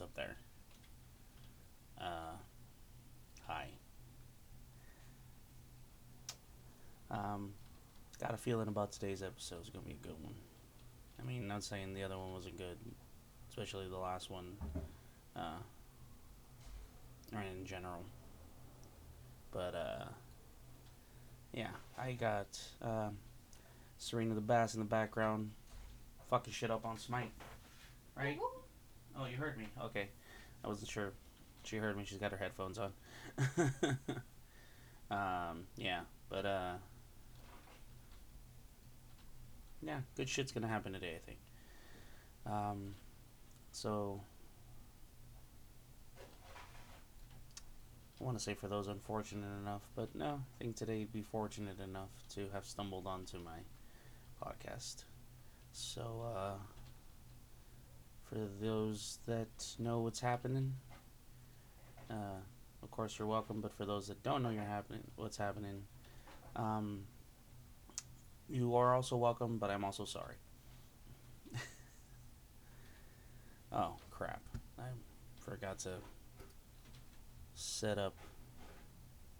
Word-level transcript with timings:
up 0.00 0.14
there. 0.14 0.36
Uh, 2.00 2.36
hi. 3.46 3.66
Um, 7.10 7.52
got 8.20 8.34
a 8.34 8.36
feeling 8.36 8.68
about 8.68 8.92
today's 8.92 9.22
episode 9.22 9.62
is 9.62 9.70
gonna 9.70 9.84
be 9.84 9.92
a 9.92 10.06
good 10.06 10.20
one. 10.22 10.34
I 11.20 11.22
mean, 11.22 11.46
not 11.46 11.62
saying 11.62 11.94
the 11.94 12.02
other 12.02 12.18
one 12.18 12.32
wasn't 12.32 12.58
good, 12.58 12.76
especially 13.48 13.88
the 13.88 13.96
last 13.96 14.30
one, 14.30 14.56
uh, 15.36 15.58
or 17.32 17.40
in 17.40 17.64
general. 17.64 18.02
But 19.52 19.74
uh, 19.74 20.04
yeah, 21.52 21.70
I 21.96 22.12
got 22.12 22.58
um, 22.82 23.16
Serena 23.98 24.34
the 24.34 24.40
Bass 24.40 24.74
in 24.74 24.80
the 24.80 24.86
background, 24.86 25.52
fucking 26.30 26.52
shit 26.52 26.70
up 26.70 26.84
on 26.84 26.98
Smite, 26.98 27.32
right? 28.16 28.38
Oh, 29.18 29.26
you 29.26 29.36
heard 29.36 29.56
me. 29.58 29.68
Okay, 29.84 30.08
I 30.64 30.68
wasn't 30.68 30.90
sure. 30.90 31.12
She 31.62 31.76
heard 31.76 31.96
me. 31.96 32.04
She's 32.04 32.18
got 32.18 32.32
her 32.32 32.36
headphones 32.36 32.78
on. 32.78 32.92
um, 35.10 35.66
yeah, 35.76 36.00
but 36.28 36.44
uh, 36.44 36.74
yeah, 39.82 40.00
good 40.16 40.28
shit's 40.28 40.52
gonna 40.52 40.68
happen 40.68 40.92
today. 40.92 41.14
I 41.16 41.26
think. 41.26 41.38
Um, 42.46 42.94
so 43.72 44.20
I 48.20 48.24
want 48.24 48.38
to 48.38 48.44
say 48.44 48.54
for 48.54 48.68
those 48.68 48.88
unfortunate 48.88 49.58
enough, 49.60 49.82
but 49.94 50.14
no, 50.14 50.40
I 50.58 50.62
think 50.62 50.76
today 50.76 51.00
would 51.00 51.12
be 51.12 51.22
fortunate 51.22 51.80
enough 51.80 52.10
to 52.34 52.48
have 52.52 52.64
stumbled 52.64 53.06
onto 53.06 53.38
my 53.38 53.58
podcast. 54.42 55.04
So, 55.72 56.24
uh, 56.34 56.54
for 58.34 58.48
those 58.60 59.18
that 59.26 59.48
know 59.78 60.00
what's 60.00 60.18
happening, 60.18 60.74
uh, 62.10 62.40
of 62.82 62.90
course 62.90 63.16
you're 63.18 63.28
welcome. 63.28 63.60
But 63.60 63.72
for 63.72 63.86
those 63.86 64.08
that 64.08 64.24
don't 64.24 64.42
know 64.42 64.50
you're 64.50 64.64
happening, 64.64 65.02
what's 65.14 65.36
happening, 65.36 65.84
um, 66.56 67.04
you 68.48 68.74
are 68.74 68.92
also 68.92 69.16
welcome. 69.16 69.58
But 69.58 69.70
I'm 69.70 69.84
also 69.84 70.04
sorry. 70.04 70.34
oh 73.72 73.94
crap! 74.10 74.42
I 74.78 74.86
forgot 75.38 75.78
to 75.80 75.98
set 77.54 77.98
up 77.98 78.16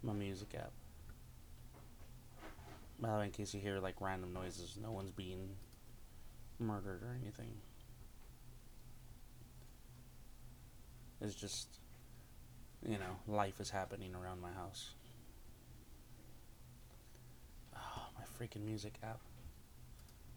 my 0.05 0.13
music 0.13 0.55
app. 0.57 0.71
By 3.01 3.11
the 3.11 3.19
way, 3.19 3.25
in 3.25 3.33
case 3.33 3.53
you 3.53 3.61
hear 3.61 3.81
like 3.81 4.01
random 4.01 4.33
noises, 4.33 4.79
no 4.81 4.93
one's 4.93 5.11
being 5.11 5.57
murdered 6.61 7.03
or 7.03 7.19
anything. 7.21 7.57
It's 11.21 11.35
just, 11.35 11.69
you 12.87 12.99
know, 12.99 13.17
life 13.27 13.61
is 13.61 13.71
happening 13.71 14.15
around 14.15 14.41
my 14.41 14.53
house. 14.53 14.95
Oh, 17.77 18.03
my 18.17 18.25
freaking 18.39 18.65
music 18.65 18.95
app 19.03 19.21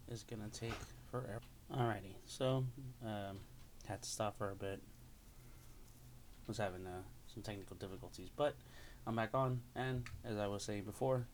is 0.10 0.24
gonna 0.24 0.50
take 0.50 0.74
forever. 1.12 1.42
Alrighty, 1.74 2.16
so 2.26 2.64
um, 3.04 3.40
had 3.88 4.02
to 4.02 4.10
stop 4.10 4.38
for 4.38 4.52
a 4.52 4.56
bit. 4.56 4.82
Was 6.48 6.58
having 6.58 6.88
uh, 6.88 7.02
some 7.34 7.44
technical 7.44 7.76
difficulties, 7.76 8.30
but 8.34 8.56
I'm 9.06 9.18
back 9.18 9.32
on, 9.34 9.60
and 9.76 10.06
as 10.24 10.38
I 10.38 10.48
was 10.48 10.64
saying 10.64 10.84
before, 10.84 11.28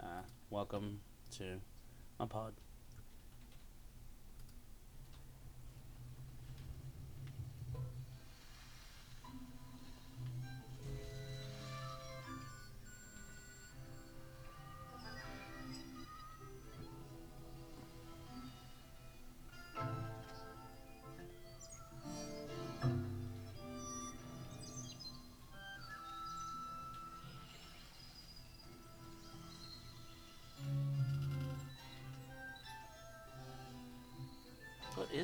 uh, 0.00 0.22
welcome 0.50 1.00
to 1.36 1.60
my 2.18 2.26
pod. 2.26 2.54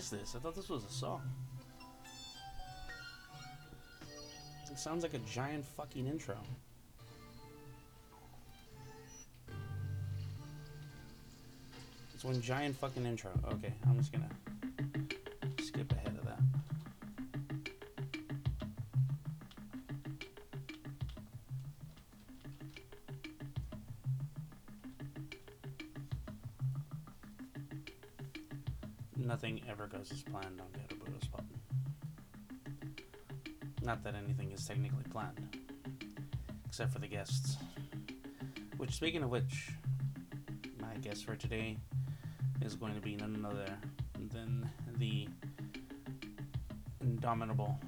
Is 0.04 0.10
this? 0.10 0.34
I 0.36 0.38
thought 0.38 0.54
this 0.54 0.68
was 0.68 0.84
a 0.84 0.92
song. 0.92 1.22
It 4.70 4.78
sounds 4.78 5.02
like 5.02 5.14
a 5.14 5.18
giant 5.20 5.64
fucking 5.64 6.06
intro. 6.06 6.36
It's 12.14 12.24
one 12.24 12.40
giant 12.42 12.76
fucking 12.76 13.06
intro. 13.06 13.30
Okay, 13.52 13.72
I'm 13.88 13.96
just 13.96 14.12
gonna 14.12 14.28
Ever 30.10 30.20
planned 30.30 30.60
on 30.60 30.66
Ghetto 30.74 30.96
Buddha's 31.02 31.28
Pod. 31.28 31.46
Not 33.82 34.04
that 34.04 34.14
anything 34.14 34.52
is 34.52 34.66
technically 34.66 35.04
planned, 35.10 35.56
except 36.66 36.92
for 36.92 36.98
the 36.98 37.06
guests. 37.06 37.56
Which, 38.76 38.92
speaking 38.92 39.22
of 39.22 39.30
which, 39.30 39.70
my 40.78 40.94
guest 41.00 41.24
for 41.24 41.36
today 41.36 41.78
is 42.60 42.74
going 42.74 42.94
to 42.94 43.00
be 43.00 43.16
none 43.16 43.46
other 43.46 43.78
than 44.30 44.68
the 44.98 45.26
indomitable, 47.00 47.78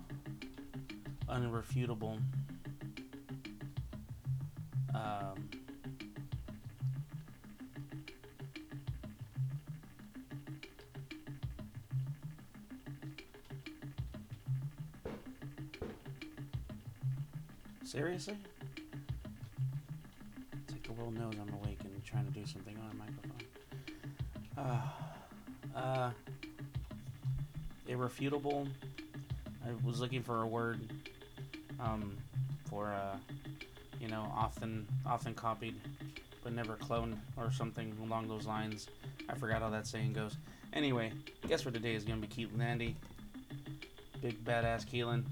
unrefutable, 1.29 2.19
Seriously? 17.97 18.37
Take 20.69 20.87
a 20.91 20.93
little 20.93 21.13
nose, 21.13 21.33
I'm 21.41 21.51
awake 21.55 21.79
and 21.83 22.05
trying 22.05 22.27
to 22.27 22.31
do 22.31 22.45
something 22.45 22.77
on 22.77 22.91
a 22.91 22.95
microphone. 22.95 23.41
Uh, 25.75 25.79
uh, 25.79 26.11
irrefutable. 27.89 28.69
I 29.65 29.71
was 29.83 29.99
looking 29.99 30.23
for 30.23 30.43
a 30.43 30.47
word, 30.47 30.79
um, 31.81 32.19
for, 32.69 32.89
uh, 32.89 33.17
you 33.99 34.09
know, 34.09 34.31
often, 34.37 34.87
often 35.07 35.33
copied, 35.33 35.77
but 36.45 36.53
never 36.53 36.77
cloned 36.77 37.17
or 37.39 37.51
something 37.51 37.97
along 38.03 38.29
those 38.29 38.45
lines. 38.45 38.89
I 39.27 39.37
forgot 39.37 39.63
how 39.63 39.71
that 39.71 39.87
saying 39.87 40.13
goes. 40.13 40.37
Anyway, 40.75 41.13
guess 41.49 41.63
for 41.63 41.71
today 41.71 41.95
is 41.95 42.05
gonna 42.05 42.21
be 42.21 42.27
Keelan 42.27 42.61
Andy. 42.61 42.95
Big 44.21 44.45
badass 44.45 44.85
Keelan. 44.85 45.25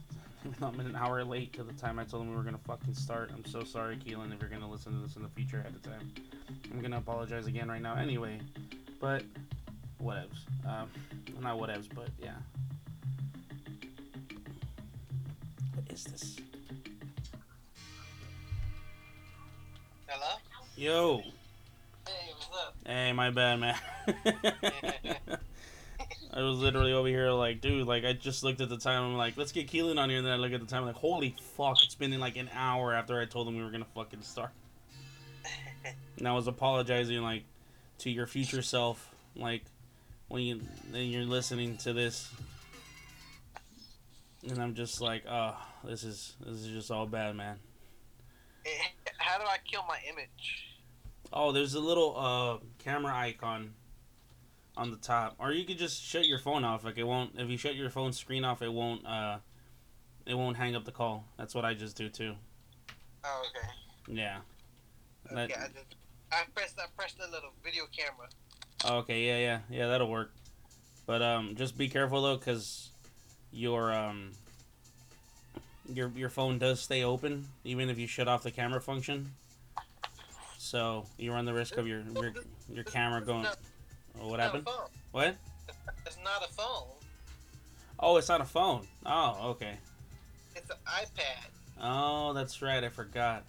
I'm 0.63 0.81
an 0.81 0.97
hour 0.97 1.25
late 1.25 1.53
to 1.55 1.63
the 1.63 1.73
time 1.73 1.99
I 1.99 2.05
told 2.05 2.23
him 2.23 2.31
we 2.31 2.37
were 2.37 2.43
gonna 2.43 2.59
fucking 2.67 2.95
start. 2.95 3.31
I'm 3.33 3.45
so 3.45 3.65
sorry, 3.65 3.97
Keelan, 3.97 4.33
if 4.35 4.41
you're 4.41 4.51
gonna 4.51 4.71
listen 4.71 4.93
to 4.93 5.07
this 5.07 5.17
in 5.17 5.23
the 5.23 5.29
future 5.29 5.61
ahead 5.61 5.75
of 5.75 5.83
time. 5.83 6.13
I'm 6.73 6.81
gonna 6.81 6.99
apologize 6.99 7.47
again 7.47 7.69
right 7.69 7.81
now 7.81 7.97
anyway. 7.97 8.41
But 9.01 9.25
whatevs. 10.03 10.45
Um, 10.67 10.91
not 11.41 11.59
whatevs, 11.59 11.89
but 11.95 12.09
yeah. 12.23 12.35
What 15.75 15.91
is 15.91 16.05
this? 16.05 16.37
Hello? 20.07 20.37
Yo. 20.77 21.23
Hey, 22.07 22.33
what's 22.37 22.49
up? 22.67 22.77
Hey, 22.87 23.13
my 23.13 23.31
bad, 23.31 23.61
man. 23.61 23.77
I 26.37 26.43
was 26.43 26.59
literally 26.59 26.93
over 26.93 27.07
here 27.07 27.31
like, 27.31 27.61
dude, 27.61 27.87
like 27.87 28.05
I 28.05 28.13
just 28.13 28.43
looked 28.43 28.61
at 28.61 28.69
the 28.69 28.77
time. 28.77 29.05
I'm 29.05 29.17
like, 29.17 29.37
let's 29.37 29.53
get 29.53 29.71
Keelan 29.71 30.01
on 30.01 30.11
here. 30.11 30.19
And 30.19 30.27
then 30.27 30.33
I 30.33 30.37
look 30.37 30.53
at 30.53 30.61
the 30.61 30.67
time, 30.67 30.85
like, 30.85 30.97
holy 30.97 31.37
fuck, 31.57 31.77
it's 31.85 31.95
been 31.95 32.19
like 32.19 32.37
an 32.37 32.51
hour 32.53 32.93
after 32.93 33.21
I 33.21 33.25
told 33.25 33.47
him 33.47 33.57
we 33.57 33.63
were 33.63 33.71
gonna 33.71 33.87
fucking 33.95 34.23
start. 34.23 34.51
And 36.17 36.29
I 36.29 36.33
was 36.33 36.47
apologizing 36.47 37.21
like 37.23 37.43
to 37.99 38.11
your 38.11 38.27
future 38.27 38.63
self, 38.63 39.13
like 39.37 39.65
when 40.29 40.43
you 40.43 40.61
then 40.91 41.07
you're 41.07 41.25
listening 41.25 41.77
to 41.79 41.93
this, 41.93 42.33
and 44.49 44.59
I'm 44.63 44.75
just 44.75 45.01
like, 45.01 45.25
oh, 45.29 45.57
this 45.83 46.05
is 46.05 46.37
this 46.41 46.61
is 46.61 46.69
just 46.69 46.91
all 46.91 47.07
bad, 47.07 47.37
man. 47.37 47.59
How 49.19 49.39
do 49.39 49.45
I 49.45 49.59
kill 49.71 49.85
my 49.89 49.99
image? 50.09 50.79
Oh, 51.33 51.53
there's 51.53 51.75
a 51.75 51.81
little 51.81 52.17
uh 52.17 52.59
camera 52.83 53.13
icon 53.15 53.75
on 54.77 54.91
the 54.91 54.97
top, 54.97 55.37
or 55.39 55.53
you 55.53 55.65
could 55.65 55.79
just 55.79 56.03
shut 56.03 56.27
your 56.27 56.39
phone 56.39 56.65
off. 56.65 56.85
Like 56.85 56.99
it 56.99 57.05
won't. 57.05 57.33
If 57.39 57.49
you 57.49 57.57
shut 57.57 57.75
your 57.75 57.91
phone 57.91 58.13
screen 58.13 58.45
off, 58.45 58.63
it 58.63 58.73
won't 58.73 59.07
uh 59.07 59.39
it 60.27 60.35
won't 60.35 60.57
hang 60.57 60.75
up 60.75 60.85
the 60.85 60.93
call. 60.93 61.25
That's 61.37 61.55
what 61.55 61.65
I 61.65 61.75
just 61.75 61.97
do 61.97 62.09
too. 62.09 62.35
Oh, 63.25 63.43
okay. 63.49 64.19
Yeah. 64.21 64.39
That- 65.31 65.51
Okay, 65.51 65.55
I, 65.61 65.67
just, 65.69 65.95
I 66.33 66.43
pressed 66.55 66.79
I 66.79 66.85
pressed 66.97 67.19
the 67.19 67.27
little 67.29 67.51
video 67.63 67.85
camera. 67.97 68.29
Okay, 68.85 69.27
yeah, 69.27 69.39
yeah, 69.39 69.59
yeah, 69.71 69.89
that'll 69.89 70.11
work. 70.11 70.33
But 71.07 71.23
um, 71.23 71.55
just 71.55 71.79
be 71.79 71.89
careful 71.89 72.23
though, 72.23 72.37
cause 72.37 72.91
your 73.53 73.93
um, 73.95 74.33
your 75.89 76.11
your 76.17 76.29
phone 76.31 76.59
does 76.59 76.81
stay 76.81 77.05
open 77.05 77.47
even 77.63 77.89
if 77.89 77.99
you 77.99 78.07
shut 78.07 78.27
off 78.29 78.43
the 78.43 78.51
camera 78.51 78.81
function. 78.81 79.31
So 80.59 81.07
you 81.19 81.33
run 81.33 81.45
the 81.45 81.55
risk 81.55 81.77
of 81.77 81.87
your 81.87 82.03
your, 82.15 82.33
your 82.73 82.85
camera 82.85 83.21
going. 83.23 83.47
What 84.19 84.41
It's 84.41 84.45
happened? 84.45 84.65
Not 84.65 84.75
a 84.75 84.79
phone. 84.79 84.89
What? 85.13 85.37
It's 86.07 86.19
not 86.25 86.49
a 86.49 86.53
phone. 86.53 86.89
Oh, 87.99 88.17
it's 88.17 88.29
not 88.29 88.41
a 88.41 88.45
phone. 88.45 88.87
Oh, 89.07 89.51
okay. 89.51 89.79
It's 90.55 90.71
an 90.71 90.77
iPad. 90.87 91.49
Oh, 91.81 92.33
that's 92.33 92.63
right. 92.63 92.83
I 92.83 92.89
forgot. 92.89 93.45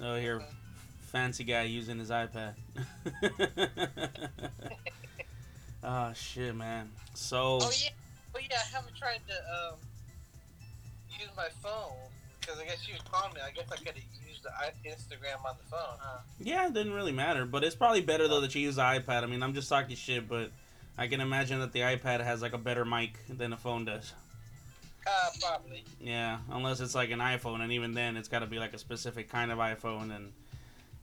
Oh, 0.00 0.16
here, 0.16 0.42
fancy 1.00 1.44
guy 1.44 1.62
using 1.62 1.98
his 1.98 2.10
iPad. 2.10 2.54
oh 5.82 6.12
shit, 6.14 6.54
man. 6.54 6.90
So. 7.14 7.58
Oh 7.62 7.70
yeah. 7.82 7.90
Oh 8.34 8.38
yeah. 8.38 8.56
I 8.56 8.76
haven't 8.76 8.96
tried 8.96 9.20
to 9.28 9.34
um 9.34 9.78
use 11.18 11.30
my 11.36 11.48
phone 11.62 11.92
because 12.40 12.60
I 12.60 12.64
guess 12.64 12.86
you 12.86 12.94
was 12.94 13.02
calling 13.10 13.34
me. 13.34 13.40
I 13.44 13.50
guess 13.50 13.64
I 13.72 13.76
could 13.76 13.88
have 13.88 13.96
used 14.84 15.10
Instagram 15.10 15.44
on 15.48 15.56
the 15.58 15.68
phone. 15.70 15.96
Huh? 15.98 16.18
Yeah, 16.40 16.66
it 16.66 16.74
didn't 16.74 16.92
really 16.92 17.12
matter, 17.12 17.44
but 17.44 17.64
it's 17.64 17.76
probably 17.76 18.00
better 18.00 18.28
though 18.28 18.40
that 18.40 18.54
you 18.54 18.62
use 18.62 18.76
the 18.76 18.82
iPad. 18.82 19.22
I 19.22 19.26
mean, 19.26 19.42
I'm 19.42 19.54
just 19.54 19.68
talking 19.68 19.96
shit, 19.96 20.28
but 20.28 20.50
I 20.98 21.06
can 21.06 21.20
imagine 21.20 21.60
that 21.60 21.72
the 21.72 21.80
iPad 21.80 22.22
has 22.22 22.42
like 22.42 22.52
a 22.52 22.58
better 22.58 22.84
mic 22.84 23.18
than 23.28 23.52
a 23.52 23.56
phone 23.56 23.84
does. 23.84 24.12
Uh, 25.06 25.30
probably. 25.40 25.84
Yeah, 26.00 26.38
unless 26.50 26.80
it's 26.80 26.94
like 26.94 27.10
an 27.10 27.20
iPhone, 27.20 27.60
and 27.60 27.72
even 27.72 27.94
then, 27.94 28.16
it's 28.16 28.28
got 28.28 28.40
to 28.40 28.46
be 28.46 28.58
like 28.58 28.74
a 28.74 28.78
specific 28.78 29.30
kind 29.30 29.52
of 29.52 29.58
iPhone, 29.58 30.14
and 30.14 30.32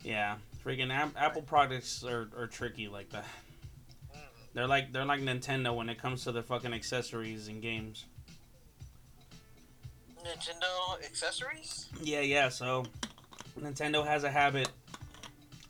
yeah, 0.04 0.36
freaking 0.66 0.92
Ap- 0.92 1.16
Apple 1.18 1.42
products 1.42 2.04
are, 2.04 2.28
are 2.38 2.48
tricky 2.48 2.90
like 2.90 3.10
that. 3.12 3.26
Mm. 4.14 4.20
They're 4.54 4.68
like 4.68 4.92
they're 4.92 5.06
like 5.06 5.22
Nintendo 5.22 5.74
when 5.76 5.88
it 5.90 6.00
comes 6.00 6.26
to 6.26 6.34
their 6.34 6.44
fucking 6.44 6.74
accessories 6.74 7.48
and 7.48 7.62
games. 7.62 8.06
Nintendo 10.24 11.04
accessories. 11.06 11.88
Yeah, 12.02 12.22
yeah. 12.22 12.50
So 12.50 12.86
Nintendo 13.60 14.06
has 14.06 14.24
a 14.24 14.32
habit, 14.32 14.70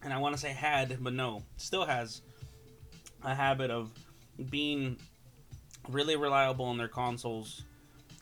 and 0.04 0.14
I 0.14 0.18
want 0.18 0.36
to 0.36 0.42
say 0.42 0.50
had, 0.50 0.98
but 1.02 1.14
no, 1.14 1.44
still 1.58 1.86
has 1.86 2.22
a 3.24 3.34
habit 3.34 3.72
of 3.72 3.92
being 4.50 4.98
really 5.90 6.16
reliable 6.16 6.66
on 6.66 6.78
their 6.78 6.88
consoles, 6.88 7.64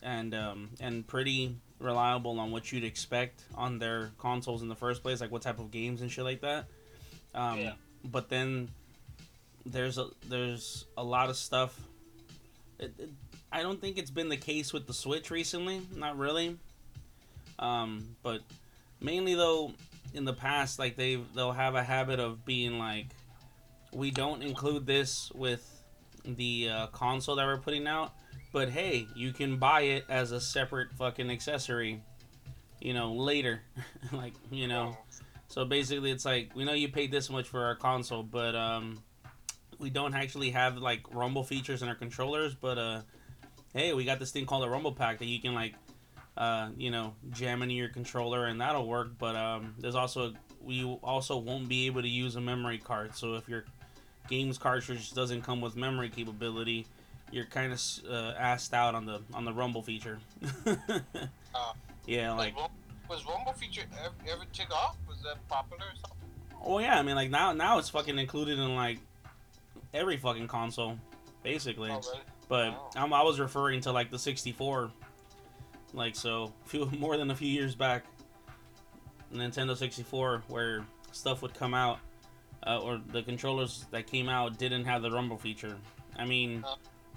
and 0.04 0.34
um, 0.34 0.70
and 0.80 1.06
pretty 1.06 1.56
reliable 1.80 2.40
on 2.40 2.52
what 2.52 2.72
you'd 2.72 2.84
expect 2.84 3.44
on 3.56 3.80
their 3.80 4.12
consoles 4.18 4.62
in 4.62 4.68
the 4.68 4.76
first 4.76 5.02
place, 5.02 5.22
like 5.22 5.32
what 5.32 5.42
type 5.42 5.60
of 5.60 5.72
games 5.72 6.02
and 6.02 6.12
shit 6.12 6.24
like 6.24 6.42
that. 6.42 6.66
Um, 7.34 7.60
Yeah. 7.60 7.74
But 8.04 8.30
then 8.30 8.70
there's 9.66 9.98
a 9.98 10.08
there's 10.28 10.86
a 10.98 11.04
lot 11.04 11.30
of 11.30 11.38
stuff. 11.38 11.80
It, 12.80 12.94
it, 12.98 13.10
I 13.52 13.62
don't 13.62 13.80
think 13.80 13.98
it's 13.98 14.10
been 14.10 14.30
the 14.30 14.38
case 14.38 14.74
with 14.74 14.88
the 14.88 14.94
Switch 14.94 15.30
recently. 15.30 15.82
Not 15.96 16.18
really. 16.18 16.58
Um, 17.60 18.16
but 18.24 18.42
mainly 19.02 19.36
though, 19.36 19.74
in 20.14 20.26
the 20.26 20.34
past, 20.34 20.80
like 20.80 20.96
they 20.96 21.16
they'll 21.36 21.52
have 21.52 21.76
a 21.76 21.84
habit 21.84 22.20
of 22.20 22.46
being 22.46 22.78
like, 22.78 23.08
we 23.94 24.12
don't 24.12 24.42
include 24.42 24.86
this 24.86 25.32
with 25.34 25.68
the 26.24 26.70
uh, 26.70 26.88
console 26.88 27.36
that 27.36 27.46
we're 27.46 27.58
putting 27.58 27.88
out, 27.88 28.14
but 28.54 28.70
hey, 28.70 29.08
you 29.16 29.34
can 29.34 29.58
buy 29.58 29.82
it 29.82 30.06
as 30.10 30.32
a 30.32 30.40
separate 30.40 30.92
fucking 30.94 31.30
accessory, 31.30 32.02
you 32.80 32.94
know, 32.94 33.14
later, 33.14 33.62
like 34.12 34.34
you 34.52 34.68
know. 34.68 34.98
So 35.48 35.66
basically, 35.66 36.12
it's 36.12 36.26
like 36.26 36.56
we 36.56 36.64
know 36.64 36.74
you 36.74 36.90
paid 36.90 37.12
this 37.12 37.30
much 37.30 37.48
for 37.48 37.66
our 37.66 37.76
console, 37.76 38.24
but 38.24 38.56
um, 38.56 39.02
we 39.80 39.90
don't 39.90 40.14
actually 40.14 40.52
have 40.52 40.78
like 40.78 41.02
rumble 41.14 41.44
features 41.44 41.82
in 41.82 41.90
our 41.90 41.96
controllers. 41.96 42.56
But 42.56 42.78
uh, 42.78 43.02
hey, 43.74 43.94
we 43.94 44.06
got 44.06 44.20
this 44.20 44.32
thing 44.32 44.46
called 44.46 44.64
a 44.64 44.70
rumble 44.70 44.94
pack 44.94 45.20
that 45.20 45.26
you 45.26 45.42
can 45.42 45.54
like, 45.54 45.74
uh, 46.38 46.70
you 46.78 46.92
know, 46.92 47.14
jam 47.32 47.62
into 47.62 47.76
your 47.76 47.90
controller 47.90 48.46
and 48.46 48.62
that'll 48.62 48.88
work. 48.88 49.18
But 49.18 49.36
um, 49.36 49.76
there's 49.80 49.96
also 49.96 50.34
we 50.62 50.84
also 51.04 51.38
won't 51.38 51.68
be 51.68 51.88
able 51.88 52.02
to 52.02 52.10
use 52.10 52.36
a 52.36 52.42
memory 52.42 52.78
card. 52.78 53.16
So 53.16 53.36
if 53.36 53.48
your 53.50 53.66
games 54.28 54.58
cartridge 54.58 55.14
doesn't 55.14 55.42
come 55.42 55.62
with 55.62 55.76
memory 55.76 56.10
capability, 56.10 56.88
you're 57.32 57.46
kind 57.46 57.72
of 57.74 57.80
uh, 58.10 58.34
assed 58.40 58.74
out 58.74 58.96
on 58.96 59.06
the 59.06 59.22
on 59.34 59.46
the 59.46 59.54
rumble 59.54 59.82
feature. 59.82 60.20
Oh. 61.56 61.74
yeah, 62.06 62.34
like. 62.34 62.56
was, 62.56 62.70
was 63.10 63.26
Rumble 63.26 63.54
feature 63.54 63.84
ever, 64.04 64.14
ever 64.30 64.46
took 64.54 64.72
off? 64.72 64.98
Was 65.08 65.22
that 65.24 65.46
popular 65.50 65.84
or 65.84 65.96
something? 65.96 66.18
Oh 66.64 66.80
yeah, 66.80 66.98
I 66.98 67.02
mean 67.02 67.16
like 67.16 67.30
now 67.30 67.52
now 67.54 67.78
it's 67.80 67.90
fucking 67.90 68.18
included 68.20 68.60
in 68.60 68.76
like 68.76 69.00
every 69.94 70.18
fucking 70.18 70.48
console, 70.48 70.98
basically. 71.44 71.90
Oh, 71.90 72.00
really? 72.00 72.20
But 72.48 72.72
Wow. 72.72 72.90
I'm, 72.96 73.14
I 73.14 73.24
was 73.24 73.40
referring 73.40 73.82
to 73.82 73.92
like 73.92 74.12
the 74.12 74.20
64, 74.20 74.92
like 75.94 76.16
so 76.16 76.54
few 76.66 76.86
more 76.98 77.18
than 77.18 77.32
a 77.32 77.36
few 77.36 77.50
years 77.50 77.76
back, 77.76 78.06
Nintendo 79.34 79.76
64, 79.76 80.44
where 80.48 80.86
stuff 81.12 81.42
would 81.42 81.54
come 81.54 81.74
out, 81.74 82.00
uh, 82.66 82.80
or 82.80 83.02
the 83.12 83.24
controllers 83.24 83.86
that 83.92 84.08
came 84.08 84.30
out 84.30 84.58
didn't 84.58 84.86
have 84.86 85.02
the 85.02 85.12
rumble 85.12 85.38
feature. 85.38 85.78
I 86.18 86.26
mean. 86.26 86.64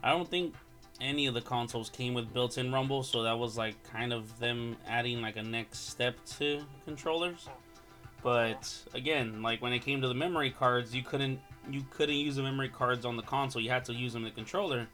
I 0.04 0.10
don't 0.10 0.28
think 0.28 0.54
any 1.00 1.26
of 1.26 1.34
the 1.34 1.40
consoles 1.40 1.88
came 1.88 2.12
with 2.12 2.32
built-in 2.32 2.70
rumble, 2.70 3.02
so 3.02 3.22
that 3.22 3.38
was 3.38 3.56
like 3.56 3.82
kind 3.84 4.12
of 4.12 4.38
them 4.38 4.76
adding 4.86 5.22
like 5.22 5.36
a 5.36 5.42
next 5.42 5.88
step 5.88 6.14
to 6.36 6.62
controllers. 6.84 7.48
But 8.22 8.70
again, 8.92 9.42
like 9.42 9.62
when 9.62 9.72
it 9.72 9.80
came 9.80 10.02
to 10.02 10.08
the 10.08 10.14
memory 10.14 10.50
cards, 10.50 10.94
you 10.94 11.02
couldn't 11.02 11.40
you 11.70 11.82
couldn't 11.90 12.16
use 12.16 12.36
the 12.36 12.42
memory 12.42 12.68
cards 12.68 13.06
on 13.06 13.16
the 13.16 13.22
console. 13.22 13.62
You 13.62 13.70
had 13.70 13.86
to 13.86 13.94
use 13.94 14.12
them 14.12 14.24
in 14.24 14.28
the 14.28 14.34
controller. 14.34 14.86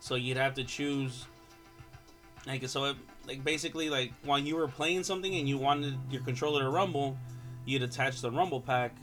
So 0.00 0.14
you'd 0.14 0.38
have 0.38 0.54
to 0.54 0.64
choose 0.64 1.26
like 2.46 2.66
so 2.66 2.84
it, 2.84 2.96
like 3.26 3.44
basically 3.44 3.90
like 3.90 4.12
while 4.24 4.38
you 4.38 4.56
were 4.56 4.68
playing 4.68 5.02
something 5.04 5.34
and 5.34 5.48
you 5.48 5.58
wanted 5.58 5.98
your 6.10 6.22
controller 6.22 6.62
to 6.62 6.70
rumble, 6.70 7.16
you'd 7.64 7.82
attach 7.82 8.20
the 8.20 8.30
rumble 8.30 8.60
pack 8.60 8.94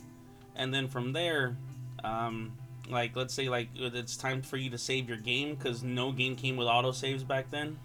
and 0.56 0.74
then 0.74 0.88
from 0.88 1.14
there 1.14 1.56
um 2.04 2.52
like 2.90 3.16
let's 3.16 3.34
say 3.34 3.50
like 3.50 3.70
it's 3.76 4.16
time 4.18 4.42
for 4.42 4.58
you 4.58 4.70
to 4.70 4.78
save 4.78 5.08
your 5.08 5.18
game 5.18 5.56
cuz 5.58 5.84
no 5.84 6.12
game 6.12 6.36
came 6.36 6.58
with 6.58 6.68
auto 6.68 6.92
saves 6.92 7.24
back 7.24 7.50
then. 7.50 7.78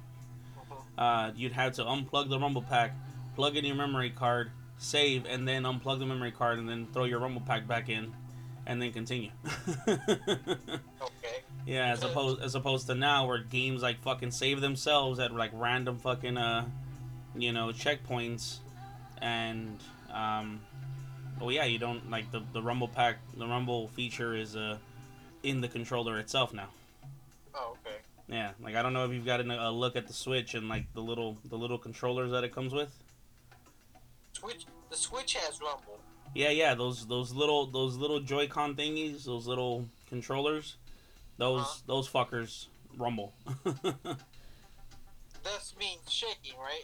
Mhm. 0.59 0.77
Uh, 0.99 1.33
you'd 1.37 1.53
have 1.53 1.73
to 1.75 1.83
unplug 1.85 2.29
the 2.29 2.39
rumble 2.39 2.63
pack, 2.63 2.95
plug 3.37 3.57
in 3.57 3.65
your 3.65 3.77
memory 3.77 4.11
card, 4.11 4.51
save 4.79 5.25
and 5.27 5.47
then 5.47 5.63
unplug 5.65 5.99
the 5.99 6.07
memory 6.07 6.33
card 6.33 6.59
and 6.59 6.69
then 6.69 6.87
throw 6.93 7.05
your 7.05 7.19
rumble 7.21 7.43
pack 7.43 7.67
back 7.67 7.89
in 7.89 8.13
and 8.67 8.81
then 8.83 8.93
continue. 8.93 9.31
Okay. 11.01 11.43
Yeah, 11.67 11.93
as 11.93 12.03
opposed 12.03 12.41
as 12.41 12.55
opposed 12.55 12.87
to 12.87 12.95
now 12.95 13.27
where 13.27 13.39
games 13.39 13.83
like 13.83 14.01
fucking 14.01 14.31
save 14.31 14.61
themselves 14.61 15.19
at 15.19 15.35
like 15.35 15.51
random 15.53 15.99
fucking 15.99 16.39
uh 16.39 16.65
you 17.37 17.53
know 17.53 17.69
checkpoints 17.69 18.57
and 19.21 19.79
um 20.13 20.61
oh 21.43 21.51
yeah 21.51 21.65
you 21.65 21.79
don't 21.79 22.11
like 22.11 22.31
the 22.33 22.43
the 22.55 22.63
rumble 22.63 22.89
pack 22.89 23.19
the 23.37 23.47
rumble 23.47 23.89
feature 23.89 24.35
is 24.35 24.57
uh 24.57 24.79
in 25.43 25.61
the 25.61 25.69
controller 25.69 26.19
itself 26.19 26.53
now. 26.53 26.69
Oh, 27.55 27.77
okay. 27.85 27.97
Yeah, 28.29 28.53
like 28.63 28.75
I 28.75 28.83
don't 28.83 28.93
know 28.93 29.05
if 29.05 29.13
you've 29.13 29.27
gotten 29.27 29.51
a, 29.51 29.69
a 29.69 29.71
look 29.71 29.97
at 29.97 30.07
the 30.07 30.13
Switch 30.13 30.55
and 30.55 30.69
like 30.69 30.93
the 30.95 31.01
little 31.01 31.39
the 31.49 31.57
little 31.57 31.79
controllers 31.79 32.31
that 32.33 32.45
it 32.45 32.55
comes 32.55 32.73
with. 32.73 32.97
Switch. 34.33 34.67
The 34.91 34.97
Switch 34.97 35.35
has 35.35 35.61
Rumble. 35.61 35.99
Yeah, 36.35 36.51
yeah, 36.51 36.75
those 36.75 37.07
those 37.07 37.33
little 37.33 37.67
those 37.67 37.97
little 37.97 38.21
Joy-Con 38.21 38.75
thingies, 38.75 39.25
those 39.25 39.47
little 39.47 39.87
controllers, 40.09 40.77
those 41.39 41.63
Uh-huh. 41.63 41.81
those 41.87 42.09
fuckers 42.09 42.67
rumble. 42.97 43.33
This 45.45 45.75
means 45.79 46.11
shaking, 46.11 46.59
right? 46.59 46.83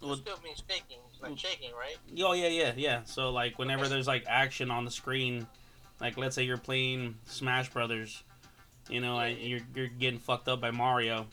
Well- 0.00 0.16
still 0.16 0.38
means 0.44 0.62
shaking, 0.68 0.98
like 1.22 1.38
shaking, 1.38 1.70
right? 1.72 1.96
Oh 2.22 2.32
yeah, 2.32 2.48
yeah, 2.48 2.72
yeah. 2.76 3.00
So 3.04 3.30
like 3.30 3.58
whenever 3.58 3.88
there's 3.88 4.06
like 4.06 4.24
action 4.26 4.70
on 4.70 4.84
the 4.84 4.90
screen, 4.90 5.46
like 6.00 6.16
let's 6.16 6.34
say 6.34 6.42
you're 6.42 6.58
playing 6.58 7.16
Smash 7.24 7.70
Brothers, 7.70 8.22
you 8.88 9.00
know, 9.00 9.18
and 9.18 9.38
you're 9.38 9.60
you're 9.74 9.86
getting 9.88 10.18
fucked 10.18 10.48
up 10.48 10.60
by 10.60 10.70
Mario, 10.70 11.26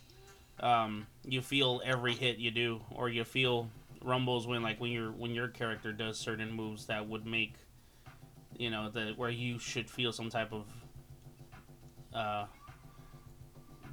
um, 0.60 1.08
you 1.26 1.42
feel 1.42 1.82
every 1.86 2.14
hit 2.14 2.38
you 2.38 2.52
do, 2.52 2.82
or 2.92 3.10
you 3.10 3.24
feel 3.24 3.70
rumbles 4.04 4.46
when 4.48 4.62
like 4.62 4.80
when 4.80 4.92
your 4.92 5.12
when 5.12 5.32
your 5.34 5.48
character 5.50 5.92
does 5.92 6.18
certain 6.18 6.52
moves 6.52 6.86
that 6.88 7.08
would 7.08 7.26
make, 7.26 7.54
you 8.58 8.70
know, 8.70 8.90
that 8.92 9.18
where 9.18 9.30
you 9.30 9.60
should 9.60 9.90
feel 9.90 10.12
some 10.12 10.30
type 10.30 10.54
of 10.54 10.64
uh 12.14 12.46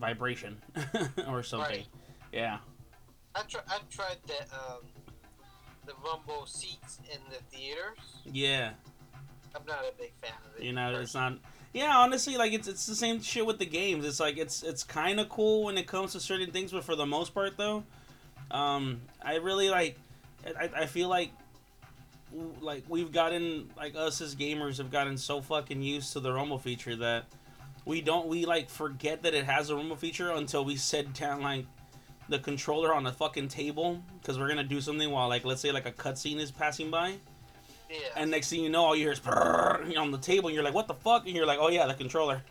vibration 0.00 0.56
or 1.28 1.42
something. 1.42 1.76
Right. 1.76 1.86
Yeah. 2.32 2.58
I 3.34 3.42
try. 3.42 3.60
I 3.68 3.78
tried 3.90 4.16
the 4.26 4.42
um, 4.54 4.80
the 5.86 5.92
Rumble 6.04 6.46
seats 6.46 6.98
in 7.12 7.20
the 7.30 7.42
theaters. 7.54 7.98
Yeah. 8.24 8.70
I'm 9.54 9.62
not 9.66 9.80
a 9.80 9.92
big 9.98 10.12
fan 10.20 10.32
of 10.46 10.60
it. 10.60 10.64
You 10.64 10.72
know, 10.72 10.94
it's 11.00 11.14
not. 11.14 11.38
Yeah, 11.72 11.96
honestly, 11.96 12.36
like 12.36 12.52
it's 12.52 12.66
it's 12.66 12.86
the 12.86 12.96
same 12.96 13.20
shit 13.22 13.46
with 13.46 13.58
the 13.58 13.66
games. 13.66 14.04
It's 14.04 14.20
like 14.20 14.38
it's 14.38 14.62
it's 14.62 14.82
kind 14.82 15.20
of 15.20 15.28
cool 15.28 15.64
when 15.64 15.78
it 15.78 15.86
comes 15.86 16.12
to 16.12 16.20
certain 16.20 16.50
things, 16.50 16.72
but 16.72 16.82
for 16.84 16.96
the 16.96 17.06
most 17.06 17.34
part, 17.34 17.56
though, 17.56 17.84
um, 18.50 19.00
I 19.22 19.36
really 19.36 19.70
like. 19.70 19.96
I, 20.58 20.70
I 20.74 20.86
feel 20.86 21.08
like 21.08 21.30
like 22.60 22.84
we've 22.88 23.12
gotten 23.12 23.70
like 23.76 23.94
us 23.94 24.20
as 24.20 24.34
gamers 24.34 24.78
have 24.78 24.90
gotten 24.90 25.16
so 25.18 25.40
fucking 25.40 25.82
used 25.82 26.12
to 26.12 26.20
the 26.20 26.32
rumble 26.32 26.58
feature 26.58 26.96
that 26.96 27.24
we 27.84 28.00
don't 28.00 28.26
we 28.26 28.44
like 28.44 28.68
forget 28.70 29.22
that 29.22 29.34
it 29.34 29.44
has 29.44 29.70
a 29.70 29.76
rumble 29.76 29.96
feature 29.96 30.30
until 30.32 30.64
we 30.64 30.76
set 30.76 31.12
down 31.14 31.42
like 31.42 31.64
the 32.28 32.38
controller 32.38 32.94
on 32.94 33.06
a 33.06 33.12
fucking 33.12 33.48
table 33.48 34.02
because 34.20 34.38
we're 34.38 34.48
gonna 34.48 34.62
do 34.62 34.80
something 34.80 35.10
while 35.10 35.28
like 35.28 35.44
let's 35.44 35.60
say 35.60 35.72
like 35.72 35.86
a 35.86 35.92
cutscene 35.92 36.38
is 36.38 36.50
passing 36.50 36.90
by. 36.90 37.14
Yeah. 37.90 37.96
and 38.16 38.30
next 38.30 38.50
thing 38.50 38.62
you 38.62 38.68
know 38.68 38.84
all 38.84 38.94
you 38.94 39.02
hear 39.02 39.12
is 39.12 39.20
on 39.26 40.12
the 40.12 40.18
table 40.18 40.48
and 40.48 40.54
you're 40.54 40.62
like 40.62 40.74
what 40.74 40.86
the 40.86 40.94
fuck? 40.94 41.26
And 41.26 41.34
you're 41.34 41.46
like 41.46 41.58
oh 41.60 41.68
yeah 41.68 41.86
the 41.86 41.94
controller. 41.94 42.42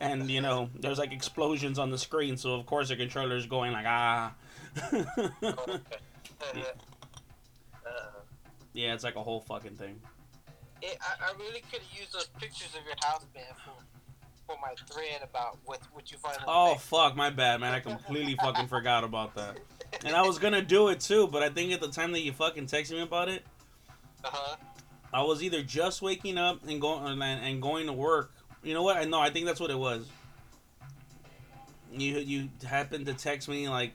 And 0.00 0.30
you 0.30 0.40
know 0.40 0.70
there's 0.74 0.98
like 0.98 1.12
explosions 1.12 1.78
on 1.78 1.90
the 1.90 1.98
screen 1.98 2.36
so 2.36 2.54
of 2.54 2.66
course 2.66 2.88
the 2.88 2.96
controller 2.96 3.36
is 3.36 3.46
going 3.46 3.72
like 3.72 3.86
ah. 3.86 4.32
Uh, 4.92 5.04
yeah 8.72 8.94
it's 8.94 9.04
like 9.04 9.16
a 9.16 9.22
whole 9.22 9.40
fucking 9.40 9.76
thing. 9.76 10.00
It, 10.82 10.98
I, 11.00 11.30
I 11.30 11.32
really 11.38 11.62
could 11.72 11.80
use 11.92 12.10
those 12.12 12.28
pictures 12.38 12.68
of 12.78 12.84
your 12.84 12.94
house, 13.02 13.24
man, 13.34 13.44
for, 13.64 13.72
for 14.46 14.56
my 14.62 14.74
thread 14.88 15.22
about 15.22 15.58
what 15.64 15.80
what 15.92 16.10
you 16.12 16.18
oh 16.46 16.76
fuck 16.76 17.16
my 17.16 17.30
bad 17.30 17.60
man 17.60 17.72
i 17.74 17.80
completely 17.80 18.34
fucking 18.36 18.68
forgot 18.68 19.02
about 19.04 19.34
that 19.34 19.58
and 20.04 20.14
i 20.14 20.22
was 20.22 20.38
gonna 20.38 20.62
do 20.62 20.88
it 20.88 21.00
too 21.00 21.26
but 21.26 21.42
i 21.42 21.48
think 21.48 21.72
at 21.72 21.80
the 21.80 21.88
time 21.88 22.12
that 22.12 22.20
you 22.20 22.32
fucking 22.32 22.66
texted 22.66 22.92
me 22.92 23.00
about 23.00 23.28
it 23.28 23.44
Uh 24.24 24.28
huh. 24.32 24.56
I 25.12 25.22
was 25.22 25.42
either 25.42 25.62
just 25.62 26.02
waking 26.02 26.36
up 26.38 26.60
and 26.68 26.80
going 26.80 27.04
and, 27.06 27.22
and 27.22 27.62
going 27.62 27.86
to 27.86 27.92
work. 27.92 28.32
You 28.62 28.74
know 28.74 28.82
what? 28.82 28.96
I 28.96 29.04
know. 29.04 29.20
I 29.20 29.30
think 29.30 29.46
that's 29.46 29.60
what 29.60 29.70
it 29.70 29.78
was. 29.78 30.04
You 31.92 32.18
you 32.18 32.48
happened 32.68 33.06
to 33.06 33.14
text 33.14 33.48
me 33.48 33.68
like, 33.68 33.92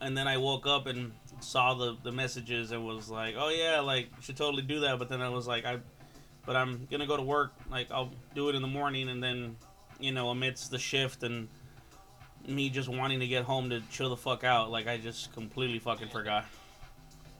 and 0.00 0.16
then 0.16 0.28
I 0.28 0.36
woke 0.38 0.66
up 0.66 0.86
and 0.86 1.12
saw 1.40 1.74
the 1.74 1.96
the 2.02 2.12
messages 2.12 2.70
and 2.70 2.86
was 2.86 3.10
like, 3.10 3.34
oh 3.36 3.48
yeah, 3.50 3.80
like 3.80 4.06
you 4.16 4.22
should 4.22 4.36
totally 4.36 4.62
do 4.62 4.80
that. 4.80 4.98
But 4.98 5.08
then 5.08 5.20
I 5.20 5.28
was 5.28 5.46
like, 5.48 5.64
I, 5.66 5.78
but 6.46 6.56
I'm 6.56 6.86
gonna 6.90 7.06
go 7.06 7.16
to 7.16 7.22
work. 7.22 7.52
Like 7.70 7.90
I'll 7.90 8.10
do 8.34 8.48
it 8.48 8.54
in 8.54 8.62
the 8.62 8.68
morning, 8.68 9.08
and 9.08 9.22
then, 9.22 9.56
you 9.98 10.12
know, 10.12 10.30
amidst 10.30 10.70
the 10.70 10.78
shift 10.78 11.22
and 11.22 11.48
me 12.46 12.70
just 12.70 12.88
wanting 12.88 13.20
to 13.20 13.26
get 13.26 13.44
home 13.44 13.70
to 13.70 13.80
chill 13.90 14.10
the 14.10 14.16
fuck 14.16 14.44
out, 14.44 14.70
like 14.70 14.86
I 14.86 14.96
just 14.96 15.32
completely 15.32 15.78
fucking 15.78 16.08
forgot. 16.08 16.46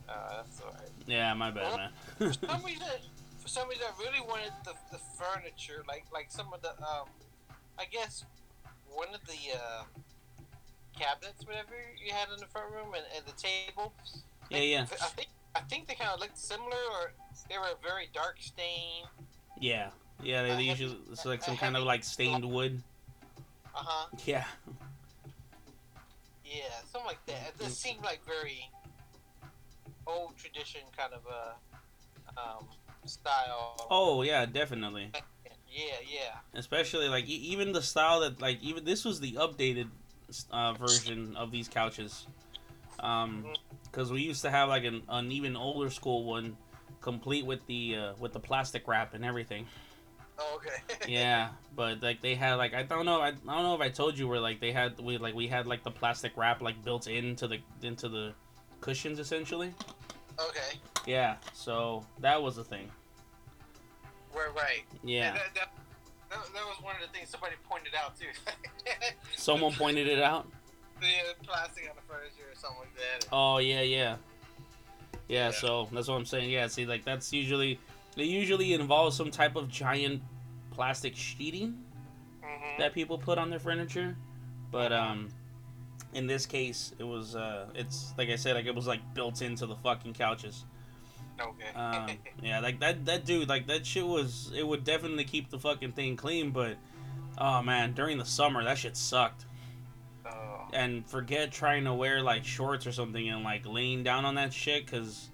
Uh, 0.09 0.37
that's 0.37 0.61
alright. 0.61 0.89
Yeah, 1.07 1.33
my 1.35 1.51
bad, 1.51 1.77
man. 1.77 1.91
For 2.19 2.33
some 2.47 2.65
reason, 2.65 2.87
for 3.39 3.49
some 3.49 3.69
reason, 3.69 3.85
I 3.87 4.03
really 4.03 4.21
wanted 4.27 4.53
the, 4.65 4.75
the 4.93 4.99
furniture, 4.99 5.83
like 5.89 6.05
like 6.13 6.31
some 6.31 6.53
of 6.53 6.63
the 6.63 6.71
um, 6.71 7.09
I 7.79 7.85
guess 7.91 8.25
one 8.89 9.09
of 9.15 9.21
the 9.27 9.57
uh, 9.57 9.83
cabinets, 10.99 11.47
whatever 11.47 11.75
you 12.05 12.13
had 12.13 12.29
in 12.33 12.39
the 12.39 12.47
front 12.47 12.73
room, 12.73 12.95
and, 12.95 13.05
and 13.17 13.25
the 13.27 13.41
table. 13.41 13.93
yeah, 14.51 14.59
yeah. 14.59 14.83
I 14.83 15.07
think 15.07 15.29
I 15.55 15.61
think 15.63 15.89
they 15.89 15.95
kind 15.95 16.11
of 16.11 16.21
looked 16.21 16.39
similar, 16.39 16.71
or 16.71 17.13
they 17.49 17.59
were 17.59 17.65
a 17.65 17.83
very 17.83 18.09
dark 18.15 18.37
stain. 18.41 19.05
Yeah, 19.61 19.91
yeah. 20.23 20.43
They, 20.43 20.53
I 20.53 20.57
they 20.57 20.65
have- 20.67 20.81
usually 20.81 21.01
it's 21.11 21.25
like 21.27 21.43
some 21.43 21.57
kind 21.57 21.77
of 21.77 21.85
like 21.85 22.05
stained 22.05 22.45
wood. 22.45 22.83
Uh 23.75 23.79
huh. 23.83 24.07
Yeah, 24.27 24.45
Yeah, 26.45 26.63
something 26.91 27.07
like 27.07 27.25
that. 27.27 27.53
It 27.59 27.63
just 27.65 27.81
seemed 27.81 28.03
like 28.03 28.21
very 28.25 28.69
old 30.07 30.37
tradition 30.37 30.81
kind 30.97 31.13
of 31.13 31.23
a 31.27 32.41
um, 32.41 32.67
style. 33.07 33.87
Oh 33.91 34.23
yeah, 34.23 34.47
definitely. 34.47 35.11
Yeah, 35.69 35.85
yeah. 36.13 36.19
Especially 36.55 37.09
like 37.09 37.29
e- 37.29 37.35
even 37.53 37.73
the 37.73 37.83
style 37.83 38.21
that 38.21 38.41
like 38.41 38.61
even 38.63 38.85
this 38.85 39.05
was 39.05 39.21
the 39.21 39.33
updated 39.33 39.89
uh, 40.51 40.73
version 40.75 41.37
of 41.37 41.51
these 41.53 41.69
couches. 41.69 42.27
Um, 42.99 43.47
because 43.91 44.13
we 44.13 44.23
used 44.23 44.43
to 44.43 44.51
have 44.51 44.69
like 44.69 44.85
an, 44.85 45.03
an 45.09 45.33
even 45.33 45.57
older 45.57 45.91
school 45.91 46.25
one, 46.25 46.57
complete 47.01 47.45
with 47.47 47.67
the 47.67 47.97
uh, 47.97 48.13
with 48.19 48.33
the 48.33 48.41
plastic 48.41 48.87
wrap 48.87 49.15
and 49.15 49.25
everything. 49.25 49.67
Oh, 50.39 50.57
okay. 50.57 50.97
Yeah, 51.13 51.49
but 51.77 52.03
like 52.03 52.21
they 52.21 52.35
had 52.35 52.55
like 52.55 52.75
I 52.75 52.83
don't 52.83 53.05
know 53.05 53.21
I, 53.21 53.29
I 53.29 53.31
don't 53.31 53.63
know 53.63 53.75
if 53.75 53.81
I 53.81 53.89
told 53.89 54.19
you 54.19 54.29
where 54.29 54.41
like 54.41 54.61
they 54.61 54.73
had 54.73 54.99
we 54.99 55.19
like 55.19 55.35
we 55.35 55.47
had 55.49 55.67
like 55.67 55.83
the 55.83 55.91
plastic 55.91 56.33
wrap 56.37 56.63
like 56.63 56.83
built 56.85 57.09
into 57.09 57.47
the 57.47 57.59
into 57.83 58.09
the 58.09 58.33
cushions 58.81 59.19
essentially. 59.19 59.73
okay. 60.39 60.79
Yeah, 61.07 61.37
so 61.53 62.05
that 62.21 62.41
was 62.43 62.59
a 62.59 62.65
thing. 62.65 62.91
Right, 64.35 64.55
right. 64.55 64.85
Yeah. 65.03 65.33
That, 65.33 65.55
that, 65.55 65.73
that, 66.31 66.39
that 66.55 66.67
was 66.67 66.77
one 66.83 66.95
of 66.95 67.03
the 67.03 67.09
things 67.17 67.31
somebody 67.31 67.57
pointed 67.69 67.93
out 67.95 68.19
too. 68.19 68.27
Someone 69.37 69.73
pointed 69.73 70.07
it 70.07 70.23
out. 70.23 70.47
The 71.01 71.45
plastic 71.47 71.85
on 71.89 71.97
the 71.97 72.03
furniture 72.03 72.51
or 72.51 72.55
something 72.55 72.81
like 72.81 72.95
that. 72.97 73.29
Oh 73.33 73.59
yeah, 73.59 73.81
yeah, 73.83 74.17
yeah. 75.29 75.47
Yeah. 75.47 75.51
So 75.53 75.89
that's 75.93 76.09
what 76.09 76.17
I'm 76.17 76.25
saying. 76.27 76.51
Yeah, 76.51 76.67
see, 76.67 76.87
like 76.87 77.05
that's 77.05 77.33
usually 77.33 77.79
they 78.17 78.25
usually 78.25 78.73
involve 78.75 79.15
some 79.15 79.31
type 79.31 79.57
of 79.57 79.69
giant 79.69 80.23
plastic 80.71 81.17
sheeting 81.17 81.77
Mm-hmm. 82.43 82.81
that 82.81 82.95
people 82.95 83.19
put 83.19 83.39
on 83.39 83.51
their 83.51 83.59
furniture, 83.59 84.17
but 84.73 84.93
um, 84.93 85.29
in 86.15 86.27
this 86.27 86.47
case, 86.47 86.93
it 86.99 87.05
was 87.05 87.37
uh, 87.37 87.67
it's 87.75 88.13
like 88.19 88.29
I 88.31 88.37
said, 88.37 88.57
like 88.57 88.67
it 88.67 88.75
was 88.75 88.87
like 88.87 89.01
built 89.15 89.43
into 89.43 89.67
the 89.67 89.77
fucking 89.77 90.15
couches. 90.15 90.65
okay. 91.39 91.79
Um, 91.79 92.09
yeah, 92.43 92.61
like 92.61 92.81
that 92.81 93.05
that 93.05 93.25
dude, 93.27 93.49
like 93.49 93.67
that 93.69 93.85
shit 93.87 94.07
was 94.07 94.51
it 94.57 94.67
would 94.67 94.85
definitely 94.85 95.25
keep 95.25 95.51
the 95.51 95.59
fucking 95.59 95.93
thing 95.93 96.17
clean, 96.17 96.51
but 96.51 96.77
oh 97.39 97.63
man, 97.63 97.93
during 97.93 98.19
the 98.19 98.25
summer 98.25 98.65
that 98.65 98.79
shit 98.79 98.97
sucked. 98.97 99.45
Oh. 100.73 100.77
and 100.77 101.07
forget 101.07 101.53
trying 101.53 101.85
to 101.85 101.95
wear 101.95 102.23
like 102.23 102.45
shorts 102.45 102.87
or 102.87 102.93
something 102.93 103.29
and 103.29 103.43
like 103.45 103.67
laying 103.67 104.03
down 104.03 104.25
on 104.25 104.35
that 104.37 104.53
shit 104.53 104.87
because 104.87 105.29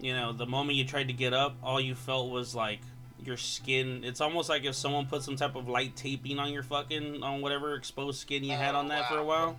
you 0.00 0.12
know 0.14 0.32
the 0.32 0.46
moment 0.46 0.76
you 0.76 0.84
tried 0.84 1.08
to 1.08 1.14
get 1.14 1.32
up 1.32 1.56
all 1.62 1.80
you 1.80 1.94
felt 1.94 2.30
was 2.30 2.54
like 2.54 2.80
your 3.24 3.36
skin. 3.38 4.02
It's 4.04 4.20
almost 4.20 4.48
like 4.48 4.64
if 4.64 4.74
someone 4.74 5.06
put 5.06 5.22
some 5.22 5.36
type 5.36 5.56
of 5.56 5.68
light 5.68 5.96
taping 5.96 6.38
on 6.38 6.52
your 6.52 6.62
fucking 6.62 7.22
on 7.22 7.40
whatever 7.40 7.74
exposed 7.74 8.20
skin 8.20 8.44
you 8.44 8.52
had 8.52 8.74
Oh, 8.74 8.78
on 8.80 8.88
that 8.88 9.08
for 9.08 9.18
a 9.18 9.24
while. 9.24 9.56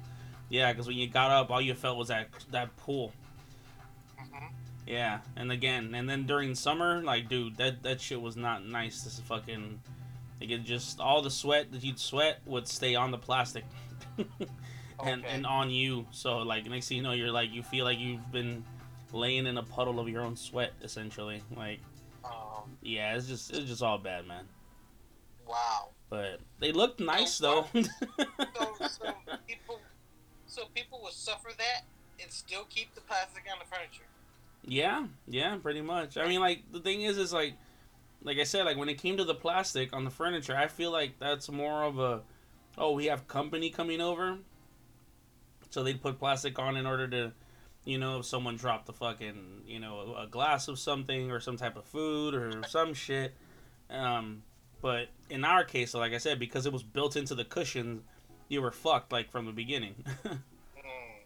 Yeah 0.49 0.71
because 0.71 0.87
when 0.87 0.95
you 0.95 1.07
got 1.07 1.31
up 1.31 1.49
all 1.49 1.59
you 1.59 1.73
felt 1.73 1.97
was 1.97 2.07
that 2.09 2.27
that 2.51 2.75
pool 2.77 3.11
Mhm. 4.19 4.49
yeah 4.85 5.19
and 5.35 5.51
again 5.51 5.93
and 5.95 6.09
then 6.09 6.25
during 6.25 6.55
summer 6.55 7.01
like 7.01 7.27
dude 7.29 7.57
that 7.57 7.83
that 7.83 7.99
shit 7.99 8.21
was 8.21 8.37
not 8.37 8.65
nice. 8.65 9.01
This 9.01 9.19
fucking 9.19 9.81
like 10.39 10.51
it 10.51 10.63
just 10.63 10.99
all 10.99 11.21
the 11.23 11.31
sweat 11.31 11.71
that 11.71 11.83
you'd 11.83 11.99
sweat 11.99 12.39
would 12.45 12.67
stay 12.67 12.93
on 12.95 13.09
the 13.11 13.17
plastic 13.17 13.65
and 15.03 15.23
Okay. 15.23 15.33
and 15.35 15.45
on 15.45 15.69
you. 15.69 16.05
So 16.11 16.39
like 16.39 16.65
next 16.65 16.87
thing 16.89 16.97
you 16.97 17.03
know, 17.03 17.11
you're 17.13 17.31
like 17.31 17.51
you 17.51 17.63
feel 17.63 17.85
like 17.85 17.99
you've 17.99 18.31
been 18.31 18.63
laying 19.13 19.45
in 19.47 19.57
a 19.57 19.63
puddle 19.63 19.99
of 19.99 20.09
your 20.09 20.21
own 20.21 20.35
sweat, 20.35 20.73
essentially. 20.81 21.41
Like 21.55 21.79
Oh, 22.23 22.65
yeah, 22.81 23.15
it's 23.15 23.27
just 23.27 23.51
it's 23.51 23.65
just 23.69 23.81
all 23.83 23.97
bad, 23.97 24.27
man. 24.27 24.45
wow. 25.47 25.89
But 26.09 26.39
they 26.59 26.71
looked 26.71 26.99
nice 26.99 27.37
though. 27.37 27.65
So, 28.55 28.73
so 28.87 29.05
people, 29.47 29.81
so 30.47 30.63
people 30.73 30.99
will 31.03 31.11
suffer 31.11 31.49
that 31.57 31.81
and 32.21 32.31
still 32.31 32.63
keep 32.69 32.95
the 32.95 33.01
plastic 33.01 33.43
on 33.51 33.59
the 33.59 33.65
furniture. 33.65 34.05
yeah, 34.65 35.05
yeah, 35.27 35.57
pretty 35.57 35.81
much. 35.81 36.17
I 36.17 36.27
mean, 36.27 36.39
like 36.39 36.63
the 36.71 36.79
thing 36.79 37.01
is, 37.01 37.17
is 37.17 37.33
like 37.33 37.53
like 38.23 38.37
I 38.39 38.43
said, 38.43 38.65
like 38.65 38.77
when 38.77 38.89
it 38.89 38.95
came 38.97 39.17
to 39.17 39.23
the 39.23 39.35
plastic 39.35 39.93
on 39.93 40.03
the 40.05 40.09
furniture, 40.09 40.55
I 40.57 40.67
feel 40.67 40.91
like 40.91 41.19
that's 41.19 41.49
more 41.49 41.83
of 41.83 41.99
a 41.99 42.21
oh 42.77 42.93
we 42.93 43.05
have 43.05 43.27
company 43.27 43.69
coming 43.69 44.01
over, 44.01 44.39
so 45.69 45.83
they'd 45.83 46.01
put 46.01 46.19
plastic 46.19 46.57
on 46.59 46.77
in 46.77 46.85
order 46.85 47.07
to. 47.09 47.31
You 47.85 47.97
know, 47.97 48.19
if 48.19 48.25
someone 48.25 48.57
dropped 48.57 48.85
the 48.87 48.91
fucking, 48.93 49.61
you 49.65 49.79
know, 49.79 50.13
a, 50.17 50.23
a 50.23 50.27
glass 50.27 50.67
of 50.67 50.77
something 50.77 51.31
or 51.31 51.39
some 51.39 51.55
type 51.55 51.77
of 51.77 51.85
food 51.85 52.33
or 52.35 52.61
some 52.67 52.93
shit, 52.93 53.33
Um, 53.89 54.43
but 54.81 55.07
in 55.29 55.45
our 55.45 55.63
case, 55.63 55.93
like 55.93 56.11
I 56.11 56.17
said, 56.17 56.37
because 56.37 56.65
it 56.65 56.73
was 56.73 56.83
built 56.83 57.15
into 57.15 57.33
the 57.33 57.45
cushion, 57.45 58.03
you 58.49 58.61
were 58.61 58.71
fucked 58.71 59.13
like 59.13 59.31
from 59.31 59.45
the 59.45 59.53
beginning. 59.53 59.95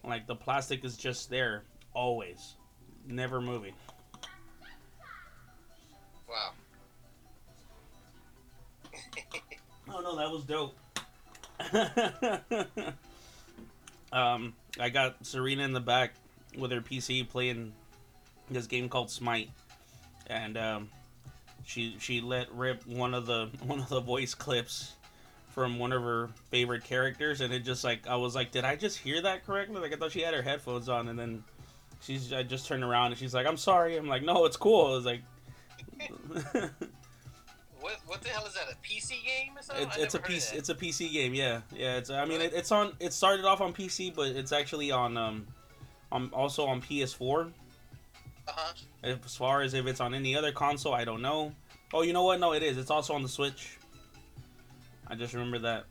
Like 0.04 0.26
the 0.26 0.36
plastic 0.36 0.84
is 0.84 0.98
just 0.98 1.30
there 1.30 1.64
always, 1.94 2.56
never 3.08 3.40
moving. 3.42 3.74
Wow. 6.28 6.52
Oh 9.94 10.00
no, 10.02 10.16
that 10.16 10.32
was 10.32 10.46
dope. 10.46 10.78
um, 14.12 14.54
I 14.80 14.90
got 14.90 15.26
Serena 15.26 15.64
in 15.64 15.74
the 15.74 15.80
back 15.80 16.14
with 16.58 16.72
her 16.72 16.82
PC 16.82 17.28
playing 17.28 17.74
this 18.50 18.68
game 18.68 18.90
called 18.90 19.10
Smite, 19.10 19.50
and 20.28 20.58
um, 20.58 20.90
she 21.66 21.96
she 22.00 22.22
let 22.22 22.52
rip 22.54 22.86
one 22.86 23.14
of 23.14 23.26
the 23.26 23.50
one 23.64 23.80
of 23.80 23.90
the 23.90 24.02
voice 24.02 24.34
clips 24.34 24.94
from 25.50 25.80
one 25.80 25.92
of 25.92 26.04
her 26.04 26.30
favorite 26.50 26.84
characters, 26.84 27.42
and 27.42 27.54
it 27.54 27.62
just 27.62 27.84
like 27.84 28.08
I 28.08 28.16
was 28.16 28.36
like, 28.36 28.52
did 28.52 28.66
I 28.66 28.76
just 28.76 28.98
hear 28.98 29.22
that 29.22 29.46
correctly? 29.46 29.80
Like 29.80 29.94
I 29.94 29.96
thought 29.96 30.12
she 30.12 30.22
had 30.22 30.34
her 30.34 30.42
headphones 30.42 30.90
on, 30.90 31.08
and 31.08 31.18
then 31.18 31.44
she's 32.02 32.34
I 32.34 32.44
just 32.44 32.68
turned 32.68 32.84
around 32.84 33.12
and 33.12 33.18
she's 33.18 33.34
like, 33.34 33.46
I'm 33.46 33.58
sorry. 33.58 33.98
I'm 33.98 34.08
like, 34.08 34.24
no, 34.24 34.46
it's 34.46 34.58
cool. 34.58 34.88
I 34.88 34.96
was 34.96 35.06
like. 35.06 35.22
what 38.22 38.28
the 38.28 38.34
hell 38.38 38.46
is 38.46 38.54
that? 38.54 38.72
A 38.72 38.76
PC 38.86 39.10
game 39.26 39.58
or 39.58 39.62
something? 39.64 39.88
It's, 39.88 39.98
it's 39.98 40.14
a 40.14 40.18
never 40.20 40.28
heard 40.28 40.38
of 40.38 40.44
PC. 40.44 40.56
It's 40.56 40.70
a 40.70 40.76
PC 40.76 41.12
game. 41.12 41.34
Yeah, 41.34 41.62
yeah. 41.76 41.98
It's. 41.98 42.10
I 42.10 42.22
mean, 42.26 42.34
Really? 42.34 42.46
it, 42.46 42.54
it's 42.54 42.72
on. 42.72 42.94
It 43.00 43.14
started 43.14 43.46
off 43.46 43.62
on 43.62 43.74
PC, 43.74 44.14
but 44.14 44.28
it's 44.28 44.52
actually 44.52 44.92
on 44.92 45.18
um, 45.18 45.48
on 46.12 46.30
also 46.34 46.66
on 46.68 46.82
PS4. 46.82 47.52
Uh-huh. 48.48 48.74
As 49.04 49.36
far 49.36 49.62
as 49.62 49.74
if 49.74 49.88
it's 49.88 50.00
on 50.00 50.14
any 50.14 50.36
other 50.36 50.52
console, 50.52 50.94
I 50.94 51.04
don't 51.04 51.22
know. 51.22 51.52
Oh, 51.94 52.04
you 52.04 52.14
know 52.14 52.24
what? 52.24 52.40
No, 52.40 52.54
it 52.54 52.62
is. 52.64 52.78
It's 52.78 52.92
also 52.92 53.14
on 53.14 53.24
the 53.24 53.30
Switch. 53.30 53.78
I 55.08 55.16
just 55.16 55.34
remember 55.34 55.60
that. 55.60 55.86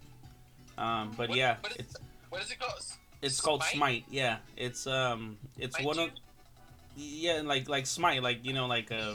Um, 0.78 1.12
but 1.16 1.28
What- 1.30 1.38
yeah, 1.38 1.56
what 1.60 1.72
is- 1.72 1.78
it's 1.78 1.96
What 2.28 2.42
is 2.42 2.50
it 2.50 2.58
called? 2.60 2.82
it's 3.22 3.40
called 3.40 3.62
Smite? 3.64 3.76
Smite. 3.76 4.04
Yeah, 4.10 4.38
it's 4.56 4.86
um, 4.86 5.36
it's 5.58 5.76
Smite 5.76 5.86
one 5.86 5.98
of 5.98 6.10
yeah, 6.96 7.42
like 7.44 7.68
like 7.68 7.86
Smite, 7.86 8.22
like 8.22 8.44
you 8.44 8.52
know, 8.52 8.66
like 8.66 8.92
uh? 8.92 9.14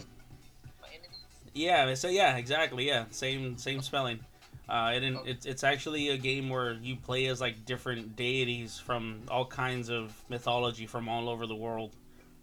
Yeah, 1.55 1.93
so 1.95 2.07
yeah, 2.09 2.37
exactly, 2.37 2.85
yeah, 2.87 3.05
same 3.11 3.57
same 3.57 3.81
spelling. 3.81 4.19
Uh, 4.69 4.91
it, 4.95 5.03
it's 5.25 5.45
it's 5.45 5.63
actually 5.63 6.09
a 6.09 6.17
game 6.17 6.49
where 6.49 6.73
you 6.73 6.95
play 6.95 7.25
as 7.27 7.39
like 7.41 7.65
different 7.65 8.15
deities 8.15 8.77
from 8.79 9.21
all 9.29 9.45
kinds 9.45 9.89
of 9.89 10.13
mythology 10.29 10.85
from 10.85 11.07
all 11.09 11.29
over 11.29 11.47
the 11.47 11.55
world, 11.55 11.95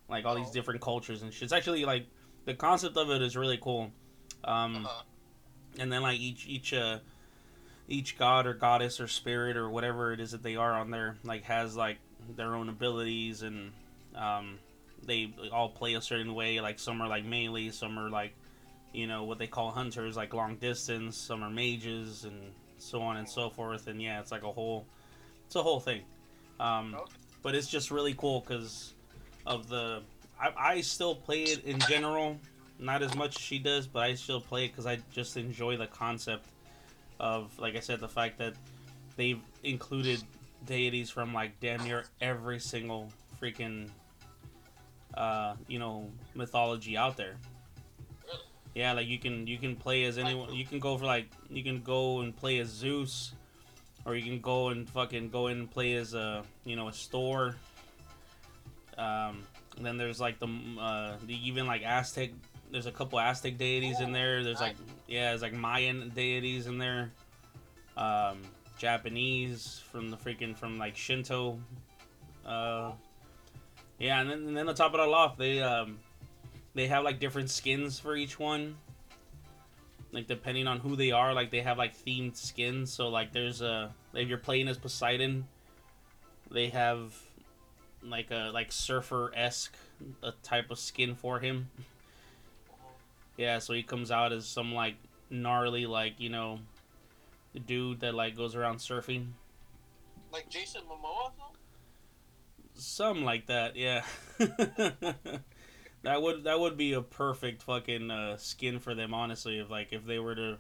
like 0.08 0.24
all 0.24 0.34
these 0.34 0.48
Oh. 0.48 0.52
different 0.52 0.80
cultures 0.80 1.22
and 1.22 1.32
shit. 1.32 1.42
It's 1.44 1.52
actually 1.52 1.84
like 1.84 2.06
the 2.44 2.54
concept 2.54 2.96
of 2.96 3.10
it 3.10 3.22
is 3.22 3.36
really 3.36 3.58
cool. 3.58 3.90
Um, 4.44 4.86
Uh-huh. 4.86 5.02
and 5.78 5.92
then 5.92 6.02
like 6.02 6.18
each 6.18 6.46
each 6.48 6.72
uh 6.72 6.98
each 7.88 8.16
god 8.18 8.46
or 8.46 8.54
goddess 8.54 9.00
or 9.00 9.08
spirit 9.08 9.56
or 9.56 9.68
whatever 9.68 10.12
it 10.12 10.20
is 10.20 10.30
that 10.30 10.42
they 10.42 10.56
are 10.56 10.72
on 10.72 10.90
there 10.90 11.16
like 11.24 11.42
has 11.44 11.76
like 11.76 11.98
their 12.36 12.54
own 12.54 12.68
abilities 12.68 13.42
and 13.42 13.72
um 14.14 14.58
they 15.04 15.32
all 15.52 15.68
play 15.68 15.94
a 15.94 16.00
certain 16.00 16.34
way 16.34 16.60
like 16.60 16.78
some 16.78 17.00
are 17.02 17.08
like 17.08 17.24
melee 17.24 17.68
some 17.70 17.98
are 17.98 18.08
like 18.08 18.34
you 18.92 19.06
know 19.06 19.24
what 19.24 19.38
they 19.38 19.46
call 19.46 19.70
hunters 19.70 20.16
like 20.16 20.34
long 20.34 20.56
distance 20.56 21.16
some 21.16 21.42
are 21.42 21.50
mages 21.50 22.24
and 22.24 22.52
so 22.78 23.00
on 23.00 23.16
and 23.16 23.28
so 23.28 23.48
forth. 23.48 23.86
And 23.86 24.02
yeah 24.02 24.20
it's 24.20 24.32
like 24.32 24.42
a 24.42 24.52
whole 24.52 24.86
it's 25.46 25.56
a 25.56 25.62
whole 25.62 25.80
thing. 25.80 26.02
Um 26.60 26.96
but 27.42 27.54
it's 27.54 27.68
just 27.68 27.90
really 27.90 28.14
cool 28.14 28.40
because 28.40 28.94
of 29.46 29.68
the 29.68 30.02
I, 30.40 30.52
I 30.56 30.80
still 30.80 31.14
play 31.14 31.44
it 31.44 31.64
in 31.64 31.78
general 31.80 32.38
not 32.78 33.02
as 33.02 33.14
much 33.14 33.36
as 33.36 33.42
she 33.42 33.58
does 33.58 33.86
but 33.86 34.02
i 34.02 34.14
still 34.14 34.40
play 34.40 34.64
it 34.64 34.68
because 34.68 34.86
i 34.86 34.98
just 35.12 35.36
enjoy 35.36 35.76
the 35.76 35.86
concept 35.86 36.46
of 37.20 37.56
like 37.58 37.76
i 37.76 37.80
said 37.80 38.00
the 38.00 38.08
fact 38.08 38.38
that 38.38 38.54
they've 39.16 39.40
included 39.62 40.22
deities 40.64 41.10
from 41.10 41.34
like 41.34 41.58
damn 41.60 41.82
near 41.84 42.04
every 42.20 42.58
single 42.58 43.08
freaking 43.40 43.88
uh 45.14 45.54
you 45.68 45.78
know 45.78 46.10
mythology 46.34 46.96
out 46.96 47.16
there? 47.16 47.36
Yeah 48.74 48.92
like 48.92 49.06
you 49.06 49.18
can 49.18 49.46
you 49.46 49.58
can 49.58 49.76
play 49.76 50.04
as 50.04 50.18
anyone 50.18 50.52
you 50.54 50.64
can 50.64 50.78
go 50.78 50.96
for 50.96 51.04
like 51.04 51.26
you 51.50 51.62
can 51.62 51.80
go 51.82 52.20
and 52.20 52.36
play 52.36 52.58
as 52.58 52.68
zeus 52.68 53.32
or 54.04 54.16
you 54.16 54.22
can 54.22 54.40
go 54.40 54.68
and 54.68 54.88
fucking 54.88 55.28
go 55.28 55.48
in 55.48 55.58
and 55.58 55.70
play 55.70 55.94
as 55.94 56.14
a 56.14 56.42
you 56.64 56.76
know 56.76 56.88
a 56.88 56.92
store 56.92 57.56
um 58.98 59.42
then 59.80 59.96
there's 59.96 60.20
like 60.20 60.38
the 60.38 60.48
uh 60.80 61.16
the 61.26 61.34
even 61.48 61.66
like 61.66 61.82
aztec 61.82 62.30
there's 62.72 62.86
a 62.86 62.90
couple 62.90 63.20
aztec 63.20 63.58
deities 63.58 64.00
in 64.00 64.12
there. 64.12 64.42
There's 64.42 64.60
like 64.60 64.76
yeah 65.06 65.28
there's 65.28 65.42
like 65.42 65.52
mayan 65.52 66.08
deities 66.08 66.66
in 66.66 66.78
there. 66.78 67.12
Um 67.96 68.40
japanese 68.78 69.80
from 69.92 70.10
the 70.10 70.16
freaking 70.16 70.56
from 70.56 70.78
like 70.78 70.96
shinto. 70.96 71.60
Uh 72.44 72.92
yeah 73.98 74.20
and 74.20 74.30
then, 74.30 74.38
and 74.48 74.56
then 74.56 74.66
to 74.66 74.74
top 74.74 74.94
it 74.94 75.00
all 75.00 75.14
off 75.14 75.36
they 75.36 75.60
um 75.60 75.98
they 76.74 76.86
have 76.88 77.04
like 77.04 77.18
different 77.20 77.50
skins 77.50 77.98
for 77.98 78.16
each 78.16 78.38
one 78.38 78.76
like 80.12 80.26
depending 80.26 80.66
on 80.66 80.78
who 80.80 80.96
they 80.96 81.10
are 81.10 81.32
like 81.32 81.50
they 81.50 81.60
have 81.60 81.78
like 81.78 81.96
themed 82.04 82.36
skins 82.36 82.92
so 82.92 83.08
like 83.08 83.32
there's 83.32 83.62
a 83.62 83.92
if 84.14 84.28
you're 84.28 84.38
playing 84.38 84.68
as 84.68 84.76
poseidon 84.78 85.46
they 86.50 86.68
have 86.68 87.14
like 88.02 88.30
a 88.30 88.50
like 88.52 88.70
surfer-esque 88.72 89.74
a 90.22 90.32
type 90.42 90.70
of 90.70 90.78
skin 90.78 91.14
for 91.14 91.38
him 91.38 91.70
yeah 93.36 93.58
so 93.58 93.72
he 93.72 93.82
comes 93.82 94.10
out 94.10 94.32
as 94.32 94.46
some 94.46 94.74
like 94.74 94.96
gnarly 95.30 95.86
like 95.86 96.18
you 96.18 96.28
know 96.28 96.58
dude 97.66 98.00
that 98.00 98.14
like 98.14 98.36
goes 98.36 98.54
around 98.54 98.76
surfing 98.78 99.28
Like 100.32 100.48
Jason 100.48 100.82
Momoa? 100.82 101.26
something? 101.26 101.56
Something 102.74 103.24
like 103.24 103.46
that, 103.46 103.76
yeah. 103.76 104.02
that 106.02 106.20
would 106.22 106.44
that 106.44 106.58
would 106.58 106.76
be 106.76 106.92
a 106.94 107.02
perfect 107.02 107.62
fucking 107.62 108.10
uh, 108.10 108.36
skin 108.36 108.78
for 108.78 108.94
them, 108.94 109.14
honestly. 109.14 109.58
If 109.58 109.70
like 109.70 109.92
if 109.92 110.04
they 110.06 110.18
were 110.18 110.34
to 110.34 110.58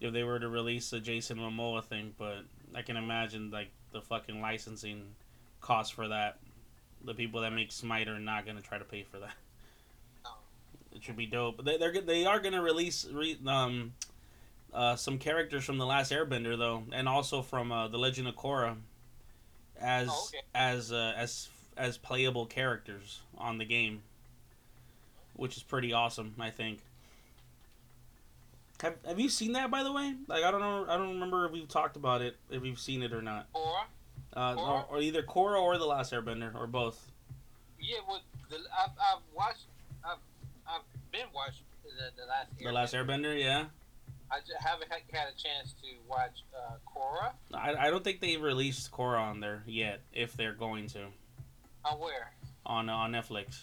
if 0.00 0.12
they 0.12 0.22
were 0.24 0.38
to 0.38 0.48
release 0.48 0.92
a 0.92 1.00
Jason 1.00 1.38
Momoa 1.38 1.84
thing, 1.84 2.14
but 2.18 2.38
I 2.74 2.82
can 2.82 2.96
imagine 2.96 3.50
like 3.50 3.70
the 3.92 4.00
fucking 4.00 4.40
licensing 4.40 5.02
cost 5.60 5.94
for 5.94 6.08
that. 6.08 6.38
The 7.04 7.14
people 7.14 7.40
that 7.42 7.52
make 7.52 7.72
Smite 7.72 8.08
are 8.08 8.18
not 8.18 8.46
gonna 8.46 8.60
try 8.60 8.78
to 8.78 8.84
pay 8.84 9.02
for 9.04 9.18
that. 9.18 9.34
It 10.94 11.02
should 11.04 11.16
be 11.16 11.26
dope. 11.26 11.64
They 11.64 11.76
they're 11.78 12.00
they 12.00 12.26
are 12.26 12.40
gonna 12.40 12.62
release 12.62 13.06
re, 13.10 13.38
um 13.46 13.92
uh, 14.72 14.94
some 14.96 15.18
characters 15.18 15.64
from 15.64 15.78
the 15.78 15.86
Last 15.86 16.12
Airbender 16.12 16.56
though, 16.58 16.84
and 16.92 17.08
also 17.08 17.42
from 17.42 17.72
uh, 17.72 17.88
the 17.88 17.98
Legend 17.98 18.28
of 18.28 18.36
Korra 18.36 18.76
as 19.80 20.08
Oh, 20.10 20.28
okay. 20.28 20.42
as 20.54 20.92
uh, 20.92 21.12
as 21.16 21.48
as 21.76 21.96
playable 21.96 22.46
characters 22.46 23.20
on 23.38 23.58
the 23.58 23.64
game, 23.64 24.02
which 25.40 25.56
is 25.56 25.62
pretty 25.62 25.92
awesome. 25.92 26.34
I 26.38 26.50
think. 26.50 26.80
Have 28.82 28.94
Have 29.06 29.18
you 29.20 29.28
seen 29.28 29.52
that 29.52 29.70
by 29.70 29.82
the 29.82 29.92
way? 29.92 30.14
Like 30.26 30.44
I 30.44 30.50
don't 30.50 30.60
know. 30.60 30.86
I 30.88 30.96
don't 30.96 31.10
remember 31.14 31.46
if 31.46 31.52
we've 31.52 31.68
talked 31.68 31.96
about 31.96 32.22
it. 32.22 32.36
If 32.50 32.64
you've 32.64 32.78
seen 32.78 33.02
it 33.02 33.12
or 33.12 33.22
not. 33.22 33.46
Or 33.52 33.84
Uh, 34.36 34.54
or, 34.54 34.86
or 34.90 35.00
either 35.00 35.22
Korra 35.22 35.60
or 35.60 35.76
the 35.76 35.86
Last 35.86 36.12
Airbender 36.12 36.54
or 36.54 36.66
both. 36.66 37.10
yeah, 37.80 37.96
well, 38.06 38.20
the, 38.48 38.56
I've, 38.56 38.90
I've 38.90 39.22
watched, 39.34 39.64
I've, 40.04 40.18
I've 40.68 40.82
been 41.10 41.26
watching 41.34 41.64
the, 41.82 42.10
the 42.16 42.26
last. 42.28 42.48
Airbender. 42.56 42.64
The 42.64 42.72
Last 42.72 42.94
Airbender, 42.94 43.40
yeah. 43.42 43.64
I 44.30 44.38
just 44.38 44.60
haven't 44.64 44.88
had, 44.92 45.00
had 45.12 45.26
a 45.28 45.32
chance 45.36 45.74
to 45.82 45.88
watch 46.08 46.44
uh, 46.56 46.74
Korra. 46.86 47.32
I, 47.52 47.86
I 47.86 47.90
don't 47.90 48.04
think 48.04 48.20
they 48.20 48.36
released 48.36 48.92
Korra 48.92 49.18
on 49.20 49.40
there 49.40 49.64
yet. 49.66 50.00
If 50.12 50.36
they're 50.36 50.52
going 50.54 50.86
to 50.90 51.06
On 51.84 51.98
where? 51.98 52.30
on 52.64 52.88
uh, 52.88 52.94
on 52.94 53.10
Netflix. 53.12 53.62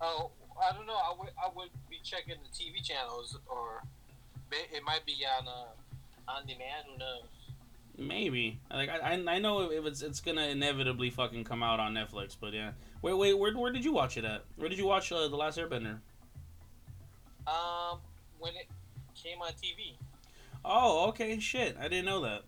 Oh, 0.00 0.30
I 0.60 0.74
don't 0.74 0.86
know. 0.86 0.94
I 0.94 1.14
would, 1.18 1.30
I 1.42 1.48
would 1.54 1.68
be 1.88 1.98
checking 2.02 2.36
the 2.42 2.48
TV 2.48 2.82
channels, 2.82 3.38
or 3.46 3.82
it 4.52 4.82
might 4.84 5.04
be 5.06 5.16
on 5.38 5.46
uh, 5.48 6.30
on 6.30 6.46
demand. 6.46 6.86
Who 6.92 6.98
knows? 6.98 7.24
Maybe 7.98 8.58
like 8.72 8.88
I, 8.88 9.14
I 9.14 9.34
I 9.34 9.38
know 9.38 9.70
if 9.70 9.84
it's 9.84 10.00
it's 10.00 10.20
gonna 10.20 10.46
inevitably 10.46 11.10
fucking 11.10 11.44
come 11.44 11.62
out 11.62 11.80
on 11.80 11.94
Netflix, 11.94 12.34
but 12.40 12.54
yeah. 12.54 12.70
Wait 13.02 13.14
wait 13.14 13.38
where 13.38 13.56
where 13.56 13.72
did 13.72 13.84
you 13.84 13.92
watch 13.92 14.16
it 14.16 14.24
at? 14.24 14.44
Where 14.56 14.68
did 14.68 14.78
you 14.78 14.86
watch 14.86 15.12
uh, 15.12 15.28
the 15.28 15.36
Last 15.36 15.58
Airbender? 15.58 15.98
Um, 17.46 17.98
when 18.38 18.54
it 18.54 18.68
came 19.14 19.42
on 19.42 19.52
TV. 19.52 19.96
Oh 20.64 21.08
okay 21.08 21.38
shit 21.40 21.76
I 21.78 21.88
didn't 21.88 22.06
know 22.06 22.22
that. 22.22 22.42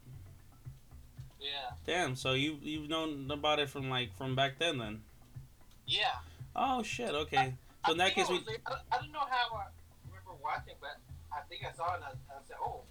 Yeah. 1.39 1.73
Damn 1.87 2.17
so 2.17 2.33
you 2.33 2.59
you've 2.63 2.89
known 2.89 3.31
about 3.31 3.59
it 3.59 3.69
from 3.69 3.91
like 3.91 4.17
from 4.17 4.35
back 4.35 4.59
then 4.59 4.79
then. 4.79 5.03
Yeah. 5.87 6.21
Oh 6.55 6.83
shit 6.83 7.11
okay. 7.11 7.55
So 7.87 7.93
in 7.93 8.01
I 8.01 8.05
that 8.09 8.15
case 8.15 8.27
I 8.29 8.33
we 8.33 8.39
like- 8.39 8.61
I, 8.67 8.71
don't- 8.71 8.83
I 8.93 8.97
don't 8.99 9.13
know 9.13 9.19
how 9.29 9.57
I 9.57 9.65
remember 10.07 10.33
watching, 10.43 10.75
but 10.81 10.97
I 11.33 11.41
think 11.49 11.63
I 11.69 11.73
saw 11.77 11.95
it 11.95 11.97
and 11.97 12.05
I, 12.05 12.09
I 12.35 12.39
said, 12.47 12.57
"Oh, 12.63 12.83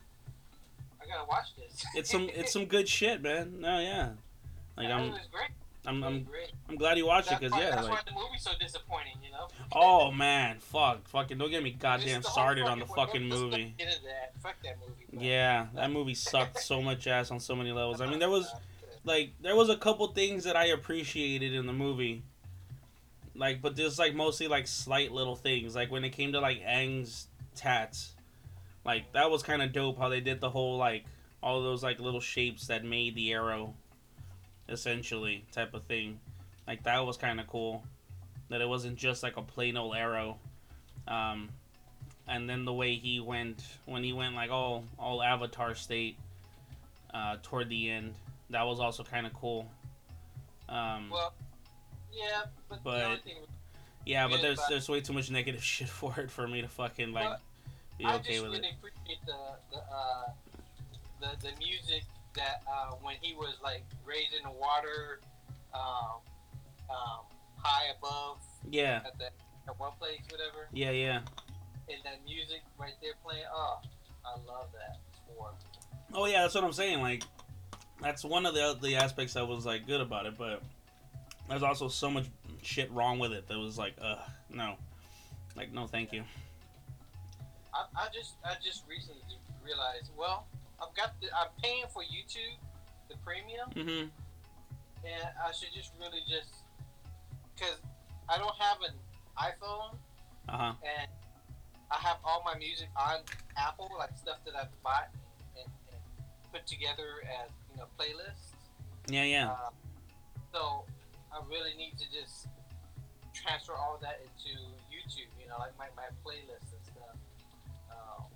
I 1.02 1.06
gotta 1.06 1.28
watch 1.28 1.56
this." 1.58 1.84
it's 1.95 2.10
some 2.10 2.30
it's 2.34 2.52
some 2.52 2.65
good 2.65 2.88
shit 2.89 3.21
man. 3.21 3.60
No 3.60 3.80
yeah. 3.80 4.10
Like 4.78 4.88
it 4.88 4.91
I'm 4.91 5.12
was 5.12 5.19
great. 5.32 5.50
I'm 5.86 6.04
I'm, 6.04 6.24
great. 6.24 6.52
I'm 6.69 6.76
glad 6.76 6.97
you 6.97 7.08
watched 7.08 7.32
it 7.32 7.39
because 7.39 7.58
yeah 7.60 7.71
that's 7.71 7.88
like 7.88 7.91
why 7.93 8.00
the 8.06 8.12
movie's 8.13 8.41
so 8.43 8.52
disappointing. 8.60 9.13
You 9.24 9.32
know. 9.32 9.47
oh 9.74 10.12
man 10.12 10.58
fuck 10.60 11.08
fucking 11.08 11.38
don't 11.38 11.50
get 11.50 11.63
me 11.63 11.71
goddamn 11.71 12.21
started 12.24 12.65
on 12.65 12.80
the 12.80 12.86
fucking- 12.86 13.30
fucking 13.30 13.30
let's 13.30 13.41
not 13.41 13.52
movie. 13.52 13.76
That. 13.80 14.34
Fuck 14.41 14.56
that 14.63 14.78
movie. 14.80 15.06
bro. 15.12 15.21
Yeah, 15.24 15.67
that 15.76 15.91
movie 15.91 16.13
sucked 16.15 16.60
so 16.62 16.82
much 16.82 17.08
ass 17.08 17.32
on 17.32 17.39
so 17.39 17.56
many 17.56 17.71
levels. 17.71 18.02
I 18.02 18.08
mean, 18.08 18.19
there 18.19 18.30
was 18.30 18.52
like 19.06 19.32
there 19.41 19.56
was 19.56 19.69
a 19.69 19.78
couple 19.78 20.08
things 20.08 20.43
that 20.43 20.56
I 20.56 20.65
appreciated 20.67 21.54
in 21.54 21.65
the 21.67 21.74
movie. 21.74 22.24
Like, 23.35 23.61
but 23.61 23.75
there's 23.75 23.97
like 23.97 24.13
mostly 24.13 24.47
like 24.47 24.67
slight 24.67 25.11
little 25.11 25.35
things. 25.35 25.75
Like 25.75 25.91
when 25.91 26.03
it 26.03 26.09
came 26.09 26.33
to 26.33 26.39
like 26.39 26.61
Aang's 26.65 27.27
tats, 27.55 28.13
like 28.85 29.11
that 29.13 29.29
was 29.29 29.43
kind 29.43 29.61
of 29.61 29.71
dope 29.71 29.97
how 29.97 30.09
they 30.09 30.19
did 30.19 30.41
the 30.41 30.49
whole 30.49 30.77
like 30.77 31.05
all 31.41 31.61
those 31.61 31.83
like 31.83 31.99
little 31.99 32.19
shapes 32.19 32.67
that 32.67 32.83
made 32.83 33.15
the 33.15 33.31
arrow, 33.33 33.73
essentially 34.69 35.45
type 35.51 35.73
of 35.73 35.83
thing. 35.83 36.19
Like 36.67 36.83
that 36.83 37.05
was 37.05 37.17
kind 37.17 37.39
of 37.39 37.47
cool. 37.47 37.83
That 38.49 38.61
it 38.61 38.67
wasn't 38.67 38.97
just 38.97 39.23
like 39.23 39.37
a 39.37 39.41
plain 39.41 39.77
old 39.77 39.95
arrow. 39.95 40.37
Um, 41.07 41.49
and 42.27 42.49
then 42.49 42.65
the 42.65 42.73
way 42.73 42.95
he 42.95 43.19
went 43.19 43.63
when 43.85 44.03
he 44.03 44.13
went 44.13 44.35
like 44.35 44.51
all 44.51 44.83
all 44.99 45.23
Avatar 45.23 45.73
state 45.73 46.17
uh, 47.13 47.37
toward 47.43 47.69
the 47.69 47.89
end, 47.89 48.13
that 48.49 48.63
was 48.63 48.79
also 48.79 49.03
kind 49.03 49.25
of 49.25 49.33
cool. 49.33 49.69
Um, 50.69 51.09
Well, 51.11 51.33
yeah, 52.13 52.41
but, 52.69 52.84
But- 52.84 53.24
the 53.24 53.32
yeah, 54.06 54.28
but 54.28 54.41
there's 54.41 54.60
there's 54.67 54.89
way 54.89 55.02
too 55.02 55.13
much 55.13 55.30
negative 55.30 55.63
shit 55.74 55.88
for 55.89 56.17
it 56.19 56.32
for 56.32 56.47
me 56.47 56.62
to 56.62 56.67
fucking 56.67 57.13
like 57.13 57.38
be 57.97 58.06
I 58.06 58.15
okay 58.15 58.32
just 58.34 58.43
with 58.43 58.52
really 58.54 58.67
it. 58.67 58.74
appreciate 58.78 59.26
the 59.26 59.38
the, 59.71 59.78
uh, 59.78 60.30
the 61.21 61.47
the 61.47 61.58
music 61.60 62.04
that 62.36 62.63
uh, 62.67 62.95
when 63.02 63.15
he 63.21 63.34
was 63.36 63.56
like 63.63 63.84
raised 64.06 64.34
in 64.34 64.43
the 64.43 64.52
water, 64.58 65.19
um, 65.74 66.21
um, 66.89 67.19
high 67.58 67.91
above 67.97 68.38
Yeah, 68.69 69.02
at 69.06 69.17
the 69.19 69.26
at 69.69 69.80
one 69.80 69.91
place, 70.00 70.21
whatever, 70.32 70.67
yeah, 70.74 70.91
yeah. 70.91 71.17
and 71.89 71.97
that 72.04 72.24
music 72.26 72.62
right 72.80 72.93
there 73.02 73.13
playing. 73.24 73.43
Oh, 73.54 73.80
I 74.26 74.32
love 74.52 74.67
that 74.74 74.97
score. 75.15 75.52
Oh 76.13 76.26
yeah, 76.26 76.41
that's 76.41 76.56
what 76.56 76.63
I'm 76.63 76.74
saying. 76.74 77.02
Like, 77.02 77.24
that's 78.02 78.24
one 78.26 78.45
of 78.47 78.56
the 78.56 78.78
the 78.82 78.95
aspects 78.95 79.34
that 79.36 79.47
was 79.47 79.65
like 79.65 79.86
good 79.86 80.02
about 80.02 80.26
it, 80.26 80.38
but 80.38 80.63
there's 81.51 81.63
also 81.63 81.87
so 81.89 82.09
much 82.09 82.27
shit 82.61 82.89
wrong 82.91 83.19
with 83.19 83.33
it 83.33 83.47
that 83.49 83.57
was 83.57 83.77
like, 83.77 83.93
uh, 84.01 84.15
no, 84.49 84.75
like 85.55 85.71
no, 85.73 85.85
thank 85.85 86.13
you. 86.13 86.23
I, 87.73 87.85
I 87.95 88.07
just 88.13 88.35
I 88.45 88.53
just 88.63 88.83
recently 88.89 89.21
realized. 89.63 90.09
Well, 90.17 90.47
I've 90.81 90.95
got 90.95 91.19
the 91.21 91.27
I'm 91.35 91.49
paying 91.61 91.83
for 91.93 92.01
YouTube, 92.03 92.57
the 93.09 93.15
premium, 93.17 93.69
Mm-hmm. 93.75 94.07
and 95.05 95.23
I 95.45 95.51
should 95.51 95.73
just 95.75 95.91
really 95.99 96.21
just 96.27 96.49
because 97.55 97.77
I 98.29 98.37
don't 98.37 98.55
have 98.57 98.77
an 98.81 98.95
iPhone 99.37 99.95
Uh 100.49 100.57
huh. 100.57 100.73
and 100.83 101.11
I 101.91 101.95
have 101.97 102.17
all 102.23 102.41
my 102.45 102.57
music 102.57 102.87
on 102.95 103.19
Apple, 103.57 103.91
like 103.99 104.17
stuff 104.17 104.37
that 104.45 104.55
I've 104.55 104.71
bought 104.83 105.09
and, 105.57 105.67
and 105.91 106.01
put 106.53 106.65
together 106.65 107.23
as 107.43 107.49
you 107.69 107.77
know 107.77 107.87
playlists. 107.99 108.55
Yeah, 109.09 109.23
yeah. 109.23 109.49
Uh, 109.51 109.69
so 110.53 110.85
I 111.31 111.39
really 111.49 111.73
need 111.79 111.95
to 111.99 112.07
just 112.11 112.47
transfer 113.33 113.73
all 113.73 113.97
that 114.01 114.19
into 114.21 114.51
YouTube. 114.91 115.31
You 115.39 115.47
know, 115.47 115.57
like 115.59 115.75
my, 115.79 115.87
my 115.95 116.11
playlists 116.23 116.75
and 116.75 116.83
stuff. 116.83 117.15
Um, 117.91 118.27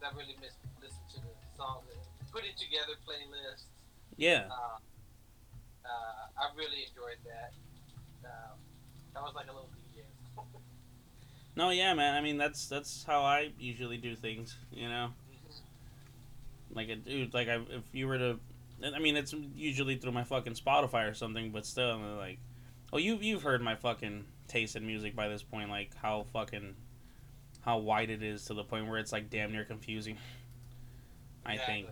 I 0.00 0.10
really 0.16 0.36
miss 0.40 0.56
listen 0.80 1.04
to 1.14 1.20
the 1.20 1.32
songs 1.56 1.84
and 1.92 2.00
putting 2.32 2.56
together 2.56 2.96
playlists. 3.04 3.68
Yeah. 4.16 4.48
Uh, 4.50 4.78
uh, 5.84 6.40
I 6.40 6.56
really 6.56 6.88
enjoyed 6.88 7.20
that. 7.24 7.52
Um, 8.24 8.58
that 9.14 9.22
was 9.22 9.34
like 9.34 9.46
a 9.46 9.52
little 9.52 9.70
DJ. 9.76 10.02
No, 11.56 11.70
yeah, 11.70 11.94
man. 11.94 12.14
I 12.14 12.20
mean, 12.20 12.36
that's 12.36 12.68
that's 12.68 13.04
how 13.04 13.22
I 13.22 13.50
usually 13.58 13.96
do 13.96 14.14
things. 14.14 14.56
You 14.72 14.88
know, 14.88 15.10
like 16.72 16.88
a 16.88 16.96
dude. 16.96 17.34
Like 17.34 17.48
I, 17.48 17.56
if 17.56 17.82
you 17.92 18.06
were 18.06 18.18
to, 18.18 18.38
I 18.84 18.98
mean, 18.98 19.16
it's 19.16 19.34
usually 19.54 19.96
through 19.96 20.12
my 20.12 20.24
fucking 20.24 20.54
Spotify 20.54 21.10
or 21.10 21.14
something, 21.14 21.50
but 21.50 21.66
still, 21.66 21.98
like, 22.16 22.38
oh, 22.92 22.98
you 22.98 23.18
you've 23.20 23.42
heard 23.42 23.62
my 23.62 23.74
fucking 23.74 24.24
taste 24.46 24.76
in 24.76 24.86
music 24.86 25.16
by 25.16 25.28
this 25.28 25.42
point, 25.42 25.70
like 25.70 25.94
how 25.96 26.26
fucking 26.32 26.74
how 27.60 27.78
wide 27.78 28.10
it 28.10 28.22
is 28.22 28.44
to 28.46 28.54
the 28.54 28.64
point 28.64 28.86
where 28.88 28.98
it's 28.98 29.12
like 29.12 29.30
damn 29.30 29.52
near 29.52 29.64
confusing. 29.64 30.16
I 31.44 31.56
think. 31.56 31.88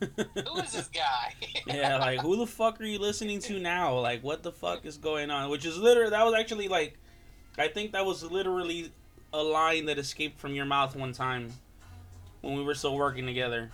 Who 0.00 0.60
is 0.60 0.72
this 0.72 0.88
guy? 0.88 1.34
yeah, 1.66 1.96
like 1.98 2.20
who 2.20 2.36
the 2.36 2.46
fuck 2.46 2.80
are 2.80 2.84
you 2.84 2.98
listening 2.98 3.38
to 3.40 3.58
now? 3.58 3.98
Like 3.98 4.22
what 4.22 4.42
the 4.42 4.52
fuck 4.52 4.84
is 4.84 4.98
going 4.98 5.30
on? 5.30 5.50
Which 5.50 5.64
is 5.64 5.78
literally 5.78 6.10
that 6.10 6.24
was 6.24 6.34
actually 6.34 6.68
like 6.68 6.98
I 7.58 7.68
think 7.68 7.92
that 7.92 8.04
was 8.04 8.22
literally 8.22 8.92
a 9.32 9.42
line 9.42 9.86
that 9.86 9.98
escaped 9.98 10.38
from 10.38 10.54
your 10.54 10.66
mouth 10.66 10.94
one 10.94 11.12
time 11.12 11.52
when 12.42 12.54
we 12.54 12.62
were 12.62 12.74
still 12.74 12.96
working 12.96 13.24
together. 13.24 13.70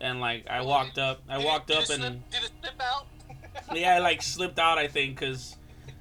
And 0.00 0.20
like 0.20 0.46
I 0.48 0.62
walked 0.62 0.98
up, 0.98 1.20
I 1.28 1.38
walked 1.38 1.70
up 1.70 1.88
and 1.90 2.02
slip, 2.02 2.30
did 2.30 2.44
it 2.44 2.50
slip 2.60 2.80
out? 2.80 3.06
yeah, 3.74 3.96
I 3.96 3.98
like 3.98 4.22
slipped 4.22 4.58
out. 4.58 4.78
I 4.78 4.86
think 4.86 5.18
because 5.18 5.56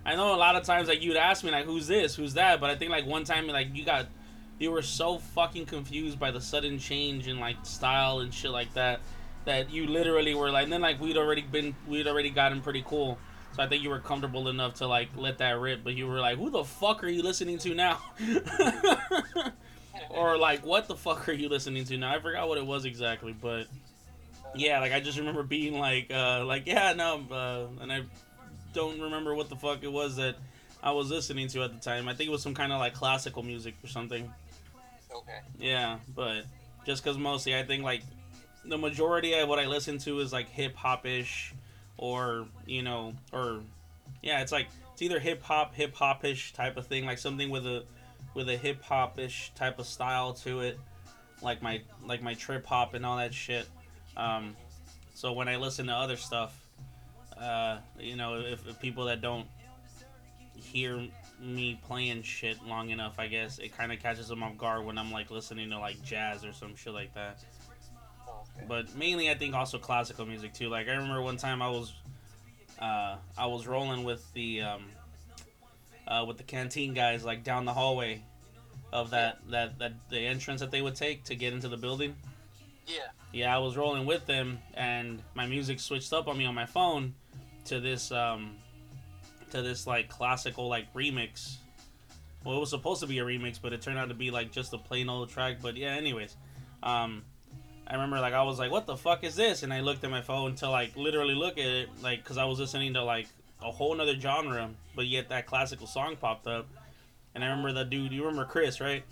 I 0.06 0.16
know 0.16 0.36
a 0.36 0.38
lot 0.38 0.56
of 0.56 0.64
times 0.64 0.88
like 0.88 1.02
you'd 1.02 1.18
ask 1.18 1.44
me 1.44 1.52
like 1.52 1.66
who's 1.66 1.88
this, 1.88 2.16
who's 2.16 2.36
that, 2.36 2.60
but 2.62 2.70
I 2.70 2.76
think 2.76 2.92
like 2.92 3.06
one 3.06 3.24
time 3.24 3.48
like 3.48 3.70
you 3.74 3.84
got 3.84 4.08
you 4.60 4.72
were 4.72 4.82
so 4.82 5.18
fucking 5.18 5.66
confused 5.66 6.20
by 6.20 6.32
the 6.32 6.42
sudden 6.42 6.80
change 6.80 7.28
in 7.28 7.40
like 7.40 7.58
style 7.64 8.20
and 8.20 8.34
shit 8.34 8.52
like 8.52 8.74
that 8.74 9.02
that 9.46 9.72
you 9.72 9.88
literally 9.88 10.36
were 10.36 10.52
like. 10.52 10.64
And 10.64 10.74
then 10.74 10.82
like 10.82 11.00
we'd 11.02 11.18
already 11.18 11.42
been 11.42 11.76
we'd 11.88 12.08
already 12.08 12.30
gotten 12.30 12.62
pretty 12.62 12.84
cool. 12.86 13.18
So 13.56 13.64
I 13.64 13.68
think 13.68 13.82
you 13.82 13.90
were 13.90 14.00
comfortable 14.00 14.50
enough 14.50 14.76
to 14.76 14.88
like 14.88 15.10
let 15.16 15.40
that 15.40 15.60
rip, 15.60 15.84
but 15.84 15.96
you 15.96 16.06
were 16.06 16.20
like, 16.20 16.38
"Who 16.38 16.52
the 16.52 16.64
fuck 16.64 17.04
are 17.04 17.08
you 17.08 17.24
listening 17.24 17.58
to 17.60 17.74
now?" 17.74 18.00
or 20.10 20.38
like, 20.38 20.66
"What 20.66 20.88
the 20.88 20.96
fuck 20.96 21.28
are 21.28 21.34
you 21.34 21.50
listening 21.50 21.84
to 21.86 21.98
now?" 21.98 22.16
I 22.16 22.20
forgot 22.20 22.48
what 22.48 22.60
it 22.60 22.66
was 22.66 22.86
exactly, 22.86 23.34
but 23.34 23.66
yeah, 24.56 24.80
like 24.80 24.94
I 24.94 25.00
just 25.00 25.18
remember 25.18 25.44
being 25.44 25.80
like, 25.80 26.12
uh, 26.12 26.46
like 26.46 26.68
yeah, 26.68 26.94
no, 26.94 27.24
uh, 27.32 27.82
and 27.82 27.92
I 27.92 28.04
don't 28.74 29.00
remember 29.00 29.36
what 29.36 29.50
the 29.50 29.56
fuck 29.56 29.84
it 29.84 29.92
was 29.92 30.18
that 30.18 30.36
I 30.82 30.92
was 30.92 31.10
listening 31.10 31.48
to 31.50 31.64
at 31.64 31.74
the 31.74 31.80
time. 31.80 32.08
I 32.08 32.14
think 32.14 32.30
it 32.30 32.32
was 32.32 32.42
some 32.42 32.54
kind 32.54 32.72
of 32.72 32.80
like 32.80 32.94
classical 32.94 33.44
music 33.44 33.76
or 33.84 33.88
something. 33.88 34.32
Okay. 35.14 35.40
Yeah, 35.60 35.98
but 36.16 36.44
just 36.86 37.04
because 37.04 37.18
mostly 37.18 37.56
I 37.56 37.64
think 37.64 37.84
like 37.84 38.04
the 38.66 38.78
majority 38.78 39.34
of 39.34 39.50
what 39.50 39.60
I 39.60 39.66
listen 39.66 39.98
to 40.00 40.20
is 40.20 40.32
like 40.32 40.50
hip 40.50 40.76
hop 40.76 41.06
ish, 41.06 41.54
or 41.98 42.48
you 42.66 42.84
know, 42.84 43.14
or 43.32 43.62
yeah, 44.22 44.42
it's 44.42 44.52
like 44.52 44.68
it's 44.94 45.02
either 45.02 45.20
hip 45.20 45.42
hop, 45.42 45.74
hip 45.74 45.96
hop 45.96 46.24
ish 46.26 46.54
type 46.54 46.78
of 46.78 46.88
thing, 46.88 47.06
like 47.06 47.18
something 47.18 47.50
with 47.50 47.66
a 47.66 47.84
with 48.34 48.50
a 48.50 48.58
hip 48.58 48.84
hop 48.84 49.20
ish 49.20 49.52
type 49.56 49.80
of 49.80 49.88
style 49.88 50.34
to 50.34 50.60
it, 50.60 50.80
like 51.42 51.62
my 51.62 51.82
like 52.06 52.22
my 52.22 52.34
trip 52.34 52.66
hop 52.66 52.94
and 52.94 53.06
all 53.06 53.18
that 53.18 53.34
shit. 53.34 53.68
Um, 54.18 54.58
so 55.14 55.32
when 55.32 55.48
I 55.48 55.56
listen 55.56 55.88
to 55.88 55.94
other 55.94 56.18
stuff, 56.18 56.60
uh, 57.40 57.78
you 58.00 58.16
know, 58.16 58.40
if, 58.40 58.68
if 58.68 58.82
people 58.82 59.06
that 59.06 59.22
don't 59.22 59.48
hear 60.56 61.08
me 61.40 61.80
playing 61.88 62.24
shit 62.24 62.58
long 62.66 62.90
enough, 62.90 63.20
I 63.20 63.28
guess 63.28 63.60
it 63.60 63.78
kind 63.78 63.92
of 63.92 64.00
catches 64.00 64.28
them 64.28 64.44
off 64.44 64.58
guard 64.58 64.86
when 64.86 64.98
I'm 64.98 65.12
like 65.12 65.30
listening 65.30 65.70
to 65.70 65.80
like 65.80 66.04
jazz 66.04 66.44
or 66.44 66.52
some 66.52 66.76
shit 66.76 66.94
like 66.94 67.14
that. 67.14 67.40
But 68.68 68.96
mainly, 68.96 69.30
I 69.30 69.36
think 69.36 69.54
also 69.54 69.78
classical 69.78 70.26
music 70.26 70.54
too. 70.54 70.68
Like 70.68 70.88
I 70.88 70.92
remember 70.92 71.22
one 71.22 71.38
time 71.38 71.62
I 71.62 71.70
was, 71.70 71.94
uh, 72.82 73.18
I 73.38 73.46
was 73.46 73.68
rolling 73.68 74.04
with 74.04 74.26
the, 74.34 74.62
um, 74.62 74.86
uh, 76.08 76.26
with 76.28 76.38
the 76.38 76.44
canteen 76.44 76.94
guys 76.94 77.24
like 77.24 77.44
down 77.44 77.66
the 77.66 77.74
hallway 77.74 78.24
of 78.94 79.10
that 79.10 79.40
that 79.50 79.78
that 79.80 79.92
the 80.10 80.20
entrance 80.20 80.62
that 80.62 80.72
they 80.72 80.82
would 80.82 80.96
take 80.96 81.24
to 81.26 81.36
get 81.36 81.54
into 81.54 81.68
the 81.68 81.78
building. 81.78 82.16
Yeah. 82.88 83.08
Yeah, 83.38 83.54
I 83.54 83.60
was 83.60 83.78
rolling 83.78 84.08
with 84.08 84.26
them, 84.26 84.58
and 84.74 85.22
my 85.36 85.46
music 85.46 85.80
switched 85.80 86.12
up 86.12 86.28
on 86.28 86.40
me 86.40 86.48
on 86.48 86.56
my 86.56 86.66
phone 86.66 87.14
to 87.66 87.80
this 87.80 88.12
um, 88.12 88.56
to 89.52 89.62
this 89.62 89.86
like 89.86 90.10
classical 90.10 90.68
like 90.68 90.92
remix. 90.96 91.58
Well, 92.44 92.58
it 92.58 92.60
was 92.60 92.72
supposed 92.72 93.02
to 93.02 93.08
be 93.08 93.20
a 93.20 93.24
remix, 93.24 93.60
but 93.62 93.74
it 93.74 93.84
turned 93.84 94.00
out 94.00 94.08
to 94.10 94.16
be 94.16 94.32
like 94.32 94.52
just 94.52 94.74
a 94.74 94.80
plain 94.80 95.08
old 95.08 95.30
track. 95.30 95.58
But 95.62 95.78
yeah, 95.78 95.90
anyways, 95.90 96.36
um, 96.82 97.24
I 97.86 97.94
remember 97.94 98.20
like 98.20 98.34
I 98.34 98.42
was 98.42 98.58
like, 98.58 98.72
"What 98.72 98.88
the 98.88 98.98
fuck 98.98 99.24
is 99.24 99.36
this?" 99.36 99.62
And 99.62 99.72
I 99.72 99.82
looked 99.82 100.04
at 100.04 100.10
my 100.10 100.24
phone 100.24 100.56
to 100.56 100.70
like 100.72 100.98
literally 100.98 101.36
look 101.36 101.60
at 101.60 101.66
it, 101.68 101.90
like 102.02 102.24
because 102.24 102.40
I 102.40 102.46
was 102.46 102.60
listening 102.60 102.96
to 102.96 103.04
like 103.04 103.28
a 103.62 103.70
whole 103.70 103.94
nother 103.94 104.20
genre, 104.20 104.68
but 104.96 105.06
yet 105.06 105.30
that 105.30 105.46
classical 105.46 105.86
song 105.86 106.16
popped 106.16 106.48
up. 106.48 106.66
And 107.36 107.44
I 107.44 107.50
remember 107.50 107.72
the 107.72 107.86
dude. 107.86 108.12
You 108.14 108.26
remember 108.26 108.46
Chris, 108.46 108.82
right? 108.82 109.04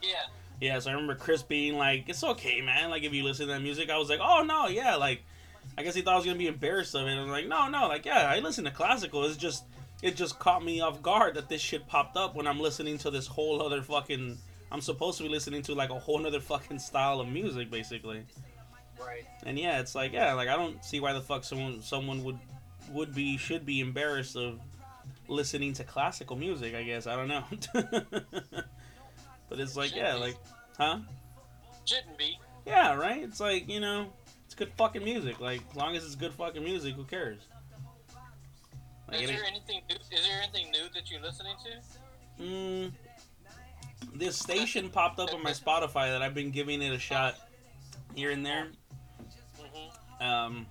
Yeah. 0.00 0.24
Yeah, 0.60 0.78
so 0.80 0.90
I 0.90 0.94
remember 0.94 1.14
Chris 1.14 1.42
being 1.42 1.76
like, 1.76 2.08
"It's 2.08 2.24
okay, 2.24 2.60
man. 2.60 2.90
Like 2.90 3.04
if 3.04 3.12
you 3.12 3.22
listen 3.22 3.46
to 3.46 3.52
that 3.52 3.62
music." 3.62 3.90
I 3.90 3.98
was 3.98 4.08
like, 4.08 4.20
"Oh 4.22 4.42
no, 4.42 4.66
yeah." 4.66 4.96
Like, 4.96 5.22
I 5.76 5.82
guess 5.82 5.94
he 5.94 6.02
thought 6.02 6.14
I 6.14 6.16
was 6.16 6.24
gonna 6.24 6.38
be 6.38 6.48
embarrassed 6.48 6.94
of 6.94 7.06
it. 7.06 7.16
I 7.16 7.20
was 7.22 7.30
like, 7.30 7.46
"No, 7.46 7.68
no. 7.68 7.86
Like, 7.86 8.04
yeah, 8.04 8.28
I 8.28 8.40
listen 8.40 8.64
to 8.64 8.70
classical. 8.70 9.24
It's 9.24 9.36
just, 9.36 9.64
it 10.02 10.16
just 10.16 10.38
caught 10.38 10.64
me 10.64 10.80
off 10.80 11.00
guard 11.02 11.34
that 11.34 11.48
this 11.48 11.60
shit 11.60 11.86
popped 11.86 12.16
up 12.16 12.34
when 12.34 12.46
I'm 12.46 12.58
listening 12.58 12.98
to 12.98 13.10
this 13.10 13.26
whole 13.26 13.62
other 13.62 13.82
fucking. 13.82 14.38
I'm 14.70 14.80
supposed 14.80 15.16
to 15.18 15.22
be 15.24 15.30
listening 15.30 15.62
to 15.62 15.74
like 15.74 15.90
a 15.90 15.98
whole 15.98 16.26
other 16.26 16.40
fucking 16.40 16.78
style 16.80 17.20
of 17.20 17.28
music, 17.28 17.70
basically. 17.70 18.24
Right. 19.00 19.24
And 19.44 19.58
yeah, 19.58 19.80
it's 19.80 19.94
like, 19.94 20.12
yeah, 20.12 20.32
like 20.34 20.48
I 20.48 20.56
don't 20.56 20.84
see 20.84 21.00
why 21.00 21.12
the 21.12 21.20
fuck 21.20 21.44
someone 21.44 21.80
someone 21.82 22.24
would 22.24 22.38
would 22.90 23.14
be 23.14 23.36
should 23.36 23.64
be 23.64 23.80
embarrassed 23.80 24.36
of 24.36 24.58
listening 25.28 25.72
to 25.74 25.84
classical 25.84 26.36
music. 26.36 26.74
I 26.74 26.82
guess 26.82 27.06
I 27.06 27.16
don't 27.16 27.28
know. 27.28 27.44
but 29.48 29.60
it's 29.60 29.76
like, 29.76 29.94
yeah, 29.94 30.14
like, 30.14 30.36
huh? 30.76 30.98
Shouldn't 31.84 32.18
be. 32.18 32.38
Yeah, 32.66 32.94
right? 32.94 33.22
It's 33.22 33.40
like, 33.40 33.68
you 33.68 33.80
know, 33.80 34.12
it's 34.44 34.54
good 34.54 34.72
fucking 34.76 35.04
music. 35.04 35.40
Like, 35.40 35.62
as 35.70 35.76
long 35.76 35.96
as 35.96 36.04
it's 36.04 36.14
good 36.14 36.34
fucking 36.34 36.62
music, 36.62 36.94
who 36.94 37.04
cares? 37.04 37.40
Like, 39.10 39.22
is 39.22 39.30
there 39.30 39.44
anything 39.44 39.82
new? 39.88 39.96
Is 39.96 40.26
there 40.26 40.42
anything 40.42 40.70
new 40.70 40.88
that 40.94 41.10
you're 41.10 41.20
listening 41.20 41.54
to? 41.64 42.42
mm, 42.42 42.92
this 44.14 44.36
station 44.36 44.90
popped 44.90 45.18
up 45.18 45.32
on 45.34 45.42
my 45.42 45.52
Spotify 45.52 46.10
that 46.10 46.22
I've 46.22 46.34
been 46.34 46.50
giving 46.50 46.82
it 46.82 46.92
a 46.92 46.98
shot 46.98 47.36
here 48.14 48.30
and 48.30 48.44
there. 48.44 48.68
Mm-hmm. 49.60 50.24
Um, 50.24 50.66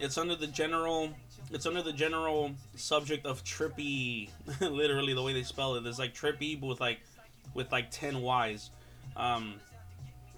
it's 0.00 0.18
under 0.18 0.34
the 0.36 0.46
general. 0.46 1.10
It's 1.50 1.66
under 1.66 1.82
the 1.82 1.92
general 1.92 2.52
subject 2.76 3.26
of 3.26 3.44
trippy. 3.44 4.30
literally, 4.60 5.14
the 5.14 5.22
way 5.22 5.32
they 5.32 5.42
spell 5.42 5.74
it 5.74 5.84
it 5.84 5.88
is 5.88 5.98
like 5.98 6.14
trippy, 6.14 6.58
but 6.58 6.66
with 6.66 6.80
like, 6.80 7.00
with 7.52 7.70
like 7.70 7.90
ten 7.90 8.22
Y's. 8.22 8.70
Um, 9.16 9.54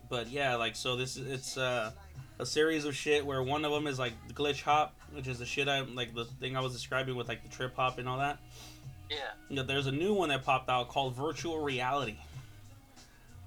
but 0.08 0.28
yeah, 0.28 0.56
like 0.56 0.76
so 0.76 0.96
this 0.96 1.16
is 1.16 1.26
it's 1.30 1.56
uh, 1.56 1.92
a 2.38 2.46
series 2.46 2.84
of 2.84 2.94
shit 2.94 3.24
where 3.24 3.42
one 3.42 3.64
of 3.64 3.72
them 3.72 3.86
is 3.86 3.98
like 3.98 4.12
glitch 4.34 4.62
hop, 4.62 4.94
which 5.12 5.28
is 5.28 5.38
the 5.38 5.46
shit 5.46 5.68
I 5.68 5.80
like 5.80 6.14
the 6.14 6.24
thing 6.24 6.56
I 6.56 6.60
was 6.60 6.72
describing 6.72 7.16
with 7.16 7.28
like 7.28 7.42
the 7.42 7.48
trip 7.48 7.74
hop 7.76 7.98
and 7.98 8.08
all 8.08 8.18
that. 8.18 8.38
Yeah. 9.10 9.16
Yeah, 9.48 9.62
there's 9.62 9.86
a 9.86 9.92
new 9.92 10.14
one 10.14 10.30
that 10.30 10.44
popped 10.44 10.68
out 10.68 10.88
called 10.88 11.14
virtual 11.14 11.60
reality. 11.62 12.16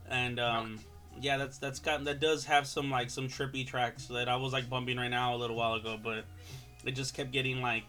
and 0.10 0.40
um, 0.40 0.80
yeah, 1.22 1.38
that's 1.38 1.58
that's 1.58 1.80
got 1.80 2.04
that 2.06 2.20
does 2.20 2.46
have 2.46 2.66
some 2.66 2.90
like 2.90 3.10
some 3.10 3.28
trippy 3.28 3.66
tracks 3.68 4.06
that 4.08 4.30
I 4.30 4.38
was 4.38 4.54
like 4.54 4.70
bumping 4.70 4.98
right 4.98 5.10
now 5.10 5.36
a 5.36 5.38
little 5.38 5.56
while 5.56 5.74
ago, 5.74 6.00
but 6.02 6.26
it 6.86 6.92
just 6.92 7.14
kept 7.14 7.32
getting 7.32 7.62
like 7.62 7.84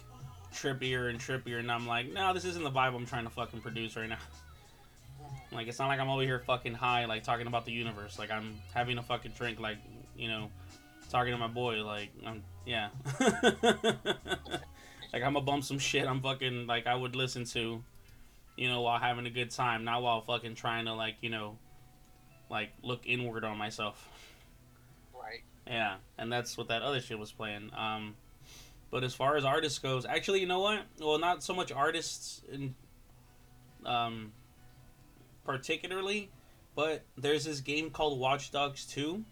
trippier 0.53 1.09
and 1.11 1.19
trippier, 1.19 1.61
and 1.61 1.71
I'm 1.71 1.87
like, 1.87 2.13
no, 2.13 2.35
this 2.35 2.45
isn't 2.45 2.63
the 2.63 2.71
vibe 2.71 2.95
I'm 2.95 3.07
trying 3.07 3.25
to 3.25 3.31
fucking 3.31 3.61
produce 3.61 3.97
right 3.97 4.09
now. 4.09 4.19
Like 5.53 5.67
it's 5.67 5.79
not 5.79 5.89
like 5.89 5.99
I'm 5.99 6.09
over 6.09 6.23
here 6.23 6.39
fucking 6.39 6.75
high, 6.75 7.07
like 7.07 7.25
talking 7.25 7.47
about 7.47 7.67
the 7.67 7.73
universe. 7.73 8.19
Like 8.19 8.31
I'm 8.31 8.55
having 8.73 8.99
a 8.99 9.03
fucking 9.03 9.33
drink, 9.37 9.59
like 9.59 9.79
you 10.17 10.29
know, 10.29 10.51
talking 11.11 11.33
to 11.33 11.39
my 11.39 11.49
boy. 11.49 11.83
Like 11.85 12.11
I'm, 12.25 12.43
yeah. 12.65 12.91
like 15.13 15.15
I'm 15.15 15.33
gonna 15.35 15.41
bump 15.41 15.65
some 15.65 15.79
shit. 15.79 16.07
I'm 16.07 16.21
fucking 16.21 16.67
like 16.67 16.87
I 16.87 16.95
would 16.95 17.17
listen 17.17 17.45
to, 17.47 17.83
you 18.57 18.69
know, 18.69 18.83
while 18.83 18.99
having 18.99 19.27
a 19.27 19.31
good 19.31 19.51
time, 19.51 19.85
not 19.85 20.03
while 20.03 20.21
fucking 20.21 20.55
trying 20.55 20.85
to 20.85 20.95
like 20.95 21.17
you 21.21 21.31
know, 21.31 21.59
like 22.49 22.71
look 22.83 23.07
inward 23.07 23.45
on 23.45 23.59
myself. 23.59 24.09
Right. 25.13 25.43
Yeah, 25.67 25.97
and 26.17 26.33
that's 26.33 26.57
what 26.57 26.69
that 26.69 26.83
other 26.83 27.01
shit 27.01 27.19
was 27.19 27.33
playing. 27.33 27.71
Um, 27.77 28.15
but 28.91 29.03
as 29.05 29.15
far 29.15 29.37
as 29.37 29.45
artists 29.45 29.79
goes, 29.79 30.05
actually, 30.05 30.41
you 30.41 30.47
know 30.47 30.61
what? 30.61 30.83
Well, 31.01 31.19
not 31.19 31.43
so 31.43 31.55
much 31.55 31.73
artists 31.73 32.43
and 32.53 32.75
um, 33.85 34.33
particularly, 35.45 36.31
but 36.75 37.03
there's 37.17 37.45
this 37.45 37.61
game 37.61 37.91
called 37.91 38.19
Watch 38.19 38.51
Dogs 38.51 38.87
Two. 38.87 39.25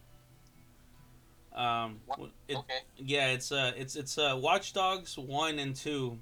Um, 1.55 2.01
it, 2.47 2.57
Okay. 2.57 2.79
yeah, 2.97 3.29
it's 3.29 3.51
uh, 3.51 3.73
it's 3.77 3.97
it's 3.97 4.16
uh, 4.18 4.38
Watch 4.40 4.73
Dogs 4.73 5.18
one 5.18 5.59
and 5.59 5.75
two. 5.75 6.18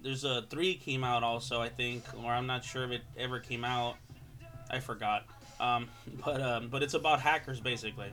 There's 0.00 0.24
a 0.24 0.42
three 0.50 0.74
came 0.74 1.04
out 1.04 1.22
also, 1.22 1.60
I 1.60 1.68
think, 1.68 2.04
or 2.22 2.32
I'm 2.32 2.46
not 2.46 2.64
sure 2.64 2.84
if 2.84 2.90
it 2.90 3.02
ever 3.16 3.38
came 3.40 3.64
out. 3.64 3.96
I 4.70 4.80
forgot. 4.80 5.24
Um, 5.60 5.88
but 6.24 6.40
um, 6.40 6.68
but 6.68 6.82
it's 6.82 6.94
about 6.94 7.20
hackers 7.20 7.60
basically. 7.60 8.12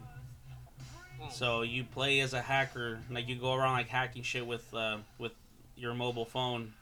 Hmm. 1.20 1.30
So 1.32 1.62
you 1.64 1.84
play 1.84 2.20
as 2.22 2.34
a 2.34 2.42
hacker, 2.42 3.00
like 3.10 3.28
you 3.28 3.36
go 3.36 3.54
around 3.54 3.74
like 3.74 3.88
hacking 3.90 4.24
shit 4.24 4.46
with 4.46 4.72
uh, 4.74 4.98
with 5.18 5.34
your 5.76 5.94
mobile 5.94 6.26
phone, 6.26 6.74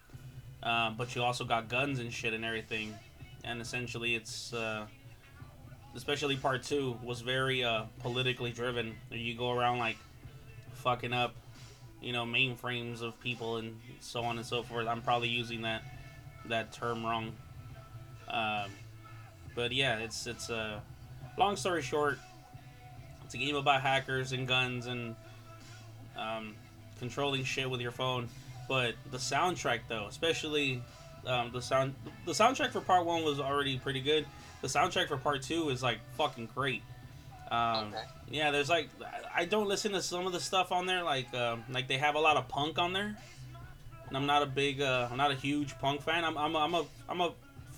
uh, 0.64 0.92
but 0.92 1.16
you 1.16 1.24
also 1.24 1.44
got 1.46 1.68
guns 1.68 2.00
and 2.00 2.12
shit 2.12 2.34
and 2.34 2.44
everything. 2.46 2.94
And 3.48 3.62
essentially, 3.62 4.16
it's 4.16 4.54
uh, 4.54 4.86
especially 5.96 6.36
part 6.36 6.64
two 6.64 6.98
was 7.02 7.22
very 7.22 7.64
uh, 7.64 7.84
politically 8.00 8.52
driven. 8.52 8.96
You 9.10 9.36
go 9.36 9.52
around 9.52 9.80
like 9.80 9.98
fucking 10.76 11.14
up, 11.14 11.34
you 12.02 12.12
know, 12.12 12.26
mainframes 12.26 13.02
of 13.02 13.20
people 13.22 13.58
and 13.58 13.80
so 14.02 14.24
on 14.24 14.38
and 14.38 14.46
so 14.46 14.64
forth. 14.64 14.88
I'm 14.88 15.02
probably 15.02 15.30
using 15.30 15.62
that 15.62 15.82
that 16.46 16.74
term 16.74 17.06
wrong. 17.06 17.34
Um, 18.28 18.70
but 19.56 19.72
yeah, 19.72 20.00
it's 20.00 20.28
it's 20.28 20.50
a 20.50 20.56
uh, 20.56 20.80
long 21.38 21.56
story 21.56 21.82
short. 21.82 22.20
It's 23.24 23.34
a 23.34 23.38
game 23.38 23.56
about 23.56 23.82
hackers 23.82 24.32
and 24.32 24.48
guns 24.48 24.88
and 24.88 25.16
um, 26.18 26.56
controlling 27.00 27.44
shit 27.44 27.70
with 27.70 27.82
your 27.82 27.92
phone. 27.92 28.30
But 28.68 28.96
the 29.12 29.18
soundtrack, 29.18 29.82
though, 29.88 30.08
especially 30.08 30.82
um, 31.28 31.52
the 31.52 31.62
sound, 31.62 31.94
the 32.26 32.32
soundtrack 32.32 32.72
for 32.72 32.82
part 32.82 33.06
one 33.06 33.24
was 33.24 33.40
already 33.40 33.78
pretty 33.78 34.02
good. 34.02 34.26
The 34.62 34.68
soundtrack 34.68 35.08
for 35.08 35.18
part 35.18 35.42
two 35.42 35.70
is 35.70 35.84
like 35.84 36.00
fucking 36.18 36.50
great. 36.56 36.82
Um, 37.52 37.90
okay. 37.90 38.04
yeah, 38.30 38.52
there's 38.52 38.70
like 38.70 38.90
I 39.34 39.46
don't 39.46 39.68
listen 39.68 39.94
to 39.94 40.02
some 40.02 40.26
of 40.28 40.34
the 40.34 40.40
stuff 40.40 40.72
on 40.72 40.86
there. 40.86 41.04
Like 41.04 41.34
um 41.34 41.64
like 41.70 41.88
they 41.88 41.98
have 41.98 42.16
a 42.16 42.20
lot 42.20 42.38
of 42.38 42.48
punk 42.48 42.80
on 42.80 42.94
there, 42.94 43.16
and 44.08 44.18
I'm 44.18 44.26
not 44.26 44.44
a 44.44 44.46
big 44.46 44.82
uh, 44.82 45.08
I'm 45.10 45.18
not 45.18 45.32
a 45.32 45.36
huge 45.36 45.78
punk 45.80 46.02
fan. 46.02 46.26
I'm 46.26 46.38
I'm 46.38 46.56
a, 46.56 46.60
I'm 46.60 46.74
a 46.74 46.86
I'm 47.08 47.22
a 47.22 47.34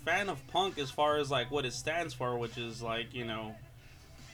fan 0.06 0.30
of 0.30 0.46
punk 0.48 0.80
as 0.80 0.90
far 0.90 1.18
as 1.18 1.30
like 1.30 1.52
what 1.52 1.66
it 1.66 1.74
stands 1.74 2.14
for, 2.14 2.38
which 2.38 2.58
is 2.58 2.82
like 2.82 3.14
you 3.14 3.26
know, 3.26 3.56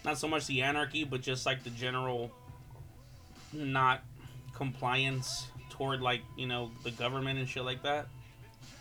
not 0.06 0.18
so 0.18 0.28
much 0.28 0.48
the 0.48 0.62
anarchy, 0.62 1.04
but 1.04 1.22
just 1.22 1.46
like 1.46 1.64
the 1.64 1.70
general 1.72 2.32
not 3.52 4.02
compliance 4.54 5.48
toward 5.70 6.02
like 6.02 6.22
you 6.38 6.48
know 6.48 6.72
the 6.84 6.92
government 6.92 7.40
and 7.40 7.48
shit 7.48 7.64
like 7.64 7.84
that. 7.84 8.08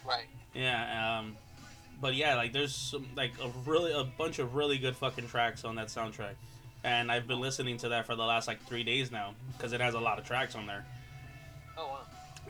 Right. 0.07 0.27
Yeah, 0.55 1.19
um, 1.19 1.37
but 2.01 2.14
yeah, 2.14 2.35
like 2.37 2.53
there's 2.53 2.75
some, 2.75 3.07
like 3.17 3.33
a 3.43 3.51
really 3.69 3.93
a 3.93 4.05
bunch 4.05 4.38
of 4.38 4.55
really 4.55 4.79
good 4.79 4.97
fucking 4.97 5.29
tracks 5.29 5.64
on 5.64 5.77
that 5.77 5.88
soundtrack, 5.88 6.35
and 6.85 7.11
I've 7.11 7.27
been 7.27 7.40
listening 7.40 7.77
to 7.79 7.88
that 7.90 8.07
for 8.07 8.14
the 8.14 8.23
last 8.23 8.47
like 8.47 8.62
three 8.67 8.85
days 8.85 9.11
now 9.11 9.35
because 9.57 9.73
it 9.73 9.81
has 9.81 9.95
a 9.95 10.01
lot 10.01 10.19
of 10.19 10.25
tracks 10.25 10.55
on 10.55 10.67
there. 10.67 10.85
Oh 11.77 11.87
wow. 11.87 12.01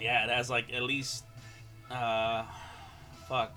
Yeah, 0.00 0.24
it 0.24 0.30
has 0.30 0.50
like 0.50 0.72
at 0.72 0.82
least, 0.82 1.24
uh, 1.90 2.44
fuck. 3.28 3.54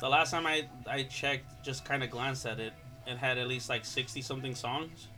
The 0.00 0.08
last 0.08 0.30
time 0.30 0.46
I 0.46 0.68
I 0.86 1.04
checked, 1.04 1.64
just 1.64 1.84
kind 1.84 2.02
of 2.02 2.10
glanced 2.10 2.46
at 2.46 2.60
it, 2.60 2.72
it 3.06 3.16
had 3.16 3.38
at 3.38 3.48
least 3.48 3.68
like 3.68 3.84
sixty 3.84 4.22
something 4.22 4.54
songs. 4.54 5.08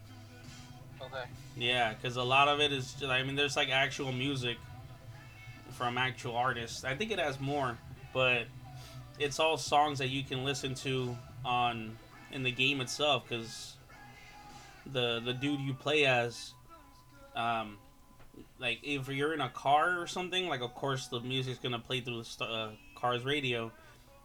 Okay. 1.00 1.24
Yeah, 1.56 1.92
because 1.92 2.16
a 2.16 2.22
lot 2.22 2.48
of 2.48 2.60
it 2.60 2.72
is. 2.72 2.94
Just, 2.94 3.10
I 3.10 3.22
mean, 3.24 3.36
there's 3.36 3.56
like 3.56 3.68
actual 3.68 4.12
music 4.12 4.56
from 5.82 5.98
actual 5.98 6.36
artists. 6.36 6.84
I 6.84 6.94
think 6.94 7.10
it 7.10 7.18
has 7.18 7.40
more, 7.40 7.76
but 8.14 8.44
it's 9.18 9.40
all 9.40 9.56
songs 9.56 9.98
that 9.98 10.10
you 10.10 10.22
can 10.22 10.44
listen 10.44 10.76
to 10.76 11.16
on 11.44 11.98
in 12.30 12.44
the 12.44 12.52
game 12.52 12.80
itself. 12.80 13.24
Because 13.28 13.74
the 14.86 15.20
the 15.24 15.32
dude 15.32 15.58
you 15.58 15.74
play 15.74 16.06
as, 16.06 16.52
um, 17.34 17.78
like 18.60 18.78
if 18.84 19.08
you're 19.08 19.34
in 19.34 19.40
a 19.40 19.48
car 19.48 20.00
or 20.00 20.06
something, 20.06 20.46
like 20.46 20.60
of 20.60 20.72
course 20.72 21.08
the 21.08 21.18
music's 21.18 21.58
gonna 21.58 21.80
play 21.80 22.00
through 22.00 22.22
the 22.22 22.44
uh, 22.44 22.70
car's 22.94 23.24
radio, 23.24 23.72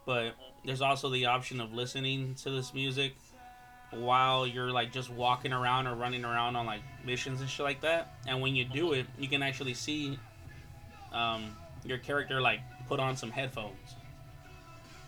but 0.05 0.35
there's 0.63 0.81
also 0.81 1.09
the 1.09 1.25
option 1.25 1.59
of 1.59 1.73
listening 1.73 2.35
to 2.35 2.51
this 2.51 2.71
music 2.71 3.13
while 3.89 4.45
you're 4.45 4.71
like 4.71 4.91
just 4.91 5.09
walking 5.09 5.53
around 5.53 5.87
or 5.87 5.95
running 5.95 6.23
around 6.23 6.55
on 6.55 6.67
like 6.67 6.81
missions 7.03 7.41
and 7.41 7.49
shit 7.49 7.63
like 7.63 7.81
that. 7.81 8.13
And 8.27 8.41
when 8.41 8.55
you 8.55 8.63
do 8.63 8.93
it, 8.93 9.07
you 9.17 9.27
can 9.27 9.41
actually 9.41 9.73
see 9.73 10.19
um, 11.17 11.55
your 11.83 11.97
character 11.97 12.39
like 12.41 12.59
put 12.87 12.99
on 12.99 13.17
some 13.17 13.31
headphones. 13.31 13.95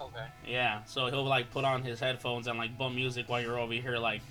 Okay. 0.01 0.25
Yeah, 0.47 0.83
so 0.85 1.07
he'll 1.07 1.25
like 1.25 1.51
put 1.51 1.65
on 1.65 1.83
his 1.83 1.99
headphones 1.99 2.47
and 2.47 2.57
like 2.57 2.77
bump 2.77 2.95
music 2.95 3.27
while 3.27 3.41
you're 3.41 3.59
over 3.59 3.73
here 3.73 3.97
like, 3.97 4.21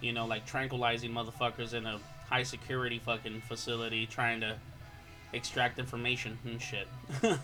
you 0.00 0.12
know, 0.12 0.26
like 0.26 0.46
tranquilizing 0.46 1.12
motherfuckers 1.12 1.74
in 1.74 1.86
a 1.86 1.98
high 2.28 2.42
security 2.42 2.98
fucking 2.98 3.42
facility 3.42 4.06
trying 4.06 4.40
to 4.40 4.56
extract 5.32 5.78
information 5.78 6.38
and 6.44 6.60
shit. 6.60 6.88
I 7.22 7.38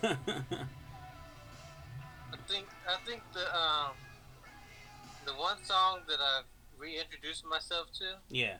think 2.47 2.65
I 2.87 2.97
think 3.05 3.21
the 3.33 3.55
um 3.55 3.91
the 5.25 5.33
one 5.33 5.63
song 5.63 5.99
that 6.07 6.19
I've 6.19 6.45
reintroduced 6.77 7.45
myself 7.45 7.91
to 7.99 8.17
yeah. 8.29 8.57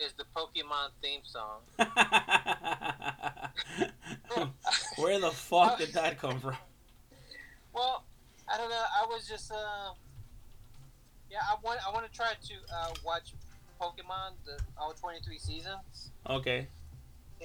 Is 0.00 0.12
the 0.14 0.24
Pokemon 0.36 0.90
theme 1.02 1.20
song. 1.24 1.60
Where 4.98 5.20
the 5.20 5.30
fuck 5.30 5.78
did 5.78 5.92
that 5.94 6.18
come 6.18 6.40
from? 6.40 6.56
Well, 7.72 8.04
I 8.52 8.56
don't 8.56 8.70
know. 8.70 8.84
I 9.02 9.06
was 9.06 9.28
just 9.28 9.52
uh 9.52 9.92
yeah. 11.30 11.38
I 11.42 11.56
want 11.62 11.80
I 11.86 11.90
want 11.92 12.06
to 12.06 12.12
try 12.12 12.32
to 12.32 12.54
uh, 12.74 12.90
watch 13.04 13.34
Pokemon 13.80 14.32
the 14.44 14.58
all 14.78 14.92
twenty 14.92 15.20
three 15.20 15.38
seasons, 15.38 16.10
Okay. 16.28 16.66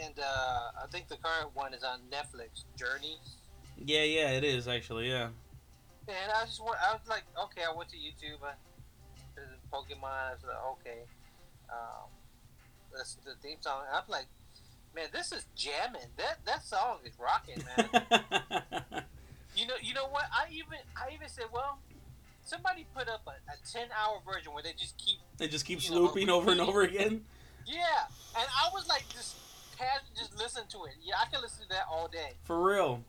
and 0.02 0.18
uh, 0.20 0.72
I 0.84 0.88
think 0.92 1.08
the 1.08 1.18
current 1.18 1.50
one 1.54 1.74
is 1.74 1.84
on 1.84 2.00
Netflix. 2.12 2.64
Journeys. 2.78 3.38
Yeah, 3.84 4.04
yeah, 4.04 4.30
it 4.32 4.44
is 4.44 4.68
actually, 4.68 5.10
yeah. 5.10 5.30
And 6.08 6.32
I 6.36 6.46
just 6.46 6.62
want, 6.62 6.78
I 6.88 6.94
was 6.94 7.02
like, 7.10 7.24
okay, 7.46 7.62
I 7.64 7.76
went 7.76 7.90
to 7.90 7.98
YouTube, 7.98 8.40
uh, 8.44 8.52
Pokemon, 9.74 10.04
I 10.04 10.34
was 10.34 10.44
like, 10.44 10.64
okay, 10.80 11.00
um, 11.70 12.10
that's 12.96 13.16
the 13.26 13.34
theme 13.42 13.58
song. 13.62 13.84
I'm 13.92 14.04
like, 14.08 14.26
man, 14.96 15.08
this 15.14 15.32
is 15.32 15.46
jamming. 15.56 16.10
That 16.18 16.40
that 16.46 16.64
song 16.64 16.98
is 17.06 17.14
rocking, 17.20 17.64
man. 17.66 17.90
you 19.56 19.68
know, 19.68 19.76
you 19.82 19.94
know 19.94 20.08
what? 20.08 20.26
I 20.32 20.52
even, 20.52 20.78
I 20.96 21.14
even 21.14 21.28
said, 21.30 21.46
well, 21.54 21.80
somebody 22.44 22.86
put 22.96 23.08
up 23.08 23.22
a, 23.28 23.32
a 23.32 23.56
ten 23.72 23.88
hour 23.98 24.20
version 24.32 24.54
where 24.54 24.64
they 24.64 24.74
just 24.74 24.98
keep, 24.98 25.20
it 25.40 25.50
just 25.52 25.66
keeps 25.66 25.88
You 25.90 25.96
know, 25.96 26.02
looping 26.02 26.30
over 26.30 26.52
and 26.52 26.62
over 26.62 26.82
again. 26.82 27.22
yeah. 27.66 28.06
And 28.38 28.48
I 28.48 28.70
was 28.74 28.88
like, 28.88 29.04
just, 29.10 29.36
just 30.18 30.38
listen 30.38 30.64
to 30.70 30.86
it. 30.86 30.94
Yeah, 31.04 31.16
I 31.22 31.30
can 31.32 31.42
listen 31.42 31.64
to 31.64 31.70
that 31.70 31.86
all 31.92 32.08
day. 32.08 32.34
For 32.44 32.62
real. 32.64 33.04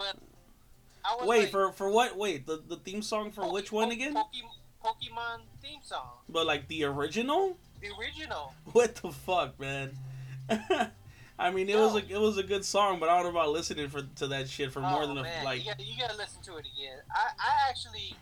I 1.04 1.16
was 1.16 1.26
Wait, 1.26 1.40
like, 1.42 1.50
for 1.50 1.72
for 1.72 1.90
what? 1.90 2.16
Wait, 2.16 2.46
the, 2.46 2.62
the 2.68 2.76
theme 2.76 3.02
song 3.02 3.32
for 3.32 3.42
Poke- 3.42 3.52
which 3.52 3.72
one 3.72 3.86
Poke- 3.88 3.92
again? 3.94 4.14
Poke- 4.14 4.28
Pokemon 4.84 5.40
theme 5.62 5.80
song, 5.84 6.10
But 6.28 6.46
like 6.46 6.66
the 6.68 6.84
original? 6.84 7.56
The 7.82 7.88
original. 8.00 8.54
What 8.72 8.94
the 8.96 9.10
fuck, 9.10 9.58
man? 9.60 9.92
I 11.38 11.50
mean, 11.50 11.68
it 11.68 11.76
was 11.76 11.96
a 11.96 12.08
it 12.08 12.20
was 12.20 12.38
a 12.38 12.42
good 12.42 12.64
song, 12.64 13.00
but 13.00 13.08
I 13.08 13.16
don't 13.16 13.24
know 13.24 13.40
about 13.40 13.50
listening 13.50 13.88
for 13.88 14.02
to 14.16 14.26
that 14.28 14.48
shit 14.48 14.72
for 14.72 14.80
more 14.80 15.02
oh, 15.02 15.06
than 15.06 15.18
a 15.18 15.22
man. 15.22 15.44
like. 15.44 15.60
you 15.60 15.70
gotta, 15.70 15.82
you 15.82 15.94
gotta 15.98 16.16
listen 16.16 16.40
to 16.42 16.56
it 16.56 16.66
again. 16.66 16.98
I, 17.10 17.30
I 17.38 17.68
actually, 17.68 18.14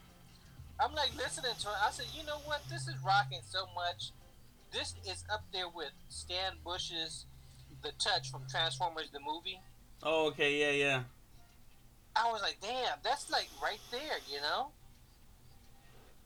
I'm 0.80 0.94
like 0.94 1.14
listening 1.16 1.52
to 1.58 1.68
it. 1.68 1.74
I 1.86 1.90
said, 1.90 2.06
you 2.16 2.24
know 2.26 2.38
what? 2.46 2.62
This 2.70 2.88
is 2.88 2.94
rocking 3.04 3.40
so 3.46 3.66
much. 3.74 4.12
This 4.72 4.94
is 5.06 5.24
up 5.32 5.44
there 5.52 5.68
with 5.68 5.90
Stan 6.08 6.52
Bush's 6.64 7.26
"The 7.82 7.92
Touch" 7.98 8.30
from 8.30 8.42
Transformers 8.48 9.10
the 9.12 9.20
movie. 9.20 9.60
Oh, 10.02 10.28
okay, 10.28 10.58
yeah, 10.58 10.70
yeah. 10.70 11.02
I 12.16 12.30
was 12.32 12.42
like, 12.42 12.56
damn, 12.62 12.98
that's 13.04 13.30
like 13.30 13.48
right 13.62 13.80
there, 13.90 14.18
you 14.30 14.40
know. 14.40 14.70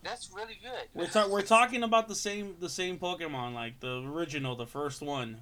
That's 0.04 0.30
really 0.32 0.58
good. 0.62 0.88
We're 0.94 1.06
ta- 1.08 1.26
we're 1.28 1.42
talking 1.42 1.82
about 1.82 2.06
the 2.08 2.14
same 2.14 2.56
the 2.60 2.68
same 2.68 2.98
Pokemon, 2.98 3.54
like 3.54 3.80
the 3.80 4.02
original, 4.06 4.54
the 4.54 4.66
first 4.66 5.00
one. 5.02 5.40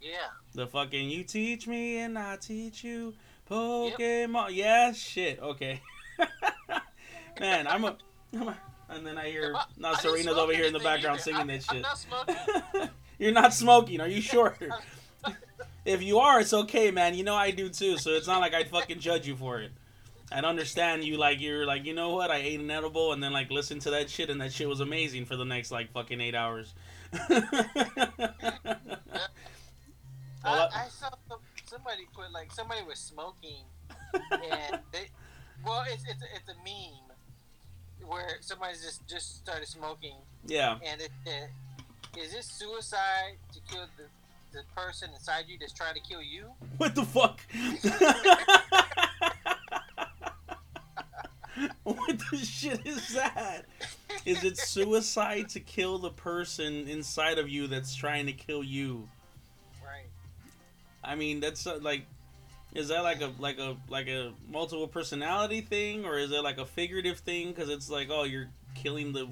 Yeah. 0.00 0.16
The 0.54 0.66
fucking 0.66 1.08
you 1.08 1.24
teach 1.24 1.66
me 1.66 1.96
and 1.98 2.18
I 2.18 2.36
teach 2.36 2.84
you 2.84 3.14
Pokemon. 3.50 4.50
Yeah, 4.54 4.92
shit. 4.92 5.40
Okay. 5.40 5.80
Man, 7.40 7.66
I'm 7.66 7.84
a, 7.84 7.96
I'm 8.34 8.48
a. 8.48 8.56
And 8.90 9.06
then 9.06 9.16
I 9.18 9.28
hear 9.30 9.54
I- 9.56 9.64
now 9.78 9.92
I 9.92 9.96
Serena's 9.96 10.36
over 10.36 10.52
here 10.52 10.66
in 10.66 10.72
the 10.72 10.78
background 10.78 11.20
either. 11.20 11.22
singing 11.22 11.50
I- 11.50 11.56
that 11.58 11.62
shit. 11.72 11.82
not 11.82 11.98
smoking. 11.98 12.36
You're 13.18 13.32
not 13.32 13.54
smoking, 13.54 14.00
are 14.00 14.08
you 14.08 14.20
sure? 14.20 14.56
if 15.84 16.02
you 16.02 16.18
are, 16.18 16.40
it's 16.40 16.52
okay, 16.52 16.90
man. 16.90 17.14
You 17.14 17.24
know 17.24 17.34
I 17.34 17.50
do 17.52 17.68
too, 17.68 17.96
so 17.96 18.10
it's 18.10 18.26
not 18.26 18.40
like 18.40 18.52
I'd 18.54 18.68
fucking 18.68 18.98
judge 19.00 19.26
you 19.26 19.36
for 19.36 19.60
it. 19.60 19.72
I'd 20.32 20.44
understand 20.44 21.04
you 21.04 21.16
like 21.16 21.40
you're 21.40 21.66
like, 21.66 21.84
you 21.84 21.94
know 21.94 22.10
what, 22.14 22.30
I 22.30 22.36
ate 22.36 22.60
an 22.60 22.70
edible 22.70 23.12
and 23.12 23.22
then 23.22 23.32
like 23.32 23.50
listen 23.50 23.78
to 23.80 23.90
that 23.90 24.08
shit 24.10 24.30
and 24.30 24.40
that 24.40 24.52
shit 24.52 24.68
was 24.68 24.80
amazing 24.80 25.26
for 25.26 25.36
the 25.36 25.44
next 25.44 25.70
like 25.70 25.92
fucking 25.92 26.20
eight 26.20 26.34
hours. 26.34 26.74
I, 27.12 27.48
I- 30.44 30.88
saw 30.88 31.10
some, 31.28 31.38
somebody 31.66 32.06
put 32.14 32.32
like 32.32 32.52
somebody 32.52 32.82
was 32.86 32.98
smoking, 32.98 33.64
and 34.12 34.80
they, 34.92 35.08
well, 35.64 35.84
it's 35.88 36.04
it's 36.08 36.22
a, 36.22 36.26
it's 36.36 36.48
a 36.48 36.54
meme 36.64 38.08
where 38.08 38.36
somebody 38.40 38.74
just 38.74 39.06
just 39.08 39.36
started 39.36 39.66
smoking, 39.66 40.16
yeah. 40.46 40.78
and 40.86 41.00
it, 41.00 41.10
it 41.24 41.50
is 42.18 42.32
this 42.32 42.46
suicide 42.46 43.36
to 43.52 43.60
kill 43.70 43.86
the 43.96 44.04
the 44.52 44.62
person 44.76 45.10
inside 45.14 45.44
you 45.48 45.58
that's 45.58 45.72
trying 45.72 45.94
to 45.94 46.00
kill 46.00 46.22
you? 46.22 46.50
What 46.76 46.94
the 46.94 47.04
fuck? 47.04 47.40
what 51.84 52.18
the 52.30 52.38
shit 52.38 52.80
is 52.86 53.14
that? 53.14 53.62
Is 54.24 54.42
it 54.44 54.56
suicide 54.58 55.48
to 55.50 55.60
kill 55.60 55.98
the 55.98 56.10
person 56.10 56.88
inside 56.88 57.38
of 57.38 57.48
you 57.48 57.66
that's 57.66 57.94
trying 57.94 58.26
to 58.26 58.32
kill 58.32 58.62
you? 58.64 59.08
Right. 59.84 60.06
I 61.02 61.14
mean, 61.14 61.40
that's 61.40 61.66
uh, 61.66 61.78
like, 61.82 62.06
is 62.74 62.88
that 62.88 63.02
like 63.02 63.20
a 63.20 63.32
like 63.38 63.58
a 63.58 63.76
like 63.88 64.08
a 64.08 64.32
multiple 64.50 64.88
personality 64.88 65.60
thing, 65.60 66.04
or 66.04 66.18
is 66.18 66.32
it 66.32 66.42
like 66.42 66.58
a 66.58 66.66
figurative 66.66 67.18
thing? 67.18 67.48
Because 67.48 67.68
it's 67.68 67.90
like, 67.90 68.08
oh, 68.10 68.24
you're 68.24 68.48
killing 68.74 69.12
the 69.12 69.28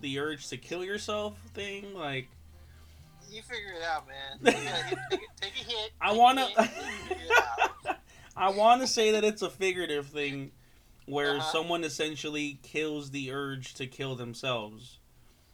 the 0.00 0.18
urge 0.18 0.48
to 0.48 0.56
kill 0.56 0.84
yourself 0.84 1.36
thing. 1.54 1.94
Like, 1.94 2.28
You 3.30 3.42
figure 3.42 3.72
it 3.76 3.82
out, 3.84 4.06
man. 4.06 4.38
Take, 4.54 5.18
a- 5.18 5.40
take 5.40 5.52
a 5.60 5.64
hit. 5.64 5.90
I 6.00 6.10
take 6.10 6.18
wanna- 6.18 6.46
hit, 6.46 6.58
and 6.58 6.68
you 6.68 7.08
figure 7.08 7.24
it 7.24 7.88
out. 7.88 7.96
I 8.36 8.50
want 8.50 8.80
to 8.80 8.86
say 8.88 9.12
that 9.12 9.22
it's 9.24 9.42
a 9.42 9.48
figurative 9.50 10.06
thing, 10.08 10.50
where 11.06 11.36
Uh-huh. 11.36 11.52
someone 11.52 11.84
essentially 11.84 12.58
kills 12.62 13.10
the 13.10 13.30
urge 13.32 13.74
to 13.74 13.86
kill 13.86 14.14
themselves, 14.16 14.98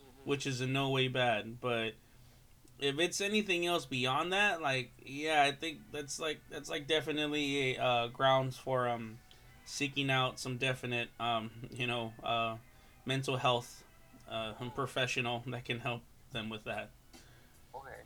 Mhm. 0.00 0.26
which 0.26 0.46
is 0.46 0.60
in 0.60 0.72
no 0.72 0.88
way 0.90 1.08
bad. 1.08 1.60
But 1.60 1.94
if 2.78 2.98
it's 2.98 3.20
anything 3.20 3.66
else 3.66 3.84
beyond 3.84 4.32
that, 4.32 4.62
like, 4.62 4.92
yeah, 5.04 5.42
I 5.42 5.52
think 5.52 5.78
that's 5.92 6.18
like 6.20 6.40
that's 6.50 6.70
like 6.70 6.86
definitely 6.86 7.76
a 7.76 7.82
uh, 7.82 8.06
grounds 8.08 8.56
for 8.56 8.88
um 8.88 9.18
seeking 9.64 10.10
out 10.10 10.40
some 10.40 10.56
definite 10.56 11.08
um 11.20 11.50
you 11.70 11.86
know 11.86 12.12
uh 12.24 12.56
mental 13.06 13.36
health 13.36 13.84
uh 14.28 14.52
professional 14.74 15.44
that 15.46 15.64
can 15.64 15.78
help 15.78 16.02
them 16.32 16.48
with 16.48 16.64
that 16.64 16.90
Okay. 17.72 18.02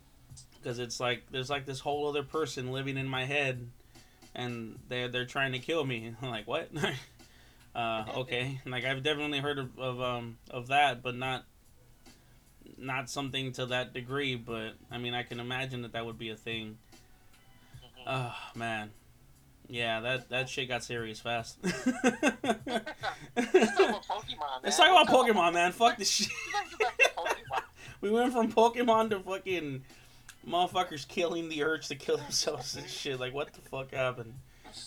because 0.59 0.77
it's 0.77 0.99
like 0.99 1.23
there's 1.31 1.49
like 1.49 1.65
this 1.65 1.79
whole 1.79 2.07
other 2.07 2.21
person 2.21 2.71
living 2.71 2.97
in 2.97 3.07
my 3.07 3.25
head 3.25 3.67
and 4.35 4.77
they're 4.89 5.07
they're 5.07 5.25
trying 5.25 5.53
to 5.53 5.59
kill 5.59 5.83
me 5.85 6.13
I'm 6.21 6.29
like 6.37 6.47
what 6.47 6.69
uh 7.75 8.05
okay 8.15 8.59
like 8.65 8.85
i've 8.85 9.03
definitely 9.03 9.39
heard 9.39 9.59
of, 9.59 9.77
of 9.77 10.01
um 10.01 10.37
of 10.49 10.67
that 10.67 11.03
but 11.03 11.15
not 11.15 11.43
not 12.77 13.09
something 13.09 13.51
to 13.51 13.65
that 13.65 13.93
degree 13.93 14.35
but 14.35 14.73
i 14.91 14.97
mean 14.97 15.13
i 15.13 15.23
can 15.23 15.39
imagine 15.39 15.81
that 15.81 15.93
that 15.93 16.05
would 16.05 16.17
be 16.17 16.29
a 16.29 16.35
thing 16.35 16.77
oh 18.07 18.33
man 18.55 18.91
yeah 19.67 19.99
that 19.99 20.29
that 20.29 20.47
shit 20.47 20.69
got 20.69 20.83
serious 20.83 21.19
fast 21.19 21.57
Let's 21.63 21.83
talk 23.75 23.89
about 23.89 24.03
Pokemon, 24.03 24.39
man. 24.39 24.61
let's 24.63 24.77
talk 24.77 24.89
about 24.89 25.07
pokemon 25.07 25.53
man 25.53 25.71
fuck 25.71 25.97
this 25.97 26.09
shit 26.09 26.29
Let's 26.53 26.75
go 26.75 26.85
back 26.85 26.97
to 26.97 27.09
Pokemon. 27.17 27.61
we 28.01 28.11
went 28.11 28.31
from 28.31 28.51
Pokemon 28.51 29.09
to 29.11 29.19
fucking 29.19 29.83
motherfuckers 30.47 31.07
killing 31.07 31.49
the 31.49 31.63
urge 31.63 31.87
to 31.87 31.95
kill 31.95 32.17
themselves 32.17 32.75
and 32.75 32.87
shit. 32.87 33.19
Like, 33.19 33.33
what 33.33 33.53
the 33.53 33.61
fuck 33.61 33.91
happened? 33.91 34.33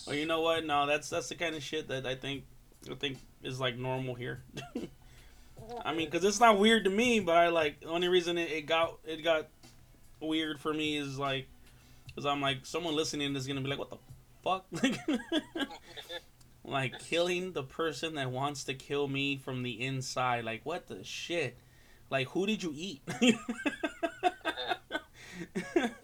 Well, 0.07 0.15
you 0.15 0.25
know 0.25 0.41
what? 0.41 0.65
No, 0.65 0.85
that's 0.85 1.09
that's 1.09 1.29
the 1.29 1.35
kind 1.35 1.55
of 1.55 1.63
shit 1.63 1.87
that 1.89 2.05
I 2.05 2.15
think 2.15 2.43
I 2.89 2.95
think 2.95 3.17
is 3.43 3.59
like 3.59 3.77
normal 3.77 4.15
here. 4.15 4.43
I 5.85 5.93
mean, 5.93 6.09
because 6.09 6.23
it's 6.23 6.39
not 6.39 6.57
weird 6.57 6.85
to 6.85 6.89
me, 6.89 7.19
but 7.19 7.35
I 7.35 7.49
like 7.49 7.81
the 7.81 7.87
only 7.87 8.07
reason 8.07 8.37
it, 8.37 8.49
it 8.51 8.65
got 8.65 8.99
it 9.05 9.23
got 9.23 9.47
weird 10.19 10.59
for 10.59 10.73
me 10.73 10.97
is 10.97 11.17
like 11.17 11.47
because 12.07 12.25
I'm 12.25 12.41
like 12.41 12.65
someone 12.65 12.95
listening 12.95 13.35
is 13.35 13.47
gonna 13.47 13.61
be 13.61 13.69
like, 13.69 13.79
what 13.79 13.89
the 13.89 13.97
fuck? 14.43 14.65
Like, 16.69 16.99
killing 16.99 17.53
the 17.53 17.63
person 17.63 18.15
that 18.15 18.29
wants 18.31 18.65
to 18.65 18.73
kill 18.75 19.07
me 19.07 19.37
from 19.37 19.63
the 19.63 19.83
inside. 19.83 20.45
Like, 20.45 20.61
what 20.65 20.87
the 20.87 21.03
shit? 21.03 21.57
Like, 22.09 22.27
who 22.29 22.45
did 22.45 22.63
you 22.63 22.73
eat? 22.75 23.01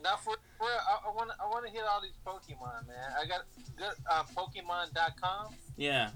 Now 0.02 0.16
for, 0.16 0.36
for 0.58 0.66
I, 0.66 1.10
I 1.10 1.14
want 1.14 1.30
I 1.42 1.46
want 1.48 1.66
to 1.66 1.72
hit 1.72 1.82
all 1.90 2.00
these 2.00 2.14
Pokemon, 2.26 2.88
man. 2.88 2.96
I 3.22 3.26
got 3.28 3.42
good 3.76 3.94
um, 4.10 4.26
Pokemon.com. 4.34 5.54
yeah. 5.76 6.12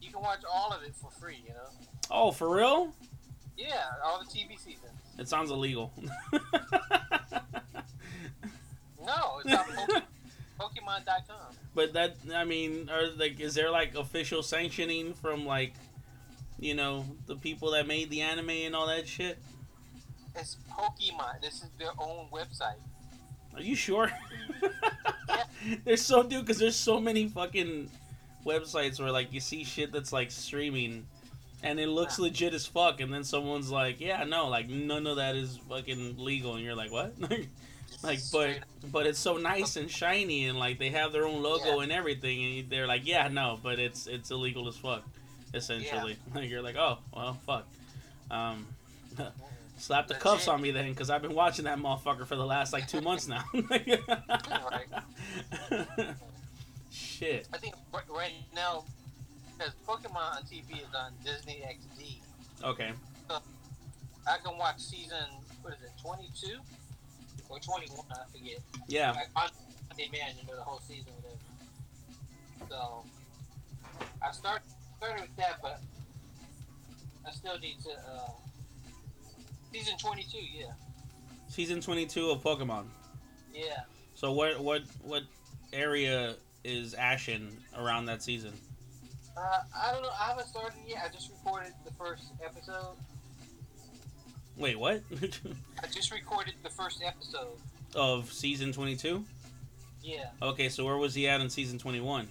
You 0.00 0.10
can 0.12 0.20
watch 0.22 0.40
all 0.50 0.72
of 0.72 0.82
it 0.82 0.94
for 0.94 1.10
free. 1.10 1.42
You 1.46 1.54
know. 1.54 1.70
Oh, 2.10 2.30
for 2.32 2.54
real? 2.54 2.92
Yeah, 3.56 3.84
all 4.04 4.20
the 4.20 4.24
TV 4.26 4.58
seasons. 4.58 4.92
It 5.18 5.28
sounds 5.28 5.50
illegal. 5.50 5.92
No, 9.04 9.40
it's 9.42 9.54
on 9.54 9.64
Poke, 10.58 10.74
Pokemon.com. 10.74 11.54
but 11.74 11.94
that, 11.94 12.16
I 12.34 12.44
mean, 12.44 12.90
are 12.90 13.06
like, 13.16 13.40
is 13.40 13.54
there 13.54 13.70
like 13.70 13.94
official 13.94 14.42
sanctioning 14.42 15.14
from 15.14 15.46
like, 15.46 15.72
you 16.60 16.74
know, 16.74 17.06
the 17.26 17.36
people 17.36 17.70
that 17.70 17.86
made 17.86 18.10
the 18.10 18.20
anime 18.20 18.50
and 18.50 18.76
all 18.76 18.86
that 18.86 19.08
shit? 19.08 19.38
It's 20.36 20.58
Pokemon. 20.70 21.40
This 21.40 21.54
is 21.62 21.70
their 21.78 21.92
own 21.98 22.26
website. 22.30 22.76
Are 23.54 23.62
you 23.62 23.74
sure? 23.74 24.10
there's 25.84 26.02
so 26.02 26.22
dude, 26.22 26.42
because 26.42 26.58
there's 26.58 26.76
so 26.76 27.00
many 27.00 27.28
fucking 27.28 27.88
websites 28.44 29.00
where 29.00 29.10
like 29.12 29.32
you 29.32 29.40
see 29.40 29.64
shit 29.64 29.92
that's 29.92 30.12
like 30.12 30.30
streaming, 30.30 31.06
and 31.62 31.78
it 31.80 31.88
looks 31.88 32.18
legit 32.18 32.54
as 32.54 32.66
fuck, 32.66 33.00
and 33.00 33.12
then 33.12 33.24
someone's 33.24 33.70
like, 33.70 34.00
yeah, 34.00 34.24
no, 34.24 34.48
like 34.48 34.68
none 34.68 35.06
of 35.06 35.16
that 35.16 35.36
is 35.36 35.58
fucking 35.68 36.16
legal, 36.18 36.54
and 36.54 36.64
you're 36.64 36.74
like, 36.76 36.92
what? 36.92 37.12
like, 38.02 38.20
but 38.32 38.58
but 38.92 39.06
it's 39.06 39.18
so 39.18 39.36
nice 39.36 39.76
and 39.76 39.90
shiny, 39.90 40.46
and 40.46 40.58
like 40.58 40.78
they 40.78 40.90
have 40.90 41.12
their 41.12 41.26
own 41.26 41.42
logo 41.42 41.76
Yeah. 41.78 41.82
and 41.82 41.92
everything, 41.92 42.60
and 42.60 42.70
they're 42.70 42.86
like, 42.86 43.06
yeah, 43.06 43.28
no, 43.28 43.58
but 43.62 43.78
it's 43.78 44.06
it's 44.06 44.30
illegal 44.30 44.68
as 44.68 44.76
fuck, 44.76 45.02
essentially. 45.54 46.16
Like 46.34 46.48
you're 46.50 46.62
like, 46.62 46.76
oh, 46.76 46.98
well, 47.14 47.38
fuck. 47.46 47.66
Um, 48.30 48.66
slap 49.78 50.06
the 50.06 50.14
Legit. 50.14 50.22
cuffs 50.22 50.48
on 50.48 50.60
me 50.60 50.70
then, 50.70 50.90
because 50.90 51.08
I've 51.10 51.22
been 51.22 51.34
watching 51.34 51.64
that 51.64 51.78
motherfucker 51.78 52.26
for 52.26 52.36
the 52.36 52.44
last 52.46 52.72
like 52.72 52.86
two 52.86 53.00
months 53.00 53.26
now. 53.28 53.42
Shit. 57.18 57.48
I 57.52 57.58
think 57.58 57.74
right- 57.92 58.32
now, 58.54 58.84
because 59.56 59.74
Pokemon 59.86 60.36
on 60.36 60.42
TV 60.44 60.78
is 60.80 60.94
on 60.94 61.12
Disney 61.24 61.62
XD, 61.66 62.22
Okay. 62.64 62.92
I 63.30 64.36
can 64.44 64.58
watch 64.58 64.78
season 64.78 65.24
what 65.62 65.72
is 65.74 65.80
it, 65.82 65.90
twenty 66.02 66.28
two 66.38 66.58
or 67.48 67.58
twenty 67.60 67.86
one? 67.88 68.04
I 68.10 68.30
forget. 68.30 68.58
Yeah. 68.88 69.14
I, 69.34 69.44
on 69.44 69.50
demand, 69.96 70.36
you 70.40 70.46
know, 70.46 70.56
the 70.56 70.62
whole 70.62 70.80
season, 70.80 71.12
whatever. 71.16 71.38
So 72.68 73.04
I 74.22 74.30
start 74.32 74.62
started 74.98 75.22
with 75.22 75.36
that, 75.36 75.60
but 75.62 75.80
I 77.26 77.30
still 77.32 77.58
need 77.58 77.78
to. 77.84 77.90
Uh, 77.90 78.30
season 79.72 79.94
twenty 79.98 80.24
two, 80.24 80.38
yeah, 80.38 80.72
Season 81.48 81.80
22 81.80 82.30
of 82.30 82.42
Pokemon. 82.42 82.84
yeah. 83.54 83.80
So 84.14 84.32
what 84.32 84.60
what 84.60 84.82
what 85.02 85.22
area 85.72 86.34
is 86.68 86.94
Ashen 86.94 87.56
around 87.76 88.06
that 88.06 88.22
season? 88.22 88.52
Uh, 89.36 89.60
I 89.76 89.92
don't 89.92 90.02
know. 90.02 90.10
I 90.20 90.28
haven't 90.28 90.48
started 90.48 90.78
yet. 90.86 91.02
I 91.04 91.12
just 91.12 91.30
recorded 91.30 91.72
the 91.84 91.92
first 91.92 92.24
episode. 92.44 92.96
Wait, 94.56 94.78
what? 94.78 95.02
I 95.82 95.86
just 95.86 96.12
recorded 96.12 96.54
the 96.62 96.70
first 96.70 97.02
episode. 97.04 97.56
of 97.94 98.32
season 98.32 98.72
22? 98.72 99.24
Yeah. 100.02 100.26
Okay, 100.42 100.68
so 100.68 100.84
where 100.84 100.96
was 100.96 101.14
he 101.14 101.28
at 101.28 101.40
in 101.40 101.48
season 101.48 101.78
21? 101.78 102.28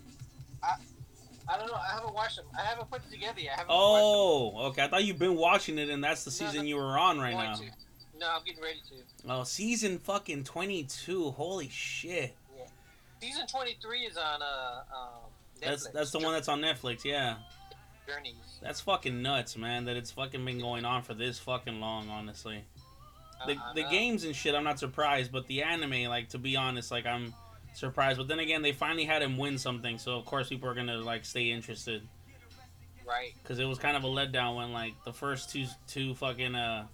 I 1.50 1.58
don't 1.58 1.68
know. 1.68 1.76
I 1.76 1.96
haven't 1.96 2.14
watched 2.14 2.36
them. 2.36 2.46
I 2.58 2.64
haven't 2.64 2.90
put 2.92 3.02
it 3.06 3.12
together 3.12 3.40
yet. 3.40 3.54
I 3.54 3.60
haven't 3.60 3.68
Oh, 3.70 4.68
okay. 4.68 4.84
I 4.84 4.88
thought 4.90 5.06
you've 5.06 5.20
been 5.20 5.36
watching 5.36 5.78
it 5.78 5.90
and 5.90 6.04
that's 6.04 6.26
the 6.26 6.32
season 6.32 6.62
no. 6.62 6.64
you 6.64 6.76
were 6.76 6.98
on 6.98 7.20
right 7.20 7.34
now. 7.34 7.56
To. 7.56 7.64
No, 8.20 8.30
I'm 8.36 8.44
getting 8.44 8.62
ready 8.62 8.82
to. 8.90 9.32
Oh, 9.32 9.44
season 9.44 10.00
fucking 10.00 10.44
22. 10.44 11.32
Holy 11.32 11.70
shit. 11.70 12.36
Season 13.22 13.48
23 13.48 14.00
is 14.02 14.18
on 14.18 14.42
uh, 14.42 14.82
um, 14.96 15.30
That's 15.62 15.88
that's 15.90 16.12
the 16.12 16.20
one 16.20 16.34
that's 16.34 16.48
on 16.48 16.62
Netflix, 16.62 17.04
yeah. 17.04 17.36
journeys. 18.08 18.36
That's 18.62 18.82
fucking 18.82 19.22
nuts, 19.22 19.58
man. 19.58 19.86
That 19.86 19.98
it's 19.98 20.12
fucking 20.12 20.44
been 20.46 20.60
going 20.60 20.86
on 20.86 21.02
for 21.04 21.14
this 21.14 21.40
fucking 21.40 21.80
long. 21.80 22.10
Honestly, 22.10 22.64
the 23.46 23.54
Uh, 23.54 23.74
the 23.74 23.84
games 23.84 24.24
and 24.24 24.36
shit, 24.36 24.56
I'm 24.56 24.64
not 24.64 24.80
surprised. 24.80 25.32
But 25.32 25.48
the 25.48 25.64
anime, 25.64 26.10
like 26.10 26.30
to 26.30 26.38
be 26.38 26.56
honest, 26.56 26.92
like 26.92 27.06
I'm 27.06 27.34
surprised. 27.74 28.18
But 28.18 28.28
then 28.28 28.40
again, 28.40 28.62
they 28.62 28.72
finally 28.72 29.06
had 29.06 29.22
him 29.22 29.38
win 29.38 29.58
something, 29.58 29.98
so 29.98 30.16
of 30.18 30.26
course 30.26 30.50
people 30.50 30.70
are 30.70 30.76
gonna 30.76 30.98
like 30.98 31.26
stay 31.26 31.52
interested. 31.52 32.08
Right. 33.08 33.32
because 33.42 33.58
it 33.60 33.64
was 33.64 33.80
kind 33.80 33.96
of 33.96 34.04
a 34.04 34.08
letdown 34.08 34.58
when 34.58 34.74
like 34.74 34.92
the 35.06 35.14
first 35.14 35.50
two 35.50 35.66
two 35.88 36.14
fucking 36.16 36.56
uh 36.56 36.88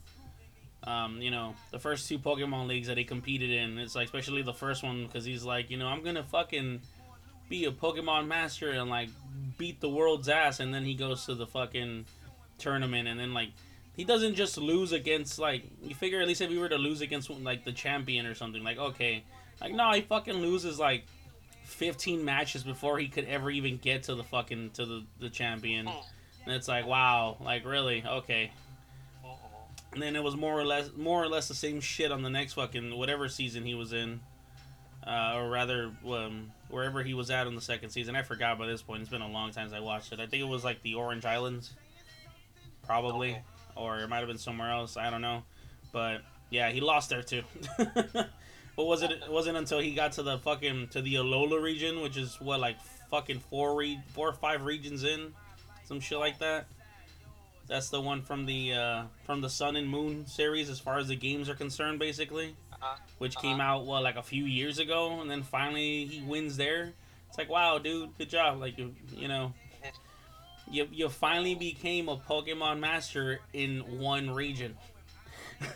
um 0.85 1.21
you 1.21 1.31
know 1.31 1.55
the 1.71 1.79
first 1.79 2.07
two 2.09 2.19
Pokemon 2.19 2.67
leagues 2.67 2.87
that 2.87 2.97
he 2.97 3.03
competed 3.03 3.49
in. 3.49 3.77
It's 3.77 3.95
like 3.95 4.05
especially 4.05 4.41
the 4.41 4.53
first 4.53 4.83
one 4.83 5.05
because 5.05 5.25
he's 5.25 5.43
like 5.43 5.69
you 5.69 5.77
know 5.77 5.87
I'm 5.87 6.03
gonna 6.03 6.23
fucking 6.23 6.81
be 7.49 7.65
a 7.65 7.71
Pokemon 7.71 8.27
master 8.27 8.71
and 8.71 8.89
like 8.89 9.09
beat 9.57 9.79
the 9.81 9.89
world's 9.89 10.29
ass, 10.29 10.59
and 10.59 10.73
then 10.73 10.83
he 10.85 10.93
goes 10.93 11.25
to 11.25 11.35
the 11.35 11.47
fucking 11.47 12.05
tournament 12.57 13.07
and 13.07 13.19
then 13.19 13.33
like. 13.33 13.49
He 13.95 14.05
doesn't 14.05 14.33
just 14.33 14.57
lose 14.57 14.91
against 14.91 15.37
like 15.37 15.65
you 15.83 15.93
figure 15.93 16.19
at 16.19 16.27
least 16.27 16.41
if 16.41 16.49
he 16.49 16.57
were 16.57 16.67
to 16.67 16.79
lose 16.79 17.01
against 17.01 17.29
like 17.29 17.63
the 17.63 17.71
champion 17.71 18.25
or 18.25 18.33
something 18.33 18.63
like 18.63 18.79
okay 18.79 19.23
like 19.61 19.71
no 19.71 19.91
he 19.91 20.01
fucking 20.01 20.33
loses 20.33 20.79
like 20.79 21.05
15 21.65 22.25
matches 22.25 22.63
before 22.63 22.97
he 22.97 23.07
could 23.07 23.25
ever 23.25 23.51
even 23.51 23.77
get 23.77 24.01
to 24.03 24.15
the 24.15 24.23
fucking 24.23 24.71
to 24.71 24.87
the, 24.87 25.03
the 25.19 25.29
champion 25.29 25.87
and 26.45 26.55
it's 26.55 26.67
like 26.67 26.87
wow 26.87 27.37
like 27.39 27.65
really 27.65 28.03
okay. 28.05 28.51
And 29.93 30.01
then 30.01 30.15
it 30.15 30.23
was 30.23 30.35
more 30.35 30.59
or 30.59 30.65
less 30.65 30.89
more 30.95 31.23
or 31.23 31.27
less 31.27 31.47
the 31.47 31.53
same 31.53 31.79
shit 31.81 32.11
on 32.11 32.21
the 32.23 32.29
next 32.29 32.53
fucking 32.53 32.95
whatever 32.97 33.27
season 33.29 33.63
he 33.63 33.75
was 33.75 33.93
in. 33.93 34.19
Uh, 35.05 35.33
or 35.35 35.49
rather 35.49 35.91
um, 36.07 36.49
wherever 36.69 37.03
he 37.03 37.13
was 37.13 37.29
at 37.29 37.45
in 37.45 37.55
the 37.55 37.61
second 37.61 37.89
season. 37.89 38.15
I 38.15 38.21
forgot 38.21 38.57
by 38.57 38.67
this 38.67 38.81
point. 38.81 39.01
It's 39.01 39.09
been 39.09 39.21
a 39.21 39.27
long 39.27 39.51
time 39.51 39.65
since 39.65 39.73
i 39.77 39.81
watched 39.81 40.13
it. 40.13 40.21
I 40.21 40.27
think 40.27 40.41
it 40.41 40.47
was 40.47 40.63
like 40.63 40.81
the 40.81 40.95
orange 40.95 41.25
islands. 41.25 41.73
Probably. 42.85 43.31
Okay. 43.31 43.41
or 43.75 43.99
it 43.99 44.07
might 44.09 44.19
have 44.19 44.27
been 44.27 44.37
somewhere 44.37 44.71
else. 44.71 44.95
I 44.95 45.09
don't 45.09 45.21
know. 45.21 45.43
But 45.91 46.21
yeah 46.49 46.69
he 46.69 46.79
lost 46.79 47.09
there 47.09 47.21
too. 47.23 47.43
But 48.75 48.85
was 48.85 49.03
it 49.03 49.11
it 49.11 49.29
wasn't 49.31 49.57
until 49.57 49.79
he 49.79 49.93
got 49.93 50.13
to 50.13 50.23
the 50.23 50.39
fucking 50.39 50.87
to 50.89 51.01
the 51.01 51.15
alola 51.15 51.61
region 51.61 52.01
which 52.01 52.17
is 52.17 52.41
what 52.41 52.59
like 52.59 52.77
fucking 53.11 53.39
four 53.51 53.75
re- 53.75 53.99
four 54.13 54.29
or 54.29 54.33
five 54.33 54.63
regions 54.63 55.03
in? 55.03 55.33
Some 55.85 55.99
shit 55.99 56.17
like 56.17 56.39
that 56.39 56.65
that's 57.67 57.89
the 57.89 58.01
one 58.01 58.21
from 58.21 58.45
the 58.45 58.73
uh, 58.73 59.03
from 59.25 59.41
the 59.41 59.49
Sun 59.49 59.75
and 59.75 59.87
Moon 59.89 60.25
series, 60.27 60.69
as 60.69 60.79
far 60.79 60.97
as 60.97 61.07
the 61.07 61.15
games 61.15 61.49
are 61.49 61.55
concerned, 61.55 61.99
basically, 61.99 62.55
Uh-huh. 62.73 62.95
which 63.19 63.35
came 63.37 63.59
Uh-huh. 63.59 63.69
out 63.77 63.85
what 63.85 64.03
like 64.03 64.15
a 64.15 64.23
few 64.23 64.45
years 64.45 64.79
ago, 64.79 65.21
and 65.21 65.29
then 65.29 65.43
finally 65.43 66.05
he 66.05 66.21
wins 66.21 66.57
there. 66.57 66.93
It's 67.29 67.37
like, 67.37 67.49
wow, 67.49 67.77
dude, 67.79 68.17
good 68.17 68.29
job! 68.29 68.59
Like 68.59 68.77
you, 68.77 68.93
you 69.15 69.27
know, 69.27 69.53
you 70.69 70.87
you 70.91 71.09
finally 71.09 71.55
became 71.55 72.09
a 72.09 72.17
Pokemon 72.17 72.79
master 72.79 73.39
in 73.53 73.99
one 73.99 74.29
region. 74.31 74.75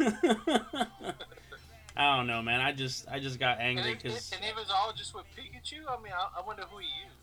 I 1.99 2.15
don't 2.15 2.27
know, 2.27 2.41
man. 2.43 2.61
I 2.61 2.73
just 2.73 3.07
I 3.09 3.19
just 3.19 3.39
got 3.39 3.59
angry 3.59 3.95
because 3.95 4.31
it, 4.31 4.35
and 4.37 4.45
it 4.45 4.55
was 4.55 4.69
all 4.69 4.93
just 4.93 5.15
with 5.15 5.25
Pikachu. 5.35 5.77
I 5.89 6.01
mean, 6.01 6.13
I, 6.13 6.39
I 6.41 6.45
wonder 6.45 6.63
who 6.69 6.77
he 6.77 6.85
used. 6.85 7.15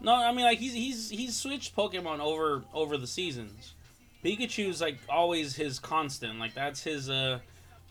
No, 0.00 0.12
I 0.14 0.32
mean 0.32 0.44
like 0.44 0.58
he's 0.58 0.74
he's 0.74 1.08
he's 1.10 1.36
switched 1.36 1.74
Pokemon 1.74 2.18
over 2.20 2.64
over 2.74 2.96
the 2.98 3.06
seasons. 3.06 3.72
Pikachu's 4.24 4.80
like 4.80 4.98
always 5.08 5.54
his 5.56 5.78
constant. 5.78 6.38
Like 6.38 6.54
that's 6.54 6.82
his 6.82 7.10
uh 7.10 7.40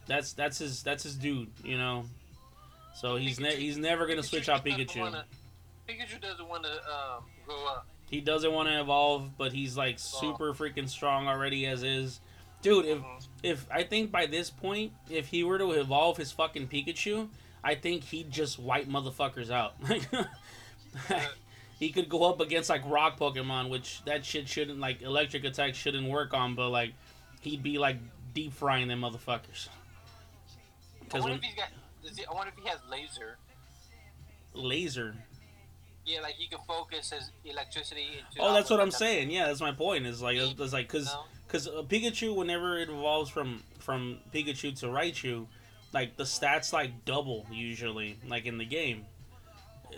that's 0.07 0.33
that's 0.33 0.57
his 0.57 0.83
that's 0.83 1.03
his 1.03 1.15
dude, 1.15 1.49
you 1.63 1.77
know. 1.77 2.05
So 2.95 3.15
he's 3.15 3.39
ne- 3.39 3.55
he's 3.55 3.77
never 3.77 4.07
gonna 4.07 4.23
switch 4.23 4.49
out 4.49 4.65
Pikachu. 4.65 4.99
Wanna, 5.01 5.25
Pikachu 5.87 6.21
doesn't 6.21 6.47
want 6.47 6.63
to 6.63 6.71
um, 6.71 7.23
grow 7.45 7.65
up. 7.67 7.87
He 8.09 8.19
doesn't 8.21 8.51
want 8.51 8.67
to 8.69 8.79
evolve, 8.81 9.37
but 9.37 9.53
he's 9.53 9.77
like 9.77 9.97
super 9.99 10.53
freaking 10.53 10.87
strong 10.89 11.27
already 11.27 11.65
as 11.65 11.83
is. 11.83 12.19
Dude, 12.61 12.85
if 12.85 12.97
Mhm. 12.99 13.27
if 13.43 13.65
I 13.71 13.83
think 13.83 14.11
by 14.11 14.25
this 14.25 14.49
point, 14.49 14.93
if 15.09 15.27
he 15.27 15.43
were 15.43 15.57
to 15.57 15.71
evolve 15.71 16.17
his 16.17 16.31
fucking 16.31 16.67
Pikachu, 16.67 17.29
I 17.63 17.75
think 17.75 18.03
he'd 18.03 18.29
just 18.31 18.59
wipe 18.59 18.87
motherfuckers 18.87 19.49
out. 19.49 19.75
he 21.81 21.89
could 21.89 22.07
go 22.07 22.29
up 22.29 22.39
against 22.39 22.69
like 22.69 22.83
rock 22.85 23.17
Pokemon, 23.17 23.69
which 23.69 24.05
that 24.05 24.23
shit 24.23 24.47
shouldn't 24.47 24.79
like 24.79 25.01
electric 25.01 25.43
attack 25.43 25.73
shouldn't 25.73 26.07
work 26.07 26.31
on, 26.31 26.53
but 26.53 26.69
like 26.69 26.93
he'd 27.41 27.63
be 27.63 27.79
like 27.79 27.97
deep 28.35 28.53
frying 28.53 28.87
them 28.87 29.01
motherfuckers. 29.01 29.67
I 31.11 31.19
wonder 31.19 31.29
when 31.29 31.33
if 31.33 31.41
he's 31.41 31.55
got. 31.55 31.69
He, 32.15 32.23
I 32.23 32.33
wonder 32.33 32.53
if 32.55 32.63
he 32.63 32.69
has 32.69 32.79
laser. 32.87 33.37
laser. 34.53 35.15
Yeah, 36.05 36.21
like 36.21 36.35
he 36.35 36.47
can 36.47 36.59
focus 36.67 37.09
his 37.09 37.31
electricity 37.45 38.05
into. 38.19 38.41
Oh, 38.41 38.53
that's 38.53 38.69
what 38.69 38.79
I'm 38.79 38.91
saying. 38.91 39.31
Yeah, 39.31 39.47
that's 39.47 39.59
my 39.61 39.71
point. 39.71 40.05
Is 40.05 40.21
like 40.21 40.37
it's 40.37 40.73
like 40.73 40.87
because 40.87 41.15
because 41.47 41.67
uh, 41.67 41.81
Pikachu, 41.89 42.35
whenever 42.35 42.77
it 42.77 42.89
evolves 42.89 43.31
from 43.31 43.63
from 43.79 44.19
Pikachu 44.31 44.79
to 44.81 44.85
Raichu, 44.85 45.47
like 45.93 46.15
the 46.15 46.25
stats 46.25 46.73
like 46.73 47.05
double 47.05 47.47
usually, 47.51 48.19
like 48.27 48.45
in 48.45 48.59
the 48.59 48.65
game. 48.65 49.05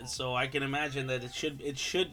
So 0.06 0.34
I 0.34 0.46
can 0.46 0.62
imagine 0.62 1.06
that 1.08 1.24
it 1.24 1.34
should 1.34 1.60
it 1.60 1.78
should 1.78 2.10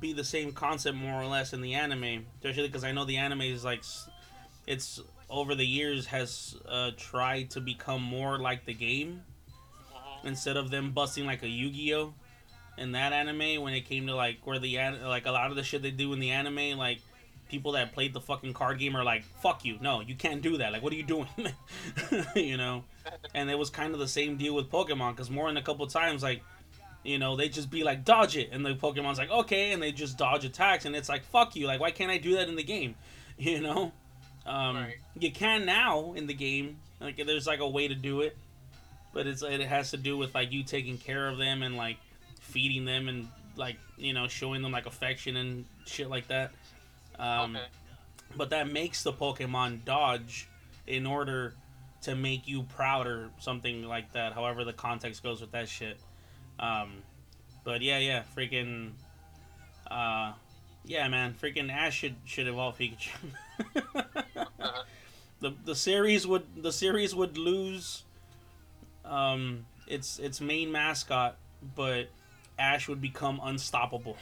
be 0.00 0.12
the 0.12 0.24
same 0.24 0.52
concept 0.52 0.96
more 0.96 1.20
or 1.20 1.26
less 1.26 1.52
in 1.52 1.60
the 1.60 1.74
anime, 1.74 2.26
especially 2.38 2.66
because 2.66 2.84
I 2.84 2.92
know 2.92 3.04
the 3.04 3.16
anime 3.18 3.42
is 3.42 3.64
like 3.64 3.82
it's 4.66 5.00
over 5.30 5.54
the 5.54 5.66
years 5.66 6.06
has 6.06 6.56
uh, 6.68 6.90
tried 6.96 7.50
to 7.50 7.60
become 7.60 8.02
more 8.02 8.38
like 8.38 8.64
the 8.64 8.74
game 8.74 9.22
Mhm. 9.92 10.24
instead 10.28 10.56
of 10.56 10.70
them 10.70 10.92
busting 10.92 11.26
like 11.26 11.42
a 11.42 11.48
Yu-Gi-Oh! 11.48 12.14
In 12.78 12.92
that 12.92 13.12
anime 13.12 13.62
when 13.62 13.74
it 13.74 13.82
came 13.82 14.06
to 14.08 14.14
like 14.14 14.38
where 14.46 14.58
the 14.58 14.78
an- 14.78 15.02
like 15.04 15.26
a 15.26 15.30
lot 15.32 15.50
of 15.50 15.56
the 15.56 15.62
shit 15.62 15.82
they 15.82 15.90
do 15.90 16.12
in 16.12 16.20
the 16.20 16.30
anime 16.30 16.76
like 16.78 16.98
people 17.48 17.72
that 17.72 17.92
played 17.92 18.12
the 18.12 18.20
fucking 18.20 18.52
card 18.52 18.78
game 18.78 18.94
are 18.96 19.04
like 19.04 19.24
fuck 19.40 19.64
you. 19.64 19.78
No 19.80 20.00
you 20.00 20.14
can't 20.14 20.42
do 20.42 20.58
that. 20.58 20.72
Like 20.72 20.82
what 20.82 20.92
are 20.92 20.96
you 20.96 21.02
doing? 21.04 21.28
You 22.34 22.56
know? 22.56 22.84
And 23.34 23.48
it 23.50 23.58
was 23.58 23.70
kind 23.70 23.94
of 23.94 24.00
the 24.00 24.08
same 24.08 24.36
deal 24.36 24.54
with 24.54 24.70
Pokemon 24.70 25.12
because 25.12 25.30
more 25.30 25.46
than 25.48 25.56
a 25.56 25.62
couple 25.62 25.86
times 25.86 26.22
like 26.22 26.42
you 27.06 27.18
know 27.18 27.36
they 27.36 27.48
just 27.48 27.70
be 27.70 27.84
like 27.84 28.04
dodge 28.04 28.36
it. 28.36 28.50
And 28.52 28.64
the 28.64 28.74
Pokemon's 28.74 29.18
like 29.18 29.30
okay 29.30 29.72
and 29.72 29.82
they 29.82 29.92
just 29.92 30.18
dodge 30.18 30.44
attacks 30.44 30.84
and 30.84 30.94
it's 30.96 31.08
like 31.08 31.24
fuck 31.24 31.56
you. 31.56 31.66
Like 31.66 31.80
why 31.80 31.90
can't 31.90 32.10
I 32.10 32.18
do 32.18 32.34
that 32.36 32.48
in 32.48 32.56
the 32.56 32.64
game? 32.64 32.94
You 33.38 33.60
know? 33.60 33.92
Um, 34.46 34.76
Right. 34.76 34.96
you 35.18 35.30
can 35.30 35.66
now 35.66 36.14
in 36.14 36.26
the 36.26 36.32
game. 36.32 36.78
Like 37.00 37.16
there's 37.26 37.46
like 37.46 37.60
a 37.60 37.68
way 37.68 37.88
to 37.88 37.94
do 37.94 38.22
it 38.22 38.36
but 39.16 39.26
it's 39.26 39.42
it 39.42 39.62
has 39.62 39.92
to 39.92 39.96
do 39.96 40.16
with 40.18 40.34
like 40.34 40.52
you 40.52 40.62
taking 40.62 40.98
care 40.98 41.26
of 41.26 41.38
them 41.38 41.62
and 41.62 41.74
like 41.74 41.96
feeding 42.40 42.84
them 42.84 43.08
and 43.08 43.28
like 43.56 43.76
you 43.96 44.12
know 44.12 44.28
showing 44.28 44.60
them 44.60 44.72
like 44.72 44.84
affection 44.86 45.36
and 45.36 45.64
shit 45.86 46.10
like 46.10 46.28
that. 46.28 46.52
Um, 47.18 47.56
okay. 47.56 47.64
but 48.36 48.50
that 48.50 48.70
makes 48.70 49.02
the 49.02 49.12
pokemon 49.14 49.86
dodge 49.86 50.48
in 50.86 51.06
order 51.06 51.54
to 52.02 52.14
make 52.14 52.46
you 52.46 52.62
proud 52.64 53.06
or 53.06 53.30
something 53.38 53.82
like 53.84 54.12
that 54.12 54.34
however 54.34 54.64
the 54.64 54.74
context 54.74 55.22
goes 55.22 55.40
with 55.40 55.52
that 55.52 55.66
shit 55.66 55.98
um, 56.58 57.02
but 57.64 57.82
yeah 57.82 57.98
yeah 57.98 58.22
freaking 58.36 58.92
uh, 59.90 60.32
yeah 60.84 61.06
man 61.08 61.34
freaking 61.40 61.70
ash 61.70 61.96
should 61.98 62.16
should 62.24 62.46
evolve 62.46 62.78
pikachu. 62.78 63.10
The 65.40 65.52
the 65.64 65.74
series 65.74 66.26
would 66.26 66.44
the 66.56 66.72
series 66.72 67.14
would 67.14 67.36
lose 67.36 68.04
um 69.04 69.66
its 69.86 70.18
its 70.18 70.40
main 70.40 70.72
mascot 70.72 71.36
but 71.74 72.08
ash 72.58 72.88
would 72.88 73.00
become 73.00 73.40
unstoppable. 73.42 74.16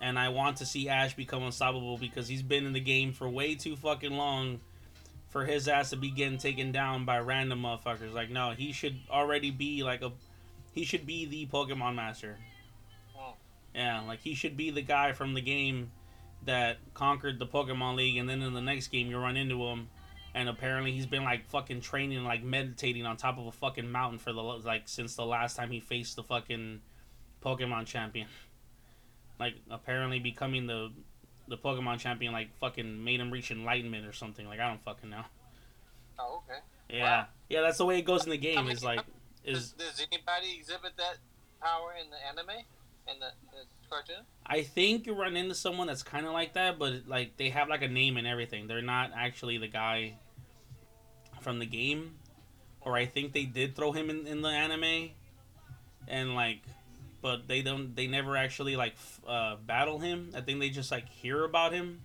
And 0.00 0.16
i 0.16 0.28
want 0.28 0.58
to 0.58 0.66
see 0.66 0.88
ash 0.88 1.16
become 1.16 1.42
unstoppable 1.42 1.98
because 1.98 2.28
he's 2.28 2.42
been 2.42 2.66
in 2.66 2.72
the 2.72 2.80
game 2.80 3.12
for 3.12 3.28
way 3.28 3.56
too 3.56 3.74
fucking 3.74 4.12
long 4.12 4.60
for 5.28 5.44
his 5.44 5.66
ass 5.66 5.90
to 5.90 5.96
be 5.96 6.10
getting 6.10 6.38
taken 6.38 6.70
down 6.70 7.04
by 7.04 7.18
random 7.18 7.62
motherfuckers. 7.62 8.14
Like 8.14 8.30
no 8.30 8.52
he 8.52 8.70
should 8.70 8.96
already 9.10 9.50
be 9.50 9.82
like 9.82 10.02
a 10.02 10.12
he 10.72 10.84
should 10.84 11.06
be 11.06 11.24
the 11.26 11.46
pokemon 11.46 11.94
master 11.94 12.38
Mm. 13.18 13.34
yeah 13.74 14.00
like 14.06 14.20
he 14.20 14.34
should 14.34 14.56
be 14.56 14.70
the 14.70 14.82
guy 14.82 15.12
from 15.12 15.34
the 15.34 15.40
game 15.40 15.90
that 16.44 16.78
conquered 16.94 17.40
the 17.40 17.46
Pokemon 17.46 17.96
League, 17.96 18.16
and 18.16 18.28
then 18.30 18.42
in 18.42 18.54
the 18.54 18.60
next 18.60 18.88
game 18.88 19.10
you 19.10 19.18
run 19.18 19.36
into 19.36 19.60
him, 19.66 19.88
and 20.34 20.48
apparently 20.48 20.92
he's 20.92 21.04
been 21.04 21.24
like 21.24 21.44
fucking 21.50 21.80
training, 21.80 22.22
like 22.24 22.44
meditating 22.44 23.04
on 23.04 23.16
top 23.16 23.38
of 23.38 23.46
a 23.46 23.52
fucking 23.52 23.90
mountain 23.90 24.20
for 24.20 24.32
the 24.32 24.40
like 24.40 24.82
since 24.86 25.16
the 25.16 25.26
last 25.26 25.56
time 25.56 25.70
he 25.72 25.80
faced 25.80 26.14
the 26.14 26.22
fucking 26.22 26.80
Pokemon 27.44 27.86
champion. 27.86 28.28
Like 29.40 29.54
apparently 29.68 30.20
becoming 30.20 30.66
the 30.68 30.92
the 31.48 31.56
Pokemon 31.58 31.98
champion 31.98 32.32
like 32.32 32.56
fucking 32.58 33.02
made 33.02 33.18
him 33.20 33.32
reach 33.32 33.50
enlightenment 33.50 34.06
or 34.06 34.12
something. 34.12 34.46
Like 34.46 34.60
I 34.60 34.68
don't 34.68 34.82
fucking 34.84 35.10
know. 35.10 35.24
Oh, 36.20 36.42
okay. 36.48 36.60
Yeah, 36.88 37.02
Wow. 37.22 37.26
yeah, 37.48 37.60
that's 37.62 37.78
the 37.78 37.84
way 37.84 37.98
it 37.98 38.02
goes 38.04 38.24
in 38.24 38.30
the 38.30 38.38
game. 38.38 38.68
Is 38.68 38.84
like 38.84 39.02
is 39.44 39.72
does 39.72 40.00
anybody 40.10 40.56
exhibit 40.58 40.96
that 40.96 41.18
power 41.60 41.94
in 42.02 42.10
the 42.10 42.16
anime? 42.26 42.64
In 43.10 43.18
the, 43.20 43.30
the 43.52 43.64
cartoon? 43.88 44.24
I 44.44 44.62
think 44.62 45.06
you 45.06 45.14
run 45.14 45.36
into 45.36 45.54
someone 45.54 45.86
that's 45.86 46.02
kind 46.02 46.26
of 46.26 46.32
like 46.32 46.54
that, 46.54 46.78
but 46.78 47.08
like 47.08 47.36
they 47.36 47.48
have 47.50 47.68
like 47.68 47.82
a 47.82 47.88
name 47.88 48.16
and 48.16 48.26
everything. 48.26 48.66
They're 48.66 48.82
not 48.82 49.12
actually 49.16 49.56
the 49.58 49.68
guy 49.68 50.14
from 51.40 51.58
the 51.58 51.66
game, 51.66 52.16
or 52.82 52.96
I 52.96 53.06
think 53.06 53.32
they 53.32 53.44
did 53.44 53.74
throw 53.76 53.92
him 53.92 54.10
in, 54.10 54.26
in 54.26 54.42
the 54.42 54.50
anime, 54.50 55.10
and 56.06 56.34
like 56.34 56.60
but 57.20 57.48
they 57.48 57.62
don't. 57.62 57.94
They 57.94 58.06
never 58.06 58.36
actually 58.36 58.76
like 58.76 58.92
f- 58.92 59.20
uh, 59.26 59.56
battle 59.66 59.98
him. 59.98 60.30
I 60.36 60.40
think 60.40 60.60
they 60.60 60.70
just 60.70 60.90
like 60.90 61.08
hear 61.08 61.44
about 61.44 61.72
him. 61.72 62.00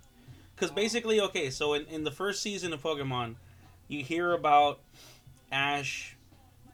Because 0.56 0.72
basically, 0.72 1.20
okay, 1.22 1.50
so 1.50 1.74
in, 1.74 1.86
in 1.88 2.04
the 2.04 2.12
first 2.12 2.42
season 2.42 2.74
of 2.74 2.82
Pokemon, 2.82 3.36
you 3.88 4.04
hear 4.04 4.34
about 4.34 4.80
Ash, 5.52 6.13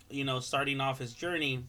you 0.09 0.23
know, 0.23 0.39
starting 0.39 0.81
off 0.81 0.99
his 0.99 1.13
journey, 1.13 1.63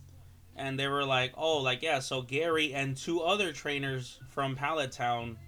and 0.57 0.79
they 0.79 0.89
were 0.89 1.05
like, 1.05 1.33
oh, 1.37 1.59
like 1.59 1.83
yeah, 1.83 2.01
so 2.01 2.23
Gary 2.23 2.75
and 2.75 2.97
two 2.97 3.21
other 3.21 3.53
trainers 3.53 4.19
from 4.31 4.57
Pallet 4.57 4.93
Town 4.93 5.39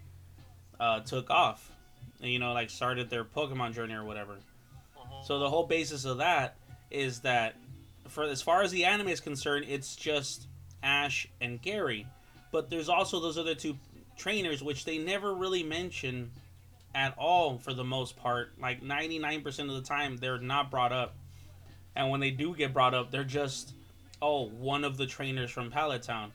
uh, 0.80 1.01
took 1.01 1.30
off, 1.30 1.70
you 2.20 2.38
know, 2.38 2.53
like 2.53 2.70
started 2.70 3.11
their 3.11 3.24
Pokemon 3.24 3.74
journey 3.74 3.95
or 3.95 4.05
whatever. 4.05 4.34
Mhm. 4.99 5.26
So 5.26 5.38
the 5.38 5.49
whole 5.51 5.66
basis 5.66 6.05
of 6.05 6.18
that 6.18 6.57
is 6.90 7.20
that, 7.20 7.57
for 8.09 8.24
as 8.24 8.43
far 8.43 8.62
as 8.62 8.70
the 8.70 8.84
anime 8.84 9.09
is 9.09 9.20
concerned, 9.20 9.66
it's 9.68 9.97
just 9.97 10.47
Ash 10.82 11.26
and 11.40 11.61
Gary, 11.61 12.07
but 12.51 12.68
there's 12.70 12.88
also 12.88 13.20
those 13.20 13.38
other 13.38 13.55
two 13.55 13.78
trainers 14.16 14.62
which 14.62 14.84
they 14.84 14.99
never 14.99 15.34
really 15.34 15.62
mention 15.62 16.30
at 16.95 17.16
all 17.16 17.59
for 17.59 17.72
the 17.72 17.84
most 17.84 18.16
part. 18.16 18.53
Like 18.61 18.82
99% 18.82 19.68
of 19.68 19.74
the 19.74 19.82
time, 19.82 20.16
they're 20.18 20.38
not 20.38 20.70
brought 20.70 20.93
up, 20.93 21.14
and 21.95 22.11
when 22.11 22.20
they 22.20 22.30
do 22.30 22.55
get 22.55 22.72
brought 22.72 22.95
up, 22.95 23.11
they're 23.11 23.24
just 23.24 23.74
oh 24.20 24.49
one 24.49 24.84
of 24.84 24.97
the 24.97 25.07
trainers 25.07 25.51
from 25.51 25.70
Pallet 25.70 26.03
Town. 26.03 26.32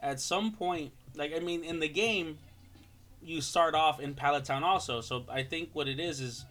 At 0.00 0.20
some 0.20 0.52
point, 0.52 0.92
like 1.14 1.34
I 1.34 1.40
mean, 1.40 1.64
in 1.64 1.80
the 1.80 1.88
game, 1.88 2.38
you 3.22 3.40
start 3.40 3.74
off 3.74 4.00
in 4.00 4.14
Pallet 4.14 4.44
Town 4.44 4.62
also. 4.62 5.00
So 5.00 5.24
I 5.28 5.42
think 5.42 5.70
what 5.72 5.88
it 5.88 5.98
is 5.98 6.20
is 6.20 6.44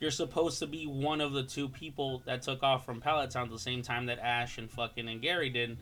you're 0.00 0.10
supposed 0.10 0.60
to 0.60 0.66
be 0.66 0.86
one 0.86 1.20
of 1.20 1.32
the 1.32 1.42
two 1.42 1.68
people 1.68 2.22
that 2.26 2.42
took 2.42 2.62
off 2.62 2.84
from 2.84 3.00
Pallet 3.00 3.30
Town 3.30 3.46
at 3.46 3.50
the 3.50 3.58
same 3.58 3.82
time 3.82 4.06
that 4.06 4.18
Ash 4.18 4.58
and 4.58 4.70
fucking 4.70 5.08
and 5.08 5.20
Gary 5.20 5.50
did. 5.50 5.70
Mhm. 5.70 5.76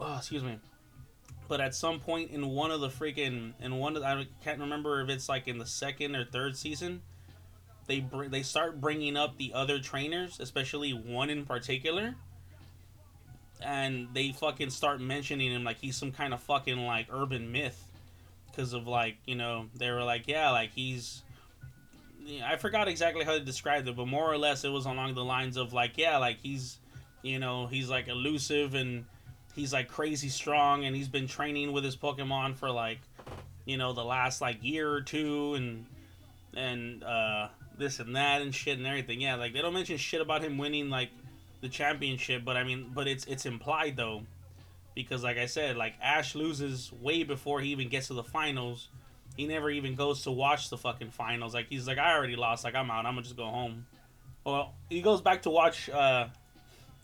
Oh, 0.00 0.16
excuse 0.18 0.44
me. 0.44 0.58
But 1.48 1.60
at 1.60 1.74
some 1.74 2.00
point 2.00 2.30
in 2.30 2.48
one 2.48 2.70
of 2.70 2.80
the 2.80 2.88
freaking 2.88 3.54
in 3.60 3.76
one 3.78 3.96
of 3.96 4.02
the, 4.02 4.08
I 4.08 4.26
can't 4.42 4.60
remember 4.60 5.00
if 5.00 5.08
it's 5.08 5.28
like 5.28 5.48
in 5.48 5.58
the 5.58 5.66
second 5.66 6.16
or 6.16 6.24
third 6.24 6.56
season, 6.56 7.02
they 7.86 8.00
br- 8.00 8.26
they 8.26 8.42
start 8.42 8.80
bringing 8.80 9.16
up 9.16 9.36
the 9.38 9.52
other 9.54 9.78
trainers, 9.78 10.40
especially 10.40 10.92
one 10.92 11.30
in 11.30 11.44
particular. 11.44 12.14
And 13.60 14.08
they 14.12 14.32
fucking 14.32 14.70
start 14.70 15.00
mentioning 15.00 15.50
him 15.50 15.64
like 15.64 15.78
he's 15.78 15.96
some 15.96 16.12
kind 16.12 16.34
of 16.34 16.42
fucking 16.42 16.78
like 16.78 17.06
urban 17.10 17.50
myth 17.52 17.82
because 18.50 18.74
of 18.74 18.86
like 18.86 19.16
you 19.26 19.34
know 19.34 19.66
they 19.74 19.90
were 19.90 20.02
like 20.02 20.28
yeah 20.28 20.50
like 20.50 20.72
he's 20.72 21.22
I 22.44 22.56
forgot 22.56 22.88
exactly 22.88 23.24
how 23.24 23.32
they 23.32 23.40
described 23.40 23.88
it, 23.88 23.96
but 23.96 24.06
more 24.06 24.30
or 24.30 24.38
less 24.38 24.64
it 24.64 24.70
was 24.70 24.86
along 24.86 25.14
the 25.14 25.24
lines 25.24 25.56
of 25.56 25.72
like, 25.72 25.96
yeah, 25.96 26.18
like 26.18 26.38
he's, 26.40 26.78
you 27.22 27.38
know, 27.38 27.66
he's 27.66 27.88
like 27.88 28.08
elusive 28.08 28.74
and 28.74 29.04
he's 29.54 29.72
like 29.72 29.88
crazy 29.88 30.28
strong 30.28 30.84
and 30.84 30.96
he's 30.96 31.08
been 31.08 31.28
training 31.28 31.72
with 31.72 31.84
his 31.84 31.96
Pokemon 31.96 32.56
for 32.56 32.70
like, 32.70 32.98
you 33.64 33.76
know, 33.76 33.92
the 33.92 34.04
last 34.04 34.40
like 34.40 34.58
year 34.62 34.90
or 34.90 35.02
two 35.02 35.54
and 35.54 35.86
and 36.56 37.04
uh 37.04 37.48
this 37.78 38.00
and 38.00 38.16
that 38.16 38.42
and 38.42 38.54
shit 38.54 38.78
and 38.78 38.86
everything. 38.86 39.20
Yeah, 39.20 39.36
like 39.36 39.52
they 39.52 39.60
don't 39.62 39.74
mention 39.74 39.96
shit 39.96 40.20
about 40.20 40.42
him 40.42 40.58
winning 40.58 40.90
like 40.90 41.10
the 41.60 41.68
championship, 41.68 42.44
but 42.44 42.56
I 42.56 42.64
mean, 42.64 42.90
but 42.94 43.06
it's 43.08 43.24
it's 43.26 43.46
implied 43.46 43.96
though, 43.96 44.22
because 44.94 45.22
like 45.22 45.38
I 45.38 45.46
said, 45.46 45.76
like 45.76 45.94
Ash 46.02 46.34
loses 46.34 46.92
way 46.92 47.22
before 47.22 47.60
he 47.60 47.70
even 47.70 47.88
gets 47.88 48.08
to 48.08 48.14
the 48.14 48.24
finals 48.24 48.88
he 49.36 49.46
never 49.46 49.70
even 49.70 49.94
goes 49.94 50.22
to 50.22 50.30
watch 50.30 50.70
the 50.70 50.78
fucking 50.78 51.10
finals. 51.10 51.54
Like 51.54 51.66
he's 51.68 51.86
like, 51.86 51.98
I 51.98 52.14
already 52.14 52.36
lost. 52.36 52.64
Like 52.64 52.74
I'm 52.74 52.90
out. 52.90 53.04
I'm 53.04 53.12
gonna 53.12 53.22
just 53.22 53.36
go 53.36 53.46
home. 53.46 53.86
Well, 54.44 54.74
he 54.88 55.02
goes 55.02 55.20
back 55.20 55.42
to 55.42 55.50
watch 55.50 55.90
uh, 55.90 56.28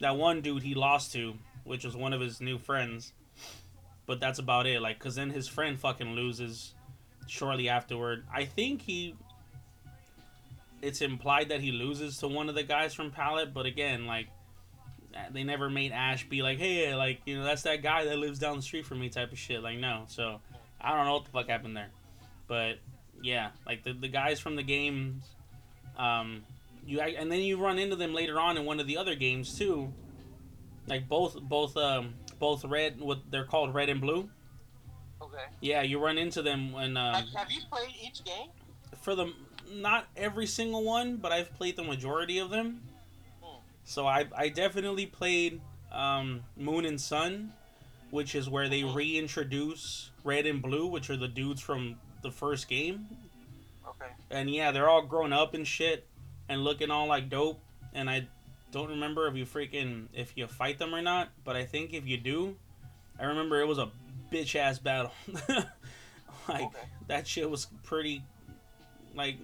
that 0.00 0.16
one 0.16 0.40
dude 0.40 0.62
he 0.62 0.74
lost 0.74 1.12
to, 1.12 1.34
which 1.64 1.84
was 1.84 1.94
one 1.94 2.12
of 2.12 2.20
his 2.20 2.40
new 2.40 2.58
friends. 2.58 3.12
But 4.06 4.18
that's 4.20 4.38
about 4.38 4.66
it. 4.66 4.80
Like, 4.80 4.98
cause 4.98 5.14
then 5.14 5.30
his 5.30 5.46
friend 5.46 5.78
fucking 5.78 6.14
loses 6.14 6.74
shortly 7.26 7.68
afterward. 7.68 8.24
I 8.32 8.44
think 8.46 8.82
he. 8.82 9.14
It's 10.82 11.00
implied 11.00 11.48
that 11.48 11.60
he 11.60 11.72
loses 11.72 12.18
to 12.18 12.28
one 12.28 12.48
of 12.48 12.54
the 12.54 12.64
guys 12.64 12.92
from 12.92 13.10
Pallet, 13.10 13.54
but 13.54 13.66
again, 13.66 14.06
like, 14.06 14.28
they 15.30 15.44
never 15.44 15.70
made 15.70 15.92
Ash 15.92 16.28
be 16.28 16.42
like, 16.42 16.58
hey, 16.58 16.94
like, 16.94 17.20
you 17.24 17.38
know, 17.38 17.44
that's 17.44 17.62
that 17.62 17.82
guy 17.82 18.04
that 18.04 18.18
lives 18.18 18.38
down 18.38 18.56
the 18.56 18.62
street 18.62 18.84
from 18.84 19.00
me, 19.00 19.08
type 19.08 19.30
of 19.30 19.38
shit. 19.38 19.62
Like, 19.62 19.78
no. 19.78 20.04
So, 20.08 20.40
I 20.82 20.96
don't 20.96 21.06
know 21.06 21.14
what 21.14 21.24
the 21.24 21.30
fuck 21.30 21.48
happened 21.48 21.76
there. 21.76 21.90
But 22.48 22.78
yeah, 23.22 23.50
like 23.66 23.84
the, 23.84 23.92
the 23.92 24.08
guys 24.08 24.40
from 24.40 24.56
the 24.56 24.62
games, 24.62 25.22
um, 25.96 26.44
you 26.84 27.00
and 27.00 27.30
then 27.30 27.40
you 27.40 27.62
run 27.62 27.78
into 27.78 27.96
them 27.96 28.12
later 28.12 28.40
on 28.40 28.56
in 28.56 28.64
one 28.64 28.80
of 28.80 28.86
the 28.86 28.96
other 28.96 29.14
games 29.14 29.56
too. 29.56 29.92
Like 30.88 31.08
both 31.08 31.40
both 31.40 31.76
um 31.76 32.14
both 32.40 32.64
red 32.64 33.00
what 33.00 33.20
they're 33.30 33.44
called 33.44 33.72
red 33.72 33.88
and 33.88 34.00
blue. 34.00 34.28
Okay. 35.22 35.44
Yeah, 35.60 35.82
you 35.82 36.02
run 36.02 36.18
into 36.18 36.42
them 36.42 36.72
when 36.72 36.96
um, 36.96 37.14
have, 37.14 37.28
have 37.34 37.52
you 37.52 37.60
played 37.70 37.94
each 38.02 38.24
game? 38.24 38.48
for 39.00 39.14
the 39.14 39.32
not 39.72 40.06
every 40.16 40.46
single 40.46 40.82
one, 40.84 41.16
but 41.16 41.32
I've 41.32 41.52
played 41.54 41.76
the 41.76 41.82
majority 41.84 42.38
of 42.38 42.50
them. 42.50 42.82
So 43.84 44.06
I 44.06 44.26
I 44.36 44.48
definitely 44.48 45.06
played 45.06 45.60
um, 45.90 46.42
Moon 46.56 46.84
and 46.84 47.00
Sun, 47.00 47.52
which 48.10 48.34
is 48.34 48.48
where 48.48 48.68
they 48.68 48.82
Mhm. 48.82 48.94
reintroduce 48.94 50.10
Red 50.24 50.46
and 50.46 50.62
Blue, 50.62 50.86
which 50.86 51.10
are 51.10 51.16
the 51.16 51.28
dudes 51.28 51.60
from 51.60 51.96
the 52.22 52.30
first 52.30 52.68
game. 52.68 53.08
Okay. 53.86 54.10
And 54.30 54.48
yeah, 54.48 54.70
they're 54.70 54.88
all 54.88 55.02
grown 55.02 55.32
up 55.32 55.52
and 55.54 55.66
shit 55.66 56.06
and 56.48 56.62
looking 56.64 56.90
all 56.90 57.06
like 57.08 57.28
dope. 57.28 57.60
And 57.92 58.08
I 58.08 58.26
don't 58.70 58.88
remember 58.88 59.26
if 59.26 59.34
you 59.36 59.44
freaking 59.44 60.06
if 60.14 60.32
you 60.36 60.46
fight 60.46 60.78
them 60.78 60.94
or 60.94 61.02
not, 61.02 61.30
but 61.44 61.56
I 61.56 61.64
think 61.64 61.92
if 61.92 62.06
you 62.06 62.16
do, 62.16 62.56
I 63.18 63.24
remember 63.24 63.60
it 63.60 63.66
was 63.66 63.78
a 63.78 63.90
bitch 64.30 64.54
ass 64.54 64.78
battle. 64.78 65.12
like 66.48 66.62
Okay. 66.62 66.88
that 67.08 67.26
shit 67.26 67.50
was 67.50 67.66
pretty 67.82 68.22
like 69.14 69.36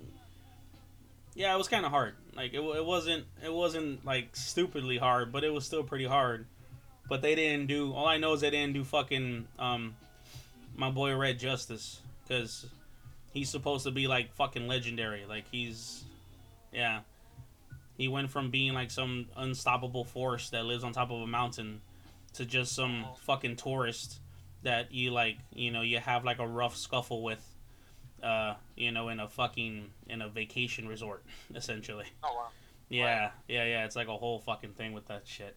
yeah, 1.39 1.55
it 1.55 1.57
was 1.57 1.68
kind 1.68 1.84
of 1.86 1.93
hard. 1.93 2.16
Like 2.34 2.53
it, 2.53 2.59
it 2.59 2.84
wasn't 2.84 3.24
it 3.45 3.53
wasn't 3.53 4.05
like 4.05 4.34
stupidly 4.34 4.99
hard, 4.99 5.30
but 5.30 5.45
it 5.45 5.51
was 5.51 5.64
still 5.64 5.84
pretty 5.84 6.05
hard. 6.05 6.47
But 7.09 7.22
they 7.22 7.36
didn't 7.36 7.68
do. 7.68 7.93
All 7.93 8.09
I 8.09 8.18
know 8.18 8.32
is 8.32 8.41
they 8.41 8.51
didn't 8.51 8.74
do 8.74 8.82
fucking 8.82 9.47
um 9.57 9.95
my 10.76 10.91
boy 10.91 11.16
Red 11.16 11.39
Justice 11.39 12.01
because 12.26 12.66
he's 13.32 13.49
supposed 13.49 13.84
to 13.84 13.93
be 13.93 14.09
like 14.09 14.34
fucking 14.34 14.66
legendary. 14.66 15.26
Like 15.26 15.45
he's 15.49 16.03
yeah. 16.72 17.01
He 17.97 18.09
went 18.09 18.30
from 18.30 18.51
being 18.51 18.74
like 18.74 18.91
some 18.91 19.26
unstoppable 19.36 20.05
force 20.05 20.51
that 20.51 20.64
lives 20.64 20.82
on 20.82 20.93
top 20.93 21.12
of 21.12 21.20
a 21.20 21.26
mountain 21.26 21.82
to 22.34 22.45
just 22.47 22.74
some 22.74 23.05
fucking 23.26 23.57
tourist 23.57 24.18
that 24.64 24.93
you 24.93 25.12
like, 25.12 25.36
you 25.55 25.70
know, 25.70 25.82
you 25.82 25.99
have 25.99 26.24
like 26.24 26.41
a 26.41 26.47
rough 26.47 26.76
scuffle 26.76 27.22
with 27.22 27.45
uh, 28.23 28.55
you 28.77 28.91
know, 28.91 29.09
in 29.09 29.21
a 29.21 29.29
fucking 29.29 29.91
in 30.09 30.23
a 30.23 30.29
vacation 30.29 30.89
resort 30.89 31.25
essentially. 31.55 32.07
Oh 32.23 32.35
wow. 32.35 32.49
Yeah, 32.89 33.31
yeah, 33.49 33.64
yeah. 33.64 33.85
It's 33.85 33.97
like 33.97 34.09
a 34.09 34.16
whole 34.16 34.39
fucking 34.39 34.73
thing 34.73 34.93
with 34.93 35.07
that 35.09 35.23
shit. 35.27 35.55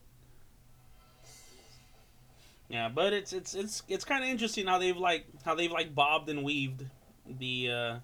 Yeah, 2.69 2.89
but 2.89 3.13
it's 3.13 3.33
it's 3.33 3.53
it's 3.53 3.83
it's 3.87 4.05
kind 4.05 4.23
of 4.23 4.29
interesting 4.29 4.65
how 4.65 4.77
they've 4.77 4.95
like 4.95 5.25
how 5.43 5.55
they've 5.55 5.71
like 5.71 5.93
bobbed 5.93 6.29
and 6.29 6.43
weaved 6.43 6.85
the 7.25 7.69
uh, 7.69 7.95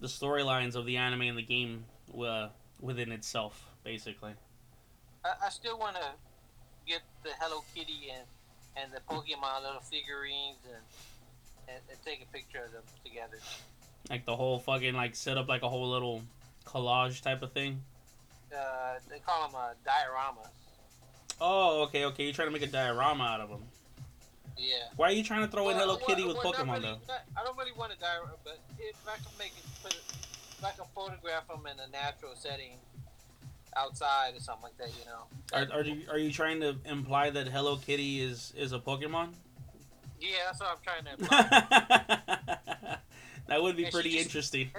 the 0.00 0.06
storylines 0.06 0.74
of 0.74 0.86
the 0.86 0.96
anime 0.96 1.22
and 1.22 1.38
the 1.38 1.42
game 1.42 1.84
uh, 2.18 2.48
within 2.80 3.12
itself, 3.12 3.64
basically. 3.84 4.32
I, 5.24 5.46
I 5.46 5.48
still 5.50 5.78
want 5.78 5.96
to 5.96 6.02
get 6.86 7.00
the 7.22 7.30
Hello 7.40 7.62
Kitty 7.74 8.10
and 8.14 8.26
and 8.76 8.92
the 8.92 9.00
Pokemon 9.00 9.62
little 9.62 9.80
figurines 9.80 10.58
and, 10.66 10.82
and 11.72 11.82
and 11.90 11.98
take 12.04 12.22
a 12.22 12.26
picture 12.26 12.64
of 12.64 12.72
them 12.72 12.82
together. 13.04 13.38
Like 14.08 14.24
the 14.24 14.36
whole 14.36 14.58
fucking 14.58 14.94
like 14.94 15.14
set 15.14 15.36
up 15.36 15.48
like 15.48 15.62
a 15.62 15.68
whole 15.68 15.88
little 15.88 16.22
collage 16.66 17.22
type 17.22 17.42
of 17.42 17.52
thing. 17.52 17.82
Uh, 18.54 18.94
they 19.08 19.20
call 19.20 19.46
them 19.46 19.56
uh, 19.56 19.68
dioramas. 19.86 20.48
Oh, 21.40 21.82
okay, 21.84 22.04
okay. 22.06 22.24
You're 22.24 22.32
trying 22.32 22.48
to 22.48 22.52
make 22.52 22.62
a 22.62 22.66
diorama 22.66 23.24
out 23.24 23.40
of 23.40 23.48
them. 23.48 23.62
Yeah. 24.58 24.76
Why 24.96 25.08
are 25.08 25.12
you 25.12 25.24
trying 25.24 25.42
to 25.42 25.48
throw 25.48 25.70
in 25.70 25.76
Hello 25.76 25.96
well, 25.96 26.06
Kitty 26.06 26.24
with 26.26 26.36
well, 26.36 26.52
not 26.52 26.54
Pokemon 26.54 26.72
really- 26.74 26.82
though? 26.82 26.98
not- 27.08 27.24
I 27.36 27.44
don't 27.44 27.56
really 27.56 27.72
want 27.72 27.92
a 27.92 27.96
diorama, 27.96 28.34
but 28.44 28.58
if 28.78 28.96
I 29.06 29.16
can 29.16 29.32
make 29.38 29.52
it, 29.56 29.64
put 29.82 29.94
it, 29.94 30.02
if 30.58 30.64
I 30.64 30.72
can 30.72 30.84
photograph 30.94 31.48
them 31.48 31.66
in 31.66 31.78
a 31.80 31.88
natural 31.90 32.32
setting, 32.34 32.72
outside 33.76 34.34
or 34.36 34.40
something 34.40 34.64
like 34.64 34.78
that, 34.78 34.88
you 34.88 35.04
know. 35.06 35.24
Are, 35.52 35.80
are 35.80 35.84
you 35.84 36.02
are 36.10 36.18
you 36.18 36.32
trying 36.32 36.60
to 36.60 36.76
imply 36.84 37.30
that 37.30 37.48
Hello 37.48 37.76
Kitty 37.76 38.20
is 38.20 38.52
is 38.56 38.72
a 38.72 38.78
Pokemon? 38.78 39.30
Yeah, 40.20 40.28
that's 40.46 40.60
what 40.60 40.70
I'm 40.70 40.76
trying 40.84 41.04
to. 41.04 41.22
Imply. 41.22 42.96
that 43.48 43.62
would 43.62 43.76
be 43.76 43.84
And 43.84 43.92
pretty 43.92 44.10
just- 44.12 44.24
interesting. 44.26 44.70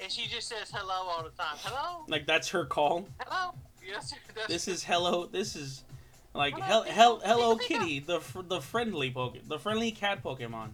and 0.00 0.10
she 0.10 0.26
just 0.28 0.48
says 0.48 0.70
hello 0.72 1.08
all 1.10 1.22
the 1.22 1.30
time. 1.30 1.56
Hello, 1.62 2.04
Like 2.08 2.26
that's 2.26 2.48
her 2.50 2.64
call. 2.64 3.06
hello. 3.20 3.54
Yes, 3.86 4.14
This 4.48 4.68
is 4.68 4.82
hello. 4.84 5.26
This 5.26 5.56
is 5.56 5.84
like 6.34 6.54
Hello, 6.58 6.82
hel, 6.84 7.20
hel, 7.20 7.56
Kitty. 7.56 7.74
Hello 7.74 7.84
Kitty, 7.84 7.98
the 8.00 8.20
fr- 8.20 8.42
the 8.42 8.60
friendly 8.60 9.10
poke, 9.10 9.36
the 9.46 9.58
friendly 9.58 9.90
cat 9.92 10.22
Pokemon. 10.22 10.70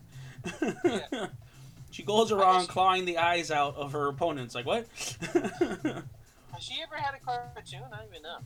Yeah. 0.85 1.27
she 1.91 2.03
goes 2.05 2.31
around 2.31 2.61
guess- 2.61 2.67
clawing 2.69 3.05
the 3.07 3.19
eyes 3.19 3.51
out 3.51 3.77
of 3.77 3.93
her 3.93 4.09
opponents. 4.09 4.55
Like 4.55 4.67
what? 4.67 4.87
Has 5.33 6.63
she 6.63 6.81
ever 6.83 6.97
had 6.97 7.15
a 7.15 7.19
cartoon? 7.25 7.81
I 7.93 7.97
don't 7.99 8.09
even 8.11 8.23
know. 8.23 8.39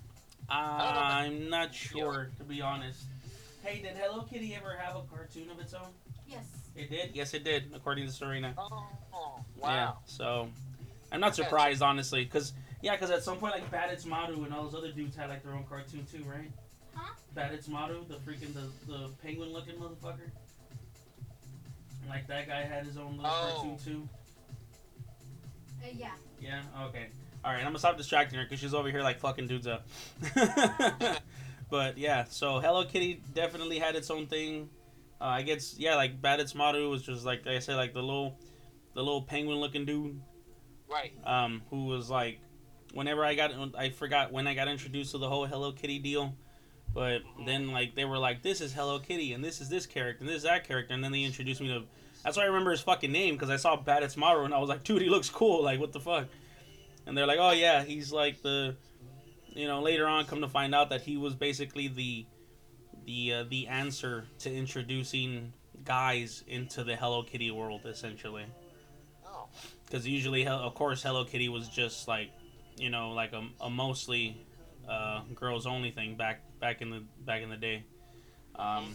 I'm 0.48 1.48
not 1.50 1.74
sure 1.74 2.30
to 2.38 2.44
be 2.44 2.61
honest. 2.62 3.05
Hey, 3.62 3.80
did 3.80 3.96
Hello 3.96 4.22
Kitty 4.22 4.54
ever 4.54 4.76
have 4.76 4.96
a 4.96 5.02
cartoon 5.14 5.48
of 5.50 5.58
its 5.60 5.74
own? 5.74 5.88
Yes. 6.26 6.44
It 6.74 6.90
did. 6.90 7.10
Yes, 7.14 7.32
it 7.34 7.44
did, 7.44 7.70
according 7.74 8.06
to 8.06 8.12
Serena. 8.12 8.54
Oh, 8.58 8.86
Yeah. 9.58 9.62
wow. 9.62 9.98
So, 10.06 10.48
I'm 11.12 11.20
not 11.20 11.34
surprised, 11.36 11.82
honestly, 11.82 12.24
because 12.24 12.54
yeah, 12.80 12.92
because 12.92 13.10
at 13.10 13.22
some 13.22 13.36
point 13.36 13.54
like 13.54 13.70
Badtz-Maru 13.70 14.42
and 14.44 14.52
all 14.52 14.64
those 14.64 14.74
other 14.74 14.90
dudes 14.90 15.14
had 15.14 15.28
like 15.28 15.44
their 15.44 15.52
own 15.52 15.64
cartoon 15.68 16.04
too, 16.10 16.24
right? 16.24 16.50
Huh? 16.94 17.12
Badtz-Maru, 17.36 18.04
the 18.08 18.14
freaking 18.16 18.52
the 18.54 18.68
the 18.90 19.08
penguin 19.22 19.52
looking 19.52 19.74
motherfucker. 19.76 20.30
Like 22.08 22.26
that 22.26 22.48
guy 22.48 22.62
had 22.62 22.84
his 22.86 22.96
own 22.96 23.18
little 23.18 23.30
Oh. 23.30 23.52
cartoon 23.54 23.78
too. 23.78 24.08
Uh, 25.84 25.88
yeah. 25.96 26.10
Yeah. 26.40 26.62
Okay. 26.86 27.06
All 27.44 27.52
right. 27.52 27.58
I'm 27.60 27.66
gonna 27.66 27.78
stop 27.78 27.96
distracting 27.96 28.38
her 28.38 28.44
because 28.44 28.58
she's 28.58 28.74
over 28.74 28.90
here 28.90 29.02
like 29.02 29.20
fucking 29.20 29.46
dudes 29.46 29.66
up. 29.68 29.86
but 31.72 31.96
yeah, 31.96 32.24
so 32.28 32.60
Hello 32.60 32.84
Kitty 32.84 33.22
definitely 33.32 33.78
had 33.78 33.96
its 33.96 34.10
own 34.10 34.26
thing. 34.26 34.68
Uh, 35.18 35.24
I 35.24 35.40
guess 35.40 35.74
yeah, 35.78 35.94
like 35.94 36.20
Badtz-Maru 36.20 36.90
was 36.90 37.00
just 37.00 37.24
like 37.24 37.46
I 37.46 37.60
said, 37.60 37.76
like 37.76 37.94
the 37.94 38.02
little, 38.02 38.36
the 38.92 39.00
little 39.00 39.22
penguin 39.22 39.56
looking 39.56 39.86
dude. 39.86 40.20
Right. 40.86 41.14
um, 41.24 41.62
who 41.70 41.86
was 41.86 42.10
like, 42.10 42.40
whenever 42.92 43.24
I 43.24 43.34
got, 43.34 43.52
I 43.74 43.88
forgot 43.88 44.30
when 44.32 44.46
I 44.46 44.52
got 44.52 44.68
introduced 44.68 45.12
to 45.12 45.18
the 45.18 45.30
whole 45.30 45.46
Hello 45.46 45.72
Kitty 45.72 45.98
deal, 45.98 46.34
but 46.92 47.22
then 47.46 47.70
like 47.70 47.94
they 47.94 48.04
were 48.04 48.18
like, 48.18 48.42
this 48.42 48.60
is 48.60 48.74
Hello 48.74 48.98
Kitty 48.98 49.32
and 49.32 49.42
this 49.42 49.62
is 49.62 49.70
this 49.70 49.86
character 49.86 50.20
and 50.20 50.28
this 50.28 50.36
is 50.36 50.42
that 50.42 50.68
character, 50.68 50.92
and 50.92 51.02
then 51.02 51.10
they 51.10 51.22
introduced 51.22 51.62
me 51.62 51.68
to. 51.68 51.84
That's 52.22 52.36
why 52.36 52.42
I 52.42 52.46
remember 52.48 52.72
his 52.72 52.82
fucking 52.82 53.10
name 53.10 53.34
because 53.34 53.48
I 53.48 53.56
saw 53.56 53.82
Badtz-Maru 53.82 54.44
and 54.44 54.52
I 54.52 54.58
was 54.58 54.68
like, 54.68 54.84
dude, 54.84 55.00
he 55.00 55.08
looks 55.08 55.30
cool. 55.30 55.64
Like, 55.64 55.80
what 55.80 55.92
the 55.92 56.00
fuck? 56.00 56.26
And 57.06 57.16
they're 57.16 57.26
like, 57.26 57.38
oh 57.40 57.52
yeah, 57.52 57.82
he's 57.82 58.12
like 58.12 58.42
the, 58.42 58.76
you 59.55 59.66
know, 59.66 59.80
later 59.82 60.07
on 60.07 60.24
come 60.26 60.40
to 60.40 60.48
find 60.48 60.74
out 60.74 60.90
that 60.90 61.03
he 61.03 61.16
was 61.16 61.34
basically 61.34 61.88
the, 61.88 62.26
the 63.07 63.32
uh, 63.34 63.44
the 63.48 63.68
answer 63.68 64.24
to 64.40 64.53
introducing 64.55 65.53
guys 65.84 66.44
into 66.46 66.84
the 66.84 66.94
Hello 66.96 67.22
Kitty 67.22 67.50
world 67.50 67.82
essentially 67.84 68.44
Oh. 69.26 69.48
because 69.86 70.07
usually 70.07 70.46
of 70.46 70.74
course 70.74 71.03
hello 71.03 71.24
kitty 71.24 71.48
was 71.48 71.68
just 71.68 72.07
like 72.07 72.30
you 72.76 72.90
know 72.90 73.11
like 73.12 73.32
a, 73.32 73.42
a 73.62 73.70
mostly 73.70 74.36
uh, 74.88 75.22
girls 75.34 75.66
only 75.66 75.90
thing 75.90 76.16
back 76.16 76.40
back 76.61 76.82
in 76.82 76.90
the 76.90 77.03
back 77.24 77.42
in 77.42 77.48
the 77.48 77.57
day 77.57 77.84
um, 78.57 78.94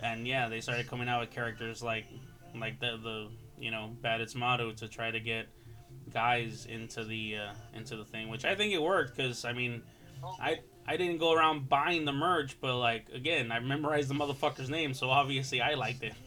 and 0.00 0.26
yeah 0.26 0.48
they 0.48 0.60
started 0.60 0.88
coming 0.88 1.06
out 1.08 1.20
with 1.20 1.30
characters 1.30 1.82
like 1.82 2.06
like 2.56 2.80
the 2.80 2.96
the 3.02 3.28
you 3.58 3.70
know 3.70 3.90
Badtz-Maru 4.02 4.72
to 4.76 4.88
try 4.88 5.10
to 5.10 5.20
get 5.20 5.46
guys 6.12 6.66
into 6.66 7.04
the 7.04 7.36
uh, 7.36 7.52
into 7.74 7.96
the 7.96 8.04
thing 8.04 8.28
which 8.28 8.44
i 8.44 8.54
think 8.54 8.72
it 8.72 8.80
worked 8.82 9.16
because 9.16 9.44
i 9.44 9.52
mean. 9.52 9.82
I- 10.40 10.60
I 10.84 10.96
didn't 10.96 11.18
go 11.18 11.32
around 11.32 11.68
buying 11.68 12.04
the 12.04 12.12
merch, 12.12 12.56
but 12.60 12.76
like 12.76 13.06
again, 13.14 13.52
I 13.52 13.60
memorized 13.60 14.08
the 14.10 14.14
motherfucker's 14.14 14.68
name, 14.68 14.94
so 14.94 15.10
obviously 15.10 15.60
I 15.60 15.74
liked 15.74 16.02
it. 16.02 16.12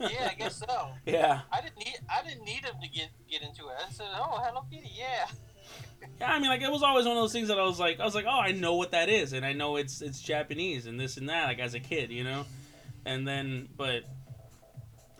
Yeah, 0.00 0.28
I 0.30 0.34
guess 0.36 0.56
so. 0.56 0.88
Yeah. 1.06 1.42
I 1.52 1.60
didn't 1.60 1.78
need. 1.78 1.94
I 2.12 2.26
didn't 2.26 2.44
need 2.44 2.64
him 2.64 2.74
to 2.82 2.88
get 2.88 3.10
get 3.30 3.42
into 3.42 3.68
it. 3.68 3.74
I 3.86 3.90
said, 3.92 4.08
"Oh, 4.14 4.40
Hello 4.42 4.64
Kitty, 4.68 4.90
yeah." 4.98 5.26
Yeah, 6.20 6.32
I 6.32 6.38
mean, 6.40 6.48
like 6.48 6.60
it 6.60 6.70
was 6.72 6.82
always 6.82 7.06
one 7.06 7.16
of 7.16 7.22
those 7.22 7.32
things 7.32 7.46
that 7.48 7.58
I 7.58 7.62
was 7.64 7.78
like, 7.78 7.98
I 8.00 8.04
was 8.04 8.14
like, 8.16 8.26
oh, 8.28 8.40
I 8.40 8.50
know 8.52 8.74
what 8.74 8.90
that 8.90 9.08
is, 9.08 9.32
and 9.32 9.46
I 9.46 9.52
know 9.52 9.76
it's 9.76 10.02
it's 10.02 10.20
Japanese 10.20 10.86
and 10.86 10.98
this 10.98 11.16
and 11.16 11.28
that, 11.28 11.44
like 11.46 11.60
as 11.60 11.74
a 11.74 11.80
kid, 11.80 12.10
you 12.10 12.24
know, 12.24 12.44
and 13.06 13.26
then, 13.26 13.68
but, 13.76 14.02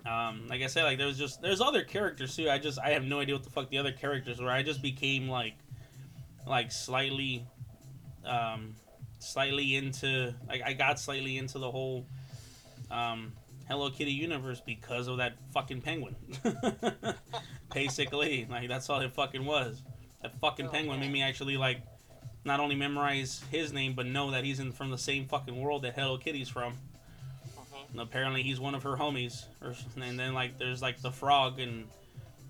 um, 0.06 0.46
like 0.48 0.60
I 0.62 0.66
said, 0.66 0.84
like 0.84 0.98
there 0.98 1.06
was 1.06 1.16
just 1.18 1.40
there's 1.40 1.60
other 1.60 1.82
characters 1.82 2.36
too. 2.36 2.50
I 2.50 2.58
just 2.58 2.78
I 2.78 2.90
have 2.90 3.04
no 3.04 3.20
idea 3.20 3.34
what 3.34 3.44
the 3.44 3.50
fuck 3.50 3.70
the 3.70 3.78
other 3.78 3.92
characters 3.92 4.40
were. 4.40 4.50
I 4.50 4.62
just 4.62 4.82
became 4.82 5.28
like, 5.28 5.54
like 6.46 6.70
slightly, 6.70 7.46
um, 8.26 8.74
slightly 9.18 9.76
into 9.76 10.34
like 10.46 10.62
I 10.62 10.74
got 10.74 11.00
slightly 11.00 11.38
into 11.38 11.58
the 11.58 11.70
whole, 11.70 12.06
um, 12.90 13.32
Hello 13.66 13.90
Kitty 13.90 14.12
universe 14.12 14.60
because 14.60 15.08
of 15.08 15.16
that 15.18 15.36
fucking 15.52 15.80
penguin. 15.80 16.16
Basically, 17.74 18.46
like 18.50 18.68
that's 18.68 18.90
all 18.90 19.00
it 19.00 19.12
fucking 19.12 19.44
was. 19.44 19.82
That 20.22 20.38
fucking 20.40 20.66
Oh, 20.66 20.70
penguin 20.70 21.00
made 21.00 21.12
me 21.12 21.22
actually 21.22 21.56
like 21.56 21.80
not 22.44 22.60
only 22.60 22.74
memorize 22.74 23.42
his 23.50 23.72
name 23.72 23.94
but 23.94 24.04
know 24.04 24.30
that 24.32 24.44
he's 24.44 24.60
in 24.60 24.70
from 24.70 24.90
the 24.90 24.98
same 24.98 25.26
fucking 25.26 25.58
world 25.58 25.82
that 25.82 25.94
Hello 25.94 26.18
Kitty's 26.18 26.48
from. 26.50 26.74
And 27.94 28.00
apparently 28.00 28.42
he's 28.42 28.58
one 28.58 28.74
of 28.74 28.82
her 28.82 28.96
homies. 28.96 29.44
Or, 29.62 29.72
and 30.02 30.18
then 30.18 30.34
like 30.34 30.58
there's 30.58 30.82
like 30.82 31.00
the 31.00 31.12
frog 31.12 31.60
and 31.60 31.86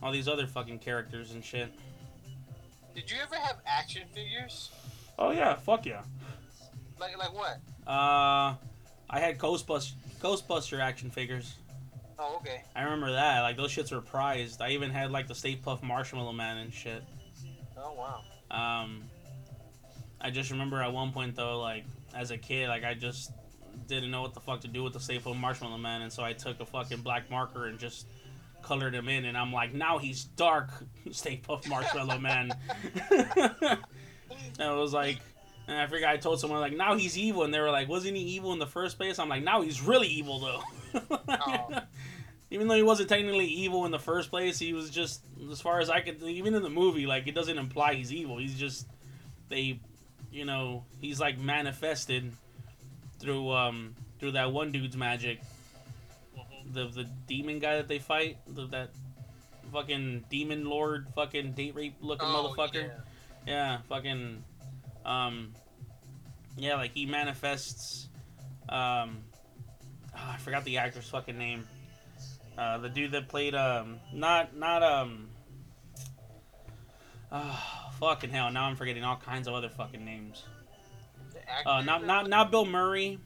all 0.02 0.10
these 0.10 0.26
other 0.26 0.46
fucking 0.46 0.78
characters 0.78 1.32
and 1.32 1.44
shit. 1.44 1.70
Did 2.94 3.10
you 3.10 3.18
ever 3.22 3.34
have 3.34 3.58
action 3.66 4.04
figures? 4.14 4.70
Oh 5.18 5.32
yeah, 5.32 5.52
fuck 5.52 5.84
yeah. 5.84 6.00
Like 6.98 7.18
like 7.18 7.34
what? 7.34 7.60
Uh, 7.86 8.54
I 9.10 9.20
had 9.20 9.38
Ghostbust 9.38 9.92
Ghostbuster 10.18 10.80
action 10.80 11.10
figures. 11.10 11.56
Oh, 12.18 12.36
okay. 12.36 12.62
I 12.74 12.84
remember 12.84 13.12
that. 13.12 13.42
Like 13.42 13.58
those 13.58 13.70
shits 13.70 13.92
were 13.92 14.00
prized. 14.00 14.62
I 14.62 14.70
even 14.70 14.90
had 14.90 15.10
like 15.10 15.28
the 15.28 15.34
Stay 15.34 15.56
Puft 15.56 15.82
Marshmallow 15.82 16.32
Man 16.32 16.56
and 16.56 16.72
shit. 16.72 17.02
Oh 17.76 17.92
wow. 17.92 18.22
Um, 18.50 19.02
I 20.22 20.30
just 20.30 20.50
remember 20.50 20.80
at 20.80 20.90
one 20.90 21.12
point 21.12 21.36
though, 21.36 21.60
like 21.60 21.84
as 22.14 22.30
a 22.30 22.38
kid, 22.38 22.70
like 22.70 22.82
I 22.82 22.94
just 22.94 23.30
didn't 23.86 24.10
know 24.10 24.22
what 24.22 24.34
the 24.34 24.40
fuck 24.40 24.60
to 24.62 24.68
do 24.68 24.82
with 24.82 24.92
the 24.92 24.98
Puft 24.98 25.38
Marshmallow 25.38 25.78
Man, 25.78 26.02
and 26.02 26.12
so 26.12 26.22
I 26.22 26.32
took 26.32 26.60
a 26.60 26.66
fucking 26.66 27.02
black 27.02 27.30
marker 27.30 27.66
and 27.66 27.78
just 27.78 28.06
colored 28.62 28.94
him 28.94 29.08
in, 29.08 29.24
and 29.24 29.36
I'm 29.36 29.52
like, 29.52 29.74
now 29.74 29.98
he's 29.98 30.24
dark, 30.24 30.70
Stay 31.10 31.40
Puft 31.46 31.68
Marshmallow 31.68 32.18
Man. 32.18 32.52
and 33.10 33.78
it 34.58 34.76
was 34.76 34.92
like, 34.92 35.18
and 35.66 35.78
I 35.78 35.86
forgot 35.86 36.10
I 36.10 36.16
told 36.16 36.40
someone 36.40 36.60
like, 36.60 36.76
now 36.76 36.96
he's 36.96 37.16
evil, 37.16 37.44
and 37.44 37.52
they 37.52 37.60
were 37.60 37.70
like, 37.70 37.88
wasn't 37.88 38.16
he 38.16 38.22
evil 38.22 38.52
in 38.52 38.58
the 38.58 38.66
first 38.66 38.96
place? 38.96 39.18
I'm 39.18 39.28
like, 39.28 39.42
now 39.42 39.62
he's 39.62 39.80
really 39.80 40.08
evil 40.08 40.40
though. 40.40 41.00
Oh. 41.28 41.68
Even 42.50 42.68
though 42.68 42.76
he 42.76 42.82
wasn't 42.82 43.08
technically 43.08 43.46
evil 43.46 43.84
in 43.84 43.90
the 43.90 43.98
first 43.98 44.30
place, 44.30 44.60
he 44.60 44.74
was 44.74 44.90
just, 44.90 45.24
as 45.50 45.60
far 45.60 45.80
as 45.80 45.90
I 45.90 46.00
could, 46.00 46.22
even 46.22 46.54
in 46.54 46.62
the 46.62 46.70
movie, 46.70 47.04
like 47.04 47.26
it 47.26 47.34
doesn't 47.34 47.58
imply 47.58 47.94
he's 47.94 48.12
evil. 48.12 48.38
He's 48.38 48.56
just, 48.56 48.86
they, 49.48 49.80
you 50.30 50.44
know, 50.44 50.84
he's 51.00 51.18
like 51.18 51.36
manifested 51.36 52.32
through 53.24 53.50
um 53.50 53.94
through 54.20 54.32
that 54.32 54.52
one 54.52 54.70
dude's 54.70 54.96
magic, 54.96 55.40
Mhm. 56.36 56.72
the 56.74 56.86
the 56.88 57.04
demon 57.26 57.58
guy 57.58 57.76
that 57.76 57.88
they 57.88 57.98
fight, 57.98 58.36
the, 58.46 58.66
that 58.66 58.90
fucking 59.72 60.24
demon 60.30 60.66
lord, 60.66 61.08
fucking 61.14 61.52
date 61.52 61.74
rape 61.74 61.96
looking 62.00 62.28
Oh, 62.28 62.54
motherfucker. 62.56 62.86
yeah. 62.88 63.00
Yeah, 63.46 63.78
fucking, 63.90 64.42
um, 65.04 65.52
yeah, 66.56 66.76
like 66.76 66.92
he 66.94 67.04
manifests. 67.04 68.08
Um, 68.70 69.18
oh, 70.16 70.30
I 70.32 70.36
forgot 70.38 70.64
the 70.64 70.78
actor's 70.78 71.08
fucking 71.10 71.36
name. 71.36 71.66
Uh, 72.56 72.78
the 72.78 72.88
dude 72.88 73.10
that 73.12 73.28
played 73.28 73.54
um, 73.54 73.98
not 74.12 74.56
not 74.56 74.82
um. 74.82 75.28
Oh, 77.32 77.90
fucking 77.98 78.30
hell! 78.30 78.50
Now 78.50 78.64
I'm 78.64 78.76
forgetting 78.76 79.02
all 79.04 79.16
kinds 79.16 79.48
of 79.48 79.54
other 79.54 79.68
fucking 79.68 80.04
names. 80.04 80.44
Actor 81.48 81.68
Uh, 81.68 81.82
not 81.82 82.04
not 82.04 82.28
not 82.28 82.50
Bill 82.50 82.66
Murray. 82.66 83.18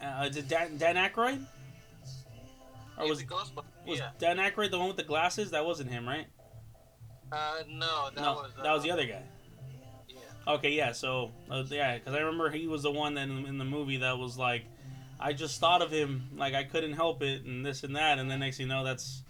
Uh, 0.00 0.28
is 0.30 0.36
Dan, 0.44 0.76
Dan 0.78 0.96
Aykroyd? 0.96 1.44
Or 2.98 3.08
was 3.08 3.24
was 3.86 3.98
yeah. 3.98 4.10
Dan 4.18 4.38
Aykroyd 4.38 4.70
the 4.70 4.78
one 4.78 4.88
with 4.88 4.96
the 4.96 5.02
glasses? 5.02 5.50
That 5.50 5.64
wasn't 5.64 5.90
him, 5.90 6.06
right? 6.06 6.26
Uh, 7.30 7.62
no, 7.68 8.10
that 8.14 8.20
no, 8.20 8.32
was. 8.34 8.50
Uh, 8.58 8.62
that 8.62 8.72
was 8.72 8.82
the 8.82 8.90
other 8.90 9.04
guy. 9.04 9.22
Yeah. 10.08 10.16
Okay, 10.54 10.70
yeah. 10.70 10.92
So 10.92 11.30
uh, 11.50 11.64
yeah, 11.68 11.98
because 11.98 12.14
I 12.14 12.18
remember 12.18 12.50
he 12.50 12.66
was 12.66 12.82
the 12.82 12.90
one 12.90 13.14
that 13.14 13.28
in, 13.28 13.46
in 13.46 13.58
the 13.58 13.64
movie 13.64 13.98
that 13.98 14.18
was 14.18 14.38
like, 14.38 14.64
I 15.20 15.32
just 15.32 15.60
thought 15.60 15.82
of 15.82 15.90
him, 15.90 16.28
like 16.36 16.54
I 16.54 16.64
couldn't 16.64 16.94
help 16.94 17.22
it, 17.22 17.44
and 17.44 17.64
this 17.64 17.84
and 17.84 17.96
that, 17.96 18.18
and 18.18 18.30
then 18.30 18.40
next 18.40 18.56
thing 18.56 18.66
you 18.66 18.72
know, 18.72 18.84
that's 18.84 19.22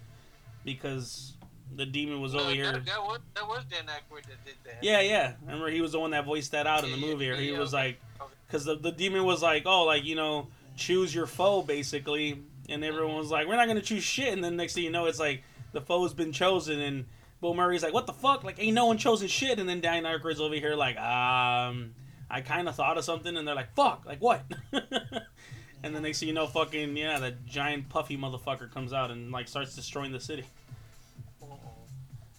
because 0.63 1.33
the 1.75 1.85
demon 1.85 2.21
was 2.21 2.33
no, 2.33 2.41
over 2.41 2.51
here. 2.51 2.71
That, 2.71 2.85
that 2.85 3.01
was 3.01 3.19
that 3.35 3.47
was 3.47 3.63
Dan 3.69 3.85
Aykroyd 3.85 4.23
that 4.23 4.45
did 4.45 4.55
that. 4.65 4.83
Yeah, 4.83 5.01
yeah. 5.01 5.33
I 5.41 5.45
remember 5.45 5.69
he 5.69 5.81
was 5.81 5.91
the 5.91 5.99
one 5.99 6.11
that 6.11 6.25
voiced 6.25 6.51
that 6.51 6.67
out 6.67 6.83
in 6.83 6.91
the 6.91 6.97
Yeah, 6.97 7.05
movie, 7.05 7.29
or 7.29 7.35
he 7.35 7.51
yeah, 7.51 7.59
was 7.59 7.73
okay. 7.73 7.97
like, 8.19 8.29
because 8.47 8.65
the 8.65 8.75
the 8.75 8.91
demon 8.91 9.23
was 9.25 9.41
like, 9.41 9.63
oh, 9.65 9.83
like 9.83 10.03
you 10.03 10.15
know, 10.15 10.47
choose 10.75 11.13
your 11.13 11.27
foe, 11.27 11.61
basically, 11.61 12.41
and 12.67 12.83
everyone 12.83 13.15
was 13.15 13.31
like, 13.31 13.47
we're 13.47 13.55
not 13.55 13.67
gonna 13.67 13.81
choose 13.81 14.03
shit, 14.03 14.33
and 14.33 14.43
then 14.43 14.55
next 14.55 14.73
thing 14.73 14.83
you 14.83 14.91
know, 14.91 15.05
it's 15.05 15.19
like 15.19 15.43
the 15.73 15.81
foe's 15.81 16.13
been 16.13 16.31
chosen, 16.31 16.79
and 16.79 17.05
Bill 17.41 17.53
Murray's 17.53 17.83
like, 17.83 17.93
what 17.93 18.07
the 18.07 18.13
fuck, 18.13 18.43
like 18.43 18.59
ain't 18.59 18.73
no 18.73 18.85
one 18.85 18.97
chosen 18.97 19.27
shit, 19.27 19.59
and 19.59 19.69
then 19.69 19.81
Dan 19.81 20.03
Aykroyd's 20.03 20.41
over 20.41 20.55
here 20.55 20.75
like, 20.75 20.97
um, 20.97 21.93
I 22.29 22.41
kind 22.41 22.67
of 22.67 22.75
thought 22.75 22.97
of 22.97 23.05
something, 23.05 23.35
and 23.37 23.47
they're 23.47 23.55
like, 23.55 23.73
fuck, 23.75 24.03
like 24.05 24.21
what? 24.21 24.43
and 25.83 25.95
then 25.95 26.01
next 26.01 26.19
thing 26.19 26.27
you 26.27 26.33
know, 26.33 26.47
fucking 26.47 26.97
yeah, 26.97 27.19
that 27.19 27.45
giant 27.45 27.89
puffy 27.89 28.17
motherfucker 28.17 28.71
comes 28.71 28.93
out 28.93 29.11
and 29.11 29.31
like 29.31 29.47
starts 29.47 29.75
destroying 29.75 30.11
the 30.11 30.19
city. 30.19 30.45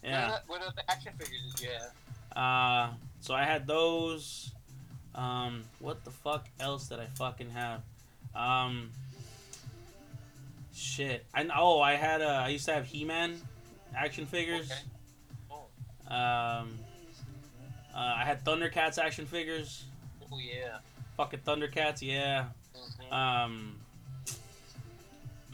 Yeah. 0.03 0.39
What, 0.47 0.63
other 0.63 0.83
action 0.89 1.13
figures 1.19 1.41
did 1.55 1.65
you 1.65 1.69
have? 1.71 2.37
Uh, 2.37 2.93
so 3.21 3.35
I 3.35 3.45
had 3.45 3.67
those. 3.67 4.51
Um, 5.15 5.65
what 5.81 6.05
the 6.05 6.11
fuck 6.11 6.47
else 6.59 6.89
did 6.89 7.01
I 7.01 7.07
fucking 7.07 7.51
have? 7.51 7.83
Um, 8.35 8.91
shit. 10.75 11.27
I 11.35 11.47
oh 11.57 11.81
I 11.81 11.95
had 11.95 12.23
uh, 12.23 12.43
I 12.45 12.49
used 12.49 12.65
to 12.67 12.73
have 12.73 12.87
He-Man 12.87 13.37
action 13.97 14.27
figures. 14.27 14.71
Okay. 14.71 14.81
Oh. 15.51 16.15
Um, 16.15 16.79
uh, 17.95 18.15
I 18.17 18.25
had 18.25 18.45
Thundercats 18.45 18.99
action 18.99 19.27
figures. 19.27 19.85
Oh 20.33 20.39
yeah. 20.39 20.79
Fucking 21.17 21.41
Thundercats, 21.41 22.03
yeah. 22.03 22.47
Mhm. 23.11 23.13
Um, 23.13 23.77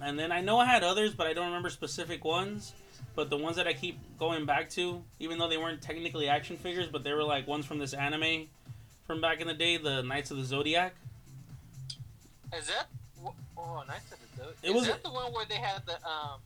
and 0.03 0.19
then 0.19 0.31
I 0.31 0.43
know 0.43 0.59
I 0.59 0.67
had 0.67 0.85
others, 0.85 1.15
but 1.15 1.27
I 1.27 1.33
don't 1.33 1.47
remember 1.47 1.71
specific 1.71 2.25
ones. 2.25 2.75
But 3.17 3.31
the 3.31 3.37
ones 3.39 3.57
that 3.57 3.67
I 3.67 3.73
keep 3.73 3.99
going 4.19 4.45
back 4.47 4.69
to, 4.71 5.03
even 5.19 5.39
though 5.39 5.49
they 5.49 5.57
weren't 5.57 5.81
technically 5.83 6.29
action 6.29 6.57
figures, 6.59 6.87
but 6.87 7.03
they 7.03 7.13
were 7.15 7.25
like 7.25 7.49
ones 7.49 7.65
from 7.67 7.79
this 7.79 7.95
anime 7.95 8.47
from 9.07 9.21
back 9.23 9.41
in 9.41 9.47
the 9.49 9.55
day, 9.55 9.79
the 9.79 10.03
Knights 10.03 10.31
of 10.31 10.37
the 10.37 10.45
Zodiac. 10.45 10.95
Is 12.57 12.67
that? 12.69 12.87
Oh, 13.57 13.83
Knights 13.89 14.13
of 14.13 14.19
the 14.21 14.37
Zodiac. 14.37 14.57
It 14.63 14.69
Is 14.71 14.75
was- 14.75 14.87
that 14.89 15.03
the 15.03 15.11
one 15.11 15.33
where 15.33 15.47
they 15.47 15.55
had 15.57 15.83
the 15.87 15.95
um, 16.07 16.41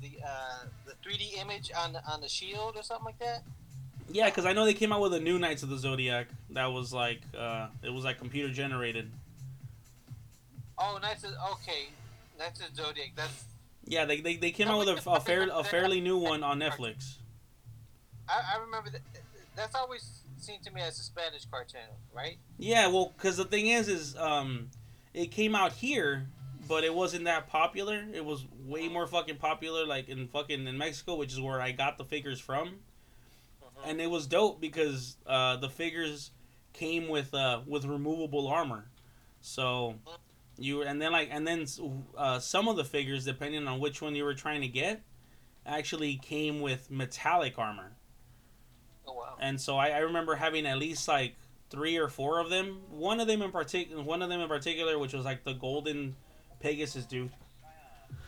the 0.00 0.10
uh, 0.26 0.64
the 0.86 0.92
3D 1.06 1.38
image 1.38 1.70
on 1.76 1.92
the 1.92 2.02
on 2.10 2.20
the 2.22 2.28
shield 2.28 2.74
or 2.76 2.82
something 2.82 3.04
like 3.04 3.18
that? 3.18 3.42
Yeah, 4.10 4.26
because 4.30 4.46
I 4.46 4.54
know 4.54 4.64
they 4.64 4.72
came 4.72 4.90
out 4.92 5.02
with 5.02 5.12
a 5.12 5.20
new 5.20 5.38
Knights 5.38 5.62
of 5.62 5.68
the 5.68 5.76
Zodiac 5.76 6.28
that 6.50 6.72
was 6.72 6.94
like, 6.94 7.20
uh, 7.38 7.66
it 7.82 7.90
was 7.92 8.04
like 8.04 8.18
computer 8.18 8.50
generated. 8.50 9.10
Oh, 10.78 10.98
nice. 11.02 11.24
of- 11.24 11.34
Okay, 11.52 11.88
Knights 12.38 12.60
of 12.62 12.74
the 12.74 12.82
Zodiac. 12.84 13.10
That's 13.16 13.44
Yeah, 13.88 14.04
they, 14.04 14.20
they, 14.20 14.36
they 14.36 14.50
came 14.50 14.68
out 14.68 14.78
with 14.84 15.06
a, 15.06 15.10
a 15.10 15.18
fair 15.20 15.48
a 15.50 15.64
fairly 15.64 16.00
new 16.00 16.18
one 16.18 16.42
on 16.42 16.60
Netflix. 16.60 17.14
I, 18.28 18.56
I 18.56 18.60
remember 18.60 18.90
that. 18.90 19.00
That's 19.56 19.74
always 19.74 20.20
seemed 20.36 20.62
to 20.64 20.70
me 20.72 20.82
as 20.82 21.00
a 21.00 21.02
Spanish 21.02 21.46
cartoon, 21.46 21.80
right? 22.14 22.36
Yeah, 22.58 22.86
well, 22.88 23.12
because 23.16 23.38
the 23.38 23.46
thing 23.46 23.68
is, 23.68 23.88
is 23.88 24.14
um, 24.16 24.68
it 25.14 25.30
came 25.30 25.54
out 25.54 25.72
here, 25.72 26.26
but 26.68 26.84
it 26.84 26.94
wasn't 26.94 27.24
that 27.24 27.48
popular. 27.48 28.04
It 28.12 28.24
was 28.24 28.44
way 28.66 28.88
more 28.88 29.06
fucking 29.06 29.36
popular, 29.36 29.86
like 29.86 30.08
in 30.10 30.28
fucking 30.28 30.66
in 30.66 30.78
Mexico, 30.78 31.16
which 31.16 31.32
is 31.32 31.40
where 31.40 31.60
I 31.60 31.72
got 31.72 31.96
the 31.96 32.04
figures 32.04 32.38
from, 32.38 32.68
Mhm. 32.68 33.90
and 33.90 34.00
it 34.02 34.10
was 34.10 34.26
dope 34.26 34.60
because 34.60 35.16
uh, 35.26 35.56
the 35.56 35.70
figures 35.70 36.30
came 36.74 37.08
with 37.08 37.32
uh, 37.32 37.62
with 37.66 37.86
removable 37.86 38.46
armor, 38.48 38.84
so 39.40 39.94
you 40.58 40.82
and 40.82 41.00
then 41.00 41.12
like 41.12 41.28
and 41.30 41.46
then 41.46 41.66
uh, 42.16 42.38
some 42.38 42.68
of 42.68 42.76
the 42.76 42.84
figures, 42.84 43.24
depending 43.24 43.66
on 43.66 43.80
which 43.80 44.02
one 44.02 44.14
you 44.14 44.24
were 44.24 44.34
trying 44.34 44.60
to 44.60 44.68
get, 44.68 45.02
actually 45.66 46.16
came 46.16 46.60
with 46.60 46.90
metallic 46.90 47.58
armor. 47.58 47.92
Oh 49.06 49.14
wow. 49.14 49.36
and 49.40 49.60
so 49.60 49.76
I, 49.76 49.88
I 49.90 49.98
remember 49.98 50.34
having 50.34 50.66
at 50.66 50.78
least 50.78 51.08
like 51.08 51.36
three 51.70 51.96
or 51.96 52.08
four 52.08 52.40
of 52.40 52.50
them. 52.50 52.80
One 52.90 53.20
of 53.20 53.26
them 53.26 53.42
in 53.42 53.50
particular, 53.50 54.02
one 54.02 54.22
of 54.22 54.28
them 54.28 54.40
in 54.40 54.48
particular, 54.48 54.98
which 54.98 55.12
was 55.14 55.24
like 55.24 55.44
the 55.44 55.54
golden 55.54 56.16
Pegasus 56.60 57.04
dude. 57.04 57.30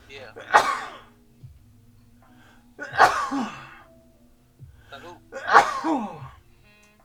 Yeah. 0.08 0.30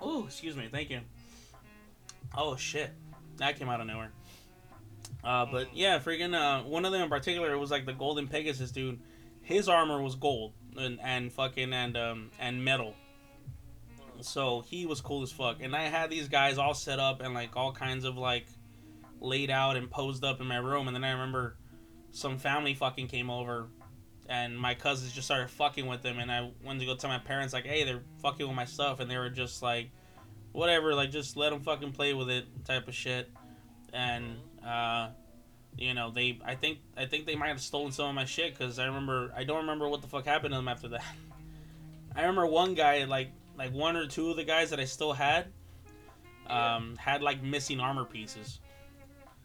Oh, 0.02 0.26
excuse 0.26 0.56
me, 0.56 0.68
thank 0.72 0.90
you. 0.90 1.00
Oh 2.38 2.56
shit, 2.56 2.92
that 3.38 3.58
came 3.58 3.70
out 3.70 3.82
of 3.82 3.88
nowhere. 3.88 4.12
Uh, 5.26 5.46
but 5.52 5.76
yeah, 5.76 6.00
freaking 6.00 6.36
uh, 6.36 6.64
one 6.64 6.86
of 6.86 6.92
them 6.92 7.02
in 7.02 7.10
particular 7.10 7.52
it 7.52 7.58
was 7.58 7.72
like 7.72 7.86
the 7.86 7.94
golden 7.94 8.28
Pegasus 8.28 8.72
dude. 8.72 9.00
His 9.42 9.68
armor 9.68 10.02
was 10.02 10.16
gold 10.16 10.54
and, 10.78 11.00
and 11.04 11.32
fucking 11.34 11.74
and 11.74 11.98
um 11.98 12.32
and 12.40 12.64
metal. 12.64 12.94
So 14.22 14.62
he 14.62 14.86
was 14.86 15.02
cool 15.02 15.24
as 15.24 15.32
fuck. 15.32 15.58
And 15.62 15.76
I 15.76 15.84
had 15.84 16.10
these 16.10 16.30
guys 16.30 16.58
all 16.58 16.74
set 16.74 17.00
up 17.00 17.22
and 17.22 17.34
like 17.34 17.56
all 17.56 17.72
kinds 17.72 18.06
of 18.06 18.18
like 18.18 18.48
laid 19.20 19.50
out 19.50 19.76
and 19.76 19.90
posed 19.90 20.24
up 20.24 20.42
in 20.42 20.48
my 20.48 20.58
room. 20.58 20.88
And 20.88 20.96
then 20.96 21.04
I 21.04 21.12
remember 21.12 21.58
some 22.12 22.38
family 22.38 22.74
fucking 22.74 23.08
came 23.08 23.30
over 23.30 23.68
and 24.28 24.58
my 24.58 24.74
cousins 24.74 25.12
just 25.12 25.28
started 25.28 25.50
fucking 25.50 25.86
with 25.86 26.02
them. 26.02 26.20
And 26.20 26.32
I 26.32 26.52
went 26.64 26.80
to 26.80 26.86
go 26.86 26.96
tell 26.96 27.10
my 27.10 27.20
parents, 27.20 27.54
like, 27.54 27.66
hey, 27.66 27.84
they're 27.84 28.04
fucking 28.22 28.46
with 28.46 28.56
my 28.56 28.66
stuff. 28.66 29.00
And 29.00 29.10
they 29.10 29.18
were 29.18 29.30
just 29.30 29.62
like, 29.62 29.92
whatever, 30.52 30.96
like, 30.96 31.12
just 31.12 31.38
let 31.38 31.52
them 31.52 31.62
fucking 31.62 31.92
play 31.92 32.14
with 32.14 32.30
it 32.30 32.46
type 32.66 32.88
of 32.88 32.96
shit. 32.96 33.30
And, 33.94 34.38
uh, 34.66 35.10
you 35.78 35.94
know, 35.94 36.12
they, 36.12 36.40
I 36.46 36.56
think, 36.56 36.80
I 36.98 37.06
think 37.06 37.26
they 37.26 37.36
might 37.36 37.50
have 37.50 37.62
stolen 37.62 37.92
some 37.92 38.10
of 38.10 38.16
my 38.16 38.26
shit 38.26 38.58
because 38.58 38.80
I 38.80 38.86
remember, 38.86 39.32
I 39.36 39.44
don't 39.44 39.58
remember 39.58 39.88
what 39.88 40.02
the 40.02 40.08
fuck 40.08 40.26
happened 40.26 40.52
to 40.54 40.58
them 40.58 40.68
after 40.68 40.88
that. 40.90 41.04
I 42.16 42.22
remember 42.22 42.46
one 42.46 42.74
guy, 42.74 43.04
like, 43.04 43.30
like 43.58 43.74
one 43.74 43.96
or 43.96 44.08
two 44.08 44.30
of 44.30 44.38
the 44.38 44.44
guys 44.44 44.70
that 44.70 44.80
I 44.80 44.86
still 44.86 45.14
had 45.14 45.48
um, 46.48 46.96
had 46.98 47.22
like 47.22 47.42
missing 47.44 47.80
armor 47.80 48.06
pieces. 48.06 48.60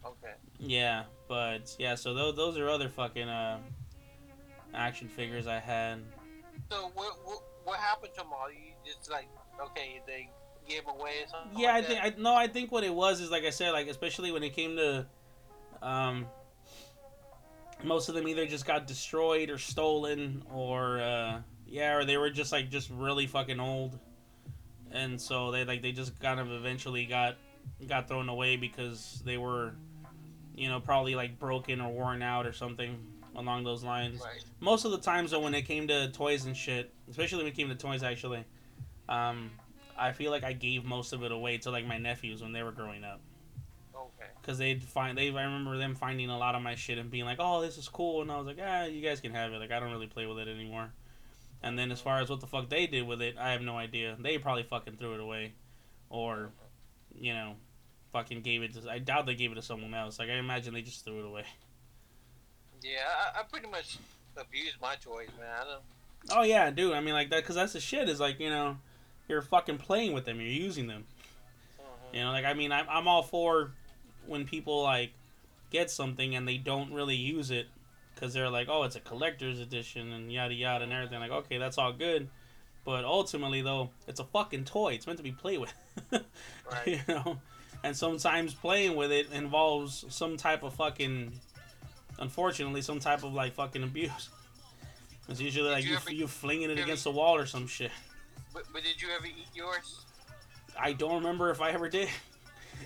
Okay. 0.04 0.34
Yeah, 0.58 1.04
but 1.28 1.74
yeah, 1.78 1.94
so 1.94 2.14
those 2.14 2.36
those 2.36 2.58
are 2.58 2.68
other 2.68 2.88
fucking 2.88 3.28
uh, 3.28 3.58
action 4.74 5.08
figures 5.08 5.46
I 5.46 5.58
had. 5.58 6.00
So 6.70 6.90
what, 6.94 7.18
what 7.24 7.42
what 7.64 7.78
happened 7.78 8.12
to 8.14 8.20
them 8.20 8.32
all? 8.32 8.50
You 8.50 8.72
just 8.84 9.10
like 9.10 9.28
okay, 9.62 10.02
they 10.06 10.30
gave 10.70 10.86
away 10.86 11.22
or 11.22 11.28
something. 11.28 11.58
Yeah, 11.58 11.74
I 11.74 11.82
think 11.82 12.00
that? 12.00 12.14
I 12.18 12.22
no, 12.22 12.34
I 12.34 12.46
think 12.46 12.72
what 12.72 12.84
it 12.84 12.94
was 12.94 13.20
is 13.20 13.30
like 13.30 13.44
I 13.44 13.50
said, 13.50 13.72
like 13.72 13.88
especially 13.88 14.32
when 14.32 14.42
it 14.42 14.54
came 14.54 14.76
to, 14.76 15.06
um, 15.82 16.26
most 17.82 18.08
of 18.08 18.14
them 18.14 18.28
either 18.28 18.46
just 18.46 18.66
got 18.66 18.86
destroyed 18.86 19.50
or 19.50 19.58
stolen 19.58 20.42
or 20.52 21.00
uh, 21.00 21.40
yeah, 21.66 21.94
or 21.94 22.04
they 22.04 22.16
were 22.16 22.30
just 22.30 22.52
like 22.52 22.70
just 22.70 22.90
really 22.90 23.26
fucking 23.26 23.60
old, 23.60 23.98
and 24.90 25.20
so 25.20 25.50
they 25.50 25.64
like 25.64 25.82
they 25.82 25.92
just 25.92 26.18
kind 26.20 26.40
of 26.40 26.50
eventually 26.50 27.06
got 27.06 27.36
got 27.88 28.08
thrown 28.08 28.28
away 28.28 28.56
because 28.56 29.22
they 29.24 29.38
were, 29.38 29.74
you 30.54 30.68
know, 30.68 30.80
probably 30.80 31.14
like 31.14 31.38
broken 31.38 31.80
or 31.80 31.92
worn 31.92 32.22
out 32.22 32.46
or 32.46 32.52
something 32.52 32.98
along 33.36 33.64
those 33.64 33.82
lines. 33.84 34.20
Right. 34.20 34.44
Most 34.60 34.84
of 34.84 34.90
the 34.90 34.98
times 34.98 35.30
though, 35.30 35.40
when 35.40 35.54
it 35.54 35.62
came 35.62 35.88
to 35.88 36.10
toys 36.10 36.44
and 36.44 36.56
shit, 36.56 36.92
especially 37.08 37.38
when 37.38 37.46
it 37.46 37.56
came 37.56 37.68
to 37.68 37.74
toys, 37.74 38.02
actually, 38.02 38.44
um, 39.08 39.50
I 40.00 40.12
feel 40.12 40.30
like 40.30 40.44
I 40.44 40.52
gave 40.54 40.84
most 40.84 41.12
of 41.12 41.22
it 41.22 41.30
away 41.32 41.58
to 41.58 41.70
like 41.70 41.86
my 41.86 41.98
nephews 41.98 42.42
when 42.42 42.52
they 42.52 42.62
were 42.62 42.72
growing 42.72 43.04
up, 43.04 43.20
Okay. 43.94 44.30
because 44.40 44.58
they'd 44.58 44.82
find 44.82 45.16
they. 45.18 45.28
I 45.28 45.42
remember 45.44 45.76
them 45.76 45.94
finding 45.94 46.30
a 46.30 46.38
lot 46.38 46.54
of 46.54 46.62
my 46.62 46.74
shit 46.74 46.98
and 46.98 47.10
being 47.10 47.24
like, 47.26 47.38
"Oh, 47.38 47.60
this 47.60 47.76
is 47.78 47.88
cool," 47.88 48.22
and 48.22 48.32
I 48.32 48.38
was 48.38 48.46
like, 48.46 48.58
"Ah, 48.62 48.84
you 48.84 49.02
guys 49.02 49.20
can 49.20 49.32
have 49.32 49.52
it. 49.52 49.58
Like, 49.58 49.70
I 49.70 49.78
don't 49.78 49.90
really 49.92 50.06
play 50.06 50.26
with 50.26 50.38
it 50.38 50.48
anymore." 50.48 50.90
And 51.62 51.78
then 51.78 51.92
as 51.92 52.00
far 52.00 52.20
as 52.20 52.30
what 52.30 52.40
the 52.40 52.46
fuck 52.46 52.70
they 52.70 52.86
did 52.86 53.06
with 53.06 53.20
it, 53.20 53.36
I 53.38 53.52
have 53.52 53.60
no 53.60 53.76
idea. 53.76 54.16
They 54.18 54.38
probably 54.38 54.62
fucking 54.62 54.96
threw 54.96 55.12
it 55.14 55.20
away, 55.20 55.52
or, 56.08 56.50
you 57.14 57.34
know, 57.34 57.56
fucking 58.12 58.40
gave 58.40 58.62
it 58.62 58.72
to. 58.74 58.90
I 58.90 58.98
doubt 58.98 59.26
they 59.26 59.34
gave 59.34 59.52
it 59.52 59.56
to 59.56 59.62
someone 59.62 59.92
else. 59.92 60.18
Like 60.18 60.30
I 60.30 60.34
imagine 60.36 60.72
they 60.72 60.80
just 60.82 61.04
threw 61.04 61.18
it 61.20 61.26
away. 61.26 61.44
Yeah, 62.82 63.00
I, 63.36 63.40
I 63.40 63.42
pretty 63.42 63.68
much 63.68 63.98
abused 64.38 64.80
my 64.80 64.94
toys, 64.96 65.28
man. 65.38 65.48
I 65.60 65.64
don't. 65.64 65.82
Oh 66.38 66.42
yeah, 66.42 66.70
dude. 66.70 66.94
I 66.94 67.00
mean, 67.00 67.12
like 67.14 67.28
that, 67.30 67.42
because 67.42 67.56
that's 67.56 67.74
the 67.74 67.80
shit. 67.80 68.08
Is 68.08 68.20
like 68.20 68.40
you 68.40 68.48
know, 68.48 68.78
you're 69.30 69.42
fucking 69.42 69.78
playing 69.78 70.12
with 70.12 70.24
them. 70.26 70.38
You're 70.40 70.48
using 70.50 70.86
them. 70.88 71.04
mhm. 71.78 72.14
You 72.14 72.20
know, 72.24 72.32
like 72.32 72.44
I 72.44 72.52
mean, 72.54 72.72
I'm 72.72 72.86
I'm 72.90 73.08
all 73.08 73.22
for 73.22 73.70
when 74.26 74.44
people 74.44 74.82
like 74.82 75.12
get 75.70 75.90
something 75.90 76.34
and 76.34 76.46
they 76.46 76.56
don't 76.58 76.92
really 76.92 77.14
use 77.16 77.50
it 77.50 77.68
because 78.14 78.34
they're 78.34 78.50
like, 78.50 78.68
oh, 78.68 78.82
it's 78.82 78.96
a 78.96 79.00
collector's 79.00 79.60
edition 79.60 80.12
and 80.12 80.30
yada 80.30 80.52
yada 80.52 80.84
and 80.84 80.92
everything. 80.92 81.20
Like, 81.20 81.30
okay, 81.30 81.58
that's 81.58 81.78
all 81.78 81.92
good, 81.92 82.28
but 82.84 83.04
ultimately 83.04 83.62
though, 83.62 83.90
it's 84.06 84.20
a 84.20 84.24
fucking 84.24 84.64
toy. 84.64 84.94
It's 84.94 85.06
meant 85.06 85.16
to 85.18 85.22
be 85.22 85.32
played 85.32 85.60
with. 85.60 85.72
Right. 86.70 86.86
you 86.86 87.00
know, 87.08 87.38
and 87.82 87.96
sometimes 87.96 88.54
playing 88.54 88.94
with 88.96 89.10
it 89.12 89.32
involves 89.32 90.04
some 90.08 90.36
type 90.36 90.62
of 90.62 90.74
fucking, 90.74 91.32
unfortunately, 92.18 92.82
some 92.82 93.00
type 93.00 93.22
of 93.24 93.32
like 93.32 93.54
fucking 93.54 93.82
abuse. 93.82 94.28
It's 95.28 95.40
usually 95.40 95.70
like 95.70 95.84
you 95.84 95.96
you, 96.08 96.16
you 96.18 96.26
flinging 96.26 96.70
it 96.70 96.78
against 96.78 97.04
the 97.04 97.10
wall 97.10 97.36
or 97.36 97.46
some 97.46 97.66
shit. 97.66 97.90
But, 98.52 98.64
but 98.72 98.82
did 98.82 99.00
you 99.00 99.08
ever 99.16 99.26
eat 99.26 99.46
yours? 99.54 100.04
I 100.78 100.92
don't 100.92 101.14
remember 101.14 101.50
if 101.50 101.60
I 101.60 101.70
ever 101.70 101.88
did. 101.88 102.08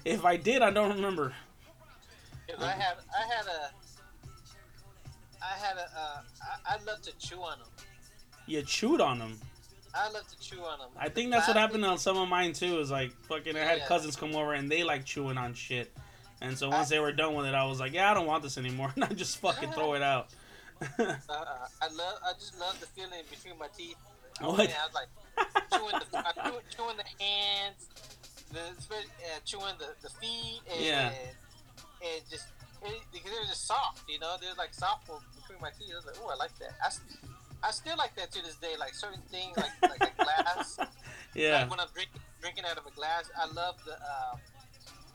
If 0.04 0.24
I 0.24 0.36
did, 0.36 0.60
I 0.60 0.70
don't 0.70 0.96
remember. 0.96 1.32
'Cause 2.48 2.62
I 2.62 2.72
had 2.72 2.96
I 3.16 3.34
had 3.34 3.46
a 3.46 3.70
I 5.40 5.56
had 5.66 5.76
a 5.76 5.82
uh, 5.82 6.22
I, 6.68 6.74
I 6.74 6.84
love 6.84 7.00
to 7.02 7.12
chew 7.18 7.38
on 7.42 7.58
them. 7.60 7.68
You 8.46 8.60
chewed 8.62 9.00
on 9.00 9.18
them. 9.20 9.38
I 9.94 10.10
love 10.10 10.26
to 10.28 10.38
chew 10.40 10.60
on 10.62 10.80
them. 10.80 10.88
I 10.98 11.08
think 11.08 11.30
that's 11.30 11.46
what 11.46 11.56
happened 11.56 11.84
on 11.84 11.96
some 11.98 12.18
of 12.18 12.28
mine 12.28 12.52
too. 12.52 12.80
Is 12.80 12.90
like 12.90 13.12
fucking, 13.28 13.56
I 13.56 13.60
had 13.60 13.78
Yeah. 13.78 13.86
cousins 13.86 14.16
come 14.16 14.34
over 14.34 14.52
and 14.52 14.70
they 14.70 14.82
like 14.82 15.04
chewing 15.04 15.38
on 15.38 15.54
shit. 15.54 15.96
And 16.40 16.58
so 16.58 16.68
once 16.70 16.88
they 16.88 16.98
were 16.98 17.12
done 17.12 17.34
with 17.34 17.46
it, 17.46 17.54
I 17.54 17.64
was 17.64 17.78
like, 17.80 17.92
yeah, 17.94 18.10
I 18.10 18.14
don't 18.14 18.26
want 18.26 18.42
this 18.42 18.58
anymore, 18.58 18.92
and 18.96 19.04
I 19.04 19.08
just 19.08 19.38
fucking 19.38 19.72
throw 19.72 19.94
it 19.94 20.02
out. 20.02 20.28
Uh, 20.98 21.08
I 21.80 21.86
love 21.94 22.18
I 22.26 22.32
just 22.38 22.58
love 22.58 22.78
the 22.80 22.86
feeling 22.88 23.22
between 23.30 23.56
my 23.58 23.68
teeth. 23.76 23.96
What? 24.41 24.61
I 24.61 24.87
was 24.87 24.95
like 24.95 25.09
chewing 25.72 26.01
the 26.01 26.18
I 26.18 26.32
chew, 26.49 26.59
chewing 26.76 26.97
the 26.97 27.24
hands, 27.24 27.89
the 28.53 28.61
uh, 28.61 29.41
chewing 29.45 29.74
the, 29.78 29.95
the 30.03 30.11
feet, 30.20 30.61
and 30.70 30.85
Yeah. 30.85 31.11
and 32.03 32.20
just 32.30 32.47
it, 32.82 33.01
because 33.12 33.30
they're 33.30 33.45
just 33.47 33.66
soft, 33.66 34.03
you 34.09 34.18
know, 34.18 34.37
they're 34.41 34.55
like 34.59 34.74
soft 34.74 35.07
between 35.07 35.61
my 35.61 35.70
teeth. 35.78 35.93
I 35.93 35.97
was 35.97 36.07
like, 36.07 36.16
oh, 36.22 36.28
I 36.28 36.37
like 36.37 36.57
that. 36.59 36.72
I 37.64 37.70
still 37.70 37.97
like 37.97 38.14
that 38.16 38.30
to 38.32 38.43
this 38.43 38.57
day. 38.57 38.74
Like 38.78 38.95
certain 38.95 39.22
things, 39.30 39.57
like 39.57 39.72
like 39.82 40.03
a 40.03 40.22
glass. 40.22 40.78
yeah, 41.35 41.61
Like 41.61 41.70
when 41.70 41.80
I'm 41.80 41.89
drinking 41.95 42.20
drinking 42.41 42.64
out 42.70 42.76
of 42.76 42.87
a 42.87 42.91
glass, 42.95 43.30
I 43.39 43.47
love 43.53 43.76
the 43.87 43.95
um, 43.95 44.39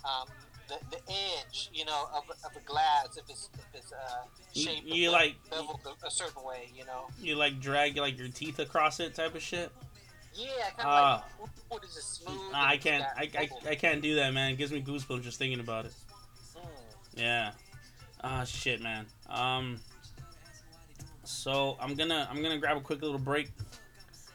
um, 0.04 0.28
the, 0.70 0.78
the 0.98 1.02
edge, 1.12 1.70
you 1.74 1.84
know, 1.86 2.08
of, 2.16 2.24
of 2.46 2.56
a 2.56 2.60
glass 2.66 3.18
if 3.18 3.24
it's 3.30 3.50
if 3.56 3.66
it's 3.74 3.92
uh, 3.92 4.24
shaped 4.56 4.86
you 4.88 5.10
a- 5.10 5.12
like- 5.12 5.36
beveled 5.50 5.80
a, 6.04 6.08
a 6.08 6.12
certain 6.12 6.44
way, 6.44 6.70
you 6.76 6.86
know. 6.86 7.08
you 7.22 7.36
like 7.36 7.60
drag 7.60 7.98
like 7.98 8.18
your 8.18 8.30
teeth 8.30 8.60
across 8.60 9.00
it 9.02 9.14
type 9.16 9.36
of 9.36 9.42
shit. 9.42 9.72
Yeah, 10.36 10.48
Ah. 10.80 11.26
like 11.42 11.50
what 11.70 11.84
is 11.84 11.98
it 11.98 12.04
smooth? 12.04 12.52
I 12.54 12.78
can't. 12.78 13.04
I, 13.18 13.30
I. 13.38 13.50
I 13.72 13.76
can't 13.76 14.02
do 14.02 14.16
that, 14.16 14.34
man. 14.34 14.52
It 14.54 14.58
gives 14.58 14.72
me 14.72 14.82
goosebumps 14.82 15.24
just 15.24 15.38
thinking 15.40 15.60
about 15.60 15.86
it. 15.86 15.94
Mm. 16.56 16.62
Yeah. 17.18 17.52
Ah, 18.24 18.44
shit, 18.46 18.80
man. 18.82 19.06
Um. 19.28 19.80
So 21.24 21.78
I'm 21.82 21.96
gonna 21.96 22.28
I'm 22.30 22.42
gonna 22.42 22.58
grab 22.58 22.78
a 22.78 22.82
quick 22.82 23.02
little 23.02 23.20
break. 23.20 23.50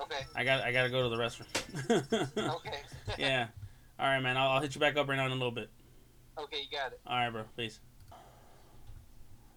Okay. 0.01 0.21
I 0.35 0.45
got 0.45 0.63
I 0.63 0.73
gotta 0.73 0.91
go 0.91 1.09
to 1.09 1.17
the 1.17 1.23
restroom. 1.23 2.29
Okay. 2.57 2.79
yeah. 3.19 3.47
All 3.99 4.07
right, 4.07 4.21
man. 4.21 4.37
I'll, 4.37 4.49
I'll 4.51 4.61
hit 4.61 4.75
you 4.75 4.81
back 4.81 4.97
up 4.97 5.09
right 5.09 5.17
now 5.17 5.27
in 5.27 5.31
a 5.33 5.35
little 5.35 5.51
bit. 5.53 5.71
Okay, 6.39 6.59
you 6.59 6.71
got 6.71 6.93
it. 6.93 7.01
All 7.07 7.17
right, 7.17 7.31
bro. 7.31 7.43
Peace. 7.57 7.81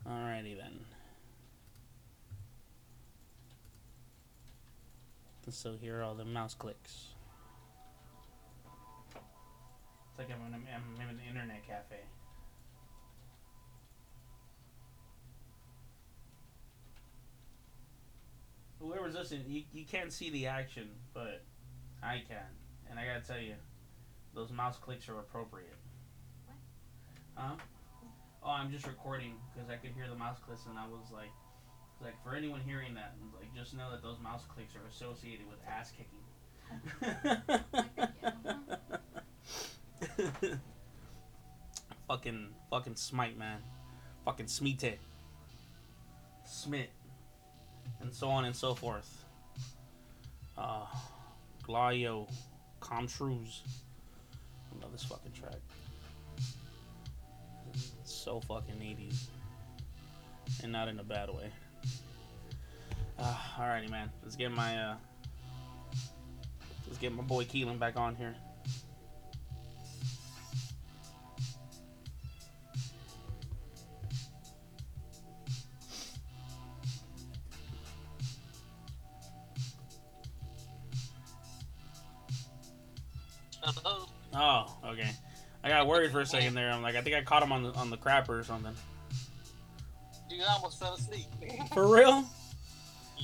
Alrighty 0.08 0.56
then. 0.58 0.80
So 5.50 5.76
here 5.80 6.00
are 6.00 6.04
all 6.04 6.14
the 6.14 6.26
mouse 6.26 6.54
clicks. 6.54 7.08
It's 10.10 10.20
like 10.20 10.28
I'm 10.30 10.46
in, 10.48 10.54
I'm 10.54 11.02
in 11.02 11.16
an 11.16 11.22
internet 11.28 11.66
cafe. 11.66 12.02
Whoever's 18.80 19.16
listening, 19.16 19.46
you, 19.48 19.64
you 19.74 19.86
can't 19.86 20.12
see 20.12 20.30
the 20.30 20.48
action, 20.48 20.90
but 21.14 21.44
I 22.04 22.24
can. 22.28 22.38
And 22.90 23.00
I 23.00 23.06
gotta 23.06 23.26
tell 23.26 23.40
you, 23.40 23.56
those 24.34 24.52
mouse 24.52 24.78
clicks 24.78 25.08
are 25.10 25.20
appropriate. 25.20 25.76
Huh? 27.38 27.54
Oh, 28.44 28.50
I'm 28.50 28.72
just 28.72 28.88
recording 28.88 29.36
because 29.54 29.70
I 29.70 29.76
could 29.76 29.92
hear 29.92 30.08
the 30.10 30.16
mouse 30.16 30.38
clicks, 30.44 30.66
and 30.68 30.78
I 30.78 30.88
was 30.88 31.12
like, 31.14 31.30
like 32.02 32.16
for 32.24 32.36
anyone 32.36 32.62
hearing 32.62 32.96
that, 32.96 33.14
like 33.36 33.54
just 33.56 33.76
know 33.76 33.92
that 33.92 34.02
those 34.02 34.18
mouse 34.22 34.44
clicks 34.54 34.74
are 34.76 34.88
associated 34.90 35.46
with 35.48 35.60
ass 35.68 35.92
kicking. 35.92 36.24
fucking, 42.08 42.50
fucking 42.70 42.96
smite, 42.96 43.38
man. 43.38 43.60
Fucking 44.26 44.48
smite. 44.48 45.00
Smit. 46.46 46.90
And 48.02 48.14
so 48.14 48.30
on 48.30 48.46
and 48.46 48.56
so 48.56 48.74
forth. 48.74 49.26
Uh, 50.58 50.86
Glaio. 51.64 52.30
Comtrues. 52.82 53.60
I 54.72 54.82
love 54.82 54.92
this 54.92 55.04
fucking 55.04 55.32
track. 55.32 55.60
So 58.28 58.42
fucking 58.42 58.76
80s. 58.76 59.28
And 60.62 60.74
not 60.74 60.90
in 60.90 61.00
a 61.00 61.04
bad 61.04 61.30
way. 61.30 61.50
Uh, 63.18 63.38
alrighty, 63.58 63.90
man. 63.90 64.12
Let's 64.22 64.36
get 64.36 64.52
my, 64.52 64.78
uh, 64.78 64.96
let's 66.86 66.98
get 66.98 67.16
my 67.16 67.24
boy 67.24 67.46
Keelan 67.46 67.80
back 67.80 67.96
on 67.96 68.16
here. 68.16 68.36
I 85.68 85.70
got 85.70 85.88
worried 85.88 86.14
for 86.14 86.22
a 86.22 86.26
second 86.26 86.54
there. 86.54 86.72
I'm 86.72 86.82
like, 86.82 86.96
I 86.96 87.02
think 87.02 87.18
I 87.18 87.24
caught 87.24 87.44
him 87.44 87.52
on 87.52 87.64
the 87.64 87.74
on 87.74 87.90
the 87.90 87.98
crapper 87.98 88.40
or 88.40 88.44
something. 88.44 88.74
Dude, 90.30 90.40
I 90.40 90.54
almost 90.54 90.80
fell 90.80 90.94
asleep. 90.94 91.26
For 91.74 91.94
real? 91.94 92.24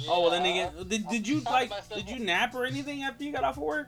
Oh 0.09 0.23
well, 0.23 0.31
then 0.31 0.45
again, 0.45 0.73
did, 0.89 1.07
did 1.07 1.25
you 1.25 1.39
like 1.41 1.71
did 1.89 2.09
you 2.09 2.19
nap 2.19 2.53
or 2.53 2.65
anything 2.65 3.03
after 3.03 3.23
you 3.23 3.31
got 3.31 3.45
off 3.45 3.55
of 3.55 3.63
work? 3.63 3.87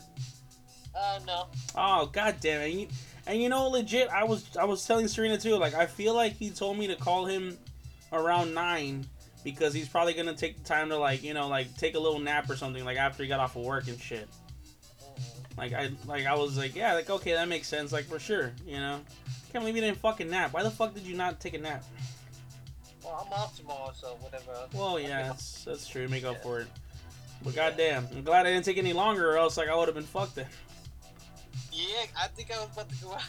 Uh, 0.97 1.19
no. 1.27 1.47
Oh 1.75 2.05
god 2.05 2.37
damn 2.39 2.61
it! 2.61 2.69
And 2.69 2.79
you, 2.79 2.87
and 3.27 3.41
you 3.41 3.49
know, 3.49 3.67
legit, 3.67 4.07
I 4.07 4.23
was 4.23 4.45
I 4.55 4.63
was 4.63 4.85
telling 4.85 5.09
Serena 5.09 5.37
too. 5.37 5.57
Like 5.57 5.73
I 5.73 5.85
feel 5.85 6.13
like 6.13 6.37
he 6.37 6.49
told 6.49 6.77
me 6.77 6.87
to 6.87 6.95
call 6.95 7.25
him 7.25 7.57
around 8.13 8.53
nine 8.53 9.05
because 9.43 9.73
he's 9.73 9.89
probably 9.89 10.13
gonna 10.13 10.33
take 10.33 10.57
the 10.59 10.63
time 10.63 10.87
to 10.89 10.97
like 10.97 11.23
you 11.23 11.33
know 11.33 11.49
like 11.49 11.75
take 11.75 11.95
a 11.95 11.99
little 11.99 12.19
nap 12.19 12.49
or 12.49 12.55
something 12.55 12.85
like 12.85 12.97
after 12.97 13.23
he 13.23 13.27
got 13.27 13.41
off 13.41 13.57
of 13.57 13.63
work 13.63 13.89
and 13.89 13.99
shit. 13.99 14.29
Like 15.57 15.73
I 15.73 15.89
like 16.05 16.25
I 16.25 16.35
was 16.35 16.57
like 16.57 16.75
yeah 16.75 16.93
like 16.93 17.09
okay 17.09 17.33
that 17.33 17.47
makes 17.47 17.67
sense 17.67 17.91
like 17.91 18.05
for 18.05 18.19
sure 18.19 18.51
you 18.67 18.77
know. 18.77 18.99
Can't 19.51 19.63
believe 19.63 19.75
you 19.75 19.81
didn't 19.81 19.99
fucking 19.99 20.29
nap. 20.29 20.51
Why 20.53 20.63
the 20.63 20.71
fuck 20.71 20.93
did 20.93 21.03
you 21.03 21.15
not 21.15 21.39
take 21.39 21.53
a 21.53 21.57
nap? 21.59 21.83
Well, 23.03 23.25
I'm 23.25 23.31
off 23.33 23.55
tomorrow, 23.55 23.91
so 23.95 24.17
whatever. 24.19 24.51
Well, 24.73 24.99
yeah, 24.99 25.27
that's, 25.27 25.63
that's 25.63 25.87
true. 25.87 26.07
Make 26.09 26.25
up 26.25 26.37
Yeah. 26.37 26.41
for 26.43 26.59
it. 26.61 26.67
But 27.43 27.53
Yeah. 27.55 27.69
goddamn, 27.69 28.07
I'm 28.11 28.23
glad 28.23 28.45
I 28.45 28.51
didn't 28.51 28.65
take 28.65 28.77
any 28.77 28.91
longer, 28.93 29.31
or 29.31 29.37
else 29.37 29.55
like 29.55 29.69
I 29.69 29.75
would 29.75 29.87
have 29.87 29.95
been 29.95 30.03
fucked. 30.03 30.35
Then. 30.35 30.47
Yeah, 31.71 32.05
I 32.19 32.27
think 32.27 32.51
I 32.51 32.57
was 32.59 32.69
about 32.73 32.89
to 32.89 32.95
go 33.03 33.13
out. 33.13 33.21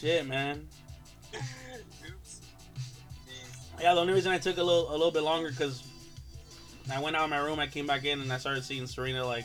Shit, 0.00 0.26
man. 0.26 0.66
Oops. 1.34 2.40
Jeez. 3.26 3.80
Yeah, 3.80 3.94
the 3.94 4.00
only 4.00 4.12
reason 4.12 4.32
I 4.32 4.38
took 4.38 4.58
a 4.58 4.62
little 4.62 4.90
a 4.90 4.92
little 4.96 5.10
bit 5.12 5.22
longer 5.22 5.50
because 5.50 5.82
I 6.92 7.00
went 7.00 7.16
out 7.16 7.24
of 7.24 7.30
my 7.30 7.38
room, 7.38 7.58
I 7.58 7.68
came 7.68 7.86
back 7.86 8.04
in, 8.04 8.20
and 8.20 8.32
I 8.32 8.38
started 8.38 8.64
seeing 8.64 8.86
Serena 8.86 9.24
like 9.24 9.44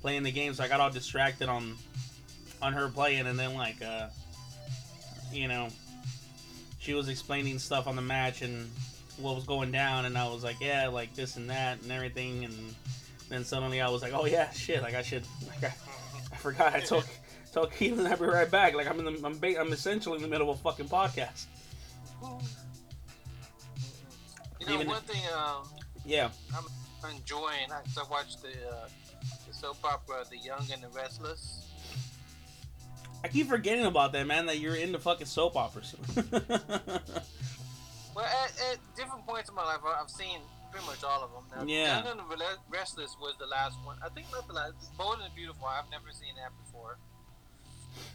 playing 0.00 0.22
the 0.22 0.32
game, 0.32 0.54
so 0.54 0.64
I 0.64 0.68
got 0.68 0.80
all 0.80 0.90
distracted 0.90 1.48
on 1.48 1.74
on 2.62 2.72
her 2.72 2.88
playing, 2.88 3.26
and 3.26 3.38
then 3.38 3.54
like 3.54 3.82
uh, 3.82 4.08
you 5.32 5.48
know, 5.48 5.68
she 6.78 6.94
was 6.94 7.08
explaining 7.08 7.58
stuff 7.58 7.86
on 7.86 7.96
the 7.96 8.02
match 8.02 8.42
and 8.42 8.70
what 9.18 9.34
was 9.34 9.44
going 9.44 9.72
down, 9.72 10.04
and 10.04 10.16
I 10.16 10.28
was 10.28 10.44
like, 10.44 10.56
yeah, 10.60 10.88
like 10.88 11.14
this 11.14 11.36
and 11.36 11.48
that 11.50 11.80
and 11.82 11.90
everything, 11.90 12.44
and 12.44 12.74
then 13.28 13.44
suddenly 13.44 13.80
I 13.80 13.88
was 13.88 14.02
like, 14.02 14.12
oh 14.14 14.26
yeah, 14.26 14.50
shit, 14.50 14.82
like 14.82 14.94
I 14.94 15.02
should, 15.02 15.24
like 15.48 15.64
I, 15.64 15.74
I 16.32 16.36
forgot, 16.36 16.74
I 16.74 16.80
told 16.80 17.04
told 17.52 17.70
Keelan 17.72 18.06
I'd 18.10 18.18
be 18.18 18.26
right 18.26 18.50
back, 18.50 18.74
like 18.74 18.88
I'm 18.88 18.98
in 18.98 19.04
the 19.06 19.26
I'm, 19.26 19.38
ba- 19.38 19.58
I'm 19.58 19.72
essentially 19.72 20.16
in 20.16 20.22
the 20.22 20.28
middle 20.28 20.50
of 20.50 20.58
a 20.58 20.62
fucking 20.62 20.88
podcast. 20.88 21.46
You 24.60 24.66
know, 24.66 24.74
Even- 24.74 24.88
one 24.88 25.02
thing 25.02 25.22
um, 25.36 25.64
Yeah. 26.04 26.30
I'm 26.54 26.64
enjoying, 27.14 27.70
I, 27.70 27.82
watched 28.10 28.42
the, 28.42 28.48
uh, 28.48 28.88
the 29.05 29.05
soap 29.56 29.78
opera 29.84 30.24
The 30.30 30.38
Young 30.38 30.66
and 30.72 30.82
the 30.82 30.88
Restless. 30.88 31.62
I 33.24 33.28
keep 33.28 33.48
forgetting 33.48 33.86
about 33.86 34.12
that, 34.12 34.26
man. 34.26 34.46
That 34.46 34.58
you're 34.58 34.76
into 34.76 34.98
fucking 34.98 35.26
soap 35.26 35.56
operas. 35.56 35.94
Well, 38.14 38.24
at, 38.24 38.50
at 38.72 38.78
different 38.96 39.26
points 39.26 39.50
in 39.50 39.54
my 39.54 39.62
life, 39.62 39.80
I've 39.84 40.08
seen 40.08 40.40
pretty 40.70 40.86
much 40.86 41.04
all 41.04 41.22
of 41.22 41.30
them. 41.32 41.66
Now, 41.68 41.70
Yeah. 41.70 41.98
Young 42.02 42.18
and 42.18 42.20
the 42.30 42.44
Restless 42.70 43.14
was 43.20 43.34
the 43.38 43.44
last 43.46 43.76
one. 43.84 43.98
I 44.02 44.08
think 44.08 44.26
not 44.32 44.46
the 44.46 44.54
last. 44.54 44.72
Bold 44.96 45.18
and 45.22 45.34
Beautiful. 45.34 45.66
I've 45.66 45.90
never 45.90 46.06
seen 46.12 46.32
that 46.36 46.50
before. 46.64 46.96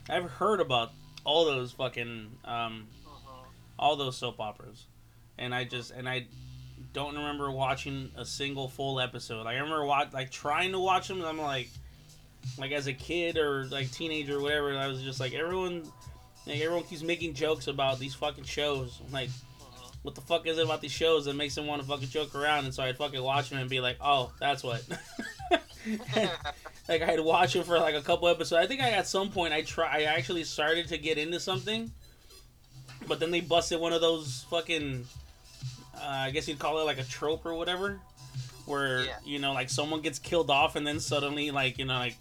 I've 0.10 0.28
heard 0.32 0.60
about 0.60 0.92
all 1.24 1.46
those 1.46 1.72
fucking 1.74 2.32
um, 2.46 2.88
Mhm. 3.06 3.46
all 3.78 3.96
those 3.96 4.18
soap 4.18 4.39
operas, 4.39 4.88
and 5.38 5.54
I 5.54 5.66
just 5.66 5.92
and 5.92 6.10
I 6.10 6.26
don't 6.94 7.16
remember 7.16 7.50
watching 7.52 8.12
a 8.16 8.26
single 8.26 8.68
full 8.68 9.00
episode. 9.00 9.48
I 9.48 9.54
remember 9.54 9.86
watch 9.86 10.14
like 10.14 10.32
trying 10.32 10.72
to 10.74 10.80
watch 10.80 11.08
them. 11.08 11.18
And 11.18 11.28
I'm 11.28 11.39
like, 11.39 11.70
like 12.58 12.72
as 12.72 12.88
a 12.88 12.94
kid 12.94 13.38
or 13.38 13.66
like 13.66 13.92
teenager 13.92 14.38
or 14.38 14.42
whatever. 14.42 14.78
I 14.78 14.88
was 14.88 15.02
just 15.02 15.20
like 15.20 15.34
everyone, 15.34 15.84
like 16.46 16.60
everyone 16.60 16.84
keeps 16.84 17.04
making 17.04 17.34
jokes 17.34 17.68
about 17.68 18.00
these 18.00 18.14
fucking 18.16 18.44
shows. 18.44 19.00
I'm 19.06 19.12
like, 19.12 19.30
what 20.02 20.16
the 20.16 20.22
fuck 20.22 20.48
is 20.48 20.58
it 20.58 20.66
about 20.66 20.82
these 20.82 20.92
shows 20.92 21.26
that 21.26 21.36
makes 21.36 21.56
them 21.56 21.68
want 21.68 21.82
to 21.82 21.88
fucking 21.88 22.10
joke 22.10 22.36
around? 22.36 22.66
And 22.66 22.74
so 22.74 22.84
I'd 22.84 22.98
fucking 22.98 23.22
watch 23.22 23.50
them 23.50 23.60
and 23.60 23.70
be 23.70 23.80
like, 23.80 23.98
oh, 24.02 24.32
that's 24.39 24.64
what. 24.64 24.84
like 26.89 27.02
I'd 27.02 27.20
watch 27.20 27.54
them 27.54 27.64
for 27.64 27.80
like 27.80 27.96
a 27.96 28.02
couple 28.02 28.28
episodes. 28.28 28.64
I 28.64 28.68
think 28.68 28.82
I 28.82 28.92
at 28.92 29.08
some 29.08 29.30
point 29.30 29.54
I 29.54 29.62
try 29.62 30.00
I 30.00 30.04
actually 30.04 30.44
started 30.44 30.88
to 30.89 30.98
get 30.98 31.18
into 31.18 31.39
something, 31.39 31.92
but 33.08 33.20
then 33.20 33.32
they 33.32 33.42
busted 33.42 33.80
one 33.80 33.94
of 33.94 34.02
those 34.02 34.46
fucking 34.50 35.06
uh, 36.02 36.08
I 36.08 36.32
guess 36.32 36.47
you'd 36.47 36.60
call 36.60 36.80
it 36.80 36.84
like 36.84 36.99
a 36.99 37.04
trope 37.04 37.45
or 37.45 37.54
whatever, 37.54 37.99
where 38.66 39.04
Yeah. 39.06 39.16
you 39.26 39.39
know 39.39 39.54
like 39.54 39.70
someone 39.70 40.02
gets 40.02 40.20
killed 40.20 40.49
off 40.49 40.76
and 40.76 40.86
then 40.86 40.99
suddenly 40.99 41.52
like 41.52 41.78
you 41.78 41.86
know 41.86 41.95
like 41.99 42.16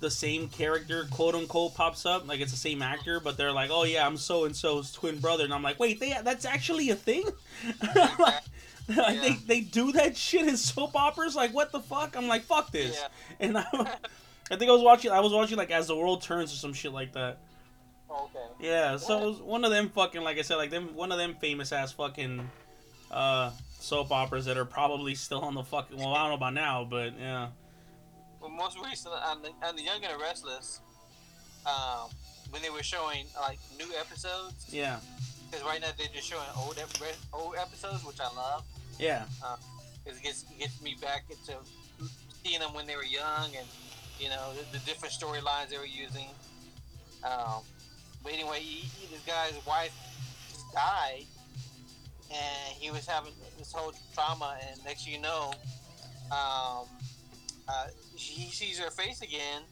the 0.00 0.10
same 0.10 0.48
character 0.48 1.06
quote 1.10 1.34
unquote 1.34 1.74
pops 1.74 2.06
up 2.06 2.26
like 2.26 2.40
it's 2.40 2.52
the 2.52 2.56
same 2.58 2.80
actor 2.80 3.20
but 3.20 3.36
they're 3.36 3.52
like 3.52 3.68
oh 3.70 3.84
yeah 3.84 4.06
I'm 4.06 4.16
so 4.16 4.44
and 4.46 4.56
so's 4.56 4.92
twin 4.92 5.18
brother 5.18 5.44
and 5.44 5.52
I'm 5.52 5.62
like 5.62 5.78
wait 5.78 6.00
they 6.00 6.16
that's 6.24 6.46
actually 6.46 6.88
a 6.88 6.94
thing. 6.94 7.24
like, 7.94 8.34
like, 8.96 9.20
they 9.20 9.32
they 9.46 9.60
do 9.60 9.92
that 9.92 10.16
shit 10.16 10.48
in 10.48 10.56
soap 10.56 10.96
operas 10.96 11.36
like 11.36 11.52
what 11.52 11.70
the 11.70 11.80
fuck 11.80 12.16
I'm 12.16 12.28
like 12.28 12.42
fuck 12.44 12.72
this 12.72 12.98
yeah. 12.98 13.08
and 13.46 13.58
I, 13.58 13.64
I 14.50 14.56
think 14.56 14.68
I 14.68 14.72
was 14.72 14.82
watching. 14.82 15.12
I 15.12 15.20
was 15.20 15.32
watching 15.32 15.56
like 15.56 15.70
as 15.70 15.86
the 15.86 15.96
world 15.96 16.22
turns 16.22 16.52
or 16.52 16.56
some 16.56 16.72
shit 16.72 16.92
like 16.92 17.12
that. 17.12 17.38
Okay. 18.10 18.38
Yeah, 18.58 18.96
so 18.96 19.22
it 19.22 19.26
was 19.28 19.40
one 19.40 19.64
of 19.64 19.70
them 19.70 19.90
fucking 19.90 20.22
like 20.22 20.38
I 20.38 20.42
said 20.42 20.56
like 20.56 20.70
them 20.70 20.94
one 20.96 21.12
of 21.12 21.18
them 21.18 21.36
famous 21.40 21.70
ass 21.70 21.92
fucking 21.92 22.50
uh 23.10 23.50
soap 23.78 24.12
operas 24.12 24.44
that 24.44 24.56
are 24.58 24.64
probably 24.64 25.14
still 25.14 25.40
on 25.40 25.54
the 25.54 25.62
fucking. 25.62 25.96
Well, 25.96 26.14
I 26.14 26.20
don't 26.22 26.28
know 26.30 26.34
about 26.34 26.54
now, 26.54 26.86
but 26.88 27.12
yeah. 27.18 27.48
Well, 28.40 28.50
most 28.50 28.78
recently 28.82 29.18
on 29.24 29.42
the, 29.42 29.50
on 29.66 29.76
the 29.76 29.82
Young 29.82 30.02
and 30.04 30.14
the 30.14 30.18
Restless, 30.18 30.80
um, 31.66 32.08
when 32.50 32.62
they 32.62 32.70
were 32.70 32.82
showing 32.82 33.24
like 33.40 33.58
new 33.78 33.86
episodes, 33.98 34.66
Yeah, 34.72 34.98
because 35.50 35.64
right 35.66 35.80
now 35.80 35.88
they're 35.98 36.06
just 36.14 36.26
showing 36.28 36.46
old 36.56 36.78
ep- 36.78 37.16
old 37.32 37.54
episodes, 37.56 38.04
which 38.04 38.18
I 38.20 38.34
love. 38.36 38.64
yeah, 38.98 39.24
Because 40.04 40.18
it 40.18 40.22
gets 40.22 40.42
gets 40.58 40.80
me 40.82 40.96
back 41.02 41.24
into 41.30 41.54
seeing 42.44 42.60
them 42.60 42.72
when 42.72 42.86
they 42.86 42.96
were 42.96 43.04
young, 43.04 43.54
and 43.56 43.66
you 44.18 44.28
know 44.30 44.52
the, 44.72 44.78
the 44.78 44.84
different 44.84 45.12
storylines 45.14 45.68
they 45.70 45.78
were 45.78 45.84
using. 45.86 46.28
Um, 47.24 47.60
but 48.22 48.32
anyway, 48.32 48.60
he, 48.60 48.80
he, 48.86 49.06
this 49.14 49.22
guy's 49.26 49.54
wife 49.66 49.92
died, 50.74 51.24
and 52.30 52.76
he 52.78 52.90
was 52.90 53.06
having 53.06 53.32
this 53.58 53.72
whole 53.72 53.92
trauma. 54.14 54.56
And 54.70 54.84
next 54.84 55.06
you 55.06 55.20
know, 55.20 55.52
um, 56.30 56.86
uh, 57.68 57.86
he 58.14 58.50
sees 58.50 58.78
her 58.78 58.90
face 58.90 59.20
again, 59.22 59.62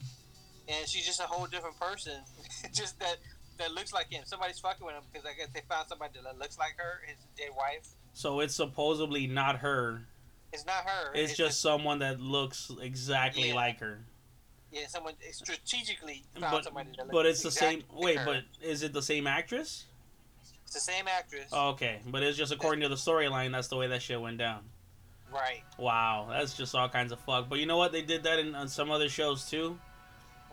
and 0.68 0.88
she's 0.88 1.06
just 1.06 1.20
a 1.20 1.24
whole 1.24 1.46
different 1.46 1.78
person. 1.78 2.20
just 2.72 2.98
that 3.00 3.16
that 3.58 3.72
looks 3.72 3.92
like 3.92 4.10
him. 4.10 4.22
Somebody's 4.24 4.58
fucking 4.58 4.84
with 4.84 4.94
him 4.94 5.02
because 5.12 5.26
I 5.26 5.34
guess 5.36 5.48
they 5.52 5.62
found 5.68 5.88
somebody 5.88 6.18
that 6.22 6.38
looks 6.38 6.58
like 6.58 6.74
her, 6.78 7.00
his 7.06 7.16
dead 7.36 7.50
wife. 7.56 7.88
So 8.12 8.40
it's 8.40 8.54
supposedly 8.54 9.26
not 9.26 9.56
her. 9.56 10.02
It's 10.52 10.64
not 10.64 10.84
her. 10.84 11.12
It's, 11.14 11.36
just, 11.36 11.60
someone 11.60 11.98
that 11.98 12.20
looks 12.20 12.70
exactly 12.80 13.48
Yeah. 13.48 13.54
like 13.54 13.80
her. 13.80 13.98
yeah, 14.72 14.86
someone 14.86 15.14
strategically 15.32 16.24
found 16.38 16.52
But 16.52 16.64
somebody 16.64 16.90
that 16.96 17.06
looks 17.06 17.12
but 17.12 17.26
it's 17.26 17.42
the 17.42 17.50
same. 17.50 17.82
Wait, 17.92 18.18
but 18.24 18.44
is 18.62 18.82
it 18.82 18.92
the 18.92 19.02
same 19.02 19.26
actress? 19.26 19.84
It's 20.68 20.74
the 20.74 20.92
same 20.92 21.08
actress, 21.08 21.48
Oh, 21.52 21.70
okay, 21.70 22.00
but 22.06 22.22
it's 22.22 22.36
just 22.36 22.52
according 22.52 22.82
to 22.82 22.88
the 22.90 22.94
storyline. 22.94 23.52
That's 23.52 23.68
the 23.68 23.76
way 23.76 23.86
that 23.88 24.02
shit 24.02 24.20
went 24.20 24.36
down. 24.38 24.60
right? 25.32 25.62
Wow, 25.78 26.26
that's 26.30 26.54
just 26.56 26.74
all 26.74 26.88
kinds 26.90 27.10
of 27.12 27.18
fuck. 27.20 27.48
But 27.48 27.58
you 27.58 27.64
know 27.66 27.78
what? 27.78 27.90
They 27.92 28.02
did 28.02 28.22
that 28.24 28.38
in 28.38 28.54
on 28.54 28.68
some 28.68 28.90
other 28.90 29.08
shows 29.08 29.48
too. 29.48 29.78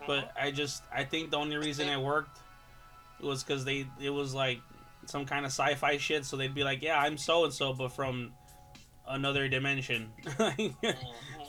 But 0.08 0.32
I 0.40 0.52
just 0.52 0.84
I 0.94 1.04
think 1.04 1.32
the 1.32 1.38
only 1.38 1.58
reason 1.58 1.88
it 1.90 2.00
worked 2.00 2.40
was 3.22 3.44
because 3.44 3.66
they 3.66 3.88
it 4.00 4.10
was 4.10 4.34
like 4.34 4.60
some 5.06 5.26
kind 5.26 5.46
of 5.46 5.52
sci-fi 5.52 5.98
shit. 5.98 6.24
So 6.26 6.38
they'd 6.38 6.54
be 6.56 6.64
like, 6.64 6.82
yeah, 6.82 6.98
I'm 7.00 7.18
so 7.18 7.44
and 7.46 7.54
so, 7.54 7.74
but 7.74 7.90
from 7.90 8.32
another 9.08 9.48
dimension, 9.50 10.12
Mhm. 10.26 10.96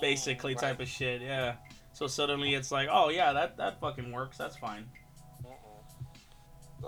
basically 0.00 0.54
Right. 0.54 0.60
type 0.60 0.80
of 0.80 0.88
shit. 0.88 1.20
Yeah. 1.22 1.54
So 1.92 2.06
suddenly 2.06 2.54
it's 2.54 2.70
like, 2.72 2.88
oh 2.90 3.10
yeah, 3.10 3.32
that 3.32 3.56
that 3.58 3.80
fucking 3.80 4.10
works. 4.12 4.36
That's 4.38 4.56
fine. 4.56 4.86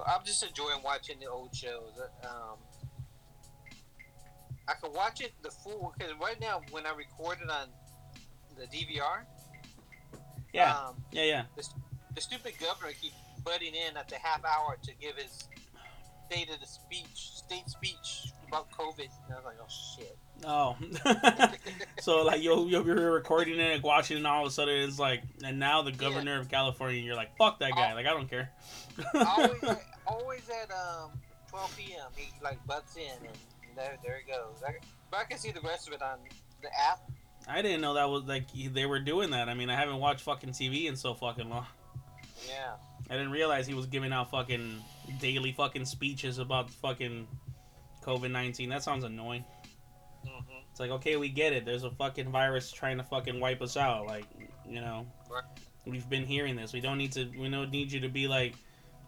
I'm 0.07 0.25
just 0.25 0.43
enjoying 0.43 0.83
watching 0.85 1.19
the 1.21 1.27
old 1.27 1.55
shows. 1.55 1.93
Um, 2.25 2.59
I 4.69 4.75
can 4.75 4.93
watch 4.93 5.21
it 5.21 5.33
the 5.43 5.51
full 5.51 5.95
because 5.97 6.13
right 6.21 6.39
now 6.41 6.61
when 6.71 6.87
I 6.87 6.95
record 6.95 7.39
it 7.43 7.51
on 7.51 7.69
the 8.57 8.67
DVR, 8.67 9.25
Yeah. 10.53 10.77
um, 10.77 11.03
Yeah. 11.11 11.23
Yeah. 11.25 11.45
the 12.15 12.21
stupid 12.21 12.55
governor 12.61 12.93
keeps 12.93 13.15
butting 13.45 13.75
in 13.75 13.97
at 13.97 14.09
the 14.09 14.17
half 14.17 14.45
hour 14.45 14.77
to 14.83 14.93
give 15.01 15.17
his 15.17 15.49
state 16.31 16.51
of 16.51 16.61
the 16.61 16.67
speech, 16.67 17.07
state 17.17 17.69
speech 17.69 18.33
about 18.47 18.71
COVID. 18.73 19.09
And 19.27 19.33
I 19.33 19.37
was 19.37 19.45
like, 19.45 19.57
oh 19.61 19.97
shit. 19.97 20.19
Oh. 20.45 20.77
so 22.01 22.23
like 22.23 22.43
you'll 22.43 22.69
you'll 22.69 22.85
be 22.85 22.93
recording 22.93 23.59
it, 23.59 23.83
watching 23.83 24.17
it, 24.17 24.21
and 24.21 24.27
all 24.27 24.43
of 24.43 24.49
a 24.49 24.51
sudden 24.53 24.77
it's 24.77 24.99
like, 24.99 25.23
and 25.45 25.59
now 25.59 25.83
the 25.83 25.93
governor 25.93 26.39
of 26.39 26.49
California, 26.49 27.01
you're 27.01 27.17
like, 27.17 27.37
fuck 27.37 27.59
that 27.59 27.73
guy. 27.73 27.95
Like 27.95 28.07
I 28.07 28.11
don't 28.11 28.31
care. 28.31 28.51
always, 29.15 29.63
always 30.07 30.43
at 30.63 30.71
um 30.71 31.11
12 31.51 31.77
p.m. 31.77 32.11
He 32.15 32.33
like 32.43 32.65
butts 32.67 32.97
in 32.97 33.27
and 33.27 33.37
there, 33.77 33.97
there 34.05 34.17
it 34.17 34.27
goes. 34.27 34.63
I, 34.67 34.75
but 35.11 35.21
I 35.21 35.25
can 35.25 35.39
see 35.39 35.51
the 35.51 35.61
rest 35.61 35.89
of 35.89 35.95
it 35.95 36.03
on 36.03 36.19
the 36.63 36.69
app. 36.69 37.01
I 37.49 37.63
didn't 37.63 37.81
know 37.81 37.95
that 37.95 38.09
was 38.09 38.25
like 38.25 38.45
they 38.53 38.87
were 38.87 39.01
doing 39.01 39.31
that. 39.31 39.49
I 39.49 39.55
mean, 39.55 39.71
I 39.71 39.77
haven't 39.77 39.99
watched 39.99 40.23
fucking 40.23 40.51
TV 40.51 40.87
in 40.87 40.97
so 40.97 41.15
fucking 41.15 41.49
long. 41.49 41.67
Yeah. 42.47 42.75
I 43.11 43.15
didn't 43.15 43.31
realize 43.31 43.67
he 43.67 43.75
was 43.75 43.87
giving 43.87 44.13
out 44.13 44.31
fucking 44.31 44.83
daily 45.21 45.53
fucking 45.53 45.87
speeches 45.87 46.39
about 46.39 46.71
fucking 46.71 47.27
COVID 48.05 48.31
nineteen. 48.31 48.69
That 48.69 48.83
sounds 48.83 49.05
annoying. 49.05 49.45
Hmm 50.25 50.41
It's 50.71 50.81
like, 50.81 50.91
okay, 50.91 51.17
we 51.17 51.29
get 51.29 51.53
it. 51.53 51.65
There's 51.65 51.85
a 51.85 51.91
fucking 51.91 52.31
virus 52.31 52.71
trying 52.71 52.99
to 52.99 53.05
fucking 53.05 53.41
wipe 53.41 53.63
us 53.63 53.77
out. 53.77 54.07
Like, 54.07 54.25
you 54.67 54.81
know, 54.81 55.07
Right. 55.31 55.45
we've 55.87 56.09
been 56.09 56.25
hearing 56.25 56.57
this. 56.57 56.73
We 56.73 56.81
don't 56.81 56.99
need 56.99 57.13
to. 57.13 57.27
We 57.39 57.49
don't 57.49 57.71
need 57.71 57.93
you 57.93 58.01
to 58.01 58.09
be 58.09 58.29
like. 58.29 58.55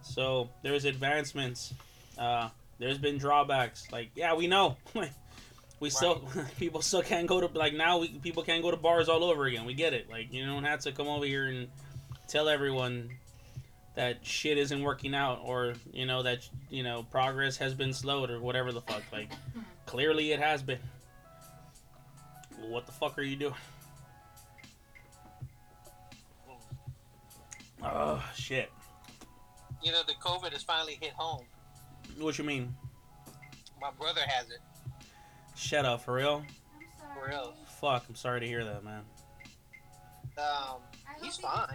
So 0.03 0.49
there's 0.63 0.85
advancements. 0.85 1.75
Uh, 2.17 2.49
there's 2.79 2.99
been 2.99 3.19
drawbacks. 3.19 3.91
Like, 3.93 4.11
yeah, 4.15 4.35
we 4.35 4.47
know. 4.47 4.77
Like, 4.95 5.13
we 5.81 5.91
still 5.91 6.29
people 6.59 6.83
still 6.83 7.03
can't 7.03 7.27
go 7.27 7.41
to 7.47 7.59
like 7.59 7.75
now. 7.75 7.99
We 7.99 8.09
people 8.09 8.43
can't 8.43 8.63
go 8.63 8.71
to 8.71 8.77
bars 8.77 9.09
all 9.09 9.25
over 9.25 9.45
again. 9.45 9.65
We 9.67 9.75
get 9.75 9.93
it. 9.93 10.09
Like, 10.11 10.33
you 10.33 10.45
don't 10.47 10.65
have 10.65 10.81
to 10.81 10.93
come 10.93 11.09
over 11.09 11.25
here 11.25 11.47
and 11.47 11.69
tell 12.29 12.49
everyone 12.49 13.11
that 13.97 14.25
shit 14.25 14.57
isn't 14.57 14.83
working 14.83 15.15
out 15.15 15.41
or 15.45 15.75
you 15.93 16.07
know 16.07 16.23
that 16.23 16.49
you 16.71 16.83
know 16.83 17.05
progress 17.11 17.57
has 17.57 17.75
been 17.75 17.93
slowed 17.93 18.31
or 18.31 18.39
whatever 18.41 18.71
the 18.71 18.81
fuck 18.81 19.03
like 19.13 19.29
clearly 19.87 20.31
it 20.31 20.39
has 20.41 20.63
been 20.63 20.79
what 22.69 22.87
the 22.87 22.93
fuck 22.93 23.17
are 23.19 23.23
you 23.23 23.37
doing 23.37 23.55
oh 27.83 28.23
shit 28.35 28.71
You 29.83 29.93
know, 29.93 30.03
the 30.07 30.15
COVID 30.15 30.53
has 30.53 30.63
finally 30.63 30.99
hit 31.01 31.13
home. 31.13 31.45
what 32.19 32.37
you 32.39 32.45
mean 32.45 32.75
My 33.81 33.91
brother 33.99 34.21
has 34.27 34.51
it. 34.51 34.59
shut 35.57 35.85
up 35.85 36.03
for 36.05 36.15
real 36.15 36.45
I'm 36.45 36.87
sorry. 36.99 37.15
For 37.15 37.29
real. 37.31 37.55
fuck 37.81 38.05
i'm 38.09 38.15
sorry 38.15 38.41
to 38.41 38.47
hear 38.47 38.65
that 38.65 38.85
man 38.85 39.03
Um, 40.39 40.79
He's 41.23 41.37
fine. 41.37 41.69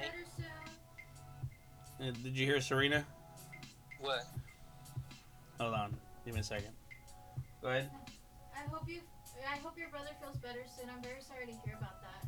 Uh, 2.01 2.11
did 2.23 2.37
you 2.37 2.45
hear 2.45 2.59
serena 2.61 3.05
what? 3.99 4.25
hold 5.59 5.73
on 5.73 5.95
give 6.25 6.33
me 6.35 6.41
a 6.41 6.43
second 6.43 6.69
go 7.61 7.69
ahead 7.69 7.89
I 8.55 8.69
hope 8.69 8.87
you. 8.87 8.99
I 9.43 9.57
hope 9.57 9.77
your 9.77 9.89
brother 9.89 10.09
feels 10.21 10.37
better 10.37 10.63
soon. 10.77 10.89
I'm 10.89 11.01
very 11.03 11.21
sorry 11.21 11.45
to 11.45 11.51
hear 11.65 11.75
about 11.77 12.01
that. 12.01 12.27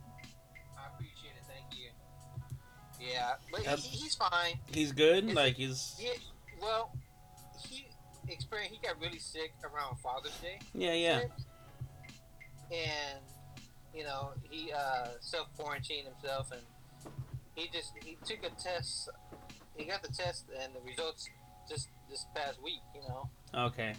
I 0.78 0.93
appreciate 0.93 1.34
it. 1.36 1.43
Thank 1.47 1.80
you. 1.80 1.89
Yeah, 2.99 3.36
but 3.51 3.64
Yep. 3.64 3.80
he, 3.80 3.97
he's 3.97 4.16
fine. 4.16 4.60
he's 4.68 4.91
good 4.91 5.30
Is 5.30 5.36
like 5.36 5.55
he's 5.55 5.95
Yeah, 5.99 6.12
well, 6.62 6.91
he 7.68 7.88
experienced. 8.28 8.76
He 8.82 8.88
got 8.88 8.99
really 8.99 9.20
sick 9.20 9.53
around 9.64 9.97
Father's 9.99 10.36
Day. 10.39 10.60
yeah 10.74 10.93
yeah 10.93 11.22
And 12.72 13.20
you 13.93 14.03
know, 14.03 14.32
he 14.49 14.72
uh, 14.74 15.08
self 15.20 15.47
quarantined 15.58 16.08
himself, 16.08 16.51
and 16.51 16.62
he 17.55 17.68
just 17.74 17.93
he 18.03 18.18
took 18.26 18.43
a 18.45 18.49
test. 18.62 19.10
He 19.76 19.86
got 19.86 20.01
the 20.03 20.10
test, 20.12 20.45
and 20.62 20.74
the 20.76 20.80
results 20.82 21.28
just 21.70 21.88
this 22.10 22.26
past 22.36 22.62
week. 22.64 22.82
You 22.95 23.01
know. 23.01 23.30
okay 23.68 23.93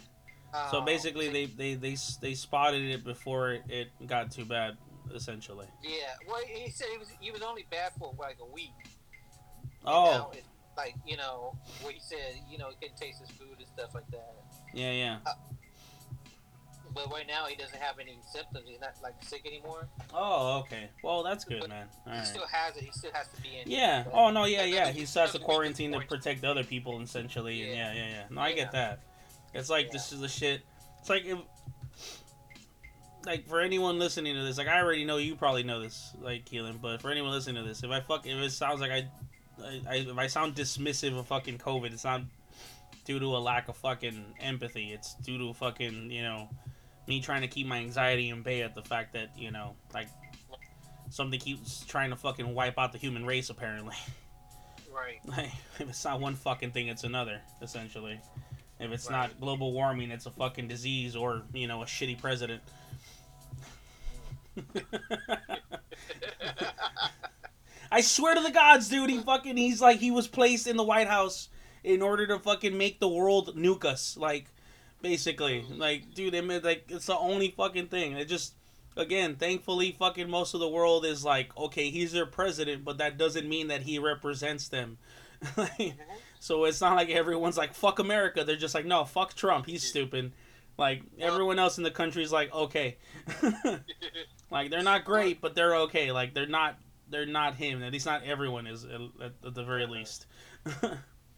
so 0.71 0.79
Um, 0.79 0.85
basically 0.85 1.29
they 1.29 1.45
they 1.45 1.73
they, 1.75 1.95
they 2.21 2.33
spotted 2.33 2.81
it 2.83 3.03
before 3.03 3.51
it, 3.53 3.63
it 3.69 4.07
got 4.07 4.31
too 4.31 4.45
bad 4.45 4.77
essentially 5.13 5.67
Yeah. 5.83 5.91
Well, 6.27 6.41
he 6.45 6.69
said 6.71 6.87
he 6.91 6.97
was 6.97 7.07
he 7.19 7.31
was 7.31 7.41
only 7.41 7.65
bad 7.69 7.91
for 7.99 8.13
like 8.19 8.37
a 8.41 8.45
week. 8.53 8.71
Oh 9.85 10.31
like 10.77 10.95
you 11.05 11.17
know, 11.17 11.57
what 11.81 11.93
he 11.93 11.99
said 11.99 12.35
you 12.49 12.57
know 12.57 12.69
he 12.69 12.75
couldn't 12.75 12.97
taste 12.97 13.19
his 13.19 13.29
food 13.31 13.57
and 13.57 13.67
stuff 13.67 13.93
like 13.93 14.09
that. 14.11 14.33
yeah 14.73 14.91
yeah 14.91 15.17
But 16.93 17.11
right 17.11 17.27
now 17.27 17.45
he 17.45 17.55
doesn't 17.55 17.79
have 17.79 17.99
any 17.99 18.17
symptoms. 18.33 18.65
He's 18.67 18.79
not 18.81 18.93
like 19.03 19.13
sick 19.21 19.45
anymore. 19.45 19.87
Oh, 20.13 20.59
okay. 20.61 20.89
Well, 21.03 21.21
that's 21.21 21.43
good, 21.45 21.67
man. 21.69 21.87
All 22.07 22.13
He 22.13 22.17
right. 22.19 22.27
still 22.27 22.47
has 22.51 22.75
it. 22.77 22.83
He 22.83 22.91
still 22.91 23.11
has 23.13 23.27
to 23.27 23.41
be 23.41 23.57
in. 23.59 23.69
Yeah. 23.69 24.03
but- 24.05 24.13
Oh 24.13 24.31
no. 24.31 24.45
Yeah. 24.45 24.61
but 24.61 24.69
Yeah. 24.69 24.91
He 24.91 25.01
he 25.01 25.05
starts 25.05 25.33
to 25.33 25.39
quarantine 25.39 25.91
to 25.91 25.99
protect 26.01 26.43
other 26.43 26.63
people, 26.63 26.99
essentially. 27.01 27.61
And 27.63 27.71
yeah. 27.77 27.93
Yeah. 27.93 27.99
Yeah. 28.05 28.09
Yeah. 28.09 28.23
No, 28.31 28.41
I 28.41 28.53
get 28.53 28.71
that. 28.71 29.01
It's 29.53 29.69
like 29.69 29.87
Yeah. 29.87 29.93
this 29.93 30.11
is 30.11 30.19
the 30.21 30.27
shit. 30.27 30.61
It's 30.99 31.09
like 31.09 31.25
if, 31.25 31.39
like 33.25 33.47
for 33.47 33.59
anyone 33.61 33.99
listening 33.99 34.35
to 34.35 34.43
this, 34.43 34.57
like 34.57 34.67
I 34.67 34.81
already 34.81 35.05
know 35.05 35.17
you 35.17 35.35
probably 35.35 35.63
know 35.63 35.81
this, 35.81 36.13
like 36.21 36.45
Keelan, 36.45 36.81
but 36.81 37.01
for 37.01 37.11
anyone 37.11 37.31
listening 37.31 37.61
to 37.61 37.67
this, 37.67 37.83
if 37.83 37.89
I 37.91 37.99
fuck, 37.99 38.25
if 38.25 38.37
it 38.37 38.51
sounds 38.51 38.79
like 38.79 38.91
I, 38.91 39.07
I, 39.61 39.81
I 39.89 39.95
if 39.95 40.17
I 40.17 40.27
sound 40.27 40.55
dismissive 40.55 41.17
of 41.17 41.27
fucking 41.27 41.57
COVID, 41.57 41.91
it's 41.93 42.03
not 42.05 42.21
due 43.05 43.19
to 43.19 43.25
a 43.25 43.39
lack 43.39 43.67
of 43.67 43.75
fucking 43.77 44.23
empathy. 44.39 44.91
It's 44.93 45.15
due 45.15 45.37
to 45.37 45.53
fucking 45.53 46.11
you 46.11 46.21
know 46.21 46.49
me 47.07 47.19
trying 47.21 47.41
to 47.41 47.47
keep 47.47 47.67
my 47.67 47.77
anxiety 47.77 48.29
in 48.29 48.41
bay 48.43 48.61
at 48.61 48.75
the 48.75 48.83
fact 48.83 49.13
that 49.13 49.31
you 49.37 49.51
know 49.51 49.75
like 49.93 50.07
something 51.09 51.39
keeps 51.39 51.83
trying 51.85 52.11
to 52.11 52.15
fucking 52.15 52.53
wipe 52.53 52.77
out 52.77 52.91
the 52.91 52.97
human 52.99 53.25
race 53.25 53.49
apparently. 53.49 53.95
Right. 54.93 55.19
Like, 55.25 55.51
if 55.79 55.89
it's 55.89 56.03
not 56.05 56.19
one 56.19 56.35
fucking 56.35 56.71
thing, 56.71 56.87
it's 56.87 57.03
another, 57.03 57.41
essentially. 57.61 58.19
If 58.79 58.91
it's 58.91 59.09
not 59.09 59.39
global 59.41 59.73
warming, 59.73 60.11
it's 60.11 60.25
a 60.25 60.31
fucking 60.31 60.69
disease 60.69 61.15
or, 61.15 61.41
you 61.53 61.67
know, 61.67 61.81
a 61.81 61.85
shitty 61.85 62.19
president. 62.19 62.61
I 67.91 68.01
swear 68.01 68.35
to 68.35 68.41
the 68.41 68.51
gods, 68.51 68.87
dude, 68.87 69.09
he 69.09 69.19
fucking, 69.19 69.57
he's 69.57 69.81
like, 69.81 69.99
he 69.99 70.11
was 70.11 70.27
placed 70.27 70.67
in 70.67 70.77
the 70.77 70.83
White 70.83 71.07
House 71.07 71.49
in 71.83 72.01
order 72.01 72.25
to 72.27 72.39
fucking 72.39 72.77
make 72.77 72.99
the 72.99 73.09
world 73.09 73.55
nuke 73.57 73.83
us. 73.83 74.15
Like, 74.15 74.45
basically. 75.01 75.65
Like, 75.69 76.13
dude, 76.13 76.33
it 76.33 76.63
like, 76.63 76.85
it's 76.89 77.07
the 77.07 77.17
only 77.17 77.51
fucking 77.51 77.87
thing. 77.87 78.13
It 78.13 78.25
just, 78.25 78.53
again, 78.95 79.35
thankfully, 79.35 79.95
fucking 79.97 80.29
most 80.29 80.53
of 80.53 80.59
the 80.59 80.69
world 80.69 81.05
is 81.05 81.25
like, 81.25 81.55
okay, 81.57 81.89
he's 81.89 82.11
their 82.11 82.25
president, 82.25 82.85
but 82.85 82.99
that 82.99 83.17
doesn't 83.17 83.49
mean 83.49 83.67
that 83.67 83.81
he 83.81 83.99
represents 83.99 84.67
them. 84.67 84.97
Like, 85.55 85.71
mm-hmm. 85.71 86.01
So 86.39 86.65
it's 86.65 86.81
not 86.81 86.95
like 86.95 87.09
everyone's 87.09 87.57
like, 87.57 87.73
fuck 87.73 87.99
America. 87.99 88.43
They're 88.43 88.55
just 88.55 88.73
like, 88.75 88.85
no, 88.85 89.05
fuck 89.05 89.33
Trump. 89.35 89.65
He's 89.65 89.83
stupid. 89.87 90.31
Like, 90.77 91.03
everyone 91.19 91.59
else 91.59 91.77
in 91.77 91.83
the 91.83 91.91
country 91.91 92.23
is 92.23 92.31
like, 92.31 92.53
okay. 92.53 92.97
Like 94.51 94.71
they're 94.71 94.83
not 94.83 95.05
great, 95.05 95.41
but 95.41 95.53
they're 95.55 95.75
okay. 95.81 96.11
Like 96.11 96.33
they're 96.33 96.47
not 96.47 96.79
they're 97.09 97.25
not 97.25 97.55
him. 97.55 97.83
At 97.83 97.93
least 97.93 98.05
not 98.05 98.23
everyone 98.23 98.67
is 98.67 98.83
at, 98.83 98.99
at 99.45 99.53
the 99.53 99.63
very 99.63 99.85
least. 99.85 100.25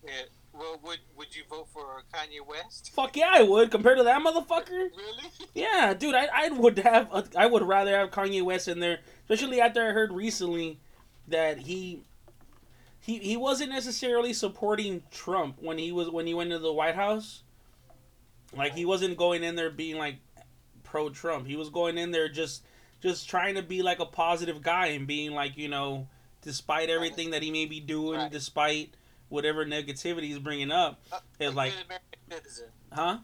Yeah. 0.04 0.24
Well, 0.52 0.80
would 0.84 0.98
would 1.16 1.36
you 1.36 1.44
vote 1.48 1.68
for 1.72 2.02
Kanye 2.12 2.44
West? 2.46 2.92
Fuck 2.96 3.16
yeah, 3.16 3.30
I 3.32 3.44
would. 3.44 3.70
Compared 3.70 4.00
to 4.00 4.04
that 4.06 4.20
motherfucker, 4.24 4.70
Really? 4.70 5.30
yeah, 5.54 5.94
dude, 5.94 6.16
I, 6.16 6.28
I 6.34 6.50
would 6.50 6.80
have 6.80 7.28
I 7.38 7.46
would 7.46 7.62
rather 7.62 7.96
have 7.96 8.10
Kanye 8.10 8.42
West 8.42 8.68
in 8.68 8.80
there, 8.80 9.02
especially 9.30 9.62
after 9.62 9.88
I 9.88 9.92
heard 9.92 10.12
recently 10.12 10.80
that 11.28 11.60
he 11.60 12.02
he 13.02 13.18
he 13.18 13.36
wasn't 13.38 13.72
necessarily 13.72 14.32
supporting 14.34 15.04
Trump 15.12 15.58
when 15.60 15.78
he 15.78 15.92
was 15.92 16.10
when 16.10 16.28
he 16.28 16.34
went 16.34 16.52
to 16.52 16.60
the 16.60 16.72
White 16.74 16.96
House. 16.96 17.44
Like 18.56 18.74
he 18.76 18.86
wasn't 18.86 19.18
going 19.18 19.44
in 19.44 19.56
there 19.56 19.70
being 19.70 19.98
like 19.98 20.18
pro 20.84 21.10
Trump. 21.10 21.48
He 21.48 21.56
was 21.56 21.70
going 21.70 21.98
in 21.98 22.12
there 22.12 22.30
just 22.30 22.64
just 23.02 23.28
trying 23.30 23.56
to 23.56 23.64
be 23.64 23.82
like 23.82 24.00
a 24.00 24.06
positive 24.06 24.62
guy 24.62 24.88
and 24.88 25.08
being 25.08 25.32
like, 25.32 25.58
you 25.58 25.68
know, 25.68 26.08
despite 26.42 26.90
everything 26.90 27.32
that 27.32 27.42
he 27.42 27.50
may 27.52 27.66
be 27.66 27.80
doing, 27.80 28.20
Right. 28.20 28.32
despite 28.32 28.94
whatever 29.30 29.66
negativity 29.66 30.24
he's 30.24 30.38
bringing 30.40 30.72
up, 30.72 31.00
It's 31.40 31.52
a 31.52 31.56
like- 31.56 31.72
good 31.74 31.86
American 31.86 32.20
citizen. 32.30 32.68
huh? 32.92 33.18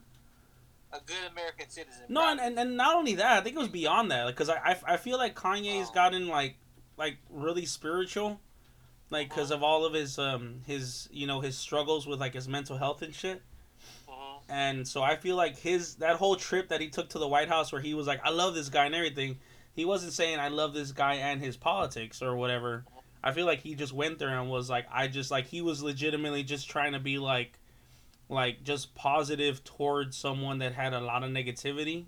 A 0.93 0.99
good 1.05 1.31
American 1.31 1.69
citizen. 1.69 2.03
No, 2.07 2.25
and, 2.31 2.39
and, 2.39 2.57
and 2.57 2.77
not 2.77 2.95
only 2.95 3.15
that, 3.15 3.37
I 3.37 3.41
think 3.41 3.57
it 3.57 3.59
was 3.59 3.67
beyond 3.67 4.09
that. 4.11 4.25
Because 4.27 4.47
I, 4.49 4.55
I, 4.55 4.93
I 4.93 4.97
feel 4.97 5.17
like 5.17 5.35
Kanye's 5.35 5.89
Oh. 5.89 5.93
gotten 5.93 6.27
like 6.29 6.55
like 6.95 7.17
really 7.29 7.65
spiritual, 7.65 8.39
like 9.09 9.29
because 9.29 9.51
Uh-huh. 9.51 9.57
of 9.57 9.63
all 9.63 9.85
of 9.85 9.93
his 9.93 10.17
um 10.19 10.61
his 10.65 11.07
you 11.11 11.27
know 11.27 11.39
his 11.41 11.57
struggles 11.57 12.05
with 12.07 12.19
like 12.19 12.33
his 12.33 12.47
mental 12.47 12.77
health 12.77 13.01
and 13.01 13.13
shit. 13.15 13.41
Mhm. 14.07 14.41
And 14.49 14.87
so 14.87 15.01
I 15.03 15.15
feel 15.15 15.35
like 15.35 15.57
his 15.59 15.95
that 15.95 16.17
whole 16.17 16.35
trip 16.35 16.69
that 16.69 16.81
he 16.81 16.89
took 16.89 17.09
to 17.09 17.19
the 17.19 17.27
White 17.27 17.47
House 17.49 17.71
where 17.71 17.81
he 17.81 17.93
was 17.93 18.07
like, 18.07 18.21
I 18.23 18.29
love 18.29 18.53
this 18.55 18.69
guy 18.69 18.85
and 18.85 18.95
everything. 18.95 19.39
He 19.73 19.85
wasn't 19.85 20.13
saying 20.13 20.39
I 20.39 20.47
love 20.47 20.73
this 20.73 20.91
guy 20.91 21.15
and 21.15 21.39
his 21.41 21.55
politics 21.57 22.21
or 22.21 22.35
whatever. 22.35 22.85
I 23.23 23.31
feel 23.31 23.45
like 23.45 23.59
he 23.61 23.75
just 23.75 23.93
went 23.93 24.19
there 24.19 24.29
and 24.29 24.49
was 24.49 24.69
like, 24.69 24.85
I 24.91 25.07
just 25.07 25.31
like 25.31 25.47
he 25.47 25.61
was 25.61 25.83
legitimately 25.83 26.43
just 26.43 26.69
trying 26.69 26.93
to 26.93 26.99
be 26.99 27.17
like, 27.17 27.59
like 28.29 28.63
just 28.63 28.93
positive 28.95 29.63
towards 29.63 30.17
someone 30.17 30.59
that 30.59 30.73
had 30.73 30.93
a 30.93 30.99
lot 31.01 31.23
of 31.23 31.29
negativity. 31.31 32.05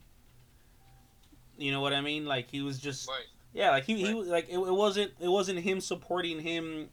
You 1.57 1.71
know 1.71 1.81
what 1.81 1.93
I 1.93 2.01
mean? 2.01 2.25
Like 2.25 2.49
he 2.49 2.61
was 2.61 2.79
just 2.79 3.07
Right. 3.09 3.25
Yeah, 3.53 3.71
like 3.71 3.85
he, 3.85 3.95
he 3.97 4.05
Right. 4.05 4.15
was 4.15 4.27
like 4.27 4.49
it, 4.49 4.57
it 4.57 4.73
wasn't 4.73 5.11
it 5.19 5.27
wasn't 5.29 5.59
him 5.59 5.79
supporting 5.81 6.39
him 6.39 6.89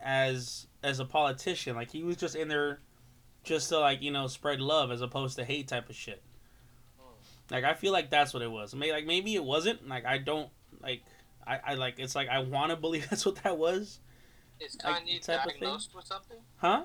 as 0.00 0.66
as 0.82 1.00
a 1.00 1.04
politician. 1.04 1.74
Like 1.76 1.90
he 1.90 2.02
was 2.02 2.16
just 2.16 2.34
in 2.36 2.48
there 2.48 2.80
just 3.44 3.68
to 3.70 3.78
like, 3.80 4.02
you 4.02 4.10
know, 4.10 4.26
spread 4.26 4.60
love 4.60 4.90
as 4.90 5.00
opposed 5.00 5.36
to 5.36 5.44
hate 5.44 5.68
type 5.68 5.88
of 5.88 5.96
shit. 5.96 6.22
Like 7.50 7.64
I 7.64 7.74
feel 7.74 7.92
like 7.92 8.10
that's 8.10 8.34
what 8.34 8.42
it 8.42 8.50
was. 8.50 8.74
Maybe 8.74 8.92
like 8.92 9.06
maybe 9.06 9.34
it 9.34 9.44
wasn't. 9.44 9.88
Like 9.88 10.04
I 10.04 10.18
don't 10.18 10.50
like 10.82 11.02
I, 11.46 11.58
I 11.68 11.74
like 11.74 11.98
it's 11.98 12.14
like 12.14 12.28
I 12.28 12.40
wanna 12.40 12.76
believe 12.76 13.06
that's 13.10 13.24
what 13.26 13.36
that 13.42 13.56
was. 13.58 14.00
Is 14.60 14.76
Like, 14.84 15.04
Kanye 15.04 15.24
thing? 15.24 15.36
diagnosed 15.36 15.94
with 15.94 16.04
something? 16.06 16.38
Huh? 16.56 16.84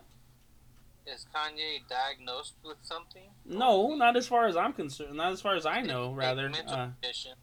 Is 1.07 1.25
Kanye 1.35 1.79
diagnosed 1.89 2.53
with 2.63 2.77
something? 2.83 3.23
No, 3.45 3.95
not 3.95 4.15
as 4.15 4.27
far 4.27 4.45
as 4.45 4.55
I'm 4.55 4.71
concerned. 4.73 5.15
Not 5.15 5.33
as 5.33 5.41
far 5.41 5.55
as 5.55 5.65
I 5.65 5.81
know, 5.81 6.13
rather. 6.13 6.49
mental 6.49 6.73
Uh, 6.73 6.87
condition. 7.01 7.33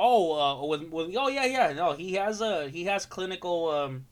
Oh, 0.00 0.32
uh, 0.38 0.66
with, 0.66 0.90
with 0.90 1.16
oh 1.16 1.28
yeah 1.28 1.44
yeah 1.44 1.72
no 1.72 1.92
he 1.92 2.14
has 2.14 2.40
a 2.40 2.68
he 2.68 2.84
has 2.84 3.04
clinical 3.04 3.68
um 3.68 4.06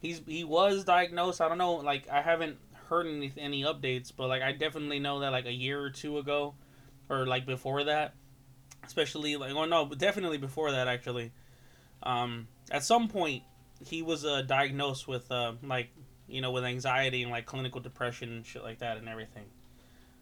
he's 0.00 0.22
he 0.26 0.44
was 0.44 0.84
diagnosed 0.84 1.40
I 1.40 1.48
don't 1.48 1.58
know 1.58 1.74
like 1.74 2.08
I 2.08 2.22
haven't 2.22 2.58
heard 2.88 3.06
any 3.06 3.32
any 3.36 3.62
updates 3.64 4.12
but 4.16 4.28
like 4.28 4.42
I 4.42 4.52
definitely 4.52 5.00
know 5.00 5.20
that 5.20 5.32
like 5.32 5.46
a 5.46 5.52
year 5.52 5.80
or 5.80 5.90
two 5.90 6.18
ago 6.18 6.54
or 7.08 7.26
like 7.26 7.44
before 7.44 7.84
that 7.84 8.14
especially 8.84 9.36
like 9.36 9.52
oh 9.52 9.64
no 9.64 9.84
but 9.84 9.98
definitely 9.98 10.38
before 10.38 10.70
that 10.70 10.86
actually 10.86 11.32
um 12.04 12.46
at 12.70 12.84
some 12.84 13.08
point 13.08 13.42
he 13.84 14.02
was 14.02 14.24
uh, 14.24 14.42
diagnosed 14.42 15.08
with 15.08 15.30
uh 15.32 15.54
like 15.62 15.90
you 16.30 16.40
know 16.40 16.50
with 16.50 16.64
anxiety 16.64 17.22
and 17.22 17.30
like 17.30 17.46
clinical 17.46 17.80
depression 17.80 18.30
and 18.30 18.46
shit 18.46 18.62
like 18.62 18.78
that 18.78 18.96
and 18.96 19.08
everything. 19.08 19.44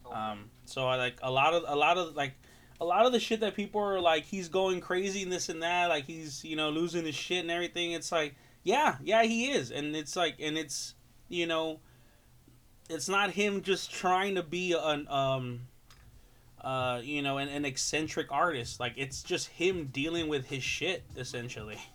Oh, 0.06 0.12
um, 0.12 0.50
so 0.64 0.86
I 0.86 0.96
like 0.96 1.18
a 1.22 1.30
lot 1.30 1.54
of 1.54 1.64
a 1.66 1.76
lot 1.76 1.98
of 1.98 2.16
like 2.16 2.34
a 2.80 2.84
lot 2.84 3.06
of 3.06 3.12
the 3.12 3.20
shit 3.20 3.40
that 3.40 3.54
people 3.54 3.80
are 3.80 4.00
like 4.00 4.24
he's 4.24 4.48
going 4.48 4.80
crazy 4.80 5.22
and 5.22 5.32
this 5.32 5.48
and 5.48 5.62
that, 5.62 5.88
like 5.88 6.04
he's 6.04 6.44
you 6.44 6.56
know 6.56 6.70
losing 6.70 7.04
his 7.04 7.14
shit 7.14 7.40
and 7.40 7.50
everything. 7.50 7.92
It's 7.92 8.12
like 8.12 8.34
yeah, 8.62 8.96
yeah, 9.02 9.22
he 9.22 9.50
is, 9.50 9.70
and 9.70 9.96
it's 9.96 10.16
like 10.16 10.36
and 10.40 10.58
it's 10.58 10.94
you 11.28 11.46
know, 11.46 11.80
it's 12.88 13.08
not 13.08 13.30
him 13.30 13.62
just 13.62 13.92
trying 13.92 14.34
to 14.36 14.42
be 14.42 14.72
an 14.72 15.06
um, 15.08 15.60
uh, 16.62 17.00
you 17.02 17.22
know, 17.22 17.38
an, 17.38 17.48
an 17.48 17.64
eccentric 17.64 18.30
artist. 18.30 18.80
Like 18.80 18.94
it's 18.96 19.22
just 19.22 19.48
him 19.48 19.86
dealing 19.92 20.28
with 20.28 20.46
his 20.46 20.62
shit 20.62 21.02
essentially. 21.16 21.78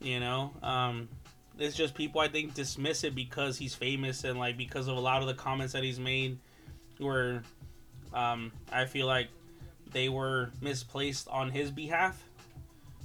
You 0.00 0.20
know, 0.20 0.52
um, 0.62 1.08
it's 1.58 1.74
just 1.74 1.94
people 1.94 2.20
I 2.20 2.28
think 2.28 2.52
dismiss 2.52 3.04
it 3.04 3.14
because 3.14 3.56
he's 3.56 3.74
famous 3.74 4.24
and 4.24 4.38
like 4.38 4.58
because 4.58 4.86
of 4.86 4.98
a 4.98 5.00
lot 5.00 5.22
of 5.22 5.28
the 5.28 5.32
comments 5.32 5.72
that 5.72 5.82
he's 5.82 5.98
made 5.98 6.36
where 6.98 7.42
um, 8.12 8.52
I 8.70 8.84
feel 8.84 9.06
like 9.06 9.28
they 9.94 10.10
were 10.10 10.50
misplaced 10.60 11.26
on 11.28 11.50
his 11.50 11.70
behalf. 11.70 12.22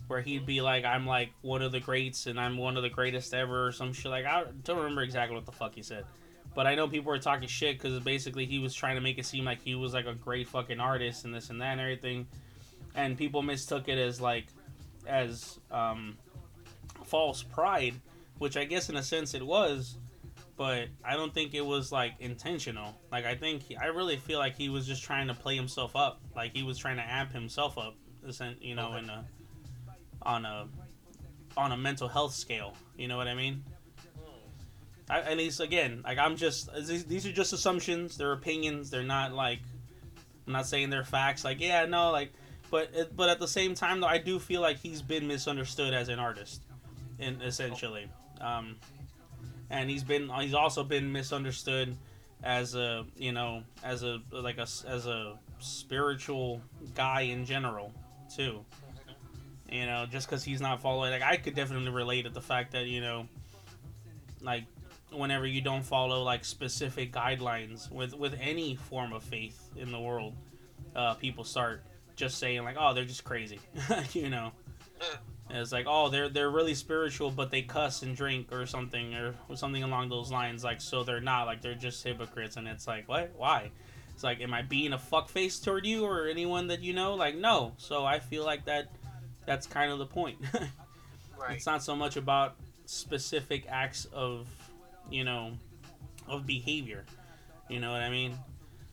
Where 0.07 0.21
he'd 0.21 0.47
be 0.47 0.59
like, 0.59 0.85
I'm 0.85 1.05
like 1.05 1.29
one 1.43 1.61
of 1.61 1.71
the 1.71 1.79
greats 1.79 2.25
and 2.25 2.39
I'm 2.39 2.57
one 2.57 2.77
of 2.77 2.83
the 2.83 2.89
greatest 2.89 3.31
ever 3.31 3.67
or 3.67 3.71
some 3.71 3.93
shit. 3.93 4.09
Like, 4.09 4.25
I 4.25 4.45
don't 4.63 4.77
remember 4.77 5.03
exactly 5.03 5.35
what 5.35 5.45
the 5.45 5.51
fuck 5.51 5.75
he 5.75 5.83
said. 5.83 6.03
But 6.55 6.65
I 6.65 6.73
know 6.73 6.87
people 6.87 7.11
were 7.11 7.19
talking 7.19 7.47
shit 7.47 7.77
because 7.77 7.99
basically 7.99 8.47
he 8.47 8.57
was 8.57 8.73
trying 8.73 8.95
to 8.95 9.01
make 9.01 9.19
it 9.19 9.25
seem 9.27 9.45
like 9.45 9.61
he 9.61 9.75
was 9.75 9.93
like 9.93 10.07
a 10.07 10.15
great 10.15 10.47
fucking 10.47 10.79
artist 10.79 11.25
and 11.25 11.33
this 11.33 11.51
and 11.51 11.61
that 11.61 11.73
and 11.73 11.81
everything. 11.81 12.25
And 12.95 13.15
people 13.19 13.43
mistook 13.43 13.87
it 13.87 13.99
as 13.99 14.19
like, 14.19 14.47
as 15.05 15.59
um, 15.69 16.17
false 17.05 17.43
pride, 17.43 17.93
which 18.39 18.57
I 18.57 18.65
guess 18.65 18.89
in 18.89 18.95
a 18.95 19.03
sense 19.03 19.35
it 19.35 19.45
was 19.45 19.95
but 20.59 20.89
I 21.05 21.15
don't 21.15 21.33
think 21.33 21.53
it 21.53 21.65
was 21.65 21.89
like 21.89 22.15
intentional. 22.19 22.93
Like 23.13 23.23
I 23.23 23.33
think 23.33 23.63
he, 23.63 23.77
I 23.77 23.85
really 23.85 24.17
feel 24.17 24.39
like 24.39 24.57
he 24.57 24.67
was 24.67 24.85
just 24.85 25.01
trying 25.01 25.29
to 25.29 25.33
play 25.33 25.55
himself 25.55 25.95
up. 25.95 26.19
Like 26.35 26.53
he 26.53 26.63
was 26.63 26.77
trying 26.77 26.97
to 26.97 27.01
amp 27.01 27.31
himself 27.31 27.77
up, 27.77 27.95
you 28.59 28.75
know, 28.75 28.97
in 28.97 29.09
a 29.09 29.25
on 30.21 30.43
a 30.43 30.67
on 31.55 31.71
a 31.71 31.77
mental 31.77 32.09
health 32.09 32.33
scale. 32.33 32.73
You 32.97 33.07
know 33.07 33.15
what 33.15 33.29
I 33.29 33.35
mean? 33.35 33.63
I, 35.09 35.21
at 35.21 35.37
least 35.37 35.61
again, 35.61 36.01
like 36.03 36.17
I'm 36.17 36.35
just 36.35 36.69
these, 37.07 37.25
are 37.25 37.31
just 37.31 37.53
assumptions. 37.53 38.17
They're 38.17 38.33
opinions. 38.33 38.89
They're 38.89 39.01
not 39.01 39.31
like 39.31 39.59
I'm 40.45 40.51
not 40.51 40.67
saying 40.67 40.89
they're 40.89 41.05
facts. 41.05 41.45
Like 41.45 41.61
yeah, 41.61 41.85
no, 41.85 42.11
like 42.11 42.33
but 42.69 42.89
it, 42.93 43.15
but 43.15 43.29
at 43.29 43.39
the 43.39 43.47
same 43.47 43.75
time 43.75 44.01
though, 44.01 44.07
I 44.07 44.17
do 44.17 44.39
feel 44.39 44.59
like 44.59 44.79
he's 44.79 45.01
been 45.01 45.25
misunderstood 45.25 45.93
as 45.93 46.09
an 46.09 46.19
artist, 46.19 46.63
in 47.17 47.41
essentially. 47.41 48.09
Um, 48.41 48.75
and 49.69 49.89
he's 49.89 50.03
been 50.03 50.29
he's 50.41 50.53
also 50.53 50.83
been 50.83 51.11
misunderstood 51.11 51.95
as 52.43 52.75
a 52.75 53.05
you 53.17 53.31
know 53.31 53.63
as 53.83 54.03
a 54.03 54.21
like 54.31 54.57
a 54.57 54.67
as 54.87 55.05
a 55.05 55.37
spiritual 55.59 56.61
guy 56.95 57.21
in 57.21 57.45
general 57.45 57.93
too. 58.33 58.63
You 59.71 59.85
know 59.85 60.05
just 60.09 60.27
because 60.27 60.43
he's 60.43 60.61
not 60.61 60.81
following 60.81 61.11
like 61.11 61.21
i 61.21 61.37
could 61.37 61.53
definitely 61.53 61.91
relate 61.91 62.23
to 62.23 62.31
the 62.31 62.41
fact 62.41 62.71
that 62.71 62.87
you 62.87 63.01
know 63.01 63.27
like 64.41 64.63
whenever 65.11 65.45
you 65.45 65.61
don't 65.61 65.83
follow 65.83 66.23
like 66.23 66.43
specific 66.43 67.11
guidelines 67.11 67.91
with 67.91 68.15
with 68.15 68.35
any 68.41 68.75
form 68.75 69.13
of 69.13 69.21
faith 69.21 69.69
in 69.75 69.91
the 69.91 69.99
world 69.99 70.33
uh 70.95 71.13
people 71.13 71.43
start 71.43 71.83
just 72.15 72.39
saying 72.39 72.63
like 72.63 72.77
oh 72.79 72.95
they're 72.95 73.05
just 73.05 73.23
crazy 73.23 73.59
you 74.13 74.29
know 74.29 74.51
and 75.49 75.57
it's 75.57 75.71
like, 75.71 75.85
oh, 75.87 76.09
they're 76.09 76.29
they're 76.29 76.51
really 76.51 76.75
spiritual, 76.75 77.31
but 77.31 77.49
they 77.49 77.63
cuss 77.63 78.03
and 78.03 78.15
drink 78.15 78.51
or 78.51 78.67
something 78.67 79.15
or 79.15 79.33
something 79.55 79.81
along 79.81 80.09
those 80.09 80.31
lines. 80.31 80.63
Like, 80.63 80.79
so 80.79 81.03
they're 81.03 81.19
not 81.19 81.47
like 81.47 81.61
they're 81.61 81.73
just 81.73 82.03
hypocrites. 82.03 82.55
And 82.55 82.67
it's 82.67 82.87
like, 82.87 83.09
what? 83.09 83.31
Why? 83.35 83.71
It's 84.13 84.23
like, 84.23 84.41
am 84.41 84.53
I 84.53 84.61
being 84.61 84.93
a 84.93 84.97
fuckface 84.97 85.63
toward 85.63 85.87
you 85.87 86.05
or 86.05 86.27
anyone 86.27 86.67
that 86.67 86.81
you 86.81 86.93
know? 86.93 87.15
Like, 87.15 87.35
no. 87.35 87.73
So 87.77 88.05
I 88.05 88.19
feel 88.19 88.45
like 88.45 88.65
that 88.65 88.89
that's 89.47 89.65
kind 89.65 89.91
of 89.91 89.97
the 89.97 90.05
point. 90.05 90.37
right. 91.39 91.55
it's 91.55 91.65
not 91.65 91.81
so 91.81 91.95
much 91.95 92.15
about 92.15 92.55
specific 92.85 93.65
acts 93.67 94.05
of, 94.13 94.47
you 95.09 95.23
know, 95.23 95.53
of 96.27 96.45
behavior. 96.45 97.05
You 97.69 97.79
know 97.79 97.91
what 97.91 98.01
I 98.01 98.11
mean? 98.11 98.37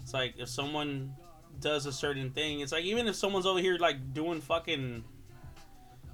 It's 0.00 0.14
like 0.14 0.34
if 0.38 0.48
someone 0.48 1.12
does 1.60 1.84
a 1.84 1.92
certain 1.92 2.30
thing, 2.30 2.60
it's 2.60 2.72
like 2.72 2.84
even 2.84 3.08
if 3.08 3.14
someone's 3.14 3.44
over 3.44 3.60
here 3.60 3.76
like 3.76 4.14
doing 4.14 4.40
fucking 4.40 5.04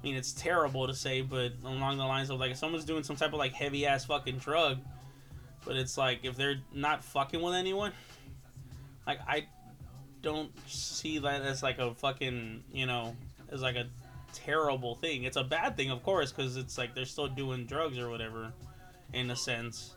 I 0.03 0.05
mean, 0.05 0.15
it's 0.15 0.33
terrible 0.33 0.85
to 0.87 0.93
say, 0.93 1.21
but 1.21 1.53
along 1.63 1.97
the 1.97 2.05
lines 2.05 2.29
of 2.29 2.37
like 2.37 2.51
if 2.51 2.57
someone's 2.57 2.83
doing 2.83 3.03
some 3.03 3.15
type 3.15 3.31
of 3.31 3.39
like 3.39 3.53
heavy 3.53 3.85
ass 3.85 4.03
fucking 4.03 4.37
drug, 4.37 4.79
but 5.63 5.77
it's 5.77 5.97
like 5.97 6.19
if 6.23 6.35
they're 6.35 6.59
not 6.73 7.05
fucking 7.05 7.41
with 7.41 7.53
anyone, 7.55 7.93
like 9.07 9.19
I 9.25 9.47
don't 10.21 10.51
see 10.67 11.19
that 11.19 11.41
as 11.43 11.63
like 11.63 11.79
a 11.79 11.93
fucking 11.95 12.65
you 12.73 12.85
know 12.85 13.15
as 13.49 13.61
like 13.61 13.77
a 13.77 13.87
terrible 14.33 14.95
thing. 14.95 15.23
It's 15.23 15.37
a 15.37 15.43
bad 15.43 15.77
thing, 15.77 15.89
of 15.89 16.03
course, 16.03 16.33
because 16.33 16.57
it's 16.57 16.77
like 16.77 16.93
they're 16.93 17.05
still 17.05 17.29
doing 17.29 17.65
drugs 17.65 17.97
or 17.97 18.09
whatever, 18.09 18.51
in 19.13 19.31
a 19.31 19.37
sense. 19.37 19.93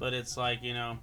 But 0.00 0.14
it's 0.14 0.36
like 0.36 0.64
you 0.64 0.74
know, 0.74 0.98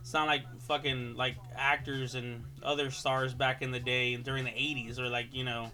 it's 0.00 0.12
not 0.12 0.26
like 0.26 0.42
fucking 0.62 1.14
like 1.14 1.36
actors 1.54 2.16
and 2.16 2.42
other 2.64 2.90
stars 2.90 3.34
back 3.34 3.62
in 3.62 3.70
the 3.70 3.78
day 3.78 4.16
during 4.16 4.42
the 4.42 4.50
'80s 4.50 4.98
or 4.98 5.08
like 5.08 5.32
you 5.32 5.44
know 5.44 5.70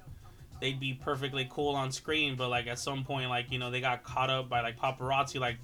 they'd 0.61 0.81
be 0.81 0.95
perfectly 0.95 1.47
cool 1.51 1.75
on 1.75 1.93
screen, 1.93 2.37
but 2.37 2.49
like 2.49 2.67
at 2.67 2.79
some 2.79 3.05
point, 3.05 3.29
like 3.29 3.51
you 3.51 3.59
know, 3.59 3.71
they 3.71 3.81
got 3.81 4.03
caught 4.05 4.31
up 4.31 4.49
by 4.49 4.61
like 4.61 4.79
paparazzi, 4.79 5.41
like 5.41 5.57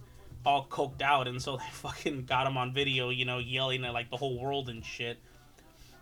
all 0.44 0.66
coked 0.70 1.02
out, 1.02 1.28
and 1.28 1.40
so 1.40 1.56
they 1.58 1.70
fucking 1.72 2.24
got 2.24 2.46
him 2.46 2.56
on 2.56 2.72
video, 2.72 3.10
you 3.10 3.24
know, 3.24 3.38
yelling 3.38 3.84
at 3.84 3.92
like 3.92 4.10
the 4.10 4.16
whole 4.16 4.38
world 4.40 4.68
and 4.68 4.84
shit, 4.84 5.18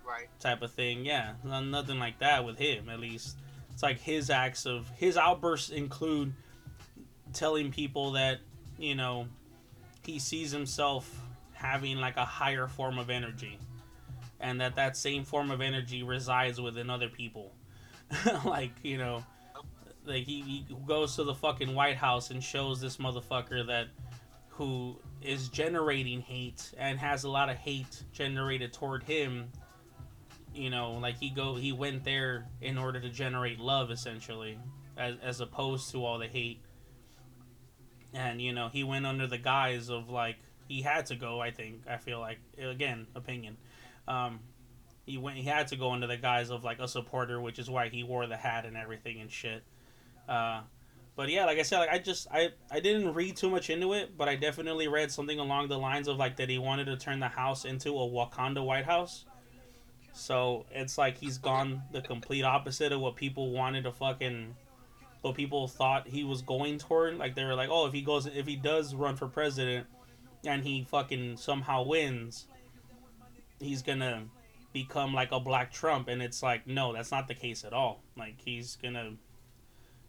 Right. 0.06 0.28
type 0.40 0.62
of 0.62 0.72
thing. 0.72 1.04
Yeah, 1.04 1.34
nothing 1.44 1.98
like 1.98 2.18
that 2.20 2.44
with 2.44 2.58
him, 2.58 2.88
at 2.88 2.98
least. 3.00 3.36
It's 3.72 3.82
like 3.82 4.00
his 4.00 4.30
acts 4.30 4.66
of 4.66 4.90
his 4.96 5.16
outbursts 5.16 5.70
include 5.70 6.32
telling 7.32 7.70
people 7.70 8.12
that 8.12 8.38
you 8.78 8.94
know 8.94 9.28
he 10.04 10.18
sees 10.18 10.50
himself 10.50 11.20
having 11.52 11.98
like 11.98 12.16
a 12.16 12.24
higher 12.24 12.66
form 12.66 12.98
of 12.98 13.10
energy 13.10 13.58
and 14.40 14.60
that 14.60 14.76
that 14.76 14.96
same 14.96 15.24
form 15.24 15.50
of 15.50 15.60
energy 15.60 16.02
resides 16.02 16.60
within 16.60 16.88
other 16.88 17.08
people 17.08 17.52
like 18.44 18.72
you 18.82 18.98
know 18.98 19.24
like 20.06 20.24
he, 20.24 20.40
he 20.40 20.66
goes 20.86 21.16
to 21.16 21.24
the 21.24 21.34
fucking 21.34 21.74
white 21.74 21.96
house 21.96 22.30
and 22.30 22.42
shows 22.42 22.80
this 22.80 22.96
motherfucker 22.96 23.66
that 23.66 23.88
who 24.48 24.98
is 25.20 25.48
generating 25.48 26.20
hate 26.20 26.72
and 26.78 26.98
has 26.98 27.24
a 27.24 27.30
lot 27.30 27.48
of 27.50 27.56
hate 27.56 28.04
generated 28.12 28.72
toward 28.72 29.02
him 29.02 29.48
you 30.54 30.70
know 30.70 30.92
like 30.92 31.18
he 31.18 31.30
go 31.30 31.54
he 31.54 31.72
went 31.72 32.04
there 32.04 32.46
in 32.60 32.78
order 32.78 33.00
to 33.00 33.10
generate 33.10 33.60
love 33.60 33.90
essentially 33.90 34.58
as, 34.98 35.14
as 35.22 35.40
opposed 35.40 35.90
to 35.92 36.04
all 36.04 36.18
the 36.18 36.26
hate. 36.26 36.60
And 38.12 38.42
you 38.42 38.52
know 38.52 38.68
he 38.68 38.84
went 38.84 39.06
under 39.06 39.26
the 39.26 39.38
guise 39.38 39.90
of 39.90 40.10
like 40.10 40.36
he 40.66 40.82
had 40.82 41.06
to 41.06 41.16
go 41.16 41.40
i 41.40 41.50
think 41.50 41.80
i 41.88 41.96
feel 41.96 42.20
like 42.20 42.38
again 42.58 43.06
opinion. 43.14 43.56
Um 44.06 44.40
he 45.08 45.18
went 45.18 45.36
he 45.36 45.44
had 45.44 45.66
to 45.68 45.76
go 45.76 45.92
under 45.92 46.06
the 46.06 46.16
guise 46.16 46.50
of 46.50 46.64
like 46.64 46.78
a 46.78 46.88
supporter 46.88 47.40
which 47.40 47.58
is 47.58 47.68
why 47.68 47.88
he 47.88 48.02
wore 48.02 48.26
the 48.26 48.36
hat 48.36 48.64
and 48.64 48.76
everything 48.76 49.20
and 49.20 49.30
shit 49.30 49.62
uh 50.28 50.60
but 51.16 51.28
yeah 51.28 51.44
like 51.44 51.58
i 51.58 51.62
said 51.62 51.78
like 51.78 51.90
i 51.90 51.98
just 51.98 52.28
i 52.30 52.50
i 52.70 52.80
didn't 52.80 53.14
read 53.14 53.36
too 53.36 53.50
much 53.50 53.70
into 53.70 53.92
it 53.92 54.16
but 54.16 54.28
i 54.28 54.36
definitely 54.36 54.88
read 54.88 55.10
something 55.10 55.38
along 55.38 55.68
the 55.68 55.78
lines 55.78 56.08
of 56.08 56.16
like 56.16 56.36
that 56.36 56.48
he 56.48 56.58
wanted 56.58 56.84
to 56.84 56.96
turn 56.96 57.20
the 57.20 57.28
house 57.28 57.64
into 57.64 57.90
a 57.90 58.06
wakanda 58.06 58.64
white 58.64 58.84
house 58.84 59.24
so 60.12 60.66
it's 60.72 60.98
like 60.98 61.16
he's 61.16 61.38
gone 61.38 61.82
the 61.92 62.00
complete 62.00 62.42
opposite 62.42 62.92
of 62.92 63.00
what 63.00 63.14
people 63.14 63.52
wanted 63.52 63.84
to 63.84 63.92
fucking 63.92 64.54
what 65.22 65.34
people 65.34 65.68
thought 65.68 66.08
he 66.08 66.24
was 66.24 66.42
going 66.42 66.78
toward. 66.78 67.18
Like 67.18 67.34
they 67.34 67.44
were 67.44 67.54
like, 67.54 67.68
oh, 67.70 67.86
if 67.86 67.92
he 67.92 68.02
goes, 68.02 68.26
if 68.26 68.46
he 68.46 68.56
does 68.56 68.94
run 68.94 69.16
for 69.16 69.28
president, 69.28 69.86
and 70.44 70.62
he 70.62 70.84
fucking 70.84 71.36
somehow 71.36 71.84
wins, 71.84 72.46
he's 73.60 73.82
gonna 73.82 74.24
become 74.72 75.14
like 75.14 75.32
a 75.32 75.40
black 75.40 75.72
Trump. 75.72 76.08
And 76.08 76.22
it's 76.22 76.42
like, 76.42 76.66
no, 76.66 76.92
that's 76.92 77.10
not 77.10 77.28
the 77.28 77.34
case 77.34 77.64
at 77.64 77.72
all. 77.72 78.02
Like 78.16 78.36
he's 78.44 78.76
gonna, 78.76 79.12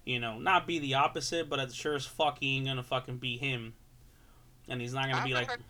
you 0.06 0.20
know, 0.20 0.38
not 0.40 0.68
be 0.68 0.80
the 0.80 0.96
opposite, 0.96 1.50
but 1.50 1.60
it 1.60 1.74
sure 1.74 1.96
as 1.96 2.06
fuck 2.06 2.40
he 2.40 2.58
ain't 2.58 2.68
gonna 2.68 2.84
fucking 2.84 3.18
be 3.18 3.38
him. 3.38 3.74
And 4.68 4.80
he's 4.82 4.94
not 4.94 5.10
gonna 5.10 5.26
be 5.26 5.34
like, 5.34 5.48
heard- 5.50 5.64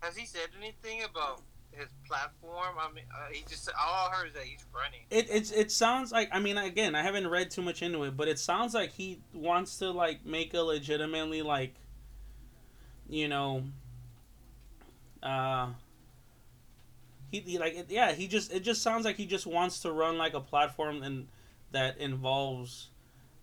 Has 0.00 0.16
he 0.16 0.26
said 0.26 0.48
anything 0.58 1.04
about 1.04 1.42
his 1.72 1.88
platform? 2.06 2.74
I 2.78 2.92
mean, 2.92 3.04
uh, 3.14 3.28
he 3.32 3.44
just 3.48 3.68
all 3.78 4.08
I 4.08 4.14
heard 4.14 4.28
is 4.28 4.34
that 4.34 4.44
he's 4.44 4.64
running. 4.74 5.00
It 5.10 5.28
it's 5.30 5.50
it 5.50 5.70
sounds 5.70 6.12
like 6.12 6.28
I 6.32 6.40
mean 6.40 6.58
again 6.58 6.94
I 6.94 7.02
haven't 7.02 7.28
read 7.28 7.50
too 7.50 7.62
much 7.62 7.82
into 7.82 8.02
it, 8.04 8.16
but 8.16 8.28
it 8.28 8.38
sounds 8.38 8.74
like 8.74 8.92
he 8.92 9.20
wants 9.32 9.78
to 9.78 9.90
like 9.90 10.26
make 10.26 10.54
a 10.54 10.60
legitimately 10.60 11.42
like, 11.42 11.74
you 13.08 13.28
know. 13.28 13.64
Uh. 15.22 15.68
He, 17.30 17.40
he 17.40 17.58
like 17.58 17.74
it, 17.74 17.86
yeah 17.90 18.12
he 18.12 18.26
just 18.26 18.52
it 18.52 18.60
just 18.60 18.82
sounds 18.82 19.04
like 19.04 19.16
he 19.16 19.26
just 19.26 19.46
wants 19.46 19.80
to 19.80 19.92
run 19.92 20.16
like 20.16 20.34
a 20.34 20.40
platform 20.40 21.02
and 21.02 21.28
that 21.72 21.98
involves, 21.98 22.88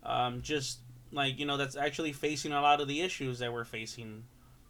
um 0.02 0.42
just 0.42 0.80
like 1.12 1.38
you 1.38 1.46
know 1.46 1.56
that's 1.56 1.76
actually 1.76 2.12
facing 2.12 2.52
a 2.52 2.60
lot 2.60 2.80
of 2.80 2.88
the 2.88 3.00
issues 3.00 3.38
that 3.38 3.52
we're 3.52 3.64
facing 3.64 4.24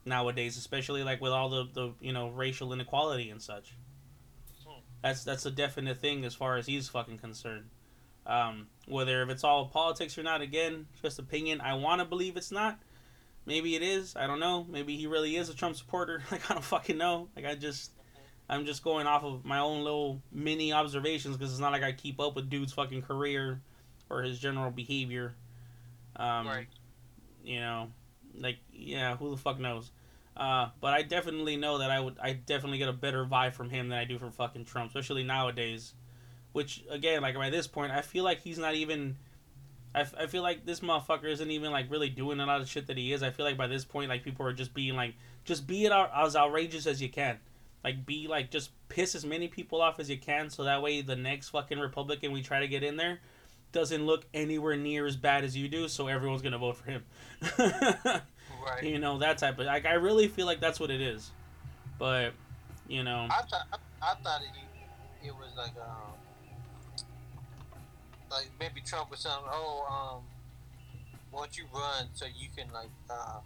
nowadays, 0.05 0.56
especially 0.56 1.02
like 1.02 1.20
with 1.20 1.32
all 1.32 1.48
the 1.48 1.68
the 1.72 1.93
you 2.01 2.12
know 2.12 2.28
racial 2.28 2.72
inequality 2.72 3.30
and 3.30 3.43
such. 3.43 3.74
That's 5.02 5.24
that's 5.24 5.47
a 5.47 5.51
definite 5.51 6.01
thing 6.01 6.24
as 6.24 6.34
far 6.34 6.56
as 6.56 6.66
he's 6.66 6.88
fucking 6.88 7.18
concerned. 7.18 7.66
Um, 8.26 8.66
whether 8.88 9.22
if 9.22 9.28
it's 9.28 9.44
all 9.44 9.66
politics 9.66 10.18
or 10.18 10.22
not, 10.22 10.40
again, 10.40 10.86
just 11.02 11.18
opinion. 11.18 11.60
I 11.60 11.74
want 11.74 12.01
to 12.01 12.05
believe 12.05 12.36
it's 12.36 12.51
not. 12.51 12.78
Maybe 13.44 13.76
it 13.76 13.82
is. 13.82 14.16
I 14.16 14.26
don't 14.26 14.40
know. 14.40 14.66
Maybe 14.68 14.97
he 14.97 15.06
really 15.06 15.36
is 15.36 15.48
a 15.48 15.55
Trump 15.55 15.76
supporter. 15.76 16.22
Like 16.32 16.51
I 16.51 16.55
don't 16.55 16.64
fucking 16.64 16.98
know. 16.98 17.28
Like 17.36 17.47
I 17.47 17.55
just, 17.55 17.93
I'm 18.48 18.64
just 18.64 18.85
going 18.85 19.06
off 19.06 19.24
of 19.24 19.44
my 19.44 19.59
own 19.59 19.82
little 19.82 20.23
mini 20.32 20.73
observations 20.73 21.36
because 21.36 21.52
it's 21.52 21.60
not 21.60 21.73
like 21.73 21.82
I 21.82 21.93
keep 21.93 22.20
up 22.20 22.36
with 22.36 22.48
dude's 22.48 22.73
fucking 22.73 23.02
career 23.02 23.60
or 24.09 24.23
his 24.23 24.39
general 24.39 24.70
behavior. 24.70 25.35
Um, 26.14 26.47
right. 26.47 26.66
you 27.44 27.60
know, 27.60 27.89
like 28.39 28.59
yeah, 28.73 29.16
who 29.16 29.31
the 29.31 29.36
fuck 29.36 29.59
knows? 29.59 29.90
Uh, 30.36 30.68
but 30.81 30.93
I 30.93 31.02
definitely 31.02 31.56
know 31.56 31.78
that 31.78 31.90
I 31.90 31.98
would, 31.98 32.16
I 32.23 32.35
definitely 32.35 32.78
get 32.78 32.89
a 32.89 32.93
better 32.93 33.24
vibe 33.24 33.55
from 33.55 33.70
him 33.70 33.89
than 33.89 33.98
I 33.98 34.05
do 34.05 34.18
from 34.18 34.32
fucking 34.32 34.66
Trump, 34.66 34.90
especially 34.90 35.24
nowadays. 35.24 35.94
Which 36.52 36.85
again, 36.90 37.23
like 37.23 37.35
by 37.35 37.51
this 37.51 37.66
point, 37.66 37.93
I 37.93 38.02
feel 38.02 38.24
like 38.24 38.40
he's 38.40 38.59
not 38.59 38.74
even. 38.74 39.16
I, 39.94 40.01
f- 40.01 40.14
I 40.18 40.27
feel 40.27 40.43
like 40.43 40.66
this 40.66 40.81
motherfucker 40.81 41.24
isn't 41.24 41.51
even 41.51 41.73
like 41.73 41.90
really 41.90 42.10
doing 42.10 42.39
a 42.39 42.47
lot 42.47 42.60
of 42.60 42.68
shit 42.68 42.86
that 42.89 42.98
he 42.98 43.12
is. 43.12 43.23
I 43.23 43.31
feel 43.31 43.47
like 43.47 43.56
by 43.56 43.66
this 43.66 43.85
point, 43.85 44.10
like 44.10 44.24
people 44.24 44.47
are 44.47 44.52
just 44.52 44.74
being 44.74 44.94
like, 44.94 45.14
just 45.44 45.66
be 45.66 45.86
it 45.86 45.93
out, 45.93 46.10
as 46.14 46.36
outrageous 46.36 46.86
as 46.86 47.01
you 47.01 47.09
can. 47.09 47.39
Like 47.86 48.04
be 48.04 48.26
like 48.26 48.50
just 48.50 48.70
piss 48.88 49.14
as 49.14 49.24
many 49.24 49.46
people 49.46 49.80
off 49.80 50.00
as 50.00 50.10
you 50.10 50.18
can, 50.18 50.50
so 50.50 50.64
that 50.64 50.82
way 50.82 51.02
the 51.02 51.14
next 51.14 51.50
fucking 51.50 51.78
Republican 51.78 52.32
we 52.32 52.42
try 52.42 52.58
to 52.58 52.66
get 52.66 52.82
in 52.82 52.96
there 52.96 53.20
doesn't 53.70 54.04
look 54.04 54.26
anywhere 54.34 54.74
near 54.74 55.06
as 55.06 55.16
bad 55.16 55.44
as 55.44 55.56
you 55.56 55.68
do. 55.68 55.86
So 55.86 56.08
everyone's 56.08 56.42
gonna 56.42 56.58
vote 56.58 56.78
for 56.78 56.90
him. 56.90 57.04
Right. 58.66 58.82
you 58.82 58.98
know 58.98 59.18
that 59.18 59.38
type 59.38 59.60
of 59.60 59.66
like 59.66 59.86
I 59.86 59.92
really 59.92 60.26
feel 60.26 60.46
like 60.46 60.60
that's 60.60 60.80
what 60.80 60.90
it 60.90 61.00
is, 61.00 61.30
but 62.00 62.32
you 62.88 63.04
know 63.04 63.28
I 63.30 63.42
thought 63.42 63.66
I, 63.72 63.76
I 64.02 64.14
thought 64.16 64.40
it, 64.42 65.28
it 65.28 65.36
was 65.36 65.50
like 65.56 65.76
um 65.76 66.14
like 68.32 68.50
maybe 68.58 68.80
Trump 68.80 69.12
or 69.12 69.16
something. 69.16 69.48
Oh, 69.52 70.16
um, 70.16 70.22
why 71.30 71.42
don't 71.42 71.56
you 71.56 71.66
run 71.72 72.06
so 72.14 72.26
you 72.26 72.48
can 72.56 72.72
like 72.72 72.90
uh, 73.08 73.38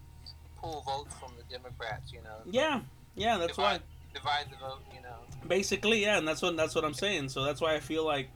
pull 0.58 0.82
votes 0.86 1.14
from 1.16 1.32
the 1.36 1.44
Democrats? 1.54 2.10
You 2.10 2.22
know. 2.22 2.36
yeah 2.50 2.80
yeah 3.14 3.36
that's 3.36 3.58
why 3.58 3.80
divide, 4.14 4.46
the 4.50 4.56
vote. 4.56 4.80
You 4.94 5.02
know. 5.02 5.16
basically 5.48 6.02
yeah 6.02 6.18
and 6.18 6.26
that's 6.26 6.42
what 6.42 6.56
that's 6.56 6.74
what 6.74 6.84
I'm 6.84 6.94
saying 6.94 7.28
so 7.28 7.44
that's 7.44 7.60
why 7.60 7.74
I 7.74 7.80
feel 7.80 8.04
like 8.04 8.28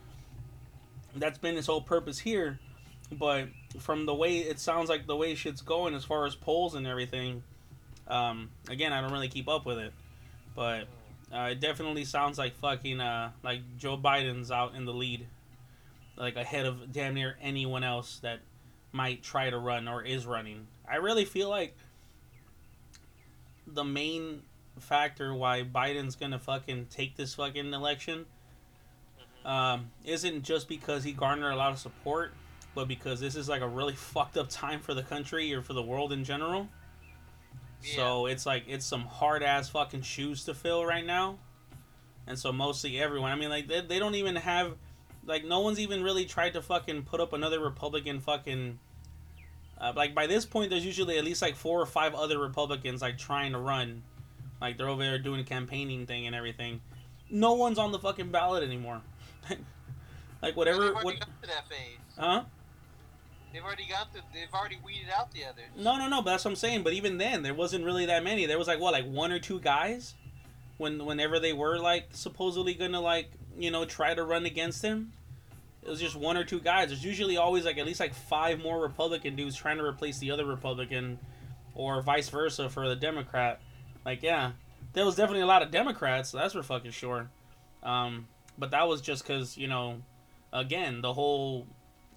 that's 1.15 1.37
been 1.37 1.55
his 1.55 1.65
whole 1.65 1.81
purpose 1.81 2.19
here, 2.19 2.59
but 3.11 3.47
from 3.79 4.05
the 4.05 4.13
way 4.13 4.39
it 4.39 4.59
sounds 4.59 4.89
like 4.89 5.07
the 5.07 5.15
way 5.15 5.35
shit's 5.35 5.61
going 5.61 5.95
as 5.95 6.03
far 6.03 6.25
as 6.25 6.35
polls 6.35 6.75
and 6.75 6.85
everything, 6.85 7.43
um 8.07 8.49
again 8.69 8.93
I 8.93 9.01
don't 9.01 9.11
really 9.11 9.29
keep 9.29 9.47
up 9.47 9.65
with 9.65 9.79
it, 9.79 9.93
but 10.55 10.87
uh, 11.33 11.49
it 11.51 11.59
definitely 11.59 12.05
sounds 12.05 12.37
like 12.37 12.55
fucking 12.57 12.99
uh 12.99 13.31
like 13.43 13.61
Joe 13.77 13.97
Biden's 13.97 14.51
out 14.51 14.75
in 14.75 14.85
the 14.85 14.93
lead, 14.93 15.25
like 16.17 16.35
ahead 16.35 16.65
of 16.65 16.91
damn 16.91 17.13
near 17.13 17.37
anyone 17.41 17.83
else 17.83 18.19
that 18.19 18.39
might 18.91 19.23
try 19.23 19.49
to 19.49 19.57
run 19.57 19.87
or 19.87 20.03
is 20.03 20.25
running. 20.25 20.67
I 20.89 20.97
really 20.97 21.25
feel 21.25 21.49
like 21.49 21.75
the 23.67 23.83
main 23.83 24.41
factor 24.81 25.33
why 25.33 25.63
Biden's 25.63 26.15
gonna 26.15 26.39
fucking 26.39 26.87
take 26.89 27.15
this 27.15 27.35
fucking 27.35 27.73
election 27.73 28.25
um, 29.45 29.91
isn't 30.03 30.43
just 30.43 30.67
because 30.67 31.03
he 31.03 31.11
garnered 31.11 31.53
a 31.53 31.55
lot 31.55 31.71
of 31.71 31.77
support, 31.77 32.33
but 32.73 32.87
because 32.87 33.19
this 33.19 33.35
is 33.35 33.47
like 33.47 33.61
a 33.61 33.67
really 33.67 33.93
fucked 33.95 34.37
up 34.37 34.49
time 34.49 34.79
for 34.79 34.93
the 34.93 35.03
country 35.03 35.53
or 35.53 35.61
for 35.61 35.73
the 35.73 35.83
world 35.83 36.11
in 36.11 36.23
general. 36.23 36.67
So 37.95 38.25
it's 38.25 38.47
like 38.47 38.63
it's 38.67 38.85
some 38.85 39.01
hard 39.01 39.43
ass 39.43 39.69
fucking 39.69 40.01
shoes 40.01 40.43
to 40.45 40.55
fill 40.55 40.83
right 40.85 41.05
now, 41.05 41.37
and 42.25 42.37
so 42.37 42.51
mostly 42.51 42.99
everyone. 42.99 43.31
I 43.31 43.35
mean, 43.35 43.49
like 43.49 43.67
they, 43.67 43.81
they 43.81 43.99
don't 43.99 44.15
even 44.15 44.35
have, 44.37 44.75
like 45.25 45.45
no 45.45 45.59
one's 45.59 45.79
even 45.79 46.01
really 46.01 46.25
tried 46.25 46.53
to 46.53 46.63
fucking 46.63 47.03
put 47.03 47.19
up 47.19 47.33
another 47.33 47.59
Republican 47.59 48.19
fucking. 48.19 48.79
Uh, 49.79 49.93
like 49.95 50.15
by 50.15 50.25
this 50.25 50.45
point, 50.45 50.71
there's 50.71 50.85
usually 50.85 51.19
at 51.19 51.23
least 51.23 51.43
like 51.43 51.55
four 51.55 51.79
or 51.79 51.85
five 51.85 52.15
other 52.15 52.39
Republicans 52.39 53.03
like 53.03 53.19
trying 53.19 53.51
to 53.51 53.59
run, 53.59 54.01
like 54.61 54.77
they're 54.77 54.89
over 54.89 55.03
there 55.03 55.17
doing 55.19 55.39
a 55.39 55.43
campaigning 55.43 56.05
thing 56.05 56.25
and 56.27 56.35
everything. 56.35 56.81
No 57.29 57.53
one's 57.53 57.77
on 57.77 57.91
the 57.91 57.99
fucking 57.99 58.29
ballot 58.31 58.63
anymore. 58.63 59.01
like 60.41 60.55
whatever. 60.55 60.81
They've 60.81 60.91
already 60.93 61.05
What? 61.05 61.19
got 61.19 61.41
to 61.41 61.47
that 61.47 61.67
phase. 61.69 61.97
Huh? 62.17 62.43
They've 63.51 63.63
already 63.63 63.87
got 63.89 64.11
the. 64.13 64.19
They've 64.33 64.53
already 64.53 64.77
weeded 64.85 65.07
out 65.17 65.31
the 65.31 65.45
others. 65.45 65.63
No, 65.77 65.97
no, 65.97 66.09
no. 66.09 66.21
But 66.21 66.31
that's 66.31 66.45
what 66.45 66.51
I'm 66.51 66.55
saying. 66.57 66.83
But 66.83 66.93
even 66.93 67.17
then, 67.17 67.41
there 67.41 67.53
wasn't 67.53 67.85
really 67.85 68.05
that 68.07 68.23
many. 68.23 68.45
There 68.45 68.57
was 68.57 68.67
like 68.67 68.79
what, 68.79 68.91
like 68.93 69.05
one 69.05 69.31
or 69.31 69.39
two 69.39 69.59
guys, 69.59 70.13
when 70.77 71.05
whenever 71.05 71.39
they 71.39 71.53
were 71.53 71.79
like 71.79 72.09
supposedly 72.11 72.73
gonna 72.73 72.99
like 72.99 73.31
you 73.57 73.71
know 73.71 73.85
try 73.85 74.13
to 74.13 74.23
run 74.23 74.45
against 74.45 74.83
him. 74.83 75.13
It 75.83 75.89
was 75.89 75.99
just 76.01 76.15
one 76.15 76.35
or 76.35 76.43
two 76.43 76.59
guys. 76.59 76.89
There's 76.89 77.05
usually 77.05 77.37
always 77.37 77.63
like 77.63 77.77
at 77.77 77.85
least 77.85 77.99
like 77.99 78.13
five 78.13 78.59
more 78.59 78.81
Republican 78.81 79.35
dudes 79.35 79.55
trying 79.55 79.77
to 79.77 79.85
replace 79.85 80.17
the 80.19 80.31
other 80.31 80.43
Republican, 80.45 81.17
or 81.75 82.01
vice 82.01 82.27
versa 82.27 82.69
for 82.69 82.89
the 82.89 82.95
Democrat. 82.95 83.61
Like 84.05 84.21
yeah, 84.21 84.51
there 84.93 85.05
was 85.05 85.15
definitely 85.15 85.41
a 85.41 85.47
lot 85.47 85.63
of 85.63 85.71
Democrats. 85.71 86.31
That's 86.31 86.53
for 86.53 86.63
fucking 86.63 86.91
sure. 86.91 87.29
Um, 87.83 88.27
but 88.57 88.71
that 88.71 88.87
was 88.87 89.01
just 89.01 89.23
because 89.23 89.57
you 89.57 89.67
know, 89.67 90.01
again 90.53 91.01
the 91.01 91.13
whole 91.13 91.67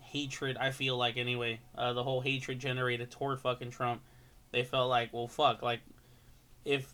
hatred. 0.01 0.57
I 0.57 0.71
feel 0.71 0.97
like 0.97 1.17
anyway, 1.17 1.61
uh, 1.77 1.93
the 1.93 2.05
whole 2.05 2.21
hatred 2.21 2.59
generated 2.59 3.11
toward 3.11 3.41
fucking 3.41 3.71
Trump. 3.71 4.03
They 4.51 4.65
felt 4.65 4.89
like, 4.89 5.13
well, 5.13 5.29
fuck, 5.29 5.63
like 5.63 5.81
if 6.65 6.93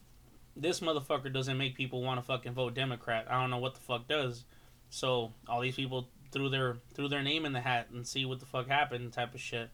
this 0.57 0.81
motherfucker 0.81 1.33
doesn't 1.33 1.59
make 1.59 1.75
people 1.75 2.03
want 2.03 2.21
to 2.21 2.27
fucking 2.27 2.53
vote 2.53 2.75
Democrat, 2.75 3.27
I 3.29 3.41
don't 3.41 3.51
know 3.51 3.59
what 3.59 3.75
the 3.75 3.81
fuck 3.81 4.09
does. 4.09 4.45
So 4.91 5.33
all 5.49 5.61
these 5.61 5.77
people 5.77 6.09
threw 6.31 6.49
their 6.49 6.77
threw 6.95 7.09
their 7.09 7.23
name 7.23 7.45
in 7.45 7.53
the 7.53 7.61
hat 7.61 7.89
and 7.93 8.07
see 8.07 8.25
what 8.25 8.41
the 8.41 8.47
fuck 8.47 8.69
happened, 8.69 9.13
type 9.13 9.35
of 9.35 9.41
shit. 9.41 9.71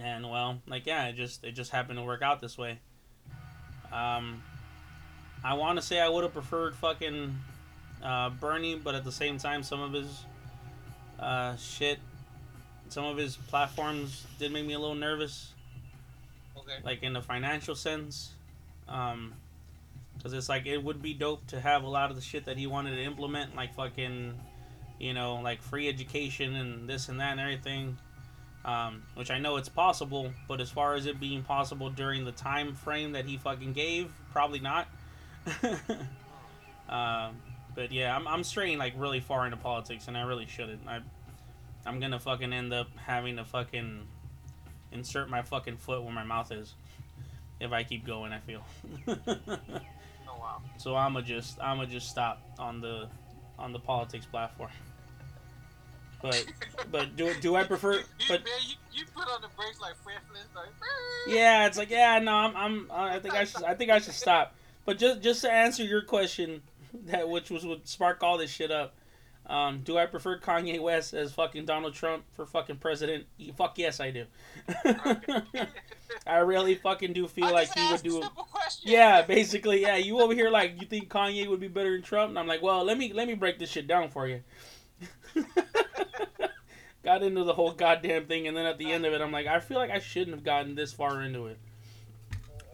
And 0.00 0.28
well, 0.28 0.60
like 0.66 0.86
yeah, 0.86 1.06
it 1.06 1.16
just 1.16 1.44
it 1.44 1.52
just 1.52 1.70
happened 1.70 1.98
to 1.98 2.04
work 2.04 2.22
out 2.22 2.40
this 2.40 2.58
way. 2.58 2.80
Um, 3.92 4.42
I 5.44 5.54
want 5.54 5.78
to 5.78 5.82
say 5.82 6.00
I 6.00 6.08
would 6.08 6.24
have 6.24 6.32
preferred 6.32 6.74
fucking 6.76 7.36
uh, 8.02 8.30
Bernie, 8.30 8.76
but 8.76 8.94
at 8.94 9.04
the 9.04 9.12
same 9.12 9.38
time, 9.38 9.62
some 9.62 9.80
of 9.80 9.92
his 9.92 10.24
uh, 11.18 11.56
shit, 11.56 11.98
some 12.88 13.04
of 13.04 13.16
his 13.16 13.36
platforms 13.36 14.26
did 14.38 14.52
make 14.52 14.66
me 14.66 14.74
a 14.74 14.78
little 14.78 14.94
nervous, 14.94 15.52
Okay. 16.56 16.78
like 16.84 17.02
in 17.02 17.12
the 17.12 17.22
financial 17.22 17.74
sense. 17.74 18.30
Um, 18.88 19.32
because 20.16 20.32
it's 20.32 20.48
like 20.48 20.66
it 20.66 20.82
would 20.82 21.00
be 21.00 21.14
dope 21.14 21.46
to 21.48 21.60
have 21.60 21.84
a 21.84 21.88
lot 21.88 22.10
of 22.10 22.16
the 22.16 22.22
shit 22.22 22.46
that 22.46 22.56
he 22.56 22.66
wanted 22.66 22.96
to 22.96 23.02
implement, 23.04 23.54
like 23.54 23.72
fucking, 23.74 24.34
you 24.98 25.14
know, 25.14 25.36
like 25.36 25.62
free 25.62 25.88
education 25.88 26.56
and 26.56 26.88
this 26.88 27.08
and 27.08 27.20
that 27.20 27.30
and 27.32 27.40
everything. 27.40 27.96
Um, 28.68 29.04
which 29.14 29.30
I 29.30 29.38
know 29.38 29.56
it's 29.56 29.70
possible, 29.70 30.30
but 30.46 30.60
as 30.60 30.68
far 30.70 30.94
as 30.94 31.06
it 31.06 31.18
being 31.18 31.42
possible 31.42 31.88
during 31.88 32.26
the 32.26 32.32
time 32.32 32.74
frame 32.74 33.12
that 33.12 33.24
he 33.24 33.38
fucking 33.38 33.72
gave, 33.72 34.12
probably 34.30 34.60
not. 34.60 34.88
um, 36.90 37.36
but 37.74 37.92
yeah, 37.92 38.14
I'm, 38.14 38.28
I'm 38.28 38.44
straying 38.44 38.76
like 38.76 38.92
really 38.98 39.20
far 39.20 39.46
into 39.46 39.56
politics, 39.56 40.06
and 40.06 40.18
I 40.18 40.22
really 40.24 40.44
shouldn't. 40.44 40.86
I, 40.86 41.00
I'm 41.86 41.98
gonna 41.98 42.20
fucking 42.20 42.52
end 42.52 42.74
up 42.74 42.88
having 42.98 43.36
to 43.36 43.44
fucking 43.46 44.06
insert 44.92 45.30
my 45.30 45.40
fucking 45.40 45.78
foot 45.78 46.02
where 46.02 46.12
my 46.12 46.24
mouth 46.24 46.52
is 46.52 46.74
if 47.60 47.72
I 47.72 47.84
keep 47.84 48.04
going. 48.04 48.32
I 48.34 48.40
feel. 48.40 48.64
Oh 50.30 50.38
wow. 50.38 50.60
so 50.76 50.94
I'ma 50.94 51.22
just 51.22 51.58
I'ma 51.58 51.86
just 51.86 52.10
stop 52.10 52.42
on 52.58 52.82
the 52.82 53.08
on 53.58 53.72
the 53.72 53.78
politics 53.78 54.26
platform. 54.26 54.68
But 56.22 56.44
but 56.90 57.16
do 57.16 57.32
do 57.40 57.56
I 57.56 57.64
prefer? 57.64 58.02
But 58.28 58.42
you, 58.66 58.74
you 58.92 59.04
put 59.14 59.28
on 59.28 59.40
the 59.40 59.48
brakes 59.56 59.80
like 59.80 59.94
like. 60.04 60.66
yeah, 61.26 61.66
it's 61.66 61.78
like 61.78 61.90
yeah, 61.90 62.18
no, 62.18 62.32
I'm 62.32 62.56
I'm 62.56 62.90
I 62.90 63.18
think 63.18 63.34
I 63.34 63.44
should 63.44 63.64
I 63.64 63.74
think 63.74 63.90
I 63.90 63.98
should 63.98 64.14
stop. 64.14 64.54
But 64.84 64.98
just 64.98 65.20
just 65.20 65.42
to 65.42 65.52
answer 65.52 65.84
your 65.84 66.02
question, 66.02 66.62
that 67.06 67.28
which 67.28 67.50
was 67.50 67.64
what 67.64 67.86
spark 67.86 68.22
all 68.22 68.38
this 68.38 68.50
shit 68.50 68.70
up. 68.70 68.94
Um, 69.46 69.80
do 69.82 69.96
I 69.96 70.04
prefer 70.04 70.38
Kanye 70.38 70.78
West 70.78 71.14
as 71.14 71.32
fucking 71.32 71.64
Donald 71.64 71.94
Trump 71.94 72.24
for 72.34 72.44
fucking 72.44 72.76
president? 72.76 73.24
Fuck 73.56 73.78
yes, 73.78 73.98
I 73.98 74.10
do. 74.10 74.26
I 76.26 76.38
really 76.38 76.74
fucking 76.74 77.14
do 77.14 77.26
feel 77.26 77.46
I 77.46 77.50
like 77.52 77.72
he 77.72 77.82
would 77.90 78.00
a 78.00 78.02
do. 78.02 78.10
simple. 78.20 78.48
Yeah, 78.82 79.22
basically, 79.22 79.80
yeah. 79.80 79.96
You 79.96 80.20
over 80.20 80.34
here 80.34 80.50
like 80.50 80.78
you 80.80 80.86
think 80.86 81.08
Kanye 81.08 81.48
would 81.48 81.60
be 81.60 81.68
better 81.68 81.92
than 81.92 82.02
Trump, 82.02 82.28
and 82.30 82.38
I'm 82.38 82.46
like, 82.46 82.60
well, 82.60 82.84
let 82.84 82.98
me 82.98 83.14
let 83.14 83.26
me 83.26 83.32
break 83.32 83.58
this 83.58 83.70
shit 83.70 83.86
down 83.86 84.10
for 84.10 84.28
you. 84.28 84.42
Got 87.04 87.22
into 87.22 87.44
the 87.44 87.54
whole 87.54 87.72
goddamn 87.72 88.26
thing, 88.26 88.46
and 88.48 88.56
then 88.56 88.66
at 88.66 88.76
the 88.78 88.92
end 88.92 89.06
of 89.06 89.12
it, 89.12 89.20
I'm 89.20 89.32
like, 89.32 89.46
I 89.46 89.60
feel 89.60 89.78
like 89.78 89.90
I 89.90 89.98
shouldn't 90.00 90.34
have 90.36 90.44
gotten 90.44 90.74
this 90.74 90.92
far 90.92 91.22
into 91.22 91.46
it. 91.46 91.58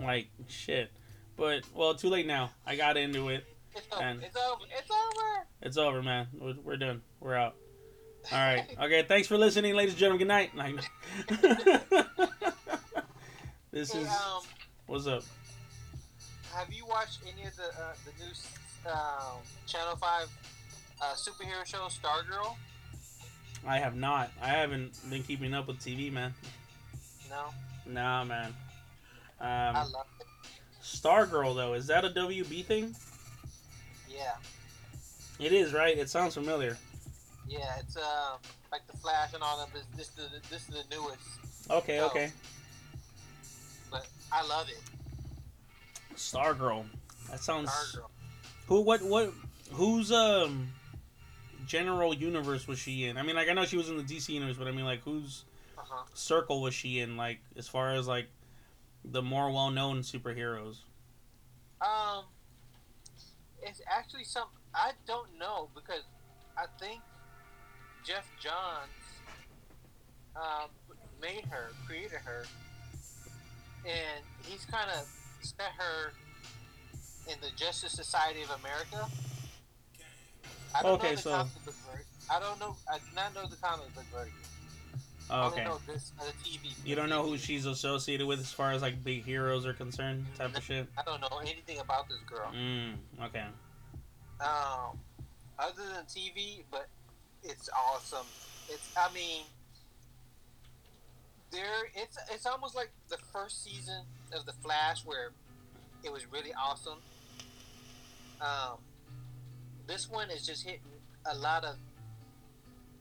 Like 0.01 0.29
shit, 0.49 0.91
but 1.37 1.63
well, 1.75 1.95
too 1.95 2.09
late 2.09 2.27
now. 2.27 2.51
I 2.67 2.75
got 2.77 2.97
into 2.97 3.29
it. 3.29 3.45
It's 3.77 3.87
over. 3.93 4.03
And- 4.05 4.23
It's 4.23 4.37
over. 4.37 4.65
It's 4.77 4.91
over. 4.91 5.47
It's 5.63 5.77
over, 5.77 6.03
man. 6.03 6.27
We're, 6.39 6.55
we're 6.65 6.77
done. 6.77 7.03
We're 7.21 7.35
out. 7.37 7.55
All 8.33 8.39
right. 8.39 8.65
Okay. 8.81 9.03
Thanks 9.07 9.29
for 9.29 9.37
listening, 9.39 9.75
ladies 9.75 9.93
and 9.93 10.01
gentlemen. 10.01 10.19
Good 10.27 10.29
night. 10.29 10.55
Like, 10.57 10.77
this 13.71 13.93
Hey, 13.93 14.01
is 14.01 14.09
um, 14.09 14.43
what's 14.87 15.07
up. 15.07 15.23
have 16.55 16.73
you 16.73 16.87
watched 16.87 17.21
any 17.23 17.47
of 17.47 17.55
the 17.57 17.65
uh, 17.65 17.95
the 18.05 18.25
new 18.25 18.31
um, 18.93 19.39
Channel 19.67 19.97
Five 19.97 20.29
uh, 21.03 21.15
superhero 21.15 21.65
show 21.65 21.87
Stargirl? 21.89 22.57
I 23.67 23.79
have 23.79 23.97
not. 23.97 24.31
I 24.43 24.49
haven't 24.49 24.93
been 25.11 25.23
keeping 25.23 25.55
up 25.55 25.67
with 25.69 25.79
TV, 25.79 26.13
man. 26.13 26.35
No, 27.31 27.47
Nah, 27.87 28.25
man. 28.25 28.55
I 29.41 29.69
Um, 29.69 29.75
love 29.93 30.07
it. 30.21 30.27
Stargirl 30.83 31.55
though, 31.57 31.75
is 31.75 31.87
that 31.87 32.05
a 32.05 32.11
WB 32.11 32.65
thing? 32.65 32.95
Yeah, 34.09 34.35
It 35.39 35.53
is, 35.53 35.73
right? 35.73 35.97
It 35.97 36.09
sounds 36.11 36.35
familiar. 36.35 36.77
yeah. 37.49 37.79
It's 37.81 37.97
uh 37.97 38.37
like 38.71 38.87
the 38.87 38.97
Flash 38.99 39.33
and 39.35 39.43
all 39.43 39.59
that. 39.59 39.69
But 39.73 39.83
this 39.97 40.09
is 40.09 40.15
the, 40.15 40.29
this 40.51 40.69
is 40.69 40.75
the 40.75 40.85
newest, 40.95 41.21
Okay, 41.71 41.97
No. 41.99 42.07
okay. 42.07 42.31
but 43.91 44.07
I 44.31 44.47
love 44.47 44.69
it. 44.69 44.81
Stargirl. 46.17 46.85
That 47.31 47.41
sounds. 47.41 47.71
Stargirl. 47.71 48.09
Who? 48.69 48.81
What? 48.83 49.03
What? 49.03 49.33
Who's 49.73 50.13
um 50.13 50.69
general 51.67 52.15
universe 52.15 52.67
was 52.69 52.79
she 52.79 53.05
in? 53.05 53.17
I 53.17 53.23
mean, 53.23 53.37
like 53.37 53.49
I 53.49 53.53
know 53.53 53.65
she 53.65 53.77
was 53.77 53.89
in 53.89 53.97
the 53.97 54.03
DC 54.05 54.29
universe, 54.31 54.57
but 54.57 54.69
I 54.69 54.73
mean, 54.73 54.85
like 54.85 55.03
whose 55.03 55.45
Uh 55.79 55.83
huh. 55.85 56.05
circle 56.15 56.63
was 56.63 56.75
she 56.75 57.01
in? 57.01 57.17
Like 57.17 57.41
as 57.57 57.69
far 57.69 57.95
as 57.95 58.07
like 58.07 58.29
the 59.05 59.23
more 59.23 59.51
well-known 59.51 60.01
superheroes. 60.01 60.79
Um, 61.81 62.25
it's 63.63 63.81
actually 63.91 64.25
some 64.25 64.49
I 64.75 64.93
don't 65.07 65.29
know 65.39 65.69
because 65.75 66.03
I 66.57 66.65
think 66.81 67.03
Geoff 68.05 68.31
Johns 68.39 69.23
um, 70.37 70.69
made 71.21 71.45
her, 71.51 71.71
created 71.87 72.19
her, 72.25 72.45
and 73.85 74.25
he's 74.47 74.65
kind 74.67 74.91
of 74.91 75.07
set 75.41 75.73
her 75.79 76.13
in 77.33 77.37
the 77.41 77.51
Justice 77.57 77.93
Society 77.93 78.43
of 78.43 78.51
America. 78.51 79.09
I 80.75 80.83
don't 80.83 80.93
Okay, 80.93 81.11
know 81.11 81.15
the 81.17 81.23
so- 81.23 81.31
comic 81.31 81.65
book 81.65 81.75
version. 81.75 82.07
I 82.31 82.41
don't 82.41 82.59
know. 82.61 82.77
I 82.91 82.99
do 82.99 83.05
not 83.15 83.35
know 83.35 83.47
the 83.47 83.57
comic 83.57 83.95
book 83.95 84.05
version. 84.13 84.33
Okay. 85.31 85.65
know 85.65 85.79
this 85.87 86.13
uh, 86.21 86.25
the 86.25 86.33
TV. 86.33 86.71
You 86.85 86.95
don't 86.97 87.09
know 87.09 87.23
who 87.23 87.39
she's 87.39 87.65
associated 87.65 88.27
with 88.27 88.41
as 88.41 88.53
far 88.53 88.73
as 88.73 88.83
like 88.83 89.03
big 89.03 89.25
heroes 89.25 89.65
are 89.65 89.73
concerned, 89.73 90.27
type 90.37 90.55
of 90.57 90.63
shit. 90.63 90.87
I 90.99 91.03
don't 91.03 91.21
know 91.21 91.39
anything 91.41 91.79
about 91.79 92.09
this 92.11 92.19
girl. 92.27 92.53
Mm. 92.55 92.95
Okay. 93.25 93.45
um, 94.41 94.99
other 95.59 95.83
than 95.95 96.05
TV, 96.05 96.63
but 96.71 96.89
it's 97.43 97.71
awesome. 97.89 98.27
It's, 98.69 98.91
I 98.99 99.13
mean, 99.15 99.45
there, 101.51 101.85
it's, 101.95 102.19
it's 102.31 102.45
almost 102.47 102.75
like 102.75 102.91
the 103.09 103.19
first 103.33 103.63
season 103.65 104.03
of 104.33 104.45
The 104.47 104.53
Flash 104.53 105.05
where 105.07 105.31
it 106.03 106.13
was 106.13 106.31
really 106.31 106.53
awesome. 106.55 106.99
Um, 108.41 108.79
this 109.87 110.09
one 110.11 110.31
is 110.31 110.47
just 110.47 110.65
hitting 110.65 110.81
a 111.31 111.35
lot 111.37 111.65
of 111.65 111.77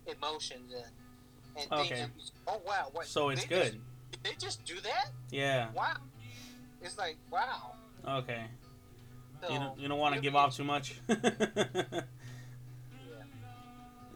emotions 0.07 0.73
and, 0.73 0.85
and 1.57 1.69
things. 1.69 1.91
Okay. 1.91 2.01
you- 2.01 2.07
oh 2.47 2.61
wow! 2.65 2.89
What? 2.91 3.05
So 3.05 3.29
it's 3.29 3.45
good. 3.45 3.73
Just, 3.73 3.77
did 4.11 4.23
they 4.23 4.35
just 4.37 4.65
do 4.65 4.75
that? 4.81 5.09
Yeah. 5.31 5.69
Wow! 5.75 5.95
It's 6.81 6.97
like 6.97 7.17
wow. 7.31 7.73
Okay. 8.07 8.43
So, 9.41 9.51
You 9.53 9.59
don't, 9.59 9.79
you 9.79 9.87
don't 9.89 9.99
want 9.99 10.15
to 10.15 10.21
give 10.21 10.35
off 10.35 10.55
too 10.55 10.63
much. 10.63 10.95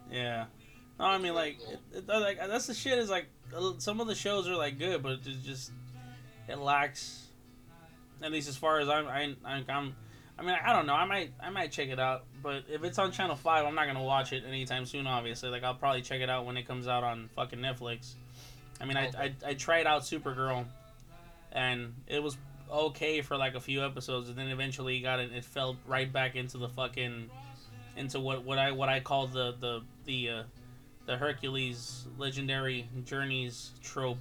Yeah. 0.10 0.20
yeah. 0.22 0.46
No, 1.00 1.06
I 1.06 1.18
mean 1.18 1.36
like, 1.36 1.58
it, 1.70 1.80
it, 1.94 2.08
like 2.08 2.40
that's 2.40 2.68
the 2.68 2.74
shit. 2.74 2.98
Is 2.98 3.10
like 3.10 3.28
some 3.78 4.00
of 4.00 4.08
the 4.08 4.16
shows 4.16 4.48
are 4.48 4.56
like 4.56 4.80
good, 4.80 5.04
but 5.04 5.20
it's 5.26 5.46
just 5.46 5.72
it 6.48 6.58
lacks. 6.58 7.28
At 8.22 8.32
least 8.32 8.50
as 8.50 8.58
far 8.58 8.80
as 8.80 8.90
I'm, 8.90 9.08
I, 9.08 9.36
I'm, 9.46 9.66
I'm, 9.70 9.96
I 10.40 10.44
mean, 10.44 10.56
I 10.64 10.72
don't 10.72 10.86
know. 10.86 10.94
I 10.94 11.06
might, 11.06 11.32
I 11.42 11.50
might 11.50 11.72
check 11.72 11.90
it 11.90 12.00
out. 12.00 12.26
But 12.44 12.66
if 12.70 12.84
it's 12.84 13.00
on 13.00 13.12
Channel 13.12 13.36
Five, 13.36 13.66
I'm 13.66 13.76
not 13.76 13.88
gonna 13.88 14.04
watch 14.04 14.34
it 14.34 14.44
anytime 14.48 14.86
soon. 14.86 15.08
Obviously, 15.08 15.50
like 15.50 15.64
I'll 15.64 15.76
probably 15.76 16.02
check 16.02 16.22
it 16.22 16.30
out 16.30 16.46
when 16.46 16.58
it 16.58 16.68
comes 16.68 16.88
out 16.88 17.04
on 17.04 17.30
fucking 17.36 17.60
Netflix. 17.60 18.14
I 18.80 18.86
mean, 18.86 18.98
I, 18.98 19.12
I, 19.18 19.34
I 19.46 19.54
tried 19.56 19.88
out 19.88 20.04
Supergirl, 20.04 20.66
and 21.52 21.94
it 22.08 22.22
was 22.22 22.38
okay 22.72 23.22
for 23.22 23.38
like 23.38 23.56
a 23.56 23.60
few 23.60 23.84
episodes, 23.84 24.30
and 24.30 24.38
then 24.38 24.50
eventually 24.50 25.00
got 25.00 25.20
it. 25.20 25.32
It 25.34 25.44
fell 25.44 25.78
right 25.88 26.12
back 26.12 26.36
into 26.36 26.58
the 26.58 26.70
fucking, 26.70 27.30
into 27.96 28.20
what 28.20 28.44
what 28.44 28.60
I 28.60 28.72
what 28.72 28.90
I 28.90 29.00
call 29.00 29.28
the 29.28 29.56
the 29.60 29.82
the 30.06 30.30
uh, 30.30 30.44
the 31.08 31.18
Hercules 31.18 32.06
legendary 32.18 32.88
journeys 33.06 33.72
trope 33.82 34.20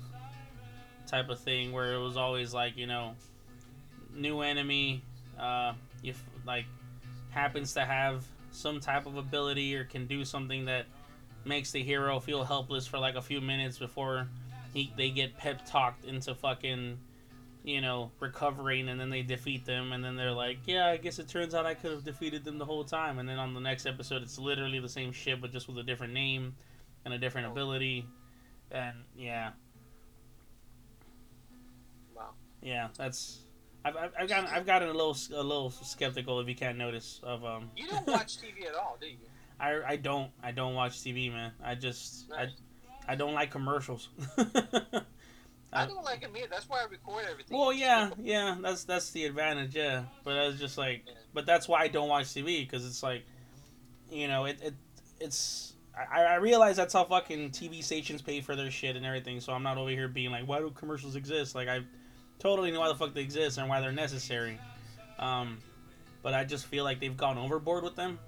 type 1.07 1.29
of 1.29 1.39
thing, 1.39 1.73
where 1.73 1.93
it 1.93 1.99
was 1.99 2.17
always 2.17 2.55
like 2.55 2.77
you 2.77 2.87
know, 2.87 3.15
new 4.15 4.41
enemy, 4.41 5.03
uh, 5.39 5.75
if 6.03 6.23
like 6.47 6.67
happens 7.31 7.73
to 7.75 7.85
have 7.85 8.25
some 8.51 8.81
type 8.81 9.07
of 9.07 9.17
ability 9.17 9.77
or 9.77 9.85
can 9.85 10.07
do 10.07 10.25
something 10.25 10.65
that 10.65 10.87
makes 11.45 11.71
the 11.71 11.83
hero 11.83 12.19
feel 12.19 12.45
helpless 12.45 12.87
for 12.87 12.99
like 12.99 13.15
a 13.15 13.23
few 13.23 13.41
minutes 13.41 13.79
before 13.79 14.29
he 14.73 14.93
they 14.97 15.11
get 15.11 15.37
pep 15.37 15.65
talked 15.67 16.05
into 16.05 16.35
fucking 16.35 16.99
you 17.63 17.81
know 17.81 18.11
recovering 18.21 18.89
and 18.89 18.99
then 18.99 19.11
they 19.11 19.23
defeat 19.23 19.65
them 19.65 19.93
and 19.93 20.05
then 20.05 20.17
they're 20.17 20.33
like 20.33 20.59
yeah 20.67 20.87
i 20.87 20.97
guess 20.97 21.19
it 21.19 21.29
turns 21.29 21.55
out 21.55 21.67
i 21.67 21.75
could 21.75 21.91
have 21.91 22.05
defeated 22.05 22.45
them 22.45 22.59
the 22.59 22.65
whole 22.65 22.85
time 22.85 23.19
and 23.19 23.29
then 23.29 23.39
on 23.39 23.55
the 23.55 23.61
next 23.61 23.87
episode 23.87 24.23
it's 24.23 24.39
literally 24.39 24.79
the 24.79 24.89
same 24.89 25.13
shit 25.13 25.41
but 25.41 25.53
just 25.53 25.69
with 25.69 25.79
a 25.79 25.83
different 25.83 26.13
name 26.13 26.55
and 27.07 27.15
a 27.15 27.19
different 27.19 27.47
oh. 27.47 27.53
ability, 27.53 28.05
and 28.71 28.97
yeah, 29.17 29.53
Wow. 32.15 32.31
yeah, 32.61 32.89
that's. 32.99 33.46
I've, 33.87 33.97
I've, 33.97 34.13
I've 34.21 34.29
gotten 34.29 34.47
I've 34.51 34.67
gotten 34.67 34.89
a 34.89 34.93
little 34.93 35.17
a 35.35 35.43
little 35.43 35.71
skeptical 35.71 36.41
if 36.41 36.49
you 36.49 36.55
can't 36.55 36.77
notice 36.79 37.21
of 37.23 37.45
um. 37.45 37.71
You 37.77 37.87
don't 37.89 38.07
watch 38.07 38.39
TV 38.39 38.67
at 38.69 38.75
all, 38.75 38.97
do 39.01 39.07
you? 39.07 39.17
I, 39.61 39.81
I 39.93 39.97
don't 39.97 40.31
I 40.43 40.51
don't 40.51 40.75
watch 40.75 40.95
TV, 40.99 41.33
man. 41.33 41.53
I 41.65 41.75
just 41.75 42.29
Nice. 42.31 42.49
I, 43.09 43.13
I 43.13 43.15
don't 43.15 43.35
like 43.35 43.51
commercials. 43.51 44.09
I 45.73 45.83
Uh, 45.83 45.87
don't 45.87 46.05
like 46.05 46.23
them 46.23 46.31
either. 46.37 46.47
That's 46.51 46.69
why 46.69 46.81
I 46.81 46.85
record 46.85 47.25
everything. 47.31 47.59
well, 47.59 47.73
yeah, 47.73 48.11
yeah, 48.23 48.57
that's 48.61 48.85
that's 48.85 49.11
the 49.11 49.25
advantage, 49.25 49.75
yeah. 49.77 50.05
But 50.25 50.37
I 50.39 50.47
was 50.47 50.59
just 50.59 50.79
like, 50.79 51.05
but 51.35 51.45
that's 51.47 51.69
why 51.69 51.83
I 51.83 51.89
don't 51.89 52.09
watch 52.09 52.27
TV 52.27 52.61
because 52.69 52.87
it's 52.87 53.03
like, 53.03 53.25
you 54.11 54.27
know, 54.29 54.47
it, 54.47 54.59
it 54.63 54.75
it's 55.21 55.75
I, 55.97 56.23
I 56.23 56.35
realize 56.37 56.77
that's 56.77 56.95
how 56.95 57.05
fucking 57.05 57.51
TV 57.51 57.83
stations 57.83 58.23
pay 58.23 58.41
for 58.41 58.57
their 58.57 58.71
shit 58.71 58.97
and 58.97 59.05
everything. 59.07 59.41
So 59.41 59.53
I'm 59.53 59.63
not 59.63 59.77
over 59.79 59.91
here 59.91 60.09
being 60.09 60.31
like, 60.31 60.47
why 60.47 60.59
do 60.61 60.71
commercials 60.71 61.17
exist? 61.17 61.55
Like 61.55 61.69
I 61.69 61.81
totally 62.39 62.71
know 62.71 62.81
why 62.81 62.89
the 62.89 62.95
fuck 62.95 63.15
they 63.15 63.23
exist 63.23 63.59
and 63.59 63.69
why 63.69 63.81
they're 63.81 63.93
necessary. 63.93 64.59
Um, 65.19 65.59
but 66.23 66.35
I 66.35 66.45
just 66.45 66.67
feel 66.67 66.85
like 66.85 67.01
they've 67.01 67.17
gone 67.17 67.39
overboard 67.39 67.85
with 67.85 67.97
them. 67.97 68.19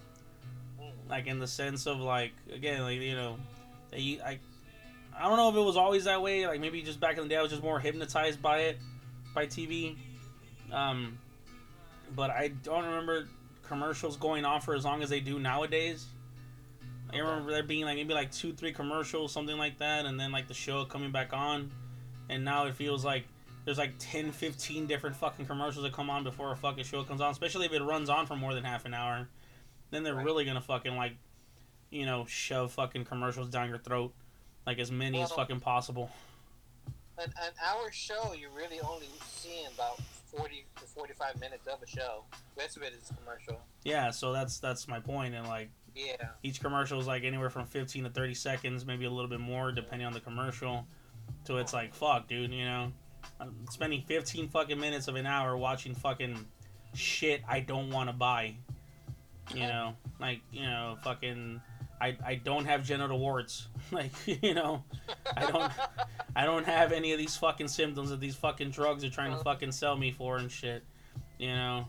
Like 1.08 1.26
in 1.26 1.38
the 1.38 1.46
sense 1.46 1.86
of 1.86 2.00
like 2.00 2.32
again 2.52 2.82
like 2.82 3.00
you 3.00 3.14
know 3.14 3.38
they 3.90 4.20
I 4.24 4.38
I 5.18 5.22
don't 5.28 5.36
know 5.36 5.48
if 5.48 5.56
it 5.56 5.60
was 5.60 5.76
always 5.76 6.04
that 6.04 6.22
way. 6.22 6.46
Like 6.46 6.60
maybe 6.60 6.82
just 6.82 7.00
back 7.00 7.16
in 7.16 7.22
the 7.22 7.28
day 7.28 7.36
I 7.36 7.42
was 7.42 7.50
just 7.50 7.62
more 7.62 7.80
hypnotized 7.80 8.42
by 8.42 8.58
it 8.58 8.78
by 9.34 9.46
TV 9.46 9.96
um 10.72 11.18
but 12.14 12.30
I 12.30 12.48
don't 12.48 12.84
remember 12.84 13.28
commercials 13.62 14.16
going 14.16 14.44
on 14.44 14.60
for 14.60 14.74
as 14.74 14.84
long 14.84 15.02
as 15.02 15.10
they 15.10 15.20
do 15.20 15.38
nowadays. 15.38 16.06
I 17.12 17.18
remember 17.18 17.52
there 17.52 17.62
being 17.62 17.84
like 17.84 17.96
maybe 17.96 18.14
like 18.14 18.32
two 18.32 18.52
three 18.52 18.72
commercials 18.72 19.32
something 19.32 19.56
like 19.56 19.78
that 19.78 20.06
and 20.06 20.18
then 20.20 20.30
like 20.30 20.48
the 20.48 20.54
show 20.54 20.84
coming 20.84 21.10
back 21.10 21.32
on. 21.32 21.70
And 22.28 22.44
now 22.44 22.66
it 22.66 22.74
feels 22.74 23.04
like 23.04 23.24
there's 23.68 23.76
like 23.76 23.92
10 23.98 24.32
15 24.32 24.86
different 24.86 25.14
fucking 25.14 25.44
commercials 25.44 25.82
that 25.84 25.92
come 25.92 26.08
on 26.08 26.24
before 26.24 26.50
a 26.52 26.56
fucking 26.56 26.84
show 26.84 27.04
comes 27.04 27.20
on 27.20 27.30
especially 27.30 27.66
if 27.66 27.72
it 27.74 27.82
runs 27.82 28.08
on 28.08 28.24
for 28.24 28.34
more 28.34 28.54
than 28.54 28.64
half 28.64 28.86
an 28.86 28.94
hour 28.94 29.28
then 29.90 30.02
they're 30.02 30.14
Right. 30.14 30.24
really 30.24 30.46
gonna 30.46 30.62
fucking 30.62 30.96
like, 30.96 31.12
you 31.90 32.06
know, 32.06 32.24
shove 32.24 32.72
fucking 32.72 33.04
commercials 33.04 33.50
down 33.50 33.68
your 33.68 33.76
throat, 33.78 34.14
like 34.66 34.78
as 34.78 34.90
many 34.90 35.20
as 35.20 35.30
fucking 35.32 35.60
possible. 35.60 36.10
An, 37.18 37.24
an 37.42 37.52
hour 37.62 37.90
show, 37.90 38.32
you're 38.32 38.50
really 38.50 38.80
only 38.80 39.08
seeing 39.26 39.66
about 39.74 39.98
40 40.34 40.64
to 40.76 40.84
45 40.84 41.40
minutes 41.40 41.66
of 41.66 41.82
a 41.82 41.86
show. 41.86 42.24
The 42.56 42.62
rest 42.62 42.76
of 42.78 42.82
it 42.84 42.92
is 42.94 43.10
commercial. 43.22 43.60
Yeah, 43.84 44.10
so 44.10 44.32
that's 44.32 44.58
that's 44.60 44.88
my 44.88 45.00
point, 45.00 45.34
and 45.34 45.46
like 45.46 45.70
Yeah. 45.94 46.16
each 46.42 46.60
commercial 46.60 47.00
is 47.00 47.06
like 47.06 47.24
anywhere 47.24 47.48
from 47.50 47.64
fifteen 47.66 48.04
to 48.04 48.10
thirty 48.10 48.34
seconds, 48.34 48.84
maybe 48.86 49.04
a 49.06 49.10
little 49.10 49.30
bit 49.30 49.40
more 49.40 49.72
depending 49.72 50.06
on 50.06 50.12
the 50.14 50.20
commercial. 50.20 50.86
So 51.44 51.56
it's 51.58 51.72
like 51.74 51.94
fuck, 51.94 52.28
dude, 52.28 52.52
you 52.52 52.64
know, 52.66 52.92
I'm 53.40 53.54
spending 53.70 54.02
fifteen 54.02 54.48
fucking 54.48 54.78
minutes 54.78 55.08
of 55.08 55.16
an 55.16 55.26
hour 55.26 55.56
watching 55.56 55.94
fucking 55.94 56.44
shit 56.94 57.42
I 57.48 57.60
don't 57.60 57.90
want 57.90 58.08
to 58.08 58.12
buy. 58.12 58.54
You 59.54 59.62
know, 59.62 59.94
like 60.20 60.40
you 60.52 60.62
know, 60.62 60.96
fucking. 61.02 61.60
I, 62.00 62.16
I 62.24 62.34
don't 62.36 62.64
have 62.66 62.84
genital 62.84 63.18
warts. 63.18 63.66
Like, 63.90 64.12
you 64.26 64.52
know, 64.52 64.84
I 65.34 65.50
don't 65.50 65.72
I 66.36 66.44
don't 66.44 66.66
have 66.66 66.92
any 66.92 67.12
of 67.12 67.18
these 67.18 67.36
fucking 67.36 67.68
symptoms 67.68 68.10
that 68.10 68.20
these 68.20 68.36
fucking 68.36 68.70
drugs 68.70 69.02
are 69.02 69.08
trying 69.08 69.30
to 69.30 69.36
uh-huh. 69.36 69.44
fucking 69.44 69.72
sell 69.72 69.96
me 69.96 70.12
for 70.12 70.36
and 70.36 70.52
shit. 70.52 70.84
You 71.38 71.54
know, 71.54 71.86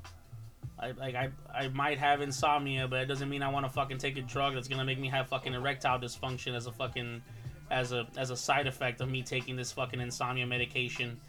I 0.79 0.91
like 0.91 1.15
I 1.15 1.29
I 1.53 1.67
might 1.67 1.97
have 1.97 2.21
insomnia, 2.21 2.87
but 2.87 3.01
it 3.01 3.07
doesn't 3.07 3.27
mean 3.27 3.43
I 3.43 3.49
want 3.49 3.65
to 3.65 3.69
fucking 3.69 3.97
take 3.97 4.17
a 4.17 4.21
drug 4.21 4.53
that's 4.53 4.69
gonna 4.69 4.85
make 4.85 4.97
me 4.97 5.09
have 5.09 5.27
fucking 5.27 5.53
erectile 5.53 5.99
dysfunction 5.99 6.55
as 6.55 6.67
a 6.67 6.71
fucking 6.71 7.21
as 7.69 7.91
a 7.91 8.07
as 8.15 8.29
a 8.29 8.37
side 8.37 8.65
effect 8.65 9.01
of 9.01 9.09
me 9.09 9.21
taking 9.21 9.55
this 9.57 9.71
fucking 9.71 9.99
insomnia 9.99 10.47
medication. 10.47 11.19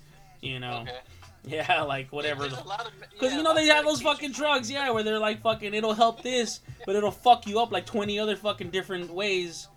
You 0.42 0.58
know, 0.60 0.80
Okay. 0.82 0.98
yeah, 1.44 1.82
like 1.82 2.12
whatever. 2.12 2.48
There's 2.48 2.60
a 2.60 2.64
lot 2.64 2.86
of- 2.86 2.92
Because 3.12 3.32
yeah, 3.32 3.38
you 3.38 3.42
know 3.42 3.54
they 3.54 3.66
have 3.66 3.84
those 3.84 4.02
fucking 4.02 4.32
drugs, 4.32 4.70
yeah, 4.70 4.90
where 4.90 5.02
they're 5.02 5.18
like 5.18 5.42
fucking 5.42 5.74
it'll 5.74 5.94
help 5.94 6.22
this, 6.22 6.60
but 6.86 6.96
it'll 6.96 7.10
fuck 7.10 7.46
you 7.46 7.60
up 7.60 7.72
like 7.72 7.86
twenty 7.86 8.18
other 8.18 8.36
fucking 8.36 8.70
different 8.70 9.10
ways. 9.10 9.68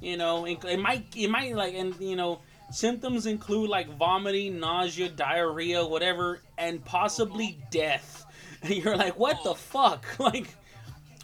You 0.00 0.16
know, 0.16 0.44
it, 0.44 0.64
it 0.64 0.78
might 0.78 1.06
it 1.16 1.28
might 1.28 1.54
like 1.54 1.74
and 1.74 1.98
you 2.00 2.16
know 2.16 2.40
symptoms 2.70 3.26
include 3.26 3.68
like 3.70 3.88
vomiting, 3.96 4.60
nausea, 4.60 5.08
diarrhea, 5.08 5.84
whatever, 5.84 6.40
and 6.56 6.84
possibly 6.84 7.48
mm-hmm. 7.48 7.70
death. 7.70 8.26
And 8.62 8.74
you're 8.84 8.96
like, 8.96 9.18
what 9.18 9.42
the 9.44 9.54
mm-hmm. 9.54 9.58
fuck? 9.58 10.06
Like, 10.18 10.54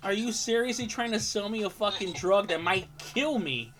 are 0.02 0.12
you 0.12 0.32
seriously 0.32 0.86
trying 0.86 1.12
to 1.12 1.20
sell 1.20 1.48
me 1.48 1.62
a 1.62 1.70
fucking 1.70 2.12
drug 2.12 2.48
that 2.48 2.62
might 2.62 2.88
kill 2.98 3.38
me? 3.38 3.72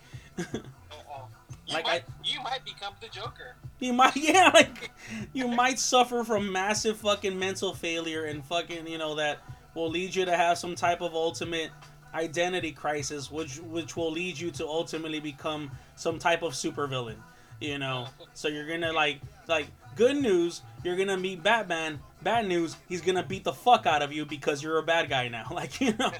You, 1.67 1.73
Like, 1.73 1.85
might, 1.85 2.03
you 2.23 2.41
might 2.43 2.63
become 2.63 2.93
the 3.01 3.07
Joker. 3.07 3.55
You 3.79 3.93
might, 3.93 4.15
yeah, 4.15 4.51
like 4.53 4.91
you 5.33 5.47
might 5.47 5.79
suffer 5.79 6.23
from 6.23 6.51
massive 6.51 6.97
fucking 6.97 7.37
mental 7.37 7.73
failure 7.73 8.25
and 8.25 8.43
fucking, 8.45 8.87
you 8.87 8.97
know, 8.97 9.15
that 9.15 9.39
will 9.73 9.89
lead 9.89 10.15
you 10.15 10.25
to 10.25 10.35
have 10.35 10.57
some 10.57 10.75
type 10.75 11.01
of 11.01 11.13
ultimate 11.13 11.71
identity 12.13 12.71
crisis, 12.71 13.29
which 13.29 13.57
which 13.59 13.95
will 13.95 14.11
lead 14.11 14.39
you 14.39 14.51
to 14.51 14.67
ultimately 14.67 15.19
become 15.19 15.71
some 15.95 16.17
type 16.19 16.41
of 16.43 16.53
supervillain. 16.53 17.17
You 17.59 17.77
know, 17.79 18.07
so 18.33 18.47
you're 18.47 18.67
gonna 18.67 18.93
like 18.93 19.19
like 19.47 19.67
good 19.95 20.15
news, 20.17 20.61
you're 20.83 20.95
gonna 20.95 21.17
meet 21.17 21.43
Batman. 21.43 21.99
Bad 22.21 22.47
news, 22.47 22.75
he's 22.89 23.01
gonna 23.01 23.23
beat 23.23 23.43
the 23.43 23.53
fuck 23.53 23.85
out 23.85 24.01
of 24.01 24.11
you 24.11 24.25
because 24.25 24.63
you're 24.63 24.77
a 24.79 24.83
bad 24.83 25.09
guy 25.09 25.27
now. 25.27 25.47
Like 25.51 25.79
you 25.81 25.93
know. 25.97 26.11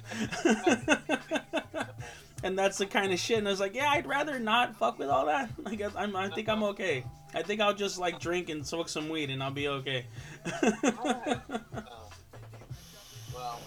And 2.46 2.58
that's 2.58 2.78
the 2.78 2.86
kind 2.86 3.12
of 3.12 3.20
shit. 3.20 3.40
And 3.40 3.48
I 3.48 3.52
was 3.52 3.60
like, 3.60 3.76
yeah, 3.76 3.90
I'd 3.90 4.06
rather 4.06 4.38
not 4.40 4.76
fuck 4.76 5.00
with 5.00 5.10
all 5.10 5.26
that. 5.26 5.50
I 5.66 5.74
guess 5.76 5.92
I'm, 5.98 6.16
I 6.16 6.30
think 6.30 6.48
I'm 6.48 6.64
okay. 6.64 7.04
I 7.34 7.42
think 7.42 7.60
I'll 7.60 7.74
just 7.74 7.98
like 8.00 8.20
drink 8.20 8.50
and 8.50 8.66
smoke 8.66 8.88
some 8.88 9.10
weed, 9.10 9.30
and 9.32 9.42
I'll 9.44 9.52
be 9.52 9.68
okay. 9.68 10.06
Oh. 10.54 11.60
Well, 13.34 13.60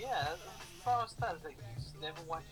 yeah, 0.00 0.28
as 0.32 0.38
far 0.84 1.04
as 1.04 1.12
that, 1.14 1.36
like, 1.44 1.56
just 1.76 2.00
never 2.00 2.16
watch. 2.26 2.42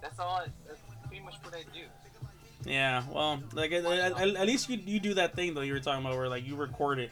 That's 0.00 0.18
all. 0.20 0.36
I, 0.36 0.46
that's 0.66 0.80
pretty 1.06 1.22
much 1.24 1.34
what 1.42 1.54
I 1.54 1.62
do. 1.74 2.70
yeah, 2.70 3.02
well, 3.12 3.40
like 3.52 3.72
at, 3.72 3.84
at, 3.84 4.16
at 4.16 4.46
least 4.46 4.68
you 4.70 4.78
you 4.86 5.00
do 5.00 5.14
that 5.14 5.34
thing 5.34 5.54
though 5.54 5.60
you 5.62 5.72
were 5.72 5.80
talking 5.80 6.04
about 6.04 6.16
where 6.16 6.28
like 6.28 6.46
you 6.46 6.54
record 6.56 6.98
it, 7.00 7.10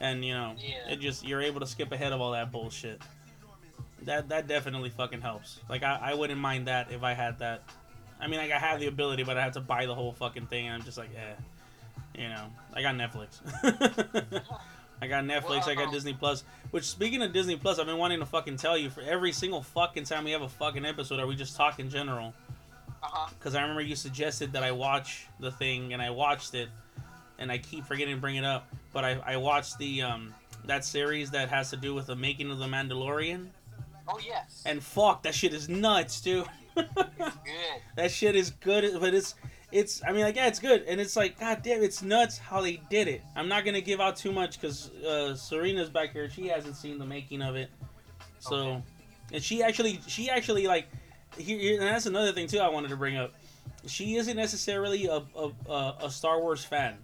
and 0.00 0.24
you 0.24 0.34
know 0.34 0.54
Yeah. 0.58 0.92
it 0.92 1.00
just 1.00 1.26
you're 1.26 1.40
able 1.42 1.60
to 1.60 1.66
skip 1.66 1.90
ahead 1.92 2.12
of 2.12 2.20
all 2.20 2.32
that 2.32 2.52
bullshit. 2.52 3.00
That 4.04 4.28
that 4.30 4.46
definitely 4.46 4.90
fucking 4.90 5.20
helps. 5.20 5.60
Like 5.68 5.82
I, 5.82 5.98
I 6.02 6.14
wouldn't 6.14 6.40
mind 6.40 6.68
that 6.68 6.90
if 6.90 7.02
I 7.02 7.14
had 7.14 7.38
that. 7.40 7.62
I 8.20 8.26
mean, 8.26 8.38
like 8.38 8.52
I 8.52 8.58
have 8.58 8.80
the 8.80 8.86
ability, 8.86 9.24
but 9.24 9.36
I 9.36 9.42
have 9.42 9.54
to 9.54 9.60
buy 9.60 9.86
the 9.86 9.94
whole 9.94 10.12
fucking 10.12 10.46
thing, 10.46 10.66
and 10.66 10.74
I'm 10.74 10.82
just 10.82 10.98
like, 10.98 11.10
eh. 11.16 11.34
You 12.18 12.28
know, 12.28 12.46
I 12.74 12.82
got 12.82 12.94
Netflix. 12.96 13.40
I 15.02 15.06
got 15.06 15.24
Netflix. 15.24 15.68
I 15.68 15.74
got 15.74 15.92
Disney 15.92 16.12
Plus. 16.12 16.44
Which, 16.70 16.84
speaking 16.84 17.22
of 17.22 17.32
Disney 17.32 17.56
Plus, 17.56 17.78
I've 17.78 17.86
been 17.86 17.96
wanting 17.96 18.20
to 18.20 18.26
fucking 18.26 18.56
tell 18.56 18.76
you 18.76 18.90
for 18.90 19.00
every 19.00 19.32
single 19.32 19.62
fucking 19.62 20.04
time 20.04 20.24
we 20.24 20.32
have 20.32 20.42
a 20.42 20.48
fucking 20.48 20.84
episode, 20.84 21.20
or 21.20 21.26
we 21.26 21.36
just 21.36 21.56
talk 21.56 21.78
in 21.80 21.88
general. 21.88 22.34
Because 23.38 23.54
I 23.54 23.62
remember 23.62 23.80
you 23.80 23.96
suggested 23.96 24.52
that 24.52 24.62
I 24.62 24.72
watch 24.72 25.26
the 25.38 25.50
thing, 25.50 25.94
and 25.94 26.02
I 26.02 26.10
watched 26.10 26.54
it, 26.54 26.68
and 27.38 27.50
I 27.50 27.58
keep 27.58 27.86
forgetting 27.86 28.16
to 28.16 28.20
bring 28.20 28.36
it 28.36 28.44
up. 28.44 28.68
But 28.92 29.04
I, 29.04 29.18
I 29.24 29.36
watched 29.38 29.78
the 29.78 30.02
um 30.02 30.34
that 30.66 30.84
series 30.84 31.30
that 31.30 31.48
has 31.48 31.70
to 31.70 31.76
do 31.76 31.94
with 31.94 32.06
the 32.06 32.16
making 32.16 32.50
of 32.50 32.58
the 32.58 32.66
Mandalorian, 32.66 33.46
Oh 34.12 34.18
yes. 34.26 34.62
and 34.66 34.82
fuck, 34.82 35.22
that 35.22 35.34
shit 35.34 35.54
is 35.54 35.68
nuts, 35.68 36.20
dude. 36.20 36.46
Good. 36.76 36.86
that 37.96 38.10
shit 38.10 38.36
is 38.36 38.50
good, 38.50 38.98
but 39.00 39.12
it's 39.12 39.34
it's. 39.72 40.02
I 40.06 40.12
mean, 40.12 40.22
like 40.22 40.36
yeah, 40.36 40.46
it's 40.46 40.58
good, 40.60 40.82
and 40.84 41.00
it's 41.00 41.16
like 41.16 41.38
god 41.38 41.62
damn, 41.62 41.82
it's 41.82 42.02
nuts 42.02 42.38
how 42.38 42.60
they 42.60 42.80
did 42.90 43.08
it. 43.08 43.22
I'm 43.36 43.48
not 43.48 43.64
gonna 43.64 43.80
give 43.80 44.00
out 44.00 44.16
too 44.16 44.32
much 44.32 44.60
because 44.60 44.90
uh, 45.04 45.34
Serena's 45.34 45.90
back 45.90 46.12
here; 46.12 46.30
she 46.30 46.46
hasn't 46.48 46.76
seen 46.76 46.98
the 46.98 47.04
making 47.06 47.42
of 47.42 47.56
it, 47.56 47.70
so 48.38 48.54
Okay. 48.56 48.82
and 49.34 49.42
she 49.42 49.62
actually 49.62 50.00
she 50.06 50.30
actually 50.30 50.66
like 50.66 50.88
here, 51.36 51.80
and 51.80 51.88
that's 51.88 52.06
another 52.06 52.32
thing 52.32 52.46
too 52.46 52.58
I 52.60 52.68
wanted 52.68 52.88
to 52.88 52.96
bring 52.96 53.16
up. 53.16 53.34
She 53.86 54.16
isn't 54.16 54.36
necessarily 54.36 55.06
a 55.06 55.22
a, 55.36 55.94
a, 56.02 56.10
Star 56.10 56.40
Wars 56.40 56.64
fan. 56.64 56.96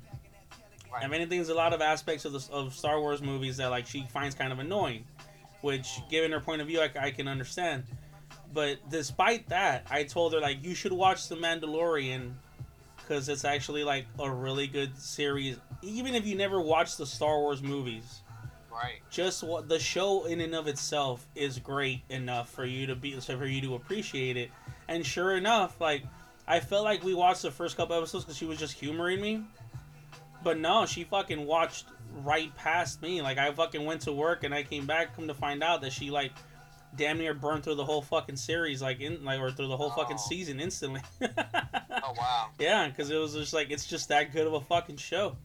Right. 0.93 1.05
If 1.05 1.13
anything, 1.13 1.39
there's 1.39 1.49
a 1.51 1.55
lot 1.55 1.73
of 1.73 1.81
aspects 1.83 2.25
of 2.25 2.33
the 2.33 2.47
of 2.53 2.73
Star 2.75 3.01
Wars 3.01 3.21
movies 3.21 3.57
that 3.59 3.71
like 3.71 3.87
she 3.87 4.07
finds 4.13 4.35
kind 4.35 4.53
of 4.53 4.59
annoying, 4.61 5.05
which, 5.67 6.01
given 6.09 6.31
her 6.31 6.39
point 6.39 6.63
of 6.63 6.69
view, 6.69 6.81
I, 6.81 6.91
I 6.99 7.11
can 7.11 7.27
understand. 7.27 7.83
But 8.55 8.89
despite 8.89 9.49
that, 9.49 9.85
I 9.91 10.05
told 10.05 10.33
her 10.33 10.41
like 10.41 10.65
you 10.65 10.77
should 10.77 10.93
watch 10.93 11.29
The 11.29 11.35
Mandalorian 11.35 12.35
because 12.97 13.29
it's 13.29 13.45
actually 13.45 13.83
like 13.83 14.07
a 14.21 14.31
really 14.31 14.69
good 14.69 14.97
series. 14.97 15.57
Even 15.83 16.15
if 16.15 16.25
you 16.25 16.37
never 16.37 16.61
watched 16.61 16.99
the 16.99 17.07
Star 17.07 17.41
Wars 17.41 17.63
movies, 17.63 18.21
Right. 18.71 19.01
just 19.11 19.43
what 19.43 19.69
the 19.69 19.81
show 19.81 20.27
in 20.27 20.41
and 20.41 20.55
of 20.55 20.69
itself 20.69 21.27
is 21.35 21.59
great 21.59 22.03
enough 22.11 22.49
for 22.49 22.65
you 22.65 22.87
to 22.87 22.95
be 22.95 23.19
so 23.19 23.37
for 23.37 23.47
you 23.47 23.61
to 23.63 23.75
appreciate 23.75 24.37
it. 24.37 24.53
And 24.87 25.05
sure 25.05 25.37
enough, 25.37 25.81
like 25.81 26.05
I 26.47 26.61
felt 26.61 26.85
like 26.85 27.03
we 27.03 27.13
watched 27.13 27.43
the 27.43 27.51
first 27.51 27.77
couple 27.77 27.97
episodes 27.97 28.25
because 28.25 28.37
she 28.37 28.45
was 28.47 28.59
just 28.59 28.75
humoring 28.75 29.21
me. 29.21 29.43
But 30.47 30.61
no, 30.61 30.87
she 30.87 31.03
fucking 31.03 31.45
watched 31.45 31.87
right 32.23 32.55
past 32.55 33.03
me. 33.03 33.21
Like 33.21 33.37
I 33.37 33.51
fucking 33.51 33.85
went 33.85 34.03
to 34.03 34.13
work 34.13 34.45
and 34.45 34.55
I 34.55 34.63
came 34.63 34.87
back, 34.87 35.17
come 35.17 35.27
to 35.27 35.35
find 35.35 35.61
out 35.61 35.81
that 35.81 35.93
she 35.93 36.09
like 36.09 36.31
damn 36.95 37.19
near 37.19 37.35
burned 37.35 37.65
through 37.65 37.75
the 37.75 37.85
whole 37.85 38.01
fucking 38.01 38.37
series, 38.37 38.81
like 38.81 39.01
in 39.01 39.25
like 39.25 39.41
or 39.41 39.51
through 39.51 39.67
the 39.67 39.77
whole 39.77 39.91
fucking 39.91 40.19
Oh. 40.21 40.29
season 40.29 40.61
instantly. 40.61 41.01
Oh 41.91 42.13
wow. 42.17 42.51
yeah, 42.61 42.87
because 42.87 43.11
it 43.11 43.17
was 43.17 43.33
just 43.35 43.53
like 43.53 43.71
it's 43.73 43.87
just 43.87 44.09
that 44.11 44.33
good 44.33 44.47
of 44.47 44.53
a 44.53 44.61
fucking 44.61 44.99
show. 44.99 45.37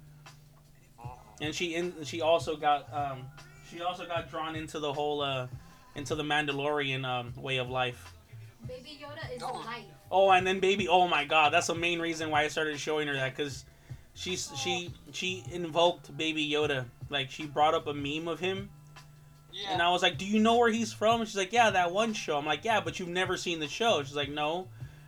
Mm. 1.00 1.10
And 1.42 1.56
she 1.56 1.74
in 1.74 1.96
she 2.04 2.22
also 2.22 2.56
got 2.56 2.94
um 2.94 3.24
she 3.72 3.82
also 3.82 4.06
got 4.06 4.30
drawn 4.30 4.56
into 4.56 4.78
the 4.78 4.94
whole 4.94 5.22
uh 5.22 5.48
into 5.96 6.14
the 6.14 6.22
Mandalorian 6.24 7.04
um 7.06 7.34
way 7.42 7.58
of 7.58 7.72
life. 7.72 8.14
Baby 8.68 9.00
Yoda 9.02 9.36
is 9.36 9.42
Oh. 9.42 9.64
life. 9.66 9.86
Oh, 10.12 10.30
and 10.30 10.46
then 10.46 10.60
baby, 10.60 10.88
oh 10.88 11.08
my 11.08 11.26
god, 11.26 11.54
that's 11.54 11.66
the 11.68 11.74
main 11.74 12.00
reason 12.00 12.30
why 12.30 12.44
I 12.44 12.50
started 12.50 12.80
showing 12.80 13.08
her 13.08 13.16
that 13.16 13.36
because 13.36 13.66
she's 14.14 14.52
she 14.58 14.94
she 15.12 15.44
invoked 15.52 16.16
Baby 16.18 16.50
Yoda. 16.50 16.86
Like 17.10 17.30
she 17.32 17.46
brought 17.46 17.74
up 17.74 17.88
a 17.88 17.94
meme 17.94 18.28
of 18.28 18.40
him, 18.40 18.70
Yeah. 19.52 19.72
and 19.72 19.82
I 19.82 19.90
was 19.90 20.02
like, 20.02 20.18
"Do 20.18 20.26
you 20.26 20.40
know 20.40 20.58
where 20.58 20.70
he's 20.72 20.94
from?" 20.94 21.22
And 21.22 21.28
she's 21.30 21.38
like, 21.38 21.52
"Yeah, 21.54 21.70
that 21.72 21.92
one 21.92 22.14
show." 22.14 22.38
I'm 22.38 22.46
like, 22.46 22.64
"Yeah, 22.64 22.80
but 22.82 23.00
you've 23.00 23.10
never 23.10 23.38
seen 23.38 23.60
the 23.60 23.68
show." 23.68 24.02
She's 24.04 24.16
like, 24.16 24.30
"No." 24.30 24.68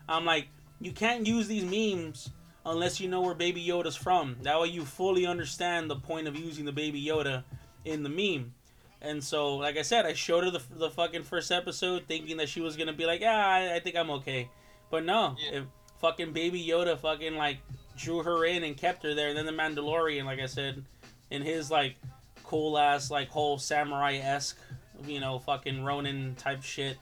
I'm 0.10 0.26
like, 0.26 0.48
"You 0.82 0.92
can't 0.92 1.26
use 1.26 1.48
these 1.48 1.64
memes 1.64 2.30
unless 2.66 3.00
you 3.00 3.08
know 3.10 3.22
where 3.22 3.34
Baby 3.36 3.66
Yoda's 3.66 3.96
from. 3.96 4.36
That 4.42 4.60
way, 4.60 4.68
you 4.68 4.84
fully 4.86 5.26
understand 5.26 5.90
the 5.90 5.96
point 5.96 6.28
of 6.28 6.36
using 6.38 6.66
the 6.66 6.72
Baby 6.74 7.04
Yoda 7.04 7.44
in 7.86 8.04
the 8.04 8.10
meme." 8.10 8.54
And 9.02 9.22
so, 9.24 9.56
like 9.58 9.78
I 9.78 9.82
said, 9.82 10.06
I 10.06 10.14
showed 10.14 10.46
her 10.46 10.50
the, 10.52 10.62
the 10.76 10.90
fucking 10.90 11.24
first 11.24 11.52
episode, 11.52 12.04
thinking 12.08 12.38
that 12.38 12.48
she 12.50 12.62
was 12.62 12.76
gonna 12.78 12.94
be 12.94 13.06
like, 13.06 13.22
"Yeah, 13.22 13.36
I, 13.48 13.76
I 13.76 13.80
think 13.80 13.96
I'm 13.96 14.10
okay," 14.12 14.50
but 14.90 15.06
no, 15.06 15.36
Yeah. 15.52 15.62
fucking 16.00 16.32
Baby 16.34 16.66
Yoda 16.66 16.98
fucking 16.98 17.36
like 17.36 17.60
drew 17.98 18.24
her 18.24 18.46
in 18.46 18.64
and 18.64 18.76
kept 18.78 19.04
her 19.04 19.14
there. 19.14 19.30
And 19.30 19.38
then 19.38 19.46
the 19.46 19.52
Mandalorian, 19.52 20.26
like 20.26 20.40
I 20.40 20.46
said, 20.48 20.84
in 21.30 21.42
his 21.42 21.70
like 21.72 21.96
cool 22.44 22.78
ass 22.78 23.10
like 23.10 23.30
whole 23.30 23.58
samurai 23.58 24.16
esque, 24.18 24.58
you 25.06 25.20
know, 25.20 25.40
fucking 25.40 25.84
Ronin 25.84 26.36
type 26.36 26.64
shit, 26.64 26.98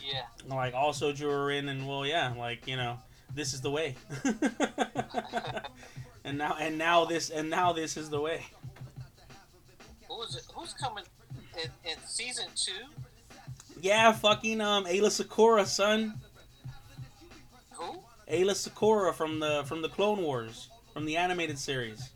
Yeah. 0.00 0.22
like 0.46 0.74
also 0.74 1.12
drew 1.12 1.30
her 1.30 1.50
in. 1.50 1.68
And 1.68 1.86
well, 1.86 2.06
yeah, 2.06 2.32
like 2.36 2.66
you 2.66 2.76
know, 2.76 2.98
this 3.34 3.52
is 3.54 3.60
the 3.60 3.70
way. 3.70 3.96
and 6.24 6.38
now 6.38 6.56
and 6.58 6.78
now 6.78 7.04
this 7.04 7.30
and 7.30 7.48
now 7.50 7.72
this 7.72 7.96
is 7.96 8.10
the 8.10 8.20
way. 8.20 8.44
Who's? 10.08 10.48
Who's 10.54 10.72
coming 10.74 11.04
in, 11.62 11.70
in 11.90 11.96
season 12.06 12.46
two? 12.56 12.72
Yeah, 13.80 14.12
fucking 14.12 14.60
um, 14.60 14.86
Ayla 14.86 15.10
Sakura, 15.10 15.64
son. 15.66 16.14
Who? 17.72 18.00
Ayla 18.30 18.54
Sakura 18.54 19.12
from 19.12 19.40
the 19.40 19.64
from 19.64 19.82
the 19.82 19.88
Clone 19.88 20.22
Wars 20.22 20.68
from 20.92 21.04
the 21.04 21.16
animated 21.16 21.58
series. 21.58 22.10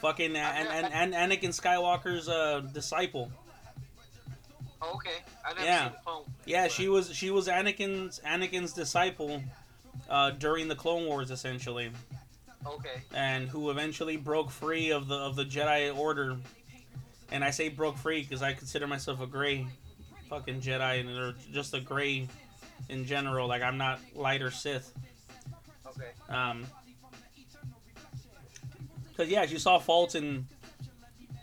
Fucking 0.00 0.36
uh, 0.36 0.38
and, 0.38 0.68
and, 0.68 1.14
and 1.14 1.32
Anakin 1.32 1.48
Skywalker's 1.58 2.28
uh, 2.28 2.60
disciple. 2.72 3.30
Oh, 4.82 4.94
okay. 4.96 5.24
I 5.44 5.54
never 5.54 5.64
Yeah. 5.64 5.90
Yeah, 6.44 6.68
she 6.68 6.88
was 6.88 7.14
she 7.14 7.30
was 7.30 7.48
Anakin's 7.48 8.20
Anakin's 8.20 8.72
disciple 8.72 9.42
uh, 10.10 10.30
during 10.32 10.68
the 10.68 10.74
Clone 10.74 11.06
Wars, 11.06 11.30
essentially, 11.30 11.90
Okay. 12.66 13.02
and 13.14 13.48
who 13.48 13.70
eventually 13.70 14.16
broke 14.18 14.50
free 14.50 14.90
of 14.90 15.08
the 15.08 15.16
of 15.16 15.36
the 15.36 15.44
Jedi 15.44 15.96
Order. 15.96 16.36
And 17.32 17.42
I 17.42 17.50
say 17.50 17.70
broke 17.70 17.96
free 17.96 18.22
because 18.22 18.42
I 18.42 18.52
consider 18.52 18.86
myself 18.86 19.20
a 19.20 19.26
gray 19.26 19.66
fucking 20.28 20.60
Jedi, 20.60 21.00
and 21.00 21.08
or 21.08 21.34
just 21.52 21.72
a 21.74 21.80
gray 21.80 22.28
in 22.90 23.06
general. 23.06 23.48
Like 23.48 23.62
I'm 23.62 23.78
not 23.78 23.98
light 24.14 24.42
or 24.42 24.50
Sith. 24.50 24.92
Okay. 25.96 26.10
Um, 26.28 26.66
cause 29.16 29.28
yeah, 29.28 29.46
she 29.46 29.58
saw 29.58 29.78
faults 29.78 30.14
in. 30.14 30.46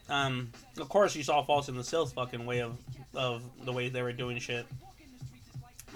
Um, 0.10 0.52
of 0.80 0.90
course, 0.90 1.12
she 1.14 1.24
saw 1.24 1.42
faults 1.44 1.70
in 1.70 1.76
the 1.76 1.84
Sith 1.84 2.14
fucking 2.14 2.46
way 2.46 2.62
of 2.62 2.78
of 3.16 3.44
the 3.66 3.72
way 3.72 3.90
they 3.90 4.02
were 4.02 4.14
doing 4.14 4.38
shit. 4.40 4.66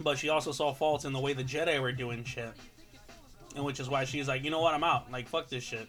But 0.02 0.18
she 0.18 0.30
also 0.30 0.52
saw 0.52 0.74
faults 0.74 1.06
in 1.06 1.14
the 1.14 1.20
way 1.20 1.34
the 1.34 1.44
Jedi 1.44 1.82
were 1.82 1.92
doing 1.92 2.24
shit, 2.24 2.52
and 3.56 3.66
which 3.66 3.80
is 3.80 3.90
why 3.90 4.06
she's 4.06 4.28
like, 4.28 4.44
you 4.44 4.52
know 4.52 4.62
what, 4.62 4.74
I'm 4.74 4.84
out. 4.84 5.12
Like 5.12 5.28
fuck 5.28 5.50
this 5.50 5.64
shit. 5.64 5.88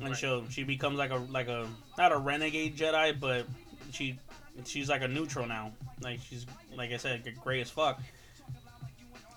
And 0.00 0.10
Right. 0.10 0.16
so 0.16 0.44
she 0.48 0.62
becomes 0.62 0.96
like 0.98 1.10
a 1.10 1.16
like 1.16 1.48
a 1.48 1.66
not 1.96 2.12
a 2.12 2.16
renegade 2.16 2.76
Jedi, 2.76 3.18
but 3.18 3.46
she 3.92 4.18
she's 4.64 4.88
like 4.88 5.02
a 5.02 5.08
neutral 5.08 5.46
now. 5.46 5.72
Like 6.00 6.20
she's 6.20 6.46
like 6.76 6.92
I 6.92 6.96
said, 6.96 7.24
gray 7.42 7.60
as 7.60 7.70
fuck. 7.70 8.00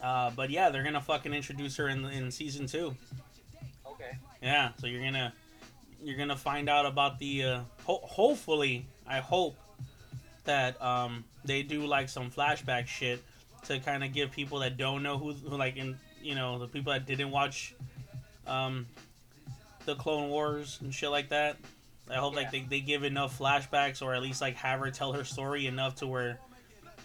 Uh, 0.01 0.31
but 0.35 0.49
yeah, 0.49 0.69
they're 0.69 0.83
gonna 0.83 1.01
fucking 1.01 1.33
introduce 1.33 1.75
her 1.77 1.87
in 1.89 2.03
in 2.05 2.31
season 2.31 2.65
two. 2.65 2.95
Okay. 3.85 4.17
Yeah, 4.41 4.71
so 4.79 4.87
you're 4.87 5.03
gonna 5.03 5.33
you're 6.01 6.17
gonna 6.17 6.35
find 6.35 6.69
out 6.69 6.85
about 6.85 7.19
the. 7.19 7.43
Uh, 7.43 7.59
ho- 7.85 8.01
hopefully, 8.03 8.85
I 9.05 9.19
hope 9.19 9.57
that 10.45 10.81
um, 10.81 11.23
they 11.45 11.61
do 11.61 11.85
like 11.85 12.09
some 12.09 12.31
flashback 12.31 12.87
shit 12.87 13.21
to 13.65 13.79
kind 13.79 14.03
of 14.03 14.11
give 14.11 14.31
people 14.31 14.59
that 14.59 14.77
don't 14.77 15.03
know 15.03 15.17
who, 15.19 15.33
who 15.33 15.55
like 15.55 15.77
in 15.77 15.97
you 16.21 16.33
know 16.33 16.57
the 16.57 16.67
people 16.67 16.93
that 16.93 17.05
didn't 17.05 17.29
watch 17.29 17.75
um, 18.47 18.87
the 19.85 19.93
Clone 19.95 20.29
Wars 20.29 20.79
and 20.81 20.93
shit 20.93 21.11
like 21.11 21.29
that. 21.29 21.57
I 22.09 22.15
hope 22.15 22.35
like 22.35 22.51
they, 22.51 22.61
they 22.61 22.79
give 22.81 23.03
enough 23.03 23.37
flashbacks 23.37 24.01
or 24.01 24.15
at 24.15 24.21
least 24.21 24.41
like 24.41 24.55
have 24.55 24.79
her 24.79 24.89
tell 24.89 25.13
her 25.13 25.23
story 25.23 25.67
enough 25.67 25.95
to 25.97 26.07
where 26.07 26.39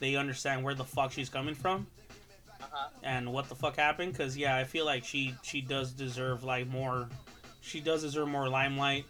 they 0.01 0.17
understand 0.17 0.65
where 0.65 0.75
the 0.75 0.85
fuck 0.85 1.13
she's 1.13 1.29
coming 1.29 1.55
from 1.55 1.87
Uh 2.67 2.77
huh. 2.79 2.89
and 3.05 3.33
what 3.33 3.49
the 3.49 3.55
fuck 3.55 3.77
happened 3.77 4.13
because 4.13 4.37
yeah 4.37 4.57
i 4.57 4.65
feel 4.65 4.85
like 4.85 5.05
she 5.05 5.35
she 5.43 5.61
does 5.61 5.93
deserve 5.93 6.43
like 6.43 6.67
more 6.67 7.09
she 7.61 7.81
does 7.81 8.03
deserve 8.03 8.29
more 8.29 8.49
limelight 8.49 9.05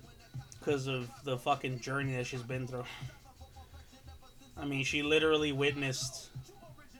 because 0.58 0.86
of 0.86 1.08
the 1.24 1.38
fucking 1.38 1.80
journey 1.80 2.14
that 2.16 2.26
she's 2.26 2.42
been 2.42 2.66
through 2.66 2.84
i 4.58 4.64
mean 4.64 4.84
she 4.84 5.02
literally 5.02 5.52
witnessed 5.52 6.28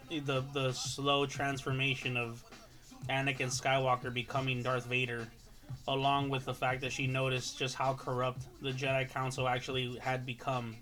the 0.09 0.43
the 0.55 0.73
slow 0.73 1.27
transformation 1.27 2.17
of 2.17 2.43
anakin 3.09 3.49
skywalker 3.49 4.13
becoming 4.13 4.63
darth 4.63 4.87
vader 4.87 5.27
along 5.89 6.29
with 6.31 6.45
the 6.45 6.55
fact 6.55 6.81
that 6.81 6.93
she 6.93 7.07
noticed 7.07 7.59
just 7.59 7.75
how 7.75 7.93
corrupt 7.93 8.43
the 8.63 8.71
jedi 8.71 9.09
council 9.11 9.47
actually 9.47 9.97
had 9.99 10.25
become 10.25 10.75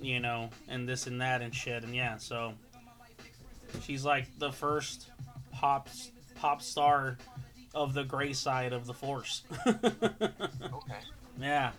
you 0.00 0.20
know 0.20 0.48
and 0.68 0.88
this 0.88 1.06
and 1.06 1.20
that 1.20 1.42
and 1.42 1.54
shit 1.54 1.82
and 1.82 1.94
yeah 1.94 2.16
so 2.16 2.52
She's 3.82 4.04
like 4.04 4.26
the 4.38 4.52
first 4.52 5.10
pop 5.52 5.88
pop 6.36 6.62
star 6.62 7.18
of 7.74 7.94
the 7.94 8.04
gray 8.04 8.32
side 8.32 8.72
of 8.72 8.86
the 8.86 8.94
force. 8.94 9.42
Okay. 9.66 11.00
yeah. 11.40 11.70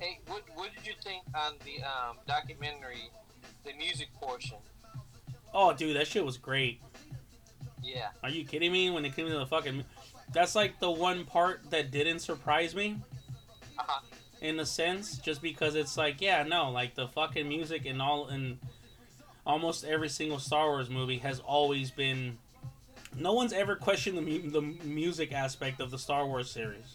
Hey, 0.00 0.18
what 0.28 0.42
what 0.54 0.70
did 0.76 0.86
you 0.86 0.92
think 1.02 1.22
on 1.34 1.54
the 1.64 1.82
um, 1.82 2.16
documentary, 2.26 3.10
the 3.64 3.72
music 3.76 4.08
portion? 4.14 4.56
Oh, 5.52 5.72
dude, 5.72 5.96
that 5.96 6.06
shit 6.06 6.24
was 6.24 6.36
great. 6.36 6.80
Yeah. 7.82 8.08
Are 8.22 8.30
you 8.30 8.44
kidding 8.44 8.70
me? 8.72 8.90
When 8.90 9.04
it 9.04 9.14
came 9.16 9.26
to 9.28 9.38
the 9.38 9.46
fucking, 9.46 9.84
that's 10.32 10.54
like 10.54 10.78
the 10.78 10.90
one 10.90 11.24
part 11.24 11.68
that 11.70 11.90
didn't 11.90 12.20
surprise 12.20 12.74
me, 12.74 12.98
Uh 13.78 13.82
huh. 13.86 14.00
in 14.40 14.60
a 14.60 14.66
sense, 14.66 15.18
just 15.18 15.42
because 15.42 15.74
it's 15.74 15.96
like, 15.96 16.20
yeah, 16.20 16.42
no, 16.44 16.70
like 16.70 16.94
the 16.94 17.08
fucking 17.08 17.48
music 17.48 17.86
and 17.86 18.00
all 18.00 18.28
and 18.28 18.58
almost 19.48 19.84
every 19.84 20.10
single 20.10 20.38
Star 20.38 20.66
Wars 20.68 20.88
movie 20.88 21.18
has 21.18 21.40
always 21.40 21.90
been. 21.90 22.38
No 23.16 23.32
one's 23.32 23.52
ever 23.54 23.74
questioned 23.74 24.16
the 24.16 24.22
mu- 24.22 24.50
the 24.50 24.60
music 24.60 25.32
aspect 25.32 25.80
of 25.80 25.90
the 25.90 25.98
Star 25.98 26.26
Wars 26.26 26.50
series. 26.50 26.94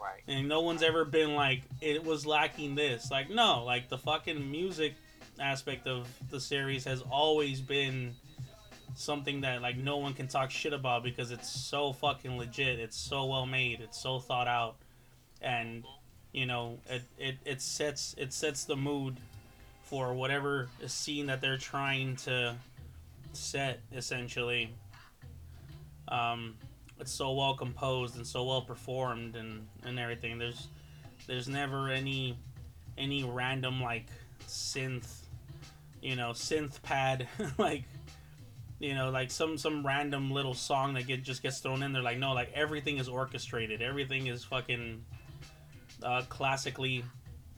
Right. 0.00 0.22
and 0.28 0.48
no 0.48 0.60
one's 0.60 0.84
ever 0.84 1.04
been 1.04 1.34
like 1.34 1.62
it 1.80 2.04
was 2.04 2.24
lacking 2.24 2.76
this 2.76 3.10
like 3.10 3.28
no 3.30 3.64
like 3.64 3.88
the 3.88 3.98
fucking 3.98 4.48
music 4.48 4.94
aspect 5.40 5.88
of 5.88 6.06
the 6.30 6.38
series 6.38 6.84
has 6.84 7.02
always 7.10 7.60
been 7.60 8.14
something 8.94 9.40
that 9.40 9.60
like 9.60 9.76
no 9.76 9.96
one 9.96 10.14
can 10.14 10.28
talk 10.28 10.52
shit 10.52 10.72
about 10.72 11.02
because 11.02 11.32
it's 11.32 11.50
so 11.50 11.92
fucking 11.92 12.38
legit 12.38 12.78
it's 12.78 12.96
so 12.96 13.24
well 13.26 13.44
made 13.44 13.80
it's 13.80 14.00
so 14.00 14.20
thought 14.20 14.46
out 14.46 14.76
and 15.42 15.84
you 16.32 16.46
know 16.46 16.78
it, 16.88 17.02
it, 17.18 17.36
it 17.44 17.60
sets 17.60 18.14
it 18.16 18.32
sets 18.32 18.64
the 18.64 18.76
mood 18.76 19.16
for 19.88 20.12
whatever 20.12 20.68
scene 20.86 21.26
that 21.26 21.40
they're 21.40 21.56
trying 21.56 22.14
to 22.16 22.54
set 23.32 23.80
essentially 23.92 24.70
um, 26.08 26.54
it's 27.00 27.12
so 27.12 27.32
well 27.32 27.54
composed 27.54 28.16
and 28.16 28.26
so 28.26 28.44
well 28.44 28.62
performed 28.62 29.36
and, 29.36 29.66
and 29.84 29.98
everything. 29.98 30.38
There's 30.38 30.68
there's 31.26 31.48
never 31.48 31.90
any 31.90 32.36
any 32.96 33.24
random 33.24 33.80
like 33.82 34.06
synth, 34.46 35.22
you 36.02 36.16
know, 36.16 36.30
synth 36.30 36.82
pad 36.82 37.28
like 37.58 37.84
you 38.80 38.94
know 38.94 39.10
like 39.10 39.30
some 39.30 39.58
some 39.58 39.86
random 39.86 40.30
little 40.30 40.54
song 40.54 40.94
that 40.94 41.06
get 41.06 41.22
just 41.22 41.42
gets 41.42 41.60
thrown 41.60 41.82
in 41.82 41.92
there. 41.92 42.02
Like 42.02 42.18
no, 42.18 42.32
like 42.32 42.50
everything 42.54 42.98
is 42.98 43.08
orchestrated. 43.08 43.82
Everything 43.82 44.26
is 44.26 44.44
fucking 44.44 45.04
uh, 46.02 46.22
classically 46.28 47.04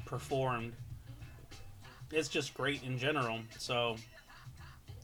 performed. 0.05 0.75
It's 2.13 2.29
just 2.29 2.55
great 2.55 2.83
in 2.83 2.99
general. 2.99 3.41
So 3.59 3.97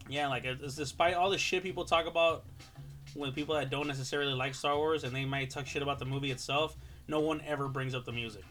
yeah, 0.09 0.29
like 0.29 0.45
it's, 0.45 0.77
despite 0.77 1.15
all 1.15 1.31
the 1.31 1.39
shit 1.39 1.63
people 1.63 1.85
talk 1.85 2.07
about 2.07 2.45
with 3.15 3.35
people 3.35 3.55
that 3.55 3.71
don't 3.71 3.87
necessarily 3.87 4.35
like 4.35 4.55
Star 4.55 4.77
Wars 4.77 5.05
and 5.05 5.15
they 5.15 5.25
might 5.25 5.51
talk 5.51 5.67
shit 5.67 5.83
about 5.83 5.99
the 5.99 6.05
movie 6.05 6.31
itself, 6.31 6.77
no 7.09 7.21
one 7.21 7.41
ever 7.47 7.69
brings 7.69 7.95
up 7.95 8.05
the 8.05 8.13
music. 8.13 8.45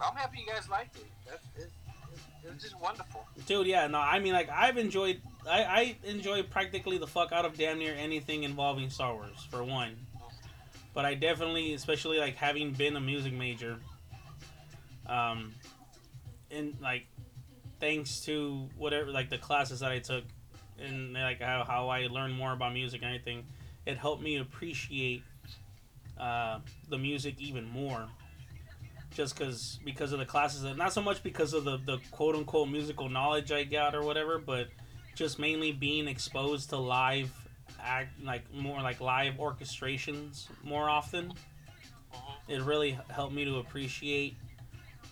I'm 0.00 0.14
happy 0.14 0.40
you 0.40 0.52
guys 0.52 0.68
liked 0.68 0.96
it. 0.96 1.06
That's, 1.26 1.44
it, 1.56 1.62
it, 1.62 2.48
it 2.48 2.52
It's 2.54 2.62
just 2.62 2.80
wonderful. 2.80 3.26
Dude, 3.46 3.66
yeah, 3.66 3.86
no, 3.86 3.98
I 3.98 4.18
mean, 4.18 4.32
like, 4.32 4.48
I've 4.50 4.76
enjoyed, 4.76 5.20
I, 5.48 5.64
I 5.64 5.96
enjoy 6.04 6.42
practically 6.42 6.98
the 6.98 7.06
fuck 7.06 7.32
out 7.32 7.44
of 7.44 7.56
damn 7.56 7.78
near 7.78 7.94
anything 7.94 8.44
involving 8.44 8.90
Star 8.90 9.14
Wars, 9.14 9.46
for 9.50 9.64
one. 9.64 9.96
But 10.92 11.04
I 11.04 11.14
definitely, 11.14 11.74
especially, 11.74 12.18
like, 12.18 12.36
having 12.36 12.72
been 12.72 12.96
a 12.96 13.00
music 13.00 13.32
major, 13.32 13.78
um, 15.06 15.52
and, 16.54 16.76
like, 16.80 17.06
thanks 17.80 18.20
to 18.20 18.68
whatever, 18.76 19.10
like, 19.10 19.30
the 19.30 19.38
classes 19.38 19.80
that 19.80 19.90
I 19.90 19.98
took, 19.98 20.24
and, 20.78 21.12
like, 21.14 21.40
how, 21.40 21.64
how 21.64 21.88
I 21.88 22.06
learned 22.06 22.34
more 22.34 22.52
about 22.52 22.72
music 22.72 23.02
and 23.02 23.10
anything, 23.10 23.46
it 23.86 23.98
helped 23.98 24.22
me 24.22 24.38
appreciate, 24.38 25.22
uh, 26.18 26.60
the 26.88 26.98
music 26.98 27.40
even 27.40 27.68
more. 27.68 28.06
Just 29.14 29.38
because 29.38 29.78
because 29.84 30.12
of 30.12 30.18
the 30.18 30.24
classes 30.24 30.64
not 30.76 30.92
so 30.92 31.00
much 31.00 31.22
because 31.22 31.54
of 31.54 31.62
the, 31.62 31.76
the 31.86 31.98
quote 32.10 32.34
unquote 32.34 32.68
musical 32.68 33.08
knowledge 33.08 33.52
i 33.52 33.62
got 33.62 33.94
or 33.94 34.02
whatever 34.02 34.40
but 34.40 34.66
just 35.14 35.38
mainly 35.38 35.70
being 35.70 36.08
exposed 36.08 36.70
to 36.70 36.76
live 36.76 37.30
act 37.80 38.22
like 38.22 38.42
more 38.52 38.80
like 38.80 39.00
live 39.00 39.34
orchestrations 39.34 40.46
more 40.62 40.88
often. 40.88 41.32
It 42.48 42.60
really 42.62 42.98
helped 43.10 43.34
me 43.34 43.44
to 43.44 43.58
appreciate 43.58 44.36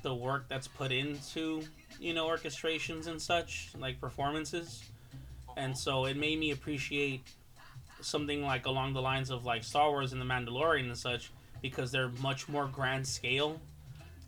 the 0.02 0.14
work 0.14 0.46
that's 0.48 0.68
put 0.68 0.92
into 0.92 1.62
you 2.00 2.14
know 2.14 2.26
orchestrations 2.26 3.06
and 3.06 3.20
such 3.20 3.70
like 3.78 4.00
performances. 4.00 4.82
And 5.56 5.76
so 5.76 6.06
it 6.06 6.16
made 6.16 6.38
me 6.38 6.50
appreciate 6.50 7.22
something 8.00 8.42
like 8.42 8.66
along 8.66 8.94
the 8.94 9.02
lines 9.02 9.30
of 9.30 9.44
like 9.44 9.64
star 9.64 9.90
wars 9.90 10.12
and 10.12 10.20
the 10.20 10.24
mandalorian 10.24 10.86
and 10.86 10.96
such 10.96 11.30
because 11.60 11.92
they're 11.92 12.10
much 12.20 12.48
more 12.48 12.66
grand 12.66 13.06
scale 13.06 13.60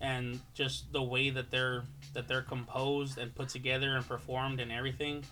and 0.01 0.39
just 0.55 0.93
the 0.93 1.03
way 1.03 1.31
that 1.31 1.51
they're 1.51 1.83
that 2.13 2.29
they're 2.29 2.43
composed 2.43 3.19
and 3.19 3.35
put 3.35 3.49
together 3.49 3.97
and 3.97 4.07
performed 4.07 4.61
and 4.61 4.71
everything. 4.71 5.25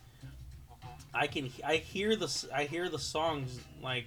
I 1.15 1.27
can 1.27 1.51
i 1.65 1.77
hear 1.77 2.17
the 2.17 2.49
i 2.55 2.65
hear 2.65 2.89
the 2.89 2.99
songs 2.99 3.61
like 3.83 4.07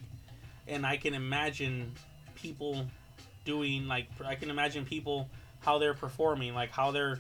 and 0.67 0.85
i 0.85 0.97
can 0.97 1.13
imagine 1.13 1.91
people 2.33 2.87
doing 3.43 3.87
like 3.87 4.07
i 4.25 4.33
can 4.33 4.49
imagine 4.49 4.85
people 4.85 5.29
how 5.65 5.79
they're 5.79 5.93
performing 5.95 6.53
like 6.53 6.69
how 6.71 6.91
they're 6.91 7.19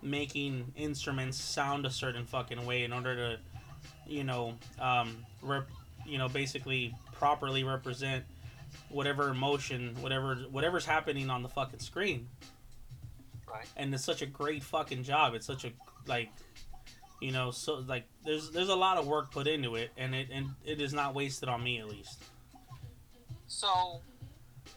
making 0.00 0.72
instruments 0.76 1.38
sound 1.40 1.84
a 1.84 1.90
certain 1.90 2.24
fucking 2.24 2.64
way 2.64 2.84
in 2.84 2.92
order 2.92 3.14
to 3.16 3.38
you 4.06 4.22
know 4.22 4.54
um 4.80 5.16
rep, 5.42 5.66
you 6.06 6.16
know 6.18 6.28
basically 6.28 6.94
properly 7.12 7.64
represent 7.64 8.24
whatever 8.90 9.28
emotion 9.30 9.94
whatever 10.00 10.36
whatever's 10.52 10.86
happening 10.86 11.30
on 11.30 11.42
the 11.42 11.48
fucking 11.48 11.80
screen 11.80 12.28
Right. 13.50 13.66
and 13.76 13.94
it's 13.94 14.02
such 14.04 14.20
a 14.20 14.26
great 14.26 14.64
fucking 14.64 15.04
job. 15.04 15.34
It's 15.34 15.46
such 15.46 15.64
a 15.64 15.70
like, 16.08 16.28
you 17.20 17.30
know, 17.30 17.52
so 17.52 17.84
like 17.86 18.04
there's 18.24 18.50
there's 18.50 18.68
a 18.68 18.74
lot 18.74 18.96
of 18.96 19.06
work 19.06 19.30
put 19.30 19.46
into 19.46 19.76
it, 19.76 19.92
and 19.96 20.12
it 20.12 20.26
and 20.32 20.48
it 20.64 20.80
is 20.80 20.92
not 20.92 21.14
wasted 21.14 21.48
on 21.48 21.62
me 21.62 21.78
at 21.78 21.88
least. 21.88 22.20
So, 23.46 24.00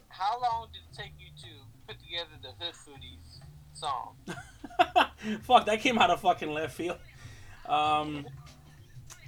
how 0.09 0.39
long 0.39 0.67
did 0.71 0.81
it 0.91 0.95
take 0.95 1.13
you 1.17 1.29
to 1.41 1.47
put 1.87 1.99
together 1.99 2.29
the 2.41 2.49
Hood 2.63 2.73
Foodies 2.73 3.39
song? 3.73 4.15
Fuck, 5.43 5.65
that 5.65 5.79
came 5.79 5.97
out 5.97 6.09
of 6.09 6.21
fucking 6.21 6.51
left 6.51 6.75
field. 6.75 6.97
Um, 7.67 8.25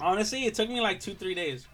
honestly, 0.00 0.44
it 0.44 0.54
took 0.54 0.68
me 0.68 0.80
like 0.80 1.00
two 1.00 1.14
three 1.14 1.34
days. 1.34 1.66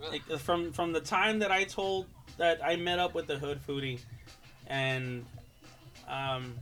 Really? 0.00 0.22
Like, 0.28 0.40
from 0.40 0.72
from 0.72 0.92
the 0.92 1.00
time 1.00 1.38
that 1.40 1.50
I 1.50 1.64
told 1.64 2.06
that 2.38 2.64
I 2.64 2.76
met 2.76 2.98
up 2.98 3.14
with 3.14 3.26
the 3.26 3.38
hood 3.38 3.60
foodie, 3.66 4.00
and 4.66 5.24
um, 6.08 6.54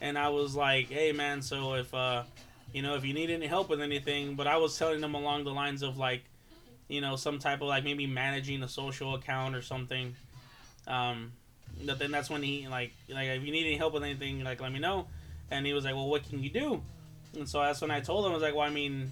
and 0.00 0.16
I 0.18 0.28
was 0.28 0.54
like, 0.54 0.88
hey 0.88 1.12
man, 1.12 1.42
so 1.42 1.74
if 1.74 1.92
uh, 1.92 2.24
you 2.72 2.82
know, 2.82 2.94
if 2.94 3.04
you 3.04 3.14
need 3.14 3.30
any 3.30 3.46
help 3.46 3.68
with 3.68 3.80
anything, 3.80 4.34
but 4.34 4.46
I 4.46 4.56
was 4.56 4.78
telling 4.78 5.00
them 5.00 5.14
along 5.14 5.44
the 5.44 5.50
lines 5.50 5.82
of 5.82 5.96
like, 5.96 6.22
you 6.88 7.00
know, 7.00 7.16
some 7.16 7.38
type 7.38 7.60
of 7.60 7.68
like 7.68 7.84
maybe 7.84 8.06
managing 8.06 8.62
a 8.62 8.68
social 8.68 9.14
account 9.14 9.56
or 9.56 9.62
something. 9.62 10.14
Um, 10.86 11.32
but 11.86 11.98
then 11.98 12.10
that's 12.10 12.30
when 12.30 12.42
he 12.42 12.68
like 12.68 12.92
like 13.08 13.28
if 13.28 13.42
you 13.42 13.52
need 13.52 13.66
any 13.66 13.76
help 13.76 13.94
with 13.94 14.02
anything, 14.02 14.42
like 14.44 14.60
let 14.60 14.72
me 14.72 14.78
know. 14.78 15.06
And 15.50 15.66
he 15.66 15.72
was 15.72 15.84
like, 15.84 15.94
well, 15.94 16.08
what 16.08 16.28
can 16.28 16.42
you 16.42 16.50
do? 16.50 16.82
And 17.34 17.48
so 17.48 17.60
that's 17.60 17.80
when 17.80 17.90
I 17.90 18.00
told 18.00 18.24
him 18.24 18.32
I 18.32 18.34
was 18.34 18.42
like, 18.42 18.54
well, 18.54 18.66
I 18.66 18.70
mean, 18.70 19.10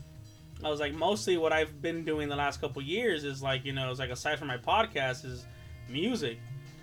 I 0.65 0.69
was 0.69 0.81
like, 0.81 0.93
mostly 0.93 1.37
what 1.37 1.53
I've 1.53 1.81
been 1.81 2.05
doing 2.05 2.29
the 2.29 2.37
last 2.37 2.61
couple 2.61 2.83
years 2.83 3.25
is 3.25 3.43
like, 3.43 3.65
you 3.65 3.73
know, 3.73 3.91
it's 3.91 4.01
like 4.01 4.11
aside 4.11 4.39
from 4.39 4.49
my 4.49 4.57
podcast 4.57 5.25
is 5.25 5.47
music. 5.89 6.39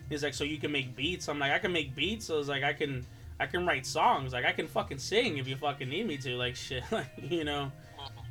He's 0.10 0.24
like, 0.24 0.34
so 0.34 0.44
you 0.44 0.58
can 0.58 0.72
make 0.72 0.96
beats. 0.96 1.28
I'm 1.28 1.40
like, 1.40 1.52
I 1.52 1.60
can 1.60 1.72
make 1.72 1.96
beats. 1.96 2.26
So 2.26 2.36
I 2.36 2.38
was 2.38 2.48
like, 2.48 2.64
I 2.64 2.74
can, 2.74 3.06
I 3.40 3.48
can 3.48 3.66
write 3.66 3.86
songs. 3.86 4.34
Like 4.34 4.46
I 4.46 4.52
can 4.52 4.68
fucking 4.68 5.00
sing 5.00 5.38
if 5.38 5.48
you 5.48 5.56
fucking 5.56 5.90
need 5.90 6.08
me 6.08 6.18
to. 6.18 6.36
Like 6.38 6.56
shit, 6.56 6.84
like 6.92 7.08
you 7.22 7.44
know, 7.44 7.72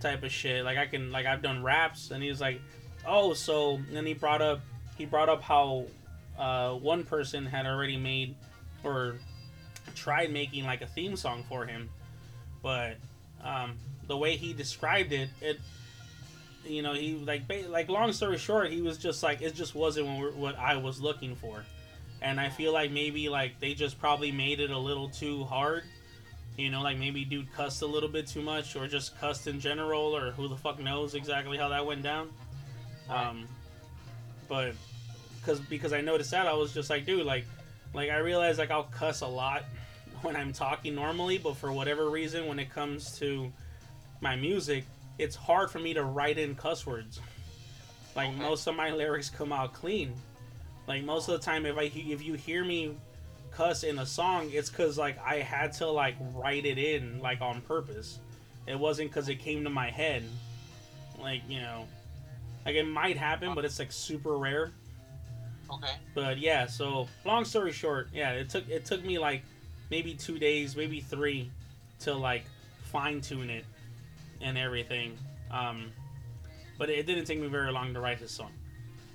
type 0.00 0.22
of 0.22 0.30
shit. 0.30 0.64
Like 0.64 0.78
I 0.78 0.86
can, 0.86 1.10
like 1.10 1.26
I've 1.26 1.42
done 1.42 1.62
raps. 1.62 2.10
And 2.10 2.22
he 2.22 2.28
was 2.28 2.40
like, 2.40 2.60
oh, 3.06 3.34
so 3.34 3.80
then 3.90 4.06
he 4.06 4.14
brought 4.14 4.40
up, 4.40 4.60
he 4.96 5.04
brought 5.04 5.28
up 5.28 5.42
how 5.42 5.86
uh, 6.38 6.72
one 6.72 7.04
person 7.04 7.46
had 7.46 7.66
already 7.66 7.96
made 7.96 8.34
or 8.82 9.16
tried 9.94 10.32
making 10.32 10.64
like 10.64 10.82
a 10.82 10.86
theme 10.86 11.16
song 11.16 11.44
for 11.48 11.64
him, 11.66 11.88
but 12.62 12.96
um, 13.42 13.76
the 14.06 14.16
way 14.16 14.36
he 14.36 14.52
described 14.52 15.12
it, 15.12 15.28
it 15.40 15.60
you 16.64 16.82
know 16.82 16.94
he 16.94 17.14
like 17.16 17.46
ba- 17.46 17.68
like 17.68 17.88
long 17.90 18.10
story 18.12 18.38
short 18.38 18.70
he 18.70 18.80
was 18.80 18.96
just 18.96 19.22
like 19.22 19.42
it 19.42 19.54
just 19.54 19.74
wasn't 19.74 20.06
what, 20.18 20.34
what 20.34 20.58
i 20.58 20.76
was 20.76 21.00
looking 21.00 21.36
for. 21.36 21.64
And 22.22 22.40
i 22.40 22.48
feel 22.48 22.72
like 22.72 22.90
maybe 22.90 23.28
like 23.28 23.60
they 23.60 23.74
just 23.74 23.98
probably 23.98 24.32
made 24.32 24.60
it 24.60 24.70
a 24.70 24.78
little 24.78 25.08
too 25.08 25.44
hard. 25.44 25.84
You 26.56 26.70
know 26.70 26.82
like 26.82 26.98
maybe 26.98 27.24
dude 27.24 27.52
cussed 27.52 27.82
a 27.82 27.86
little 27.86 28.08
bit 28.08 28.26
too 28.26 28.42
much 28.42 28.76
or 28.76 28.86
just 28.86 29.18
cussed 29.20 29.46
in 29.46 29.60
general 29.60 30.16
or 30.16 30.30
who 30.30 30.48
the 30.48 30.56
fuck 30.56 30.78
knows 30.78 31.14
exactly 31.14 31.58
how 31.58 31.68
that 31.68 31.84
went 31.84 32.02
down. 32.02 32.30
Um 33.10 33.46
but 34.48 34.74
because 35.44 35.60
because 35.60 35.92
i 35.92 36.00
noticed 36.00 36.30
that 36.30 36.46
i 36.46 36.52
was 36.52 36.72
just 36.72 36.88
like 36.90 37.04
dude 37.04 37.26
like 37.26 37.44
like 37.92 38.10
i 38.10 38.16
realize 38.16 38.58
like 38.58 38.70
i'll 38.70 38.84
cuss 38.84 39.20
a 39.20 39.26
lot 39.26 39.64
when 40.22 40.34
i'm 40.36 40.52
talking 40.52 40.94
normally 40.94 41.38
but 41.38 41.56
for 41.56 41.72
whatever 41.72 42.08
reason 42.10 42.46
when 42.46 42.58
it 42.58 42.70
comes 42.70 43.18
to 43.18 43.52
my 44.20 44.36
music 44.36 44.84
it's 45.18 45.36
hard 45.36 45.70
for 45.70 45.78
me 45.78 45.94
to 45.94 46.02
write 46.02 46.38
in 46.38 46.56
cuss 46.56 46.84
words. 46.84 47.20
Like 48.16 48.30
Okay. 48.30 48.38
most 48.38 48.66
of 48.66 48.74
my 48.74 48.90
lyrics 49.00 49.30
come 49.30 49.52
out 49.52 49.72
clean. 49.72 50.12
Like 50.88 51.04
most 51.04 51.28
of 51.28 51.38
the 51.38 51.44
time, 51.44 51.66
if 51.66 51.78
I 51.78 51.82
if 51.82 52.20
you 52.20 52.34
hear 52.34 52.64
me 52.64 52.96
cuss 53.52 53.84
in 53.84 54.00
a 54.00 54.06
song, 54.06 54.50
it's 54.52 54.70
because 54.70 54.98
like 54.98 55.16
I 55.24 55.36
had 55.36 55.72
to 55.74 55.86
like 55.88 56.16
write 56.32 56.66
it 56.66 56.78
in 56.78 57.20
like 57.20 57.40
on 57.42 57.60
purpose. 57.60 58.18
It 58.66 58.76
wasn't 58.76 59.10
because 59.10 59.28
it 59.28 59.36
came 59.36 59.62
to 59.62 59.70
my 59.70 59.88
head. 59.88 60.24
Like 61.20 61.42
you 61.48 61.60
know, 61.60 61.86
like 62.66 62.74
it 62.74 62.88
might 62.88 63.16
happen, 63.16 63.50
uh, 63.50 63.54
but 63.54 63.64
it's 63.64 63.78
like 63.78 63.92
super 63.92 64.36
rare. 64.36 64.72
Okay. 65.72 65.92
But 66.14 66.38
yeah, 66.38 66.66
so 66.66 67.08
long 67.24 67.44
story 67.44 67.72
short, 67.72 68.08
yeah, 68.12 68.32
it 68.32 68.48
took 68.48 68.68
it 68.68 68.84
took 68.84 69.04
me 69.04 69.18
like 69.18 69.42
maybe 69.90 70.14
two 70.14 70.38
days, 70.38 70.76
maybe 70.76 71.00
three, 71.00 71.50
to 72.00 72.14
like 72.14 72.44
fine 72.84 73.20
tune 73.20 73.50
it 73.50 73.64
and 74.40 74.56
everything. 74.58 75.16
Um, 75.50 75.90
but 76.78 76.90
it 76.90 77.06
didn't 77.06 77.24
take 77.24 77.40
me 77.40 77.46
very 77.48 77.72
long 77.72 77.94
to 77.94 78.00
write 78.00 78.18
this 78.20 78.32
song, 78.32 78.50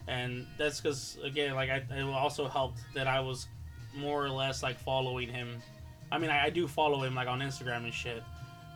and 0.07 0.47
that's 0.57 0.79
because 0.81 1.17
again, 1.23 1.53
like 1.55 1.69
I, 1.69 1.83
it 1.95 2.03
also 2.03 2.47
helped 2.47 2.79
that 2.95 3.07
I 3.07 3.19
was 3.19 3.47
more 3.95 4.23
or 4.23 4.29
less 4.29 4.63
like 4.63 4.79
following 4.79 5.29
him. 5.29 5.61
I 6.11 6.17
mean, 6.17 6.29
I, 6.29 6.45
I 6.45 6.49
do 6.49 6.67
follow 6.67 7.03
him 7.03 7.15
like 7.15 7.27
on 7.27 7.39
Instagram 7.39 7.83
and 7.83 7.93
shit, 7.93 8.23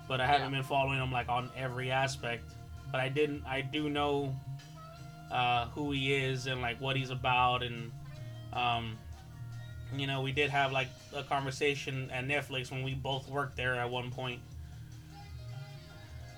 but 0.08 0.22
I 0.22 0.28
haven't 0.28 0.52
Yeah. 0.52 0.60
been 0.60 0.68
following 0.68 1.00
him 1.00 1.12
like 1.12 1.30
on 1.30 1.50
every 1.58 1.92
aspect. 1.92 2.44
But 2.92 3.02
I 3.02 3.10
didn't. 3.10 3.44
I 3.48 3.62
do 3.62 3.90
know 3.90 4.36
uh, 5.34 5.66
who 5.70 5.92
he 5.92 6.14
is 6.14 6.48
and 6.48 6.62
like 6.62 6.80
what 6.80 6.96
he's 6.96 7.10
about. 7.10 7.64
And 7.64 7.92
um, 8.54 8.98
you 9.98 10.08
know 10.08 10.22
we 10.22 10.32
did 10.32 10.50
have 10.50 10.72
like 10.72 10.88
a 11.16 11.24
conversation 11.24 12.10
at 12.12 12.26
netflix 12.26 12.72
when 12.72 12.84
we 12.84 12.94
both 12.94 13.30
worked 13.30 13.58
there 13.58 13.76
at 13.76 13.90
one 13.90 14.12
point. 14.12 14.40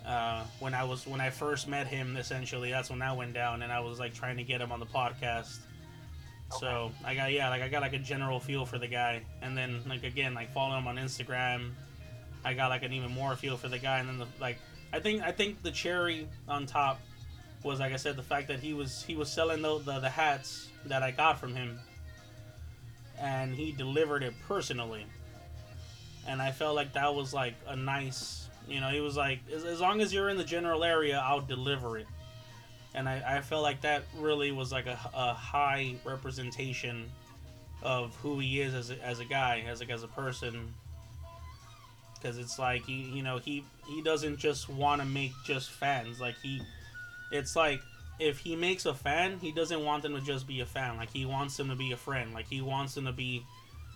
Uh, 0.06 0.44
when 0.60 0.76
i 0.76 0.84
was 0.84 1.08
when 1.08 1.20
i 1.20 1.32
first 1.32 1.68
met 1.68 1.88
him 1.88 2.16
essentially 2.16 2.70
that's 2.70 2.92
when 2.92 3.00
that 3.00 3.18
went 3.18 3.34
down 3.34 3.64
and 3.64 3.72
i 3.72 3.80
was 3.80 4.00
like 4.00 4.14
trying 4.14 4.38
to 4.38 4.44
get 4.44 4.62
him 4.62 4.72
on 4.72 4.80
the 4.80 4.86
podcast. 4.86 5.58
So 6.60 6.92
i 7.04 7.16
got 7.16 7.32
yeah 7.32 7.50
like 7.50 7.62
i 7.62 7.68
got 7.68 7.82
like 7.82 7.94
a 7.94 8.00
general 8.00 8.40
feel 8.40 8.66
for 8.66 8.78
the 8.78 8.88
guy. 8.88 9.24
And 9.42 9.58
then 9.58 9.82
like 9.88 10.04
again 10.04 10.34
like 10.34 10.54
following 10.54 10.80
him 10.80 10.88
on 10.88 10.96
instagram 10.98 11.72
i 12.44 12.54
got 12.54 12.70
like 12.70 12.84
an 12.84 12.94
even 12.94 13.12
more 13.12 13.36
feel 13.36 13.58
for 13.58 13.68
the 13.68 13.80
guy. 13.80 14.00
And 14.00 14.08
then 14.08 14.20
the 14.20 14.28
like 14.40 14.58
i 14.94 15.00
think 15.00 15.24
i 15.24 15.32
think 15.32 15.64
the 15.64 15.72
cherry 15.72 16.28
on 16.48 16.66
top 16.66 17.00
was 17.66 17.80
like 17.82 17.94
I 17.94 17.98
said, 17.98 18.16
the 18.16 18.24
fact 18.24 18.48
that 18.50 18.60
he 18.62 18.74
was 18.74 19.04
he 19.04 19.16
was 19.16 19.32
selling 19.32 19.62
the, 19.62 19.80
the 19.80 20.00
the 20.00 20.10
hats 20.10 20.70
that 20.86 21.04
I 21.04 21.12
got 21.12 21.40
from 21.40 21.56
him, 21.56 21.80
and 23.20 23.56
he 23.56 23.72
delivered 23.74 24.24
it 24.24 24.34
personally, 24.48 25.06
and 26.28 26.42
I 26.42 26.52
felt 26.52 26.76
like 26.76 26.94
that 26.94 27.14
was 27.16 27.34
like 27.34 27.56
a 27.68 27.76
nice, 27.76 28.50
you 28.68 28.80
know, 28.82 28.90
he 28.90 29.02
was 29.02 29.18
like, 29.18 29.40
as, 29.54 29.66
as 29.66 29.82
long 29.82 30.02
as 30.02 30.14
you're 30.14 30.30
in 30.30 30.38
the 30.38 30.44
general 30.46 30.84
area, 30.84 31.22
I'll 31.26 31.42
deliver 31.42 31.98
it, 31.98 32.08
and 32.94 33.10
I, 33.10 33.38
I 33.38 33.42
felt 33.42 33.64
like 33.64 33.82
that 33.82 34.04
really 34.18 34.52
was 34.52 34.72
like 34.72 34.88
a, 34.88 35.00
a 35.14 35.34
high 35.34 35.96
representation 36.06 37.12
of 37.84 38.16
who 38.18 38.40
he 38.40 38.62
is 38.62 38.74
as 38.74 38.92
a, 38.92 39.04
as 39.06 39.20
a 39.20 39.26
guy, 39.26 39.64
as 39.68 39.82
a, 39.82 39.92
as 39.92 40.04
a 40.04 40.08
person. 40.08 40.74
because 42.16 42.38
it's 42.38 42.58
like 42.60 42.84
he 42.86 43.04
you 43.14 43.24
know 43.24 43.38
he 43.38 43.64
he 43.88 44.02
doesn't 44.02 44.38
just 44.38 44.70
want 44.70 45.02
to 45.02 45.08
make 45.08 45.32
just 45.46 45.72
fans. 45.72 46.20
Like 46.20 46.36
he 46.42 46.62
it's 47.32 47.56
like 47.56 47.82
if 48.20 48.40
he 48.40 48.56
makes 48.56 48.86
a 48.86 48.94
fan 48.94 49.40
he 49.40 49.52
doesn't 49.52 49.84
want 49.84 50.04
them 50.04 50.14
to 50.14 50.22
just 50.22 50.48
be 50.48 50.62
a 50.62 50.66
fan. 50.66 50.98
Like 50.98 51.12
he 51.12 51.26
wants 51.26 51.58
them 51.58 51.70
to 51.70 51.76
be 51.76 51.92
a 51.92 51.98
friend. 51.98 52.34
Like 52.34 52.48
he 52.48 52.62
wants 52.62 52.96
them 52.96 53.06
to 53.06 53.12
be 53.12 53.44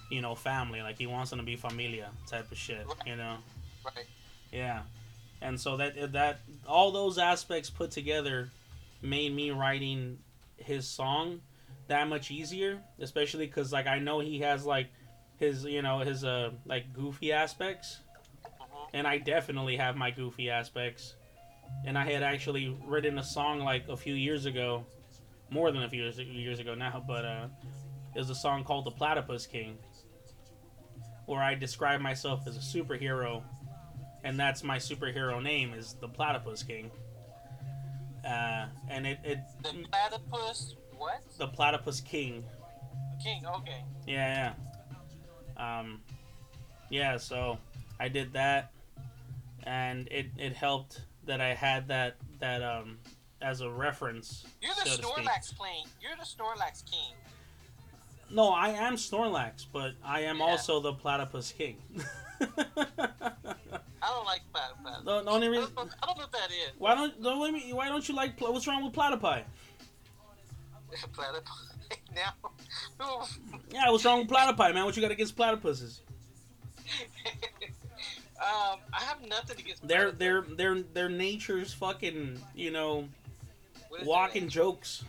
you 0.10 0.22
know 0.22 0.36
family. 0.36 0.82
Like 0.82 0.98
he 0.98 1.08
wants 1.08 1.30
them 1.30 1.40
to 1.40 1.46
be 1.46 1.56
familia 1.56 2.10
type 2.28 2.52
of 2.52 2.58
shit 2.58 2.86
you 3.06 3.16
know? 3.16 3.38
Right. 3.86 4.06
yeah. 4.52 4.82
And 5.42 5.60
so 5.60 5.78
that 5.78 6.12
that 6.14 6.40
all 6.68 6.92
those 6.92 7.18
aspects 7.18 7.70
put 7.70 7.92
together 7.92 8.50
made 9.02 9.34
me 9.34 9.52
writing 9.52 10.18
his 10.58 10.86
song 10.88 11.40
that 11.88 12.08
much 12.08 12.30
easier 12.32 12.80
especially 13.00 13.46
because 13.48 13.72
like 13.72 13.88
i 13.88 13.98
know 13.98 14.20
he 14.20 14.40
has 14.40 14.66
like 14.66 14.88
his 15.38 15.64
you 15.64 15.82
know 15.82 16.00
his 16.00 16.24
uh 16.24 16.52
like 16.66 16.92
goofy 16.94 17.32
aspects. 17.32 18.00
Mhm. 18.44 18.90
and 18.94 19.08
i 19.08 19.18
definitely 19.18 19.78
have 19.78 19.96
my 19.96 20.12
goofy 20.12 20.50
aspects 20.50 21.14
and 21.86 21.98
i 21.98 22.04
had 22.10 22.24
actually 22.24 22.76
written 22.86 23.18
a 23.20 23.24
song 23.24 23.60
like 23.60 23.88
a 23.90 23.98
few 23.98 24.14
years 24.14 24.46
ago 24.46 24.86
more 25.50 25.72
than 25.72 25.84
a 25.84 25.90
few 25.90 26.04
years, 26.04 26.20
years 26.20 26.60
ago 26.60 26.76
now 26.76 27.04
but 27.08 27.26
uh 27.26 27.48
it 28.16 28.20
was 28.20 28.30
a 28.30 28.36
song 28.36 28.64
called 28.64 28.86
the 28.86 28.92
platypus 28.92 29.46
king 29.46 29.78
where 31.26 31.42
i 31.42 31.54
describe 31.56 32.02
myself 32.02 32.48
as 32.48 32.56
a 32.58 32.60
superhero 32.60 33.42
and 34.24 34.40
that's 34.40 34.64
my 34.64 34.78
superhero 34.78 35.42
name 35.42 35.74
is 35.74 35.94
the 36.02 36.08
platypus 36.08 36.64
king 36.64 36.92
uh, 38.26 38.66
and 38.90 39.08
it, 39.08 39.18
it 39.24 39.40
The 39.64 39.86
platypus. 39.90 40.76
What? 40.98 41.22
the 41.38 41.48
platypus 41.48 42.02
king 42.02 42.44
King. 43.24 43.46
Okay. 43.46 43.84
yeah 44.06 44.54
yeah 45.58 45.80
um 45.80 46.02
yeah 46.90 47.18
so 47.18 47.58
i 48.00 48.08
did 48.10 48.34
that 48.34 48.72
and 49.64 50.08
it 50.12 50.28
it 50.38 50.54
helped 50.54 51.02
that 51.26 51.42
i 51.42 51.54
had 51.54 51.88
that 51.88 52.16
that 52.40 52.62
um 52.64 52.98
as 53.42 53.62
a 53.62 53.70
reference 53.70 54.46
You're 54.62 54.74
the 54.84 54.90
so. 54.90 55.02
Snorlax 55.02 55.58
king. 55.58 55.86
You're 56.02 56.16
the 56.18 56.26
Snorlax 56.26 56.84
king. 56.90 57.14
no 58.30 58.50
i 58.50 58.70
am 58.70 58.96
snorlax 58.96 59.66
but 59.72 59.94
i 60.04 60.22
am 60.22 60.38
Yeah. 60.40 60.44
also 60.46 60.80
the 60.80 60.94
platypus 60.94 61.52
king 61.52 61.78
I 64.02 64.08
don't 64.14 64.26
like 64.26 64.42
platypus. 64.54 65.04
the, 65.06 65.22
the 65.24 65.30
only 65.30 65.48
I 65.48 65.52
reason 65.52 65.72
don't, 65.76 65.88
know, 65.88 65.94
I 66.02 66.06
don't 66.06 66.18
know 66.18 66.24
what 66.24 66.32
that 66.32 66.50
is. 66.52 66.72
why 66.78 66.96
don't 66.96 67.22
don't 67.22 67.40
let 67.42 67.54
me 67.54 67.72
why 67.74 67.88
don't 67.90 68.08
you 68.08 68.16
like 68.16 68.40
what's 68.40 68.66
wrong 68.68 68.84
with 68.84 68.94
platypi 68.94 69.44
platypus. 71.14 71.74
now. 72.16 72.34
yeah 73.72 73.90
what's 73.90 74.06
wrong 74.06 74.20
with 74.20 74.28
platypi 74.30 74.74
man 74.74 74.86
what 74.86 74.96
you 74.96 75.02
got 75.02 75.12
against 75.12 75.36
platypuses 75.38 76.00
um, 78.42 78.80
I 78.94 79.02
have 79.02 79.22
nothing 79.28 79.60
against. 79.60 79.88
they're 79.88 80.12
platypus. 80.12 80.20
they're 80.20 80.74
they're 80.76 80.84
they're 80.94 81.10
nature's 81.10 81.74
fucking 81.74 82.40
you 82.56 82.72
know 82.72 83.08
walking 84.04 84.44
their 84.44 84.50
jokes 84.50 85.04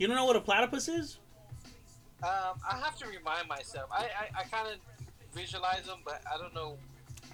you 0.00 0.06
don't 0.06 0.16
know 0.16 0.24
what 0.24 0.36
a 0.36 0.40
platypus 0.40 0.88
is? 0.88 1.18
Um, 2.22 2.58
I 2.68 2.78
have 2.82 2.96
to 2.96 3.06
remind 3.06 3.46
myself. 3.48 3.90
I 3.92 4.04
I, 4.04 4.40
I 4.40 4.42
kind 4.44 4.66
of 4.66 4.78
visualize 5.34 5.84
them, 5.84 5.98
but 6.06 6.22
I 6.34 6.38
don't 6.38 6.54
know. 6.54 6.78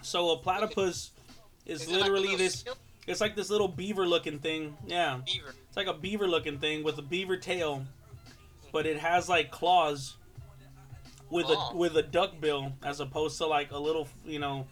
So 0.02 0.30
a 0.30 0.36
platypus 0.38 1.12
is, 1.64 1.82
Is 1.82 1.88
it 1.88 1.92
like 1.92 2.00
literally 2.02 2.34
this. 2.34 2.64
It's 3.06 3.20
like 3.20 3.36
this 3.36 3.50
little 3.50 3.68
beaver-looking 3.68 4.40
thing. 4.40 4.76
Yeah, 4.84 5.20
beaver? 5.24 5.54
it's 5.68 5.76
like 5.76 5.86
a 5.86 5.94
beaver-looking 5.94 6.58
thing 6.58 6.82
with 6.82 6.98
a 6.98 7.02
beaver 7.02 7.36
tail, 7.36 7.86
but 8.72 8.84
it 8.84 8.98
has 8.98 9.28
like 9.28 9.52
claws 9.52 10.16
with 11.30 11.46
Oh. 11.48 11.70
a 11.72 11.76
with 11.76 11.96
a 11.96 12.02
duck 12.02 12.40
bill 12.40 12.72
as 12.82 13.00
opposed 13.00 13.38
to 13.38 13.46
like 13.46 13.70
a 13.72 13.78
little 13.78 14.08
you 14.24 14.38
know 14.38 14.66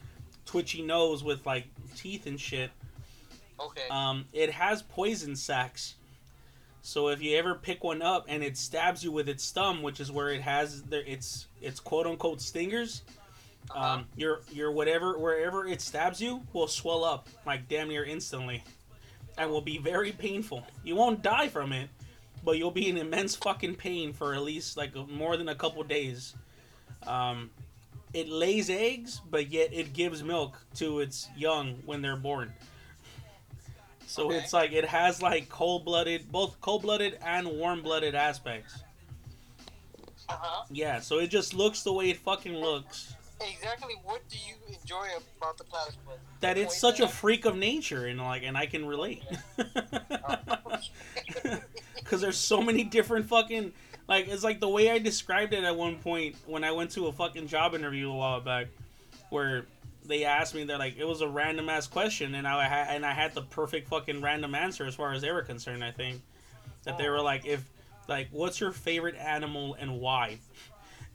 twitchy 0.46 0.82
nose 0.82 1.24
with 1.24 1.44
like 1.46 1.66
teeth 1.96 2.26
and 2.26 2.40
shit. 2.40 2.70
Okay. 3.58 3.88
Um, 3.90 4.26
it 4.32 4.50
has 4.52 4.82
poison 4.82 5.36
sacs. 5.36 5.94
So 6.82 7.08
if 7.08 7.22
you 7.22 7.36
ever 7.38 7.54
pick 7.54 7.82
one 7.82 8.02
up 8.02 8.26
and 8.28 8.42
it 8.42 8.56
stabs 8.58 9.02
you 9.02 9.10
with 9.10 9.28
its 9.28 9.50
stum, 9.50 9.80
which 9.80 10.00
is 10.00 10.12
where 10.12 10.28
it 10.30 10.42
has 10.42 10.82
their, 10.82 11.02
its 11.02 11.46
its 11.62 11.80
quote 11.80 12.06
unquote 12.06 12.40
stingers, 12.42 13.02
Uh-huh. 13.70 13.94
um, 13.94 14.06
your 14.16 14.42
your 14.52 14.70
whatever 14.72 15.18
wherever 15.18 15.66
it 15.66 15.80
stabs 15.80 16.20
you 16.20 16.42
will 16.52 16.66
swell 16.68 17.04
up 17.04 17.28
like 17.46 17.68
damn 17.68 17.88
near 17.88 18.04
instantly, 18.04 18.62
and 19.38 19.50
will 19.50 19.62
be 19.62 19.78
very 19.78 20.12
painful. 20.12 20.62
You 20.82 20.96
won't 20.96 21.22
die 21.22 21.48
from 21.48 21.72
it, 21.72 21.88
but 22.44 22.58
you'll 22.58 22.70
be 22.70 22.88
in 22.88 22.96
immense 22.96 23.34
fucking 23.34 23.76
pain 23.76 24.12
for 24.12 24.34
at 24.34 24.42
least 24.42 24.76
like 24.76 24.94
more 25.08 25.36
than 25.36 25.48
a 25.48 25.54
couple 25.54 25.82
days. 25.82 26.34
Um, 27.06 27.50
it 28.12 28.28
lays 28.28 28.70
eggs, 28.70 29.20
but 29.30 29.50
yet 29.50 29.72
it 29.72 29.92
gives 29.92 30.22
milk 30.22 30.58
to 30.76 31.00
its 31.00 31.28
young 31.36 31.74
when 31.84 32.02
they're 32.02 32.16
born. 32.16 32.52
So 34.06 34.26
Okay. 34.26 34.36
it's 34.36 34.52
like 34.52 34.72
it 34.72 34.84
has 34.84 35.20
like 35.22 35.48
cold 35.48 35.84
blooded, 35.84 36.30
both 36.30 36.60
cold 36.60 36.82
blooded 36.82 37.18
and 37.24 37.48
warm 37.48 37.82
blooded 37.82 38.14
aspects. 38.14 38.82
Uh 40.28 40.36
huh. 40.38 40.64
Yeah, 40.70 41.00
so 41.00 41.18
it 41.18 41.28
just 41.28 41.54
looks 41.54 41.82
the 41.82 41.92
way 41.92 42.10
it 42.10 42.18
fucking 42.18 42.54
looks. 42.56 43.14
Exactly. 43.40 43.94
What 44.04 44.22
do 44.28 44.38
you 44.38 44.54
enjoy 44.68 45.06
about 45.38 45.58
the 45.58 45.64
platypus? 45.64 46.20
that 46.40 46.58
it's 46.58 46.76
such 46.78 47.00
a 47.00 47.08
freak 47.08 47.46
of 47.46 47.56
nature 47.56 48.06
and 48.06 48.20
like 48.20 48.42
and 48.42 48.56
I 48.56 48.66
can 48.66 48.84
relate. 48.86 49.22
Cuz 52.04 52.20
there's 52.20 52.38
so 52.38 52.60
many 52.60 52.84
different 52.84 53.26
fucking 53.26 53.72
like 54.08 54.28
it's 54.28 54.44
like 54.44 54.60
the 54.60 54.68
way 54.68 54.90
I 54.90 54.98
described 54.98 55.54
it 55.54 55.64
at 55.64 55.76
one 55.76 55.96
point 55.96 56.36
when 56.46 56.64
I 56.64 56.72
went 56.72 56.90
to 56.92 57.06
a 57.06 57.12
fucking 57.12 57.48
job 57.48 57.74
interview 57.74 58.10
a 58.10 58.14
while 58.14 58.40
back 58.40 58.66
where 59.30 59.66
they 60.04 60.24
asked 60.24 60.54
me 60.54 60.64
they're 60.64 60.78
like 60.78 60.96
it 60.98 61.06
was 61.06 61.22
a 61.22 61.28
random 61.28 61.68
ass 61.68 61.86
question 61.86 62.34
and 62.34 62.46
I 62.46 62.64
had 62.64 62.94
and 62.94 63.06
I 63.06 63.12
had 63.12 63.34
the 63.34 63.42
perfect 63.42 63.88
fucking 63.88 64.20
random 64.20 64.54
answer 64.54 64.84
as 64.84 64.94
far 64.94 65.12
as 65.12 65.22
they 65.22 65.32
were 65.32 65.42
concerned 65.42 65.82
I 65.82 65.92
think 65.92 66.20
that 66.84 66.98
they 66.98 67.08
were 67.08 67.22
like 67.22 67.46
if 67.46 67.64
like 68.08 68.28
what's 68.30 68.60
your 68.60 68.72
favorite 68.72 69.16
animal 69.16 69.74
and 69.78 70.00
why 70.00 70.38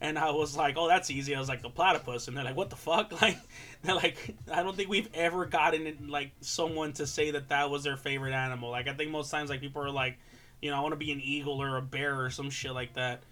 and 0.00 0.18
I 0.18 0.30
was 0.30 0.56
like, 0.56 0.76
"Oh, 0.78 0.88
that's 0.88 1.10
easy." 1.10 1.34
I 1.34 1.38
was 1.38 1.48
like, 1.48 1.62
"The 1.62 1.68
platypus," 1.68 2.28
and 2.28 2.36
they're 2.36 2.44
like, 2.44 2.56
"What 2.56 2.70
the 2.70 2.76
fuck?" 2.76 3.12
Like, 3.20 3.36
they're 3.82 3.94
like, 3.94 4.34
"I 4.50 4.62
don't 4.62 4.76
think 4.76 4.88
we've 4.88 5.08
ever 5.14 5.44
gotten 5.44 6.08
like 6.08 6.32
someone 6.40 6.92
to 6.94 7.06
say 7.06 7.32
that 7.32 7.48
that 7.48 7.70
was 7.70 7.84
their 7.84 7.96
favorite 7.96 8.32
animal." 8.32 8.70
Like, 8.70 8.88
I 8.88 8.94
think 8.94 9.10
most 9.10 9.30
times, 9.30 9.50
like 9.50 9.60
people 9.60 9.82
are 9.82 9.90
like, 9.90 10.18
you 10.62 10.70
know, 10.70 10.76
I 10.76 10.80
want 10.80 10.92
to 10.92 10.96
be 10.96 11.12
an 11.12 11.20
eagle 11.20 11.60
or 11.62 11.76
a 11.76 11.82
bear 11.82 12.20
or 12.20 12.30
some 12.30 12.50
shit 12.50 12.72
like 12.72 12.94
that. 12.94 13.22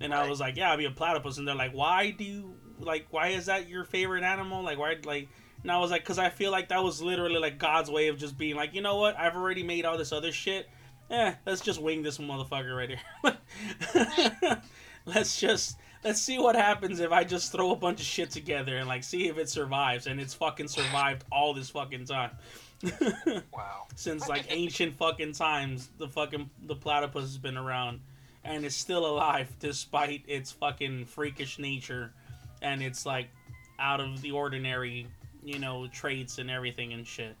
And 0.00 0.14
I 0.14 0.28
was 0.28 0.38
like, 0.38 0.56
"Yeah, 0.56 0.70
I'll 0.70 0.76
be 0.76 0.84
a 0.84 0.90
platypus," 0.90 1.38
and 1.38 1.48
they're 1.48 1.54
like, 1.54 1.72
"Why 1.74 2.10
do 2.10 2.24
you 2.24 2.54
like? 2.78 3.06
Why 3.10 3.28
is 3.28 3.46
that 3.46 3.68
your 3.68 3.84
favorite 3.84 4.22
animal? 4.22 4.62
Like, 4.62 4.78
why 4.78 4.96
like?" 5.04 5.28
And 5.62 5.72
I 5.72 5.78
was 5.78 5.90
like, 5.90 6.04
"Cause 6.04 6.18
I 6.18 6.28
feel 6.28 6.52
like 6.52 6.68
that 6.68 6.82
was 6.82 7.02
literally 7.02 7.40
like 7.40 7.58
God's 7.58 7.90
way 7.90 8.08
of 8.08 8.16
just 8.16 8.38
being 8.38 8.54
like, 8.54 8.74
you 8.74 8.80
know 8.80 8.96
what? 8.96 9.18
I've 9.18 9.34
already 9.34 9.64
made 9.64 9.84
all 9.84 9.98
this 9.98 10.12
other 10.12 10.30
shit. 10.30 10.68
Eh, 11.10 11.34
let's 11.46 11.60
just 11.60 11.82
wing 11.82 12.02
this 12.02 12.18
motherfucker 12.18 12.76
right 12.76 12.90
here. 12.90 14.62
let's 15.06 15.40
just." 15.40 15.78
let's 16.04 16.20
see 16.20 16.38
what 16.38 16.54
happens 16.54 17.00
if 17.00 17.10
I 17.10 17.24
just 17.24 17.52
throw 17.52 17.72
a 17.72 17.76
bunch 17.76 18.00
of 18.00 18.06
shit 18.06 18.30
together 18.30 18.76
and 18.76 18.88
like 18.88 19.04
see 19.04 19.28
if 19.28 19.38
it 19.38 19.48
survives. 19.48 20.06
And 20.06 20.20
it's 20.20 20.34
fucking 20.34 20.68
survived 20.68 21.24
all 21.30 21.54
this 21.54 21.70
fucking 21.70 22.04
time. 22.06 22.30
Wow. 23.52 23.86
Since 23.96 24.28
like 24.28 24.46
ancient 24.48 24.96
fucking 24.96 25.32
times, 25.32 25.88
the 25.98 26.08
fucking 26.08 26.50
the 26.66 26.76
platypus 26.76 27.22
has 27.22 27.38
been 27.38 27.56
around, 27.56 28.00
and 28.44 28.64
it's 28.64 28.76
still 28.76 29.06
alive 29.06 29.48
despite 29.58 30.22
its 30.28 30.52
fucking 30.52 31.06
freakish 31.06 31.58
nature, 31.58 32.12
and 32.62 32.82
it's 32.82 33.04
like 33.04 33.28
out 33.78 34.00
of 34.00 34.20
the 34.22 34.30
ordinary, 34.30 35.06
you 35.42 35.58
know, 35.58 35.88
traits 35.88 36.38
and 36.38 36.50
everything 36.50 36.92
and 36.92 37.06
shit. 37.06 37.36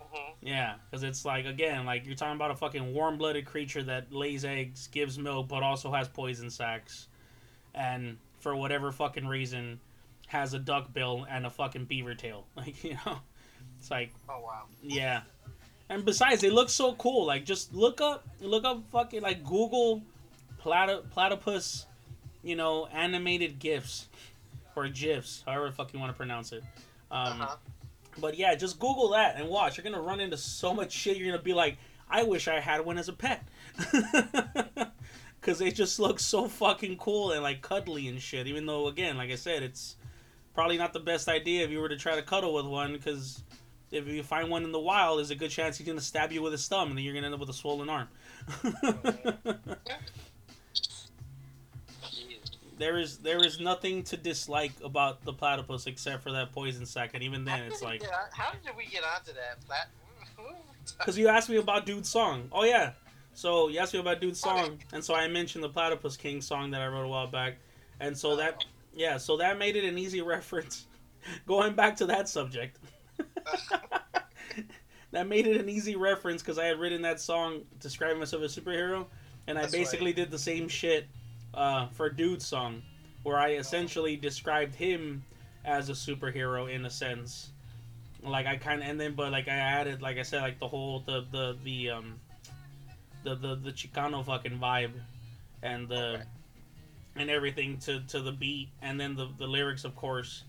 hmm 0.00 0.32
Yeah, 0.42 0.74
because 0.90 1.02
it's 1.02 1.24
like 1.24 1.46
again, 1.46 1.86
like 1.86 2.04
you're 2.04 2.14
talking 2.14 2.36
about 2.36 2.50
a 2.50 2.56
fucking 2.56 2.92
warm-blooded 2.92 3.46
creature 3.46 3.82
that 3.84 4.12
lays 4.12 4.44
eggs, 4.44 4.88
gives 4.88 5.18
milk, 5.18 5.48
but 5.48 5.62
also 5.62 5.90
has 5.92 6.08
poison 6.08 6.50
sacs, 6.50 7.08
and 7.74 8.18
for 8.40 8.54
whatever 8.54 8.92
fucking 8.92 9.26
reason, 9.26 9.80
has 10.26 10.52
a 10.52 10.58
duck 10.58 10.92
bill 10.92 11.26
and 11.30 11.46
a 11.46 11.50
fucking 11.50 11.86
beaver 11.86 12.14
tail. 12.14 12.46
Like 12.56 12.84
you 12.84 12.98
know, 13.06 13.20
it's 13.78 13.90
like 13.90 14.12
Oh 14.28 14.40
wow. 14.42 14.62
yeah. 14.82 15.22
And 15.90 16.04
besides, 16.04 16.42
they 16.42 16.50
look 16.50 16.68
so 16.68 16.92
cool. 16.94 17.26
Like 17.26 17.44
just 17.46 17.72
look 17.74 18.00
up, 18.00 18.26
look 18.40 18.64
up 18.64 18.82
fucking 18.92 19.22
like 19.22 19.42
Google 19.44 20.02
platy- 20.62 21.08
platypus, 21.10 21.86
you 22.42 22.56
know, 22.56 22.86
animated 22.92 23.58
gifs 23.58 24.08
or 24.76 24.88
gifs, 24.88 25.42
however 25.46 25.70
fuck 25.72 25.92
you 25.92 25.98
want 25.98 26.12
to 26.12 26.16
pronounce 26.16 26.52
it. 26.52 26.62
Um, 27.10 27.40
uh-huh. 27.40 27.56
but 28.20 28.36
yeah, 28.36 28.54
just 28.54 28.78
Google 28.78 29.08
that 29.10 29.36
and 29.36 29.48
watch. 29.48 29.76
You're 29.78 29.84
gonna 29.84 30.00
run 30.00 30.20
into 30.20 30.36
so 30.36 30.74
much 30.74 30.92
shit. 30.92 31.16
You're 31.16 31.30
gonna 31.30 31.42
be 31.42 31.54
like, 31.54 31.78
I 32.10 32.22
wish 32.22 32.48
I 32.48 32.60
had 32.60 32.84
one 32.84 32.98
as 32.98 33.08
a 33.08 33.12
pet, 33.14 33.46
because 35.40 35.58
they 35.58 35.70
just 35.70 35.98
look 35.98 36.20
so 36.20 36.48
fucking 36.48 36.98
cool 36.98 37.32
and 37.32 37.42
like 37.42 37.62
cuddly 37.62 38.08
and 38.08 38.20
shit. 38.20 38.46
Even 38.46 38.66
though, 38.66 38.88
again, 38.88 39.16
like 39.16 39.30
I 39.30 39.36
said, 39.36 39.62
it's 39.62 39.96
probably 40.54 40.76
not 40.76 40.92
the 40.92 41.00
best 41.00 41.28
idea 41.28 41.64
if 41.64 41.70
you 41.70 41.80
were 41.80 41.88
to 41.88 41.96
try 41.96 42.14
to 42.14 42.22
cuddle 42.22 42.52
with 42.52 42.66
one, 42.66 42.92
because 42.92 43.42
if 43.90 44.06
you 44.06 44.22
find 44.22 44.50
one 44.50 44.64
in 44.64 44.72
the 44.72 44.78
wild, 44.78 45.18
there's 45.18 45.30
a 45.30 45.34
good 45.34 45.50
chance 45.50 45.78
he's 45.78 45.86
gonna 45.86 46.00
stab 46.00 46.32
you 46.32 46.42
with 46.42 46.52
his 46.52 46.66
thumb, 46.68 46.88
and 46.88 46.98
then 46.98 47.04
you're 47.04 47.14
gonna 47.14 47.26
end 47.26 47.34
up 47.34 47.40
with 47.40 47.50
a 47.50 47.54
swollen 47.54 47.88
arm. 47.88 48.08
There 52.78 52.98
is 52.98 53.18
there 53.18 53.44
is 53.44 53.58
nothing 53.58 54.04
to 54.04 54.16
dislike 54.16 54.70
about 54.84 55.24
the 55.24 55.32
platypus 55.32 55.86
except 55.86 56.22
for 56.22 56.30
that 56.32 56.52
poison 56.52 56.86
sac, 56.86 57.10
and 57.14 57.24
even 57.24 57.44
then 57.44 57.64
it's 57.64 57.82
like 57.82 58.02
on- 58.02 58.08
how 58.32 58.52
did 58.52 58.76
we 58.76 58.86
get 58.86 59.02
onto 59.02 59.32
that? 59.32 59.88
Because 60.96 61.18
you 61.18 61.26
asked 61.26 61.48
me 61.50 61.56
about 61.56 61.86
Dude's 61.86 62.08
song. 62.08 62.48
Oh 62.52 62.62
yeah, 62.62 62.92
so 63.34 63.66
you 63.68 63.80
asked 63.80 63.94
me 63.94 64.00
about 64.00 64.20
Dude's 64.20 64.38
song, 64.38 64.78
and 64.92 65.04
so 65.04 65.14
I 65.14 65.26
mentioned 65.26 65.64
the 65.64 65.68
Platypus 65.68 66.16
King 66.16 66.40
song 66.40 66.70
that 66.70 66.80
I 66.80 66.86
wrote 66.86 67.04
a 67.04 67.08
while 67.08 67.26
back, 67.26 67.56
and 67.98 68.16
so 68.16 68.36
that 68.36 68.64
yeah, 68.94 69.16
so 69.16 69.36
that 69.38 69.58
made 69.58 69.74
it 69.74 69.82
an 69.84 69.98
easy 69.98 70.20
reference. 70.34 70.86
Going 71.48 71.74
back 71.74 71.96
to 71.96 72.06
that 72.06 72.28
subject. 72.28 72.78
that 75.12 75.26
made 75.26 75.46
it 75.46 75.60
an 75.60 75.68
easy 75.68 75.96
reference 75.96 76.42
because 76.42 76.58
I 76.58 76.66
had 76.66 76.78
written 76.78 77.02
that 77.02 77.20
song 77.20 77.62
describing 77.80 78.18
myself 78.18 78.42
as 78.42 78.56
a 78.56 78.60
superhero, 78.60 79.06
and 79.46 79.58
I 79.58 79.62
That's 79.62 79.72
basically 79.72 80.06
right. 80.06 80.16
did 80.16 80.30
the 80.30 80.38
same 80.38 80.68
shit 80.68 81.06
uh, 81.54 81.88
for 81.88 82.10
Dude's 82.10 82.46
song, 82.46 82.82
where 83.22 83.38
I 83.38 83.52
essentially 83.52 84.16
described 84.16 84.74
him 84.74 85.22
as 85.64 85.88
a 85.88 85.92
superhero 85.92 86.72
in 86.72 86.84
a 86.86 86.90
sense. 86.90 87.50
Like 88.22 88.46
I 88.46 88.56
kind 88.56 88.82
of, 88.82 88.88
and 88.88 89.00
then 89.00 89.14
but 89.14 89.32
like 89.32 89.48
I 89.48 89.54
added, 89.54 90.02
like 90.02 90.18
I 90.18 90.22
said, 90.22 90.42
like 90.42 90.58
the 90.58 90.68
whole 90.68 91.00
the 91.00 91.24
the 91.30 91.56
the 91.64 91.90
um 91.90 92.14
the 93.22 93.34
the 93.34 93.54
the 93.56 93.72
Chicano 93.72 94.24
fucking 94.24 94.58
vibe, 94.58 94.92
and 95.62 95.88
the 95.88 96.14
Okay. 96.14 96.22
and 97.16 97.30
everything 97.30 97.78
to 97.78 98.00
to 98.08 98.20
the 98.20 98.32
beat, 98.32 98.70
and 98.82 99.00
then 99.00 99.14
the 99.14 99.28
the 99.38 99.46
lyrics, 99.46 99.84
of 99.84 99.94
course 99.96 100.44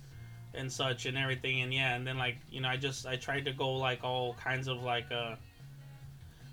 and 0.53 0.71
such 0.71 1.05
and 1.05 1.17
everything 1.17 1.61
and 1.61 1.73
yeah 1.73 1.95
and 1.95 2.05
then 2.05 2.17
like 2.17 2.37
you 2.49 2.59
know 2.61 2.67
i 2.69 2.75
just 2.75 3.05
i 3.05 3.15
tried 3.15 3.45
to 3.45 3.53
go 3.53 3.73
like 3.73 4.03
all 4.03 4.33
kinds 4.33 4.67
of 4.67 4.81
like 4.81 5.05
uh 5.11 5.35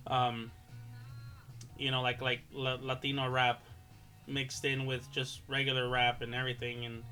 um 0.06 0.50
you 1.78 1.90
know 1.90 2.02
like 2.02 2.20
like 2.20 2.40
La- 2.52 2.78
latino 2.80 3.28
rap 3.28 3.62
mixed 4.26 4.64
in 4.64 4.86
with 4.86 5.10
just 5.12 5.40
regular 5.48 5.88
rap 5.88 6.20
and 6.20 6.34
everything 6.34 6.84
and 6.84 7.02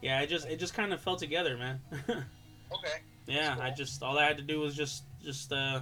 yeah 0.00 0.20
it 0.20 0.28
just 0.28 0.48
it 0.48 0.56
just 0.56 0.74
kind 0.74 0.92
of 0.92 1.00
fell 1.00 1.16
together 1.16 1.56
man 1.56 1.80
okay. 2.08 3.02
yeah 3.26 3.56
i 3.60 3.70
just 3.70 4.02
all 4.02 4.18
i 4.18 4.24
had 4.24 4.36
to 4.36 4.42
do 4.42 4.58
was 4.58 4.74
just 4.74 5.04
just 5.22 5.52
uh 5.52 5.80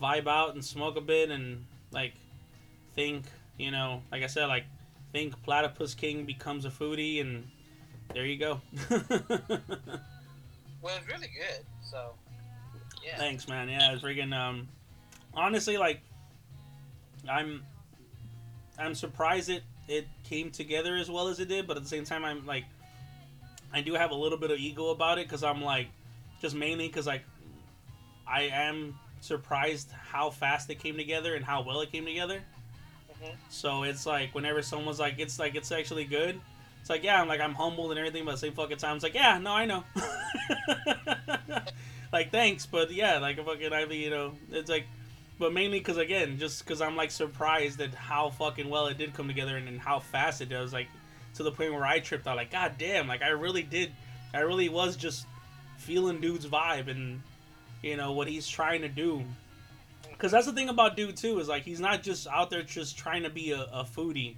vibe 0.00 0.26
out 0.26 0.54
and 0.54 0.64
smoke 0.64 0.96
a 0.96 1.00
bit 1.00 1.30
and 1.30 1.64
like 1.92 2.14
think 2.94 3.24
you 3.58 3.70
know 3.70 4.00
like 4.10 4.22
i 4.22 4.26
said 4.26 4.46
like 4.46 4.64
think 5.12 5.40
platypus 5.42 5.94
king 5.94 6.24
becomes 6.24 6.64
a 6.64 6.70
foodie 6.70 7.20
and 7.20 7.44
there 8.14 8.26
you 8.26 8.38
go 8.38 8.60
Well, 10.82 10.96
it's 10.96 11.06
really 11.06 11.28
good. 11.28 11.64
So, 11.82 12.12
yeah. 13.04 13.18
Thanks, 13.18 13.46
man. 13.48 13.68
Yeah, 13.68 13.92
it's 13.92 14.02
freaking. 14.02 14.34
Um, 14.34 14.68
honestly, 15.34 15.76
like, 15.76 16.00
I'm, 17.30 17.62
I'm 18.78 18.94
surprised 18.94 19.50
it 19.50 19.62
it 19.88 20.06
came 20.24 20.50
together 20.50 20.96
as 20.96 21.10
well 21.10 21.28
as 21.28 21.40
it 21.40 21.48
did, 21.48 21.66
but 21.66 21.76
at 21.76 21.82
the 21.82 21.88
same 21.88 22.04
time, 22.04 22.24
I'm 22.24 22.46
like, 22.46 22.64
I 23.72 23.80
do 23.80 23.94
have 23.94 24.12
a 24.12 24.14
little 24.14 24.38
bit 24.38 24.50
of 24.50 24.58
ego 24.58 24.90
about 24.90 25.18
it 25.18 25.26
because 25.26 25.42
I'm 25.42 25.60
like, 25.60 25.88
just 26.40 26.54
mainly 26.54 26.86
because 26.86 27.06
like, 27.06 27.24
I 28.26 28.42
am 28.42 28.96
surprised 29.20 29.90
how 29.90 30.30
fast 30.30 30.70
it 30.70 30.78
came 30.78 30.96
together 30.96 31.34
and 31.34 31.44
how 31.44 31.62
well 31.62 31.80
it 31.80 31.90
came 31.90 32.06
together. 32.06 32.40
Mhm. 33.20 33.34
So 33.50 33.82
it's 33.82 34.06
like 34.06 34.34
whenever 34.34 34.62
someone's 34.62 35.00
like, 35.00 35.18
it's 35.18 35.38
like 35.40 35.56
it's 35.56 35.72
actually 35.72 36.04
good. 36.04 36.40
It's 36.90 36.96
like 36.96 37.04
yeah, 37.04 37.22
I'm 37.22 37.28
like 37.28 37.40
I'm 37.40 37.54
humbled 37.54 37.92
and 37.92 38.00
everything, 38.00 38.24
but 38.24 38.32
at 38.32 38.34
the 38.34 38.46
same 38.48 38.52
fucking 38.52 38.78
time, 38.78 38.96
it's 38.96 39.04
like 39.04 39.14
yeah, 39.14 39.38
no, 39.38 39.52
I 39.52 39.64
know. 39.64 39.84
like 42.12 42.32
thanks, 42.32 42.66
but 42.66 42.90
yeah, 42.90 43.18
like 43.18 43.36
fucking 43.36 43.72
I 43.72 43.84
mean, 43.84 44.00
you 44.00 44.10
know, 44.10 44.32
it's 44.50 44.68
like, 44.68 44.86
but 45.38 45.52
mainly 45.52 45.78
because 45.78 45.98
again, 45.98 46.36
just 46.36 46.64
because 46.64 46.82
I'm 46.82 46.96
like 46.96 47.12
surprised 47.12 47.80
at 47.80 47.94
how 47.94 48.30
fucking 48.30 48.68
well 48.68 48.88
it 48.88 48.98
did 48.98 49.14
come 49.14 49.28
together 49.28 49.56
and, 49.56 49.68
and 49.68 49.78
how 49.78 50.00
fast 50.00 50.40
it 50.40 50.48
does, 50.48 50.72
like 50.72 50.88
to 51.34 51.44
the 51.44 51.52
point 51.52 51.72
where 51.72 51.86
I 51.86 52.00
tripped 52.00 52.26
out, 52.26 52.36
like 52.36 52.50
god 52.50 52.72
damn, 52.76 53.06
like 53.06 53.22
I 53.22 53.28
really 53.28 53.62
did, 53.62 53.92
I 54.34 54.40
really 54.40 54.68
was 54.68 54.96
just 54.96 55.26
feeling 55.78 56.20
dude's 56.20 56.48
vibe 56.48 56.90
and 56.90 57.22
you 57.82 57.96
know 57.96 58.10
what 58.10 58.26
he's 58.26 58.48
trying 58.48 58.80
to 58.80 58.88
do. 58.88 59.22
Because 60.10 60.32
that's 60.32 60.46
the 60.46 60.52
thing 60.52 60.68
about 60.68 60.96
dude 60.96 61.16
too 61.16 61.38
is 61.38 61.46
like 61.46 61.62
he's 61.62 61.78
not 61.78 62.02
just 62.02 62.26
out 62.26 62.50
there 62.50 62.64
just 62.64 62.98
trying 62.98 63.22
to 63.22 63.30
be 63.30 63.52
a, 63.52 63.60
a 63.72 63.84
foodie. 63.84 64.34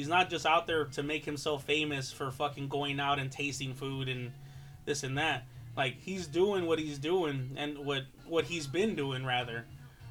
He's 0.00 0.08
not 0.08 0.30
just 0.30 0.46
out 0.46 0.66
there 0.66 0.86
to 0.86 1.02
make 1.02 1.26
himself 1.26 1.64
famous 1.64 2.10
for 2.10 2.30
fucking 2.30 2.68
going 2.68 2.98
out 2.98 3.18
and 3.18 3.30
tasting 3.30 3.74
food 3.74 4.08
and 4.08 4.32
this 4.86 5.02
and 5.02 5.18
that. 5.18 5.44
Like 5.76 6.00
he's 6.00 6.26
doing 6.26 6.64
what 6.64 6.78
he's 6.78 6.98
doing 6.98 7.50
and 7.58 7.76
what 7.84 8.04
what 8.26 8.46
he's 8.46 8.66
been 8.66 8.94
doing 8.94 9.26
rather, 9.26 9.66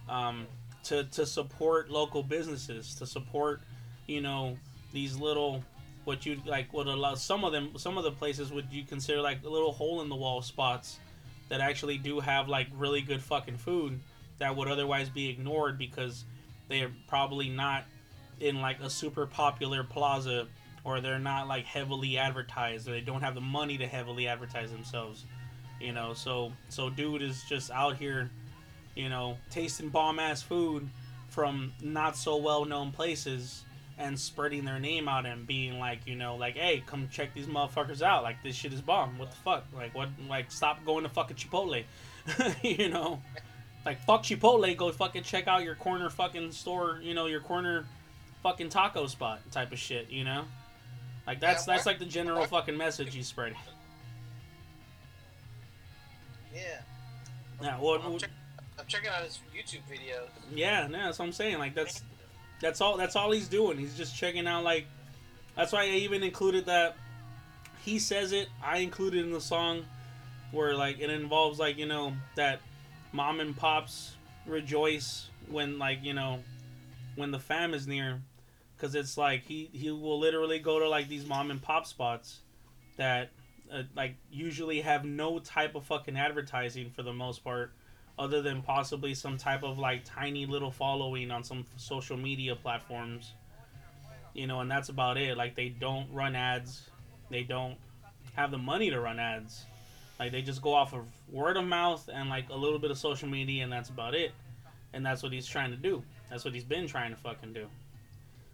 um, 0.08 0.46
to 0.84 1.06
to 1.06 1.26
support 1.26 1.90
local 1.90 2.22
businesses, 2.22 2.94
to 3.00 3.08
support, 3.08 3.62
you 4.06 4.22
know, 4.22 4.60
these 4.94 5.18
little 5.18 5.64
what 6.04 6.24
you 6.24 6.40
like 6.46 6.72
what 6.72 6.86
a 6.86 6.94
lot 6.94 7.18
some 7.18 7.44
of 7.44 7.52
them 7.52 7.72
some 7.76 7.98
of 7.98 8.04
the 8.04 8.12
places 8.12 8.52
would 8.52 8.68
you 8.72 8.84
consider 8.84 9.22
like 9.22 9.44
little 9.44 9.72
hole 9.72 10.04
in 10.04 10.10
the 10.10 10.16
wall 10.16 10.44
spots 10.44 11.00
that 11.48 11.62
actually 11.62 11.98
do 11.98 12.20
have 12.20 12.48
like 12.48 12.68
really 12.78 13.02
good 13.02 13.24
fucking 13.24 13.58
food 13.58 14.00
that 14.38 14.56
would 14.56 14.68
otherwise 14.68 15.10
be 15.10 15.28
ignored 15.30 15.80
because 15.80 16.26
they're 16.68 16.92
probably 17.08 17.50
not 17.50 17.86
in 18.40 18.62
like 18.62 18.80
a 18.82 18.90
super 18.90 19.26
popular 19.26 19.84
plaza 19.84 20.48
or 20.84 21.02
they're 21.02 21.20
not 21.20 21.48
like 21.48 21.66
heavily 21.66 22.18
advertised 22.18 22.88
or 22.88 22.92
they 22.92 23.02
don't 23.02 23.22
have 23.22 23.36
the 23.36 23.42
money 23.42 23.78
to 23.78 23.88
heavily 23.88 24.28
advertise 24.28 24.72
themselves 24.72 25.26
you 25.80 25.94
know? 25.94 26.14
So 26.14 26.52
so 26.70 26.90
dude 26.90 27.22
is 27.22 27.44
just 27.44 27.72
out 27.72 27.98
here 27.98 28.30
you 28.96 29.10
know 29.10 29.38
tasting 29.50 29.90
bomb 29.90 30.20
ass 30.20 30.42
food 30.42 30.90
from 31.28 31.72
not 31.82 32.18
so 32.18 32.38
well 32.38 32.66
known 32.66 32.92
places 32.92 33.64
and 33.98 34.18
spreading 34.18 34.64
their 34.64 34.80
name 34.80 35.08
out 35.08 35.26
and 35.26 35.46
being 35.46 35.78
like 35.78 36.00
you 36.06 36.16
know 36.16 36.36
like 36.36 36.56
hey 36.56 36.84
come 36.86 37.08
check 37.12 37.34
these 37.34 37.48
motherfuckers 37.48 38.02
out. 38.02 38.24
Like 38.24 38.42
this 38.44 38.56
shit 38.56 38.74
is 38.74 38.82
bomb. 38.82 39.18
What 39.18 39.32
the 39.32 39.38
fuck? 39.38 39.66
Like 39.74 39.96
what 39.96 40.10
like 40.28 40.52
stop 40.52 40.84
going 40.86 41.04
to 41.04 41.10
fucking 41.10 41.38
chipotle. 41.38 41.84
You 42.64 42.90
know? 42.90 43.22
Like 43.86 44.00
fuck 44.06 44.24
chipotle. 44.24 44.76
Go 44.76 44.92
fucking 44.92 45.24
check 45.24 45.48
out 45.48 45.64
your 45.64 45.76
corner 45.76 46.10
fucking 46.10 46.52
store 46.52 47.00
you 47.02 47.14
know 47.14 47.28
your 47.28 47.42
corner 47.42 47.86
fucking 48.44 48.70
taco 48.70 49.06
spot 49.08 49.40
type 49.52 49.72
of 49.72 49.80
shit 49.80 50.10
you 50.10 50.24
know 50.24 50.44
like 51.28 51.40
that's 51.40 51.68
Yeah, 51.68 51.74
that's 51.74 51.86
like 51.86 52.00
the 52.00 52.06
general 52.06 52.46
fucking 52.46 52.78
message 52.78 53.14
he's 53.14 53.28
spreading 53.28 53.58
Yeah. 56.54 56.62
yeah 57.62 57.80
well, 57.80 58.02
I'm, 58.02 58.18
check- 58.18 58.30
I'm 58.80 58.86
checking 58.88 59.10
out 59.10 59.24
his 59.24 59.40
YouTube 59.56 59.82
videos. 59.92 60.30
Yeah, 60.54 60.88
no, 60.88 60.98
that's 61.06 61.20
what 61.20 61.26
I'm 61.26 61.32
saying. 61.34 61.60
Like 61.60 61.76
that's 61.76 62.02
that's 62.62 62.82
all 62.82 62.98
that's 62.98 63.16
all 63.16 63.32
he's 63.32 63.48
doing. 63.48 63.78
He's 63.78 63.96
just 63.96 64.16
checking 64.16 64.48
out 64.48 64.64
like 64.64 64.86
that's 65.56 65.72
why 65.74 65.84
I 65.84 65.90
even 65.90 66.24
included 66.24 66.66
that 66.68 66.96
he 67.84 68.00
says 68.00 68.32
it, 68.32 68.50
I 68.64 68.78
included 68.78 69.26
in 69.26 69.32
the 69.32 69.42
song 69.42 69.86
where 70.52 70.76
like 70.76 71.00
it 71.00 71.10
involves 71.10 71.60
like, 71.60 71.78
you 71.78 71.86
know, 71.86 72.14
that 72.36 72.62
mom 73.12 73.40
and 73.40 73.56
pops 73.56 74.16
rejoice 74.46 75.30
when 75.50 75.78
like, 75.78 76.04
you 76.04 76.14
know, 76.14 76.40
when 77.16 77.32
the 77.32 77.40
fam 77.40 77.74
is 77.74 77.88
near 77.88 78.22
cuz 78.80 78.96
it's 78.96 79.18
like 79.18 79.44
he 79.44 79.70
he 79.74 79.92
will 79.92 80.20
literally 80.20 80.60
go 80.60 80.80
to 80.80 80.90
like 80.90 81.08
these 81.08 81.26
mom 81.26 81.52
and 81.52 81.62
pop 81.62 81.86
spots 81.86 82.40
that 82.98 83.30
uh, 83.72 83.84
like 83.96 84.16
usually 84.32 84.82
have 84.82 85.06
no 85.06 85.40
type 85.40 85.76
of 85.76 85.86
fucking 85.86 86.18
advertising 86.18 86.90
for 86.90 87.04
the 87.04 87.14
most 87.14 87.44
part 87.44 87.72
other 88.18 88.42
than 88.42 88.62
possibly 88.62 89.14
some 89.14 89.38
type 89.38 89.64
of 89.64 89.78
like 89.78 90.02
tiny 90.04 90.46
little 90.46 90.72
following 90.72 91.32
on 91.32 91.44
some 91.44 91.66
social 91.78 92.18
media 92.18 92.56
platforms. 92.56 93.34
You 94.34 94.48
know 94.48 94.60
and 94.62 94.70
that's 94.70 94.90
about 94.90 95.18
it. 95.18 95.38
Like 95.38 95.56
they 95.56 95.70
don't 95.70 96.12
run 96.12 96.36
ads. 96.36 96.90
They 97.30 97.44
don't 97.44 97.78
have 98.36 98.52
the 98.52 98.58
money 98.58 98.90
to 98.90 99.00
run 99.00 99.20
ads. 99.20 99.66
Like 100.20 100.32
they 100.32 100.42
just 100.42 100.62
go 100.62 100.74
off 100.74 100.94
of 100.94 101.06
word 101.30 101.56
of 101.56 101.66
mouth 101.66 102.10
and 102.14 102.30
like 102.30 102.50
a 102.50 102.56
little 102.56 102.80
bit 102.80 102.92
of 102.92 102.98
social 102.98 103.30
media 103.30 103.64
and 103.64 103.72
that's 103.72 103.90
about 103.90 104.16
it. 104.16 104.32
And 104.94 105.06
that's 105.06 105.22
what 105.22 105.32
he's 105.32 105.48
trying 105.48 105.72
to 105.72 105.78
do. 105.78 106.04
That's 106.30 106.44
what 106.44 106.54
he's 106.54 106.64
been 106.64 106.88
trying 106.88 107.12
to 107.12 107.18
fucking 107.18 107.54
do 107.54 107.68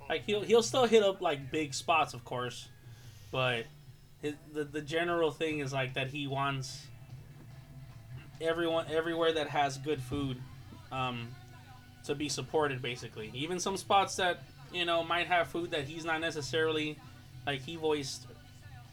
like 0.09 0.23
he'll 0.25 0.41
he'll 0.41 0.63
still 0.63 0.85
hit 0.85 1.03
up 1.03 1.21
like 1.21 1.51
big 1.51 1.73
spots 1.73 2.13
of 2.13 2.23
course 2.25 2.67
but 3.31 3.65
his, 4.21 4.33
the 4.53 4.63
the 4.63 4.81
general 4.81 5.31
thing 5.31 5.59
is 5.59 5.73
like 5.73 5.93
that 5.93 6.07
he 6.07 6.27
wants 6.27 6.87
everyone 8.41 8.85
everywhere 8.89 9.33
that 9.33 9.47
has 9.47 9.77
good 9.77 10.01
food 10.01 10.37
um, 10.91 11.27
to 12.03 12.15
be 12.15 12.29
supported 12.29 12.81
basically 12.81 13.31
even 13.33 13.59
some 13.59 13.77
spots 13.77 14.15
that 14.17 14.43
you 14.73 14.85
know 14.85 15.03
might 15.03 15.27
have 15.27 15.47
food 15.47 15.71
that 15.71 15.85
he's 15.85 16.05
not 16.05 16.21
necessarily 16.21 16.97
like 17.45 17.61
he 17.61 17.75
voiced 17.75 18.27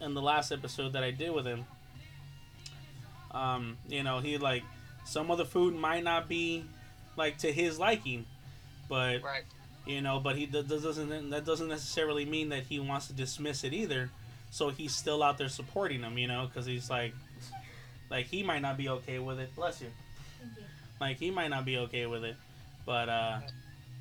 in 0.00 0.14
the 0.14 0.22
last 0.22 0.52
episode 0.52 0.92
that 0.92 1.02
I 1.02 1.10
did 1.10 1.30
with 1.32 1.46
him 1.46 1.64
um, 3.32 3.76
you 3.88 4.02
know 4.02 4.20
he 4.20 4.38
like 4.38 4.62
some 5.04 5.30
of 5.30 5.38
the 5.38 5.44
food 5.44 5.74
might 5.74 6.04
not 6.04 6.28
be 6.28 6.64
like 7.16 7.38
to 7.38 7.52
his 7.52 7.78
liking 7.78 8.24
but 8.88 9.22
Right. 9.22 9.44
You 9.86 10.00
know 10.00 10.20
but 10.20 10.36
he 10.36 10.46
that 10.46 10.68
doesn't 10.68 11.30
that 11.30 11.44
doesn't 11.44 11.68
necessarily 11.68 12.24
mean 12.24 12.48
that 12.50 12.62
he 12.64 12.78
wants 12.78 13.06
to 13.08 13.12
dismiss 13.12 13.64
it 13.64 13.72
either 13.72 14.10
so 14.50 14.68
he's 14.68 14.94
still 14.94 15.22
out 15.22 15.38
there 15.38 15.48
supporting 15.48 16.02
him 16.02 16.16
you 16.18 16.28
know 16.28 16.46
because 16.46 16.66
he's 16.66 16.88
like 16.88 17.14
like 18.10 18.26
he 18.26 18.42
might 18.42 18.62
not 18.62 18.76
be 18.76 18.88
okay 18.88 19.18
with 19.18 19.38
it 19.40 19.54
bless 19.56 19.80
you 19.80 19.88
Thank 20.40 20.56
you. 20.56 20.64
like 21.00 21.16
he 21.18 21.30
might 21.30 21.48
not 21.48 21.64
be 21.64 21.78
okay 21.78 22.06
with 22.06 22.24
it 22.24 22.36
but 22.86 23.08
uh 23.08 23.40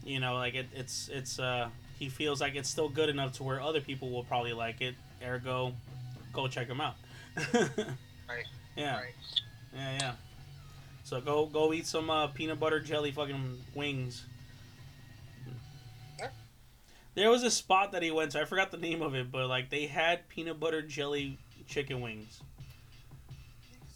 you 0.03 0.19
know 0.19 0.35
like 0.35 0.55
it, 0.55 0.67
it's 0.75 1.09
it's 1.09 1.39
uh 1.39 1.69
he 2.01 2.09
feels 2.09 2.41
like 2.41 2.55
it's 2.55 2.67
still 2.67 2.89
good 2.89 3.09
enough 3.09 3.33
to 3.33 3.43
where 3.43 3.61
other 3.61 3.79
people 3.79 4.09
will 4.09 4.23
probably 4.23 4.53
like 4.53 4.81
it. 4.81 4.95
Ergo, 5.23 5.71
go 6.33 6.47
check 6.47 6.67
him 6.67 6.81
out. 6.81 6.95
Right. 8.27 8.45
Yeah. 8.77 8.95
Right. 8.97 9.13
Yeah, 9.75 9.91
yeah. 9.99 10.11
So 11.03 11.19
go 11.19 11.45
go 11.45 11.73
eat 11.73 11.85
some 11.85 12.09
uh, 12.09 12.27
peanut 12.27 12.61
butter 12.61 12.79
jelly 12.79 13.11
fucking 13.11 13.57
wings. 13.75 14.23
There 17.13 17.29
was 17.29 17.43
a 17.43 17.51
spot 17.51 17.91
that 17.91 18.03
he 18.03 18.11
went 18.11 18.31
to. 18.31 18.41
I 18.41 18.45
forgot 18.45 18.71
the 18.71 18.77
name 18.77 19.01
of 19.01 19.15
it, 19.15 19.31
but 19.31 19.47
like 19.47 19.69
they 19.69 19.85
had 19.87 20.27
peanut 20.29 20.59
butter 20.59 20.81
jelly 20.81 21.37
chicken 21.67 22.01
wings. 22.01 22.41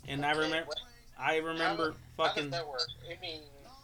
And 0.07 0.25
I 0.25 0.31
Okay, 0.31 0.39
remember, 0.41 0.67
what- 0.67 0.79
I 1.17 1.37
remember 1.37 1.95
How 2.17 2.25
fucking. 2.27 2.49
that 2.51 2.67
work? 2.67 2.81
I 3.09 3.19
mean, 3.21 3.41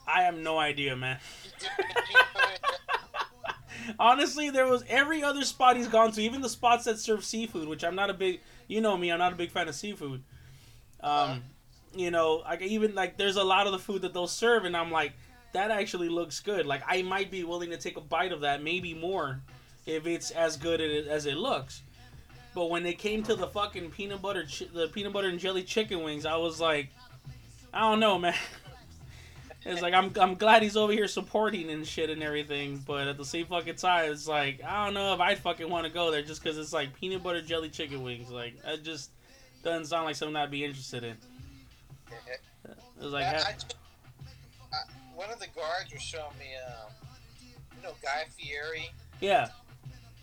I 0.08 0.24
have 0.24 0.36
no 0.36 0.60
idea, 0.60 0.96
man. 0.96 1.20
you 1.46 1.52
dip 1.60 1.70
it 1.80 1.86
in 1.86 2.04
peanut 2.04 2.26
butter. 2.34 3.96
Honestly, 4.00 4.50
there 4.50 4.68
was 4.68 4.84
every 4.90 5.24
other 5.24 5.44
spot 5.44 5.76
he's 5.78 5.88
gone 5.88 6.12
to, 6.12 6.22
even 6.22 6.42
the 6.42 6.50
spots 6.50 6.86
that 6.86 7.00
serve 7.00 7.24
seafood, 7.24 7.68
which 7.68 7.84
I'm 7.84 7.96
not 7.96 8.10
a 8.10 8.14
big, 8.14 8.42
you 8.68 8.82
know 8.82 8.96
me, 8.98 9.12
I'm 9.12 9.18
not 9.20 9.34
a 9.34 9.36
big 9.36 9.50
fan 9.50 9.68
of 9.68 9.76
seafood. 9.76 10.24
Um, 11.00 11.10
Uh-huh. 11.10 11.40
you 11.96 12.12
know, 12.12 12.36
like 12.46 12.62
even 12.62 12.94
like 12.94 13.18
there's 13.18 13.38
a 13.38 13.44
lot 13.44 13.66
of 13.66 13.72
the 13.74 13.80
food 13.80 14.04
that 14.04 14.14
they'll 14.14 14.28
serve, 14.28 14.66
and 14.66 14.76
I'm 14.78 14.92
like, 14.92 15.14
that 15.54 15.72
actually 15.72 16.10
looks 16.10 16.40
good. 16.40 16.66
Like 16.66 16.84
I 16.88 17.02
might 17.02 17.30
be 17.32 17.44
willing 17.44 17.70
to 17.72 17.78
take 17.78 17.98
a 17.98 18.02
bite 18.02 18.32
of 18.32 18.42
that, 18.42 18.64
maybe 18.64 18.94
more, 18.94 19.42
if 19.86 20.06
it's 20.08 20.32
as 20.32 20.58
good 20.58 20.82
as 20.82 21.08
as 21.08 21.26
it 21.26 21.38
looks. 21.38 21.82
But 22.54 22.70
when 22.70 22.84
they 22.84 22.94
came 22.94 23.24
to 23.24 23.36
the 23.36 23.48
fucking 23.48 23.92
peanut 23.92 24.22
butter, 24.22 24.44
chi- 24.44 24.68
the 24.74 24.88
peanut 24.88 25.14
butter 25.14 25.30
and 25.30 25.40
jelly 25.40 25.64
chicken 25.64 26.04
wings, 26.04 26.26
I 26.26 26.36
was 26.36 26.60
like, 26.60 26.90
I 27.74 27.80
don't 27.82 28.00
know, 28.00 28.18
man. 28.20 28.36
It's 29.64 29.80
like 29.84 29.94
I'm 29.94 30.12
I'm 30.20 30.34
glad 30.34 30.64
he's 30.64 30.76
over 30.76 30.92
here 30.92 31.08
supporting 31.08 31.70
and 31.70 31.86
shit 31.86 32.10
and 32.10 32.24
everything, 32.24 32.78
but 32.88 33.08
at 33.08 33.16
the 33.16 33.24
same 33.24 33.46
fucking 33.46 33.76
time, 33.76 34.12
it's 34.12 34.28
like 34.28 34.60
I 34.64 34.86
don't 34.86 34.96
know 34.96 35.14
if 35.14 35.20
I 35.20 35.36
fucking 35.36 35.70
want 35.70 35.86
to 35.86 35.94
go 35.94 36.10
there 36.10 36.24
just 36.24 36.42
because 36.42 36.58
it's 36.58 36.74
like 36.74 36.96
peanut 37.00 37.22
butter 37.22 37.44
jelly 37.44 37.70
chicken 37.70 38.02
wings. 38.02 38.32
Like 38.32 38.60
that 38.64 38.82
just 38.82 39.12
doesn't 39.64 39.86
sound 39.86 40.06
like 40.06 40.16
something 40.16 40.36
I'd 40.36 40.50
be 40.50 40.66
interested 40.66 41.04
in. 41.04 41.16
It's 43.00 43.06
like 43.14 43.26
I, 43.26 43.38
I 43.38 43.56
I- 44.74 44.78
one 45.22 45.30
of 45.32 45.40
the 45.40 45.48
guards 45.56 45.94
was 45.94 46.02
showing 46.02 46.36
me, 46.40 46.48
um, 46.68 46.92
you 47.78 47.84
know, 47.84 47.94
Guy 48.02 48.24
Fieri, 48.36 48.90
yeah, 49.20 49.50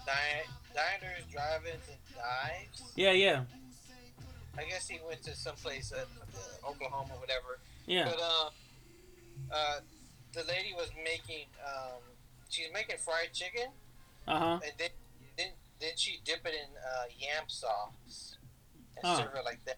di- 0.04 0.48
diners, 0.74 1.22
drive-ins, 1.30 1.86
and 1.88 1.98
dives. 2.16 2.92
yeah, 2.96 3.12
yeah, 3.12 3.42
I 4.58 4.64
guess 4.64 4.88
he 4.88 4.98
went 5.06 5.22
to 5.22 5.36
someplace 5.36 5.92
at 5.92 6.00
uh, 6.34 6.68
Oklahoma, 6.68 7.10
or 7.14 7.20
whatever. 7.20 7.60
yeah. 7.86 8.06
But 8.06 8.20
uh, 8.20 9.54
uh, 9.54 9.80
the 10.32 10.40
lady 10.48 10.74
was 10.76 10.90
making, 11.04 11.46
um, 11.64 12.00
she's 12.48 12.66
making 12.74 12.96
fried 12.98 13.32
chicken, 13.32 13.68
Uh 14.26 14.38
huh. 14.38 14.58
and 14.64 14.72
then 14.78 14.90
then 15.36 15.48
then 15.80 15.90
she 15.96 16.18
dip 16.24 16.44
it 16.44 16.54
in 16.54 16.74
uh, 16.76 17.04
yam 17.20 17.44
sauce 17.46 18.36
and 18.96 19.06
Huh. 19.06 19.16
serve 19.16 19.34
it 19.36 19.44
like 19.44 19.64
that. 19.64 19.76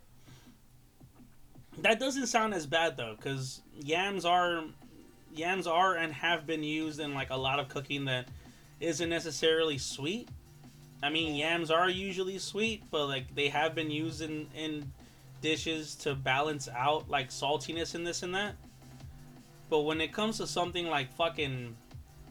That 1.82 2.00
doesn't 2.00 2.26
sound 2.28 2.54
as 2.54 2.64
bad 2.66 2.96
though, 2.96 3.16
because 3.16 3.60
yams 3.78 4.24
are 4.24 4.64
yams 5.34 5.66
are 5.66 5.96
and 5.96 6.12
have 6.12 6.46
been 6.46 6.62
used 6.62 7.00
in 7.00 7.14
like 7.14 7.30
a 7.30 7.36
lot 7.36 7.58
of 7.58 7.68
cooking 7.68 8.06
that 8.06 8.28
isn't 8.80 9.08
necessarily 9.08 9.78
sweet. 9.78 10.28
I 11.02 11.10
mean, 11.10 11.34
yams 11.34 11.70
are 11.70 11.88
usually 11.88 12.38
sweet, 12.38 12.84
but 12.90 13.06
like 13.06 13.34
they 13.34 13.48
have 13.48 13.74
been 13.74 13.90
used 13.90 14.22
in 14.22 14.48
in 14.54 14.92
dishes 15.40 15.94
to 15.96 16.14
balance 16.14 16.68
out 16.68 17.08
like 17.08 17.30
saltiness 17.30 17.94
and 17.94 18.06
this 18.06 18.22
and 18.22 18.34
that. 18.34 18.54
But 19.68 19.80
when 19.80 20.00
it 20.00 20.12
comes 20.12 20.38
to 20.38 20.46
something 20.46 20.86
like 20.86 21.14
fucking 21.14 21.76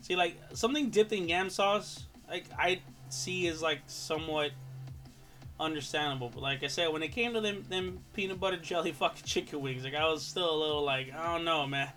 see 0.01 0.15
like 0.15 0.37
something 0.53 0.89
dipped 0.89 1.11
in 1.11 1.27
yam 1.27 1.49
sauce, 1.49 2.05
like 2.29 2.45
I 2.57 2.81
see 3.09 3.47
is 3.47 3.61
like 3.61 3.81
somewhat 3.87 4.51
understandable. 5.59 6.29
But 6.29 6.41
like 6.41 6.63
I 6.63 6.67
said, 6.67 6.91
when 6.91 7.03
it 7.03 7.09
came 7.09 7.33
to 7.33 7.41
them 7.41 7.63
them 7.69 7.99
peanut 8.13 8.39
butter 8.39 8.57
jelly 8.57 8.91
fucking 8.99 9.23
chicken 9.25 9.61
wings, 9.61 9.83
like 9.83 9.95
I 9.95 10.07
was 10.07 10.23
still 10.23 10.53
a 10.53 10.57
little 10.57 10.83
like 10.83 11.13
I 11.13 11.33
don't 11.33 11.45
know, 11.45 11.65
man. 11.65 11.89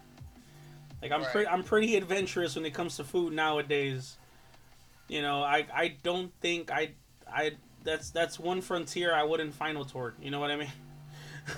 Like 1.02 1.12
I'm 1.12 1.22
Right. 1.22 1.32
pretty 1.32 1.48
I'm 1.48 1.64
pretty 1.64 1.96
adventurous 1.96 2.54
when 2.56 2.64
it 2.64 2.72
comes 2.74 2.96
to 2.96 3.04
food 3.04 3.32
nowadays. 3.32 4.18
You 5.08 5.22
know, 5.22 5.42
I 5.42 5.66
I 5.74 5.88
don't 6.02 6.32
think 6.40 6.70
I 6.70 6.92
I 7.30 7.52
that's 7.84 8.10
that's 8.10 8.38
one 8.38 8.60
frontier 8.60 9.12
I 9.14 9.24
wouldn't 9.24 9.54
final 9.54 9.84
toward. 9.84 10.14
You 10.22 10.30
know 10.30 10.40
what 10.40 10.50
I 10.52 10.56
mean? 10.56 10.72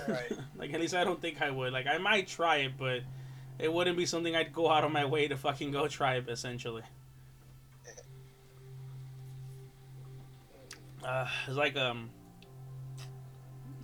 Right. 0.07 0.31
like 0.57 0.73
at 0.73 0.81
least 0.81 0.95
I 0.95 1.03
don't 1.03 1.21
think 1.21 1.41
I 1.41 1.51
would. 1.51 1.71
Like 1.73 1.87
I 1.87 1.99
might 1.99 2.27
try 2.27 2.57
it, 2.57 2.73
but 2.77 3.01
it 3.59 3.71
wouldn't 3.71 3.97
be 3.97 4.05
something 4.07 4.35
I'd 4.35 4.51
go 4.53 4.69
out 4.69 4.83
of 4.83 4.91
my 4.91 5.05
way 5.05 5.27
to 5.27 5.37
fucking 5.37 5.71
go 5.71 5.87
try 5.87 6.15
it. 6.15 6.27
Essentially. 6.27 6.83
Uh, 11.03 11.27
it's 11.47 11.55
like 11.55 11.77
um. 11.77 12.09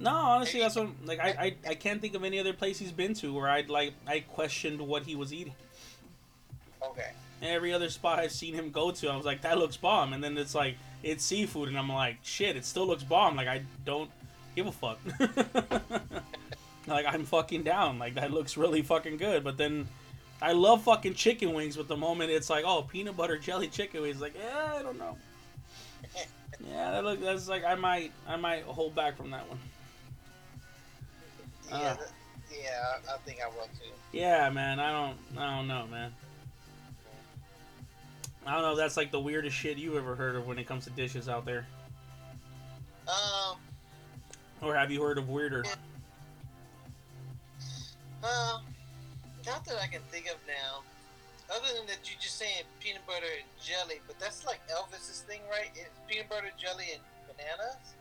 No, 0.01 0.15
honestly, 0.15 0.59
that's 0.59 0.75
what 0.75 0.89
like 1.05 1.19
I, 1.19 1.29
I 1.29 1.55
I 1.69 1.75
can't 1.75 2.01
think 2.01 2.15
of 2.15 2.23
any 2.23 2.39
other 2.39 2.53
place 2.53 2.79
he's 2.79 2.91
been 2.91 3.13
to 3.15 3.31
where 3.33 3.47
I'd 3.47 3.69
like 3.69 3.93
I 4.07 4.21
questioned 4.21 4.81
what 4.81 5.03
he 5.03 5.15
was 5.15 5.31
eating. 5.31 5.53
Okay. 6.81 7.11
Every 7.43 7.71
other 7.71 7.89
spot 7.89 8.19
I've 8.19 8.31
seen 8.31 8.55
him 8.55 8.71
go 8.71 8.91
to, 8.91 9.09
I 9.09 9.15
was 9.15 9.25
like, 9.25 9.41
that 9.41 9.57
looks 9.59 9.77
bomb, 9.77 10.13
and 10.13 10.23
then 10.23 10.37
it's 10.37 10.55
like 10.55 10.75
it's 11.03 11.23
seafood, 11.23 11.69
and 11.69 11.77
I'm 11.77 11.89
like, 11.89 12.17
shit, 12.23 12.55
it 12.55 12.65
still 12.65 12.87
looks 12.87 13.03
bomb. 13.03 13.35
Like 13.35 13.47
I 13.47 13.61
don't 13.85 14.09
give 14.55 14.65
a 14.65 14.71
fuck. 14.71 14.99
like 16.87 17.05
I'm 17.07 17.25
fucking 17.25 17.61
down. 17.61 17.99
Like 17.99 18.15
that 18.15 18.31
looks 18.31 18.57
really 18.57 18.81
fucking 18.81 19.17
good, 19.17 19.43
but 19.43 19.57
then. 19.57 19.87
I 20.43 20.53
love 20.53 20.81
fucking 20.85 21.13
chicken 21.13 21.53
wings, 21.53 21.77
but 21.77 21.87
the 21.87 21.95
moment 21.95 22.31
it's 22.31 22.49
like, 22.49 22.63
oh, 22.65 22.81
peanut 22.81 23.15
butter 23.15 23.37
jelly 23.37 23.67
chicken 23.67 24.01
wings, 24.01 24.19
like, 24.19 24.33
yeah, 24.35 24.73
I 24.73 24.81
don't 24.81 24.97
know. 24.97 25.15
Yeah, 26.67 26.91
that 26.91 27.03
look. 27.03 27.21
That's 27.21 27.47
like 27.47 27.63
I 27.63 27.75
might, 27.75 28.11
I 28.27 28.35
might 28.35 28.63
hold 28.63 28.95
back 28.95 29.17
from 29.17 29.31
that 29.31 29.47
one. 29.47 29.59
Yeah. 31.71 31.77
Uh. 31.77 31.95
yeah. 32.51 33.13
I, 33.13 33.17
think 33.25 33.39
I 33.43 33.47
will 33.47 33.65
too. 33.79 33.91
Yeah, 34.11 34.49
man. 34.49 34.79
I 34.79 34.91
don't. 34.91 35.17
I 35.39 35.55
don't 35.55 35.67
know, 35.67 35.87
man. 35.89 36.11
I 38.45 38.53
don't 38.53 38.63
know. 38.63 38.75
That's 38.75 38.97
like 38.97 39.11
the 39.11 39.19
weirdest 39.19 39.55
shit 39.55 39.77
you 39.77 39.97
ever 39.97 40.15
heard 40.15 40.35
of 40.35 40.47
when 40.47 40.57
it 40.57 40.67
comes 40.67 40.83
to 40.85 40.89
dishes 40.91 41.29
out 41.29 41.45
there, 41.45 41.67
Um. 43.07 43.57
or 44.61 44.75
have 44.75 44.91
you 44.91 45.01
heard 45.01 45.17
of 45.19 45.29
weirder? 45.29 45.63
Uh, 48.23 48.59
not 49.45 49.65
that 49.65 49.77
I 49.81 49.87
can 49.87 50.01
think 50.11 50.25
of 50.27 50.37
now. 50.47 50.81
Other 51.55 51.67
than 51.77 51.85
that, 51.87 51.99
you're 52.09 52.19
just 52.19 52.37
saying 52.37 52.63
peanut 52.79 53.05
butter 53.05 53.25
and 53.25 53.45
jelly, 53.61 53.99
but 54.07 54.17
that's 54.19 54.45
like 54.45 54.61
Elvis's 54.69 55.21
thing, 55.27 55.41
right? 55.49 55.69
It's 55.75 55.89
peanut 56.07 56.29
butter, 56.29 56.49
jelly, 56.57 56.85
and 56.93 57.01
bananas. 57.27 57.95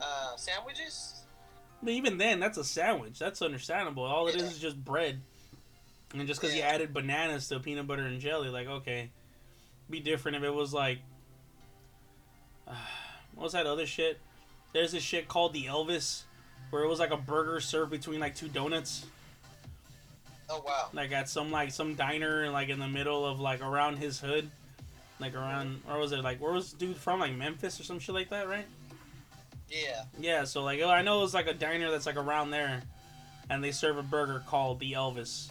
Uh, 0.00 0.36
sandwiches. 0.36 1.23
But 1.84 1.92
even 1.92 2.16
then, 2.16 2.40
that's 2.40 2.56
a 2.56 2.64
sandwich. 2.64 3.18
That's 3.18 3.42
understandable. 3.42 4.04
All 4.04 4.26
it 4.26 4.36
is 4.36 4.52
is 4.52 4.58
just 4.58 4.82
bread, 4.82 5.20
and 6.14 6.26
just 6.26 6.40
because 6.40 6.56
you 6.56 6.62
added 6.62 6.94
bananas 6.94 7.48
to 7.48 7.60
peanut 7.60 7.86
butter 7.86 8.06
and 8.06 8.18
jelly, 8.20 8.48
like 8.48 8.66
okay, 8.66 9.10
be 9.90 10.00
different 10.00 10.38
if 10.38 10.42
it 10.42 10.54
was 10.54 10.72
like, 10.72 10.98
what 12.64 13.44
was 13.44 13.52
that 13.52 13.66
other 13.66 13.84
shit? 13.84 14.18
There's 14.72 14.92
this 14.92 15.02
shit 15.02 15.28
called 15.28 15.52
the 15.52 15.66
Elvis, 15.66 16.22
where 16.70 16.82
it 16.82 16.88
was 16.88 17.00
like 17.00 17.10
a 17.10 17.18
burger 17.18 17.60
served 17.60 17.90
between 17.90 18.18
like 18.18 18.34
two 18.34 18.48
donuts. 18.48 19.04
Oh 20.48 20.62
wow. 20.66 20.88
like 20.92 21.10
at 21.12 21.28
some 21.28 21.50
like 21.50 21.70
some 21.70 21.94
diner 21.94 22.50
like 22.50 22.68
in 22.68 22.78
the 22.78 22.86
middle 22.86 23.24
of 23.24 23.40
like 23.40 23.62
around 23.62 23.96
his 23.96 24.20
hood 24.20 24.50
like 25.18 25.34
around 25.34 25.80
or 25.88 25.98
was 25.98 26.12
it 26.12 26.22
like 26.22 26.38
where 26.38 26.52
was 26.52 26.74
dude 26.74 26.98
from 26.98 27.20
like 27.20 27.34
memphis 27.34 27.80
or 27.80 27.82
some 27.84 27.98
shit 27.98 28.14
like 28.14 28.28
that 28.28 28.46
right 28.46 28.66
Yeah. 29.70 30.04
yeah 30.20 30.44
so 30.44 30.62
like 30.62 30.80
i 30.82 31.02
know 31.02 31.24
it's 31.24 31.34
like 31.34 31.46
a 31.46 31.54
diner 31.54 31.90
that's 31.90 32.06
like 32.06 32.16
around 32.16 32.50
there 32.50 32.82
and 33.50 33.64
they 33.64 33.72
serve 33.72 33.98
a 33.98 34.02
burger 34.02 34.42
called 34.46 34.78
the 34.78 34.92
elvis 34.92 35.50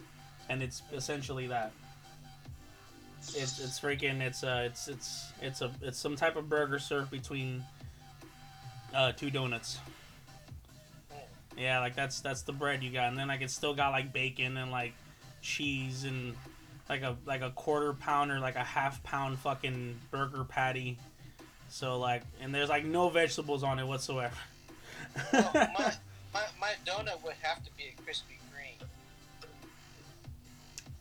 and 0.50 0.62
it's 0.62 0.82
essentially 0.94 1.48
that. 1.48 1.72
It's 3.20 3.60
it's 3.60 3.80
freaking 3.80 4.20
it's 4.22 4.44
uh 4.44 4.64
it's 4.66 4.88
it's 4.88 5.32
it's 5.42 5.62
a 5.62 5.72
it's 5.82 5.98
some 5.98 6.16
type 6.16 6.36
of 6.36 6.50
burger 6.50 6.78
served 6.78 7.10
between 7.10 7.64
uh 8.94 9.14
two 9.14 9.30
donuts. 9.30 9.80
Yeah 11.58 11.80
like 11.80 11.96
that's 11.96 12.20
that's 12.20 12.42
the 12.42 12.52
bread 12.52 12.84
you 12.84 12.92
got 12.92 13.10
and 13.10 13.18
then 13.18 13.28
like 13.28 13.42
it's 13.42 13.54
still 13.54 13.74
got 13.74 13.92
like 13.92 14.12
bacon 14.12 14.58
and 14.58 14.72
like 14.72 14.94
cheese 15.42 16.04
and 16.04 16.36
like 16.90 17.02
a 17.02 17.16
like 17.26 17.42
a 17.42 17.52
quarter 17.52 17.94
pound 17.94 18.32
or 18.32 18.40
like 18.40 18.56
a 18.56 18.64
half 18.64 19.02
pound 19.04 19.40
fucking 19.40 19.98
burger 20.12 20.44
patty 20.44 20.98
so 21.74 21.98
like 21.98 22.22
and 22.40 22.54
there's 22.54 22.70
like 22.70 22.86
no 22.86 23.10
vegetables 23.10 23.64
on 23.64 23.80
it 23.80 23.88
whatsoever 23.88 24.36
Well, 25.34 25.50
my, 25.54 25.92
my 26.34 26.44
my 26.62 26.72
donut 26.86 27.24
would 27.24 27.34
have 27.42 27.64
to 27.66 27.72
be 27.76 27.86
a 27.86 28.02
Krispy 28.02 28.38
Kreme. 28.54 28.86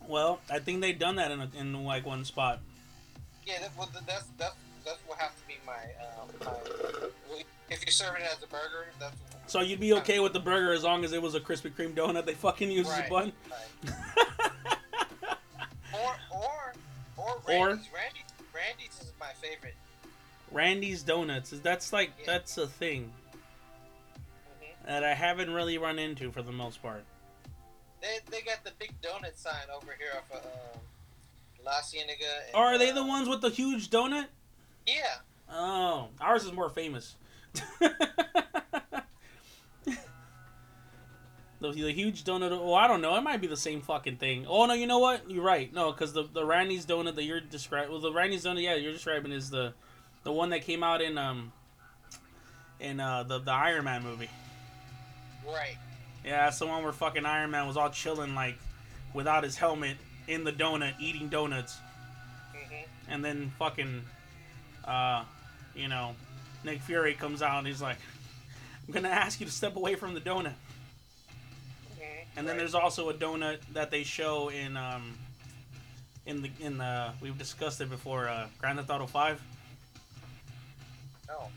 well 0.07 0.39
i 0.49 0.57
think 0.57 0.81
they've 0.81 0.97
done 0.97 1.17
that 1.17 1.29
in, 1.29 1.41
a, 1.41 1.49
in 1.59 1.83
like 1.85 2.05
one 2.07 2.25
spot 2.25 2.59
Yeah. 3.45 3.59
That, 3.59 3.69
well, 3.77 3.87
that's 4.07 4.25
that's 4.39 4.55
that 4.85 4.97
will 5.07 5.15
have 5.15 5.31
to 5.39 5.47
be 5.47 5.55
my 5.65 5.73
um 5.73 6.27
my. 6.43 7.39
If 7.69 7.85
you're 7.85 7.91
serving 7.91 8.21
it 8.23 8.29
as 8.35 8.41
a 8.43 8.47
burger, 8.47 8.87
that's 8.99 9.15
so 9.45 9.61
you'd 9.61 9.79
be 9.79 9.93
okay 9.93 10.19
with 10.19 10.33
the 10.33 10.39
burger 10.39 10.73
as 10.73 10.83
long 10.83 11.03
as 11.05 11.11
it 11.13 11.21
was 11.21 11.35
a 11.35 11.39
krispy 11.39 11.71
kreme 11.71 11.93
donut 11.93 12.25
they 12.25 12.33
fucking 12.33 12.71
used 12.71 12.89
as 12.89 13.05
a 13.05 13.09
bun 13.09 13.31
right. 13.51 13.93
or 15.93 16.15
or 16.31 16.73
or 17.17 17.29
Or- 17.35 17.41
Randy's. 17.47 17.87
Randy, 17.93 18.23
Randy's 18.55 18.99
is 19.01 19.11
my 19.19 19.31
favorite. 19.41 19.75
Randy's 20.53 21.03
Donuts. 21.03 21.51
That's 21.51 21.91
like 21.91 22.11
Yeah. 22.19 22.25
that's 22.27 22.57
a 22.57 22.67
thing 22.67 23.05
hmm 23.05 23.09
that 24.85 25.03
I 25.03 25.13
haven't 25.13 25.51
really 25.51 25.77
run 25.77 25.97
into 25.97 26.31
for 26.31 26.41
the 26.41 26.51
most 26.51 26.81
part. 26.81 27.05
They, 28.01 28.17
they 28.29 28.41
got 28.41 28.65
the 28.65 28.71
big 28.77 28.93
donut 29.01 29.37
sign 29.37 29.67
over 29.73 29.95
here 29.97 30.09
off 30.17 30.29
of 30.29 30.45
um, 30.45 30.81
La 31.65 31.79
Cienega. 31.81 32.47
And, 32.47 32.55
are 32.55 32.77
they 32.77 32.91
the 32.91 33.01
uh, 33.01 33.07
ones 33.07 33.29
with 33.29 33.39
the 33.39 33.49
huge 33.49 33.89
donut? 33.89 34.25
Yeah. 34.85 35.19
Oh, 35.49 36.09
ours 36.19 36.43
is 36.43 36.51
more 36.51 36.69
famous. 36.69 37.15
the, 37.79 39.03
the 41.61 41.91
huge 41.93 42.25
donut. 42.25 42.51
Oh, 42.51 42.73
I 42.73 42.87
don't 42.87 43.01
know. 43.01 43.15
It 43.15 43.21
might 43.21 43.39
be 43.39 43.47
the 43.47 43.55
same 43.55 43.81
fucking 43.81 44.17
thing. 44.17 44.45
Oh 44.47 44.65
no, 44.65 44.73
you 44.73 44.87
know 44.87 44.99
what? 44.99 45.29
You're 45.29 45.43
right. 45.43 45.73
No, 45.73 45.91
because 45.91 46.13
the 46.13 46.23
the 46.23 46.45
Randy's 46.45 46.85
donut 46.85 47.15
that 47.15 47.23
you're 47.23 47.39
describing. 47.39 47.91
Well, 47.91 48.01
the 48.01 48.11
Randy's 48.11 48.43
donut, 48.43 48.61
yeah, 48.61 48.75
you're 48.75 48.91
describing 48.91 49.31
is 49.31 49.49
the 49.49 49.73
the 50.23 50.31
one 50.31 50.49
that 50.49 50.61
came 50.63 50.83
out 50.83 51.01
in 51.01 51.17
um 51.17 51.51
in 52.79 52.99
uh 52.99 53.23
the 53.23 53.39
the 53.39 53.51
Iron 53.51 53.85
Man 53.85 54.03
movie. 54.03 54.29
Right. 55.45 55.77
Yeah, 56.23 56.45
that's 56.45 56.59
the 56.59 56.67
one 56.67 56.83
where 56.83 56.93
fucking 56.93 57.25
Iron 57.25 57.51
Man 57.51 57.67
was 57.67 57.75
all 57.77 57.89
chilling 57.89 58.33
like 58.33 58.57
without 59.13 59.43
his 59.43 59.57
helmet 59.57 59.97
in 60.27 60.43
the 60.43 60.51
donut 60.53 60.93
eating 60.99 61.27
donuts. 61.27 61.77
hmm 62.53 62.73
And 63.09 63.23
then 63.23 63.51
fucking, 63.59 64.03
uh, 64.85 65.23
you 65.75 65.87
know, 65.89 66.15
Nick 66.63 66.81
Fury 66.81 67.13
comes 67.13 67.41
out 67.41 67.57
and 67.59 67.67
he's 67.67 67.81
like, 67.81 67.97
I'm 68.87 68.93
gonna 68.93 69.09
ask 69.09 69.39
you 69.39 69.45
to 69.45 69.51
step 69.51 69.75
away 69.75 69.95
from 69.95 70.13
the 70.13 70.21
donut. 70.21 70.53
hmm 71.97 72.03
And 72.37 72.47
then 72.47 72.57
there's 72.57 72.75
also 72.75 73.09
a 73.09 73.13
donut 73.13 73.59
that 73.73 73.91
they 73.91 74.03
show 74.03 74.47
in, 74.49 74.77
um, 74.77 75.17
in 76.25 76.41
the, 76.41 76.49
in 76.61 76.77
the, 76.77 77.11
we've 77.21 77.37
discussed 77.37 77.81
it 77.81 77.89
before, 77.89 78.29
uh, 78.29 78.47
Grand 78.59 78.77
Theft 78.77 78.89
Auto 78.89 79.07
5. 79.07 79.41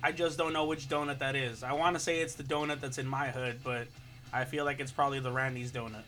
I 0.03 0.13
just 0.13 0.39
don't 0.39 0.53
know 0.53 0.67
which 0.67 0.89
donut 0.89 1.19
that 1.19 1.35
is. 1.37 1.63
I 1.63 1.73
want 1.73 1.97
to 1.97 2.01
say 2.01 2.21
it's 2.21 2.35
the 2.35 2.43
donut 2.45 2.81
that's 2.81 2.99
in 2.99 3.07
my 3.07 3.29
hood, 3.29 3.61
but 3.65 3.89
I 4.33 4.45
feel 4.45 4.65
like 4.65 4.81
it's 4.81 4.93
probably 4.93 5.21
the 5.21 5.31
Randy's 5.33 5.71
donut. 5.73 6.03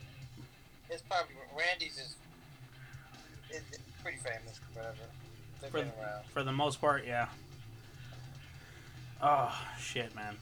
It's 0.90 1.02
probably 1.02 1.34
Randy's 1.56 1.98
is 1.98 2.16
pretty 4.02 4.18
famous. 4.18 4.60
Whatever. 4.74 4.96
They've 5.60 5.70
For- 5.70 5.78
been 5.78 5.88
around. 6.00 6.24
For 6.32 6.42
the 6.42 6.52
most 6.52 6.80
part, 6.80 7.04
yeah. 7.06 7.28
Oh, 9.22 9.52
shit, 9.80 10.14
man. 10.14 10.36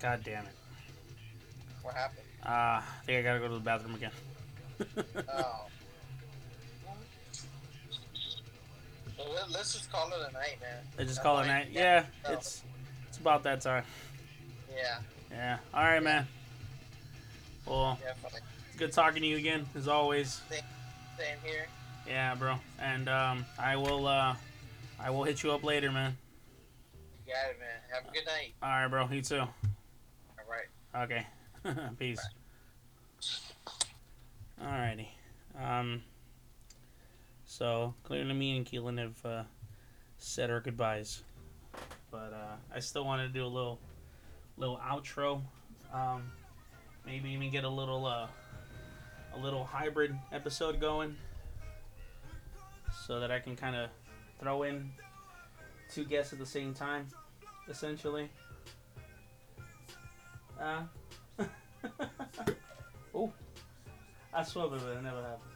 God 0.00 0.20
damn 0.24 0.44
it. 0.44 0.52
What 1.82 1.94
happened? 1.94 2.20
Uh, 2.44 2.48
I 2.50 2.82
think 3.04 3.18
I 3.18 3.22
gotta 3.22 3.40
go 3.40 3.48
to 3.48 3.54
the 3.54 3.60
bathroom 3.60 3.94
again. 3.94 4.10
Oh. 5.32 5.66
Let's 9.52 9.72
just 9.72 9.90
call 9.90 10.08
it 10.08 10.14
a 10.28 10.32
night, 10.32 10.58
man. 10.60 10.82
Let's 10.98 11.10
just 11.10 11.22
call 11.22 11.38
it 11.38 11.46
might- 11.46 11.48
night. 11.48 11.68
Yeah, 11.72 12.04
it's 12.28 12.62
it's 13.08 13.18
about 13.18 13.42
that 13.44 13.60
time. 13.60 13.84
Yeah, 14.74 14.98
Yeah. 15.30 15.58
All 15.72 15.82
right, 15.84 16.02
man. 16.02 16.26
Well, 17.66 17.98
definitely. 18.02 18.40
good 18.76 18.92
talking 18.92 19.22
to 19.22 19.28
you 19.28 19.36
again, 19.36 19.66
as 19.74 19.88
always. 19.88 20.40
Same 20.50 20.62
here. 21.44 21.66
Yeah, 22.06 22.34
bro. 22.34 22.56
And 22.80 23.08
um, 23.08 23.46
I 23.58 23.76
will 23.76 24.06
uh, 24.06 24.34
I 25.00 25.10
will 25.10 25.24
hit 25.24 25.42
you 25.42 25.52
up 25.52 25.62
later, 25.64 25.90
man. 25.92 26.16
You 27.26 27.32
got 27.32 27.50
it, 27.50 27.58
man. 27.60 27.68
Have 27.92 28.10
a 28.10 28.12
good 28.12 28.26
night. 28.26 28.52
All 28.62 28.68
right, 28.68 28.88
bro. 28.88 29.08
You 29.10 29.22
too. 29.22 29.38
All 29.40 29.48
right. 30.50 31.04
Okay. 31.04 31.26
Peace. 31.98 32.20
Alrighty. 34.62 35.06
Um. 35.62 36.02
So 37.56 37.94
clearly, 38.02 38.34
me 38.34 38.56
and 38.56 38.66
Keelan 38.66 38.98
have 38.98 39.24
uh, 39.24 39.44
said 40.18 40.50
our 40.50 40.58
goodbyes, 40.58 41.22
but 42.10 42.32
uh, 42.32 42.56
I 42.74 42.80
still 42.80 43.04
want 43.04 43.22
to 43.22 43.28
do 43.28 43.46
a 43.46 43.46
little, 43.46 43.78
little 44.56 44.76
outro. 44.78 45.40
Um, 45.92 46.32
maybe 47.06 47.30
even 47.30 47.52
get 47.52 47.62
a 47.62 47.68
little, 47.68 48.06
uh, 48.06 48.26
a 49.36 49.38
little 49.38 49.62
hybrid 49.62 50.18
episode 50.32 50.80
going, 50.80 51.14
so 53.06 53.20
that 53.20 53.30
I 53.30 53.38
can 53.38 53.54
kind 53.54 53.76
of 53.76 53.88
throw 54.40 54.64
in 54.64 54.90
two 55.88 56.04
guests 56.04 56.32
at 56.32 56.40
the 56.40 56.46
same 56.46 56.74
time, 56.74 57.06
essentially. 57.68 58.30
Uh, 60.60 60.82
oh, 63.14 63.32
I 64.32 64.42
swear 64.42 64.66
that 64.70 64.98
it 64.98 65.02
never 65.04 65.22
happens. 65.22 65.53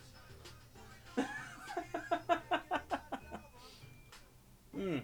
Hmm. 4.74 4.98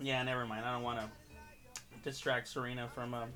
Yeah, 0.00 0.22
never 0.22 0.46
mind. 0.46 0.64
I 0.64 0.72
don't 0.72 0.82
want 0.82 1.00
to 1.00 1.08
distract 2.04 2.48
Serena 2.48 2.88
from 2.94 3.14
um, 3.14 3.30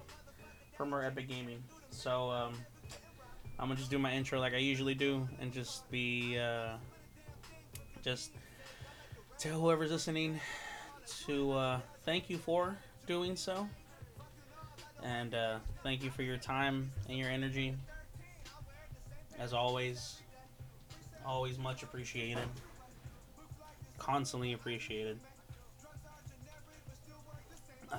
from 0.76 0.90
her 0.93 1.05
epic 1.05 1.28
gaming. 1.28 1.62
So 1.90 2.30
um, 2.30 2.55
I'm 3.59 3.68
gonna 3.68 3.76
just 3.76 3.90
do 3.90 3.98
my 3.98 4.12
intro 4.12 4.40
like 4.40 4.55
I 4.55 4.59
usually 4.59 4.94
do, 4.94 5.28
and 5.40 5.52
just 5.52 5.90
be 5.90 6.39
uh, 6.39 6.74
just 8.02 8.32
tell 9.39 9.60
whoever's 9.60 9.90
listening 9.90 10.40
to 11.26 11.52
uh, 11.52 11.80
thank 12.05 12.30
you 12.30 12.39
for 12.39 12.76
doing 13.06 13.36
so. 13.36 13.68
And 15.02 15.34
uh, 15.34 15.59
thank 15.82 16.05
you 16.05 16.10
for 16.10 16.22
your 16.22 16.36
time 16.36 16.90
and 17.09 17.18
your 17.18 17.28
energy. 17.28 17.74
As 19.39 19.52
always, 19.52 20.22
always 21.27 21.59
much 21.59 21.82
appreciated. 21.82 22.49
Constantly 23.99 24.53
appreciated. 24.53 25.19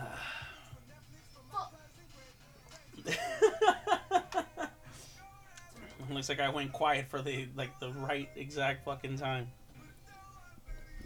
Looks 6.09 6.29
like 6.29 6.39
I 6.39 6.49
went 6.49 6.71
quiet 6.71 7.07
for 7.07 7.21
the 7.21 7.47
like 7.55 7.79
the 7.79 7.91
right 7.91 8.29
exact 8.35 8.85
fucking 8.85 9.17
time. 9.17 9.47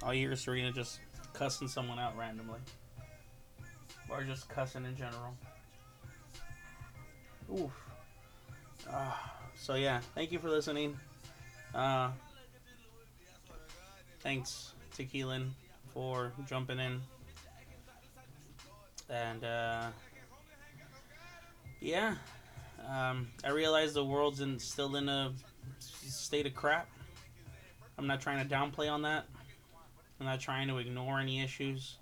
All 0.04 0.14
you 0.14 0.28
hear 0.28 0.36
Serena 0.36 0.72
just 0.72 1.00
cussing 1.34 1.68
someone 1.68 2.00
out 2.00 2.18
randomly, 2.18 2.60
or 4.10 4.24
just 4.24 4.50
cussing 4.50 4.86
in 4.86 4.96
general. 4.98 5.36
Oof. 7.56 7.72
Uh, 8.92 9.12
so 9.56 9.76
yeah, 9.76 10.00
thank 10.16 10.32
you 10.32 10.40
for 10.40 10.50
listening. 10.50 10.98
Uh, 11.78 12.10
thanks 14.22 14.74
to 14.96 15.06
Keelan 15.06 15.50
for 15.94 16.32
jumping 16.50 16.80
in. 16.80 17.00
And 19.12 19.44
uh, 19.44 19.88
yeah, 21.80 22.16
um, 22.90 23.28
I 23.44 23.52
realize 23.52 23.94
the 23.94 24.04
world's 24.04 24.42
in, 24.42 24.58
still 24.58 24.96
in 24.96 25.08
a 25.08 25.34
state 25.80 26.48
of 26.48 26.56
crap. 26.56 26.90
I'm 28.00 28.08
not 28.08 28.22
trying 28.22 28.46
to 28.46 28.54
downplay 28.54 28.92
on 28.92 29.04
that. 29.04 29.26
I'm 30.20 30.26
not 30.26 30.40
trying 30.40 30.68
to 30.70 30.80
ignore 30.80 31.20
any 31.20 31.42
issues. 31.42 31.98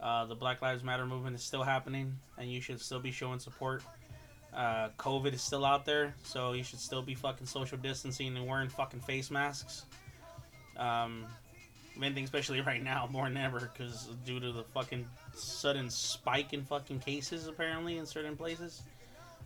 Uh, 0.00 0.26
the 0.26 0.34
Black 0.34 0.62
Lives 0.62 0.82
Matter 0.82 1.06
movement 1.06 1.36
is 1.36 1.44
still 1.44 1.62
happening, 1.62 2.18
and 2.38 2.50
you 2.50 2.60
should 2.60 2.80
still 2.80 2.98
be 2.98 3.12
showing 3.12 3.38
support. 3.38 3.84
Uh, 4.54 4.90
COVID 4.98 5.32
is 5.32 5.42
still 5.42 5.64
out 5.64 5.86
there, 5.86 6.14
so 6.24 6.52
you 6.52 6.62
should 6.62 6.80
still 6.80 7.02
be 7.02 7.14
fucking 7.14 7.46
social 7.46 7.78
distancing 7.78 8.36
and 8.36 8.46
wearing 8.46 8.68
fucking 8.68 9.00
face 9.00 9.30
masks. 9.30 9.84
Um, 10.76 11.24
anything, 11.96 12.24
especially 12.24 12.60
right 12.66 12.82
now, 12.82 13.08
more 13.10 13.24
than 13.24 13.38
ever, 13.38 13.70
because 13.72 14.08
due 14.26 14.40
to 14.40 14.52
the 14.52 14.64
fucking 14.64 15.06
sudden 15.34 15.88
spike 15.88 16.52
in 16.52 16.64
fucking 16.64 17.00
cases, 17.00 17.46
apparently, 17.46 17.98
in 17.98 18.06
certain 18.06 18.36
places. 18.36 18.82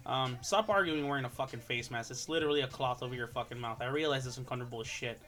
Um, 0.07 0.39
stop 0.43 0.69
arguing 0.69 1.09
wearing 1.09 1.25
a 1.25 1.29
fucking 1.29 1.61
face 1.61 1.91
mask. 1.91 2.11
It's 2.11 2.29
literally 2.29 2.61
a 2.61 2.69
cloth 2.69 3.03
over 3.03 3.15
your 3.15 3.27
fucking 3.27 3.59
mouth. 3.59 3.79
I 3.81 3.87
realize 3.87 4.27
it's 4.27 4.39
uncomfortable 4.39 4.81
as 4.81 4.87
shit. 4.87 5.21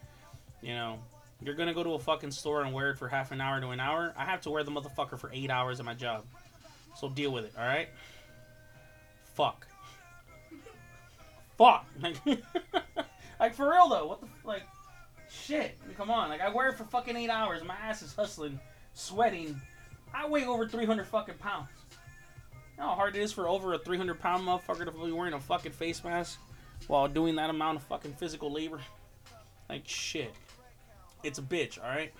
You 0.62 0.74
know, 0.74 0.98
you're 1.42 1.54
gonna 1.54 1.74
go 1.74 1.82
to 1.82 1.94
a 1.94 1.98
fucking 1.98 2.30
store 2.30 2.62
and 2.62 2.72
wear 2.72 2.90
it 2.90 2.98
for 2.98 3.08
half 3.08 3.32
an 3.32 3.40
hour 3.40 3.60
to 3.60 3.68
an 3.68 3.80
hour. 3.80 4.14
I 4.16 4.24
have 4.24 4.40
to 4.42 4.50
wear 4.50 4.62
the 4.62 4.70
motherfucker 4.70 5.18
for 5.18 5.30
eight 5.32 5.50
hours 5.50 5.80
at 5.80 5.86
my 5.86 5.94
job. 5.94 6.24
So 6.96 7.08
deal 7.08 7.32
with 7.32 7.44
it, 7.44 7.52
alright? 7.58 7.88
Fuck. 9.38 9.68
Fuck. 11.56 11.86
like, 13.38 13.54
for 13.54 13.70
real 13.70 13.88
though, 13.88 14.06
what 14.08 14.20
the, 14.20 14.26
like, 14.42 14.64
shit. 15.30 15.78
Come 15.96 16.10
on. 16.10 16.28
Like, 16.28 16.40
I 16.40 16.48
wear 16.48 16.70
it 16.70 16.76
for 16.76 16.82
fucking 16.82 17.14
eight 17.14 17.30
hours. 17.30 17.62
My 17.62 17.76
ass 17.76 18.02
is 18.02 18.12
hustling, 18.12 18.58
sweating. 18.94 19.60
I 20.12 20.26
weigh 20.26 20.44
over 20.44 20.66
300 20.66 21.06
fucking 21.06 21.36
pounds. 21.36 21.68
You 22.76 22.82
know 22.82 22.88
how 22.88 22.94
hard 22.96 23.14
it 23.14 23.22
is 23.22 23.32
for 23.32 23.46
over 23.46 23.74
a 23.74 23.78
300 23.78 24.18
pound 24.18 24.44
motherfucker 24.44 24.84
to 24.86 24.90
be 24.90 25.12
wearing 25.12 25.34
a 25.34 25.40
fucking 25.40 25.70
face 25.70 26.02
mask 26.02 26.40
while 26.88 27.06
doing 27.06 27.36
that 27.36 27.48
amount 27.48 27.76
of 27.76 27.84
fucking 27.84 28.14
physical 28.14 28.50
labor? 28.50 28.80
Like, 29.68 29.86
shit. 29.86 30.34
It's 31.22 31.38
a 31.38 31.42
bitch, 31.42 31.78
alright? 31.78 32.12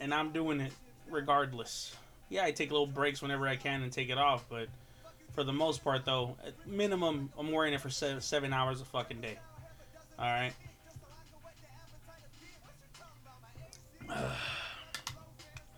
And 0.00 0.14
I'm 0.14 0.32
doing 0.32 0.58
it 0.58 0.72
regardless. 1.10 1.94
Yeah, 2.30 2.44
I 2.44 2.50
take 2.50 2.70
little 2.70 2.86
breaks 2.86 3.20
whenever 3.20 3.46
I 3.46 3.56
can 3.56 3.82
and 3.82 3.92
take 3.92 4.08
it 4.08 4.16
off, 4.16 4.46
but 4.48 4.68
for 5.32 5.44
the 5.44 5.52
most 5.52 5.82
part, 5.82 6.04
though, 6.04 6.36
at 6.46 6.54
minimum, 6.66 7.30
I'm 7.38 7.50
wearing 7.50 7.72
it 7.72 7.80
for 7.80 7.90
seven, 7.90 8.20
seven 8.20 8.52
hours 8.52 8.80
a 8.80 8.84
fucking 8.84 9.20
day. 9.20 9.38
Alright? 10.18 10.52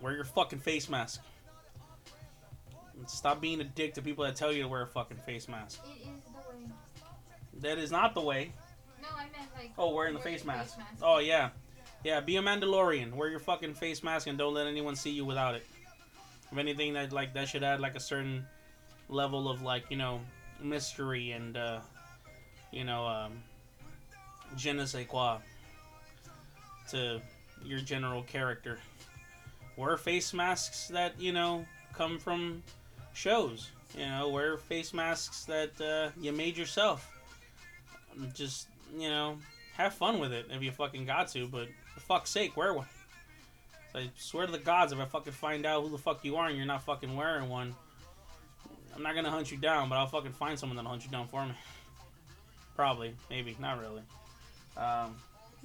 Wear 0.00 0.14
your 0.14 0.24
fucking 0.24 0.58
face 0.58 0.88
mask. 0.88 1.20
And 2.98 3.08
stop 3.08 3.40
being 3.40 3.60
a 3.60 3.64
dick 3.64 3.94
to 3.94 4.02
people 4.02 4.24
that 4.24 4.36
tell 4.36 4.52
you 4.52 4.62
to 4.62 4.68
wear 4.68 4.82
a 4.82 4.86
fucking 4.86 5.16
face 5.26 5.48
mask. 5.48 5.80
It 5.84 6.02
is 6.02 6.22
the 6.24 6.38
way. 6.50 6.70
That 7.60 7.78
is 7.78 7.90
not 7.90 8.14
the 8.14 8.20
way. 8.20 8.52
No, 9.00 9.08
I 9.16 9.22
meant 9.36 9.50
like. 9.56 9.72
Oh, 9.78 9.94
wearing 9.94 10.12
the 10.14 10.20
wear 10.20 10.24
face 10.24 10.44
your 10.44 10.54
mask. 10.54 10.78
Oh 11.02 11.18
yeah, 11.18 11.50
yeah. 12.04 12.20
Be 12.20 12.36
a 12.36 12.42
Mandalorian. 12.42 13.14
Wear 13.14 13.28
your 13.30 13.40
fucking 13.40 13.74
face 13.74 14.02
mask 14.02 14.26
and 14.26 14.38
don't 14.38 14.54
let 14.54 14.66
anyone 14.66 14.94
see 14.94 15.10
you 15.10 15.24
without 15.24 15.54
it. 15.54 15.66
If 16.52 16.58
anything, 16.58 16.92
that 16.94 17.12
like 17.12 17.34
that 17.34 17.48
should 17.48 17.64
add 17.64 17.80
like 17.80 17.96
a 17.96 18.00
certain 18.00 18.46
level 19.08 19.48
of 19.48 19.62
like 19.62 19.84
you 19.90 19.96
know 19.96 20.20
mystery 20.60 21.32
and 21.32 21.56
uh, 21.56 21.80
you 22.72 22.84
know 22.84 23.06
um, 23.06 23.32
je 24.56 24.72
ne 24.72 24.84
sais 24.84 25.06
quoi 25.06 25.38
to 26.90 27.20
your 27.64 27.80
general 27.80 28.22
character. 28.22 28.78
Wear 29.76 29.96
face 29.96 30.32
masks 30.32 30.88
that 30.88 31.18
you 31.18 31.32
know 31.32 31.64
come 31.94 32.18
from 32.18 32.62
shows. 33.12 33.70
You 33.96 34.06
know, 34.06 34.28
wear 34.28 34.56
face 34.56 34.92
masks 34.92 35.44
that 35.44 35.80
uh, 35.80 36.10
you 36.20 36.32
made 36.32 36.56
yourself. 36.56 37.10
Just 38.34 38.68
you 38.96 39.08
know, 39.08 39.38
have 39.76 39.94
fun 39.94 40.18
with 40.18 40.32
it 40.32 40.46
if 40.50 40.62
you 40.62 40.70
fucking 40.70 41.06
got 41.06 41.28
to, 41.28 41.46
but 41.46 41.68
for 41.94 42.00
fuck's 42.00 42.30
sake, 42.30 42.56
wear 42.56 42.74
one. 42.74 42.86
I 43.94 44.10
swear 44.16 44.46
to 44.46 44.52
the 44.52 44.58
gods, 44.58 44.92
if 44.92 44.98
I 44.98 45.04
fucking 45.04 45.32
find 45.32 45.64
out 45.64 45.82
who 45.82 45.90
the 45.90 45.98
fuck 45.98 46.24
you 46.24 46.36
are 46.36 46.48
and 46.48 46.56
you're 46.56 46.66
not 46.66 46.82
fucking 46.82 47.14
wearing 47.14 47.48
one, 47.48 47.76
I'm 48.94 49.02
not 49.02 49.14
gonna 49.14 49.30
hunt 49.30 49.50
you 49.50 49.58
down, 49.58 49.88
but 49.88 49.96
I'll 49.96 50.06
fucking 50.06 50.32
find 50.32 50.58
someone 50.58 50.76
that'll 50.76 50.90
hunt 50.90 51.04
you 51.04 51.10
down 51.10 51.28
for 51.28 51.44
me. 51.44 51.52
Probably, 52.76 53.14
maybe, 53.30 53.56
not 53.60 53.80
really. 53.80 54.02
Um, 54.76 55.16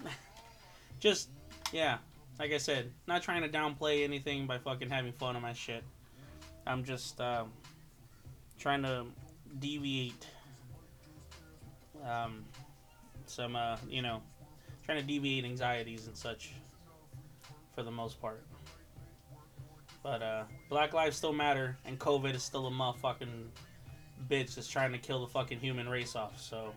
just, 1.00 1.30
yeah, 1.72 1.98
like 2.40 2.52
I 2.52 2.58
said, 2.58 2.92
not 3.08 3.22
trying 3.22 3.42
to 3.42 3.50
downplay 3.50 4.04
anything 4.04 4.48
by 4.48 4.58
fucking 4.58 4.90
having 4.90 5.12
fun 5.12 5.36
on 5.36 5.42
my 5.42 5.54
shit. 5.54 5.84
I'm 6.66 6.84
just 6.84 7.20
um, 7.20 7.52
trying 8.60 8.84
to 8.84 9.06
deviate 9.60 10.28
um, 12.08 12.46
some, 13.26 13.56
uh, 13.56 13.78
you 13.90 14.02
know, 14.02 14.22
trying 14.86 15.00
to 15.00 15.06
deviate 15.06 15.46
anxieties 15.46 16.08
and 16.08 16.16
such 16.16 16.52
for 17.76 17.84
the 17.84 17.92
most 17.92 18.22
part. 18.22 18.44
But 20.04 20.22
uh, 20.22 20.44
Black 20.70 20.94
Lives 20.94 21.18
still 21.18 21.34
matter, 21.34 21.78
and 21.86 22.00
COVID 22.00 22.34
is 22.34 22.44
still 22.44 22.68
a 22.68 22.72
motherfucking 22.72 23.48
bitch 24.30 24.56
that's 24.56 24.68
trying 24.68 24.92
to 24.92 24.98
kill 24.98 25.22
the 25.22 25.28
fucking 25.28 25.60
human 25.60 25.90
race 25.90 26.16
off. 26.16 26.40
So 26.40 26.74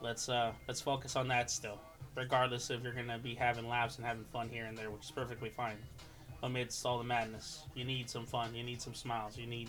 let's 0.00 0.28
uh, 0.28 0.52
let's 0.68 0.80
focus 0.80 1.16
on 1.16 1.28
that 1.28 1.50
still, 1.50 1.78
regardless 2.14 2.70
if 2.70 2.82
you're 2.82 2.92
gonna 2.92 3.18
be 3.18 3.34
having 3.34 3.68
laughs 3.68 3.96
and 3.96 4.06
having 4.06 4.24
fun 4.24 4.48
here 4.48 4.66
and 4.66 4.76
there, 4.76 4.90
which 4.90 5.04
is 5.04 5.10
perfectly 5.10 5.50
fine. 5.50 5.76
Amidst 6.44 6.84
all 6.84 6.98
the 6.98 7.04
madness, 7.04 7.64
you 7.74 7.84
need 7.84 8.10
some 8.10 8.26
fun, 8.26 8.54
you 8.54 8.64
need 8.64 8.82
some 8.82 8.94
smiles, 8.94 9.38
you 9.38 9.46
need 9.46 9.68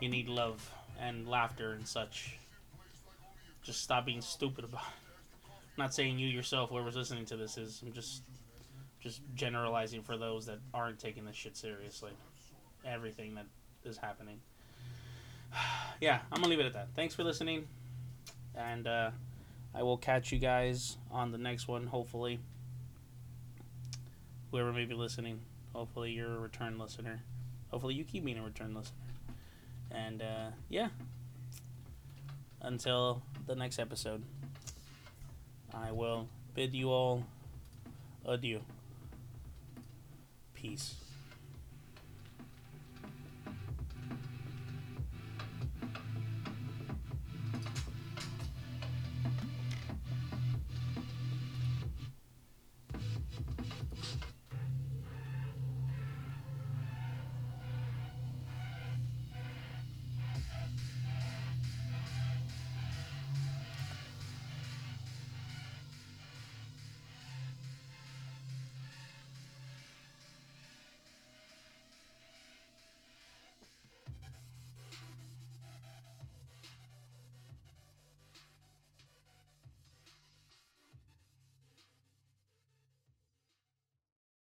you 0.00 0.08
need 0.08 0.28
love 0.28 0.70
and 1.00 1.28
laughter 1.28 1.72
and 1.72 1.86
such. 1.86 2.38
Just 3.62 3.82
stop 3.82 4.04
being 4.06 4.20
stupid 4.20 4.64
about 4.64 4.82
it. 4.82 5.50
I'm 5.50 5.84
not 5.84 5.94
saying 5.94 6.18
you 6.18 6.28
yourself, 6.28 6.70
whoever's 6.70 6.96
listening 6.96 7.24
to 7.26 7.36
this 7.36 7.56
is. 7.56 7.82
I'm 7.84 7.92
just 7.92 8.22
just 9.02 9.20
generalizing 9.34 10.02
for 10.02 10.16
those 10.16 10.46
that 10.46 10.58
aren't 10.72 10.98
taking 10.98 11.24
this 11.24 11.36
shit 11.36 11.56
seriously. 11.56 12.12
Everything 12.84 13.34
that 13.34 13.46
is 13.84 13.96
happening. 13.96 14.40
yeah, 16.00 16.20
I'm 16.30 16.40
gonna 16.40 16.48
leave 16.48 16.60
it 16.60 16.66
at 16.66 16.72
that. 16.74 16.88
Thanks 16.94 17.14
for 17.14 17.24
listening, 17.24 17.66
and 18.54 18.86
uh, 18.86 19.10
I 19.74 19.82
will 19.82 19.98
catch 19.98 20.32
you 20.32 20.38
guys 20.38 20.96
on 21.10 21.32
the 21.32 21.38
next 21.38 21.66
one. 21.68 21.86
Hopefully, 21.86 22.38
whoever 24.50 24.72
may 24.72 24.84
be 24.84 24.94
listening, 24.94 25.40
hopefully 25.74 26.12
you're 26.12 26.34
a 26.34 26.38
return 26.38 26.78
listener. 26.78 27.22
Hopefully 27.70 27.94
you 27.94 28.04
keep 28.04 28.24
being 28.24 28.38
a 28.38 28.42
return 28.42 28.74
listener. 28.74 28.96
And 29.90 30.22
uh, 30.22 30.50
yeah, 30.68 30.88
until 32.60 33.22
the 33.46 33.54
next 33.54 33.78
episode, 33.78 34.22
I 35.74 35.90
will 35.90 36.28
bid 36.54 36.74
you 36.74 36.90
all 36.90 37.24
adieu. 38.24 38.60
Peace. 40.62 40.94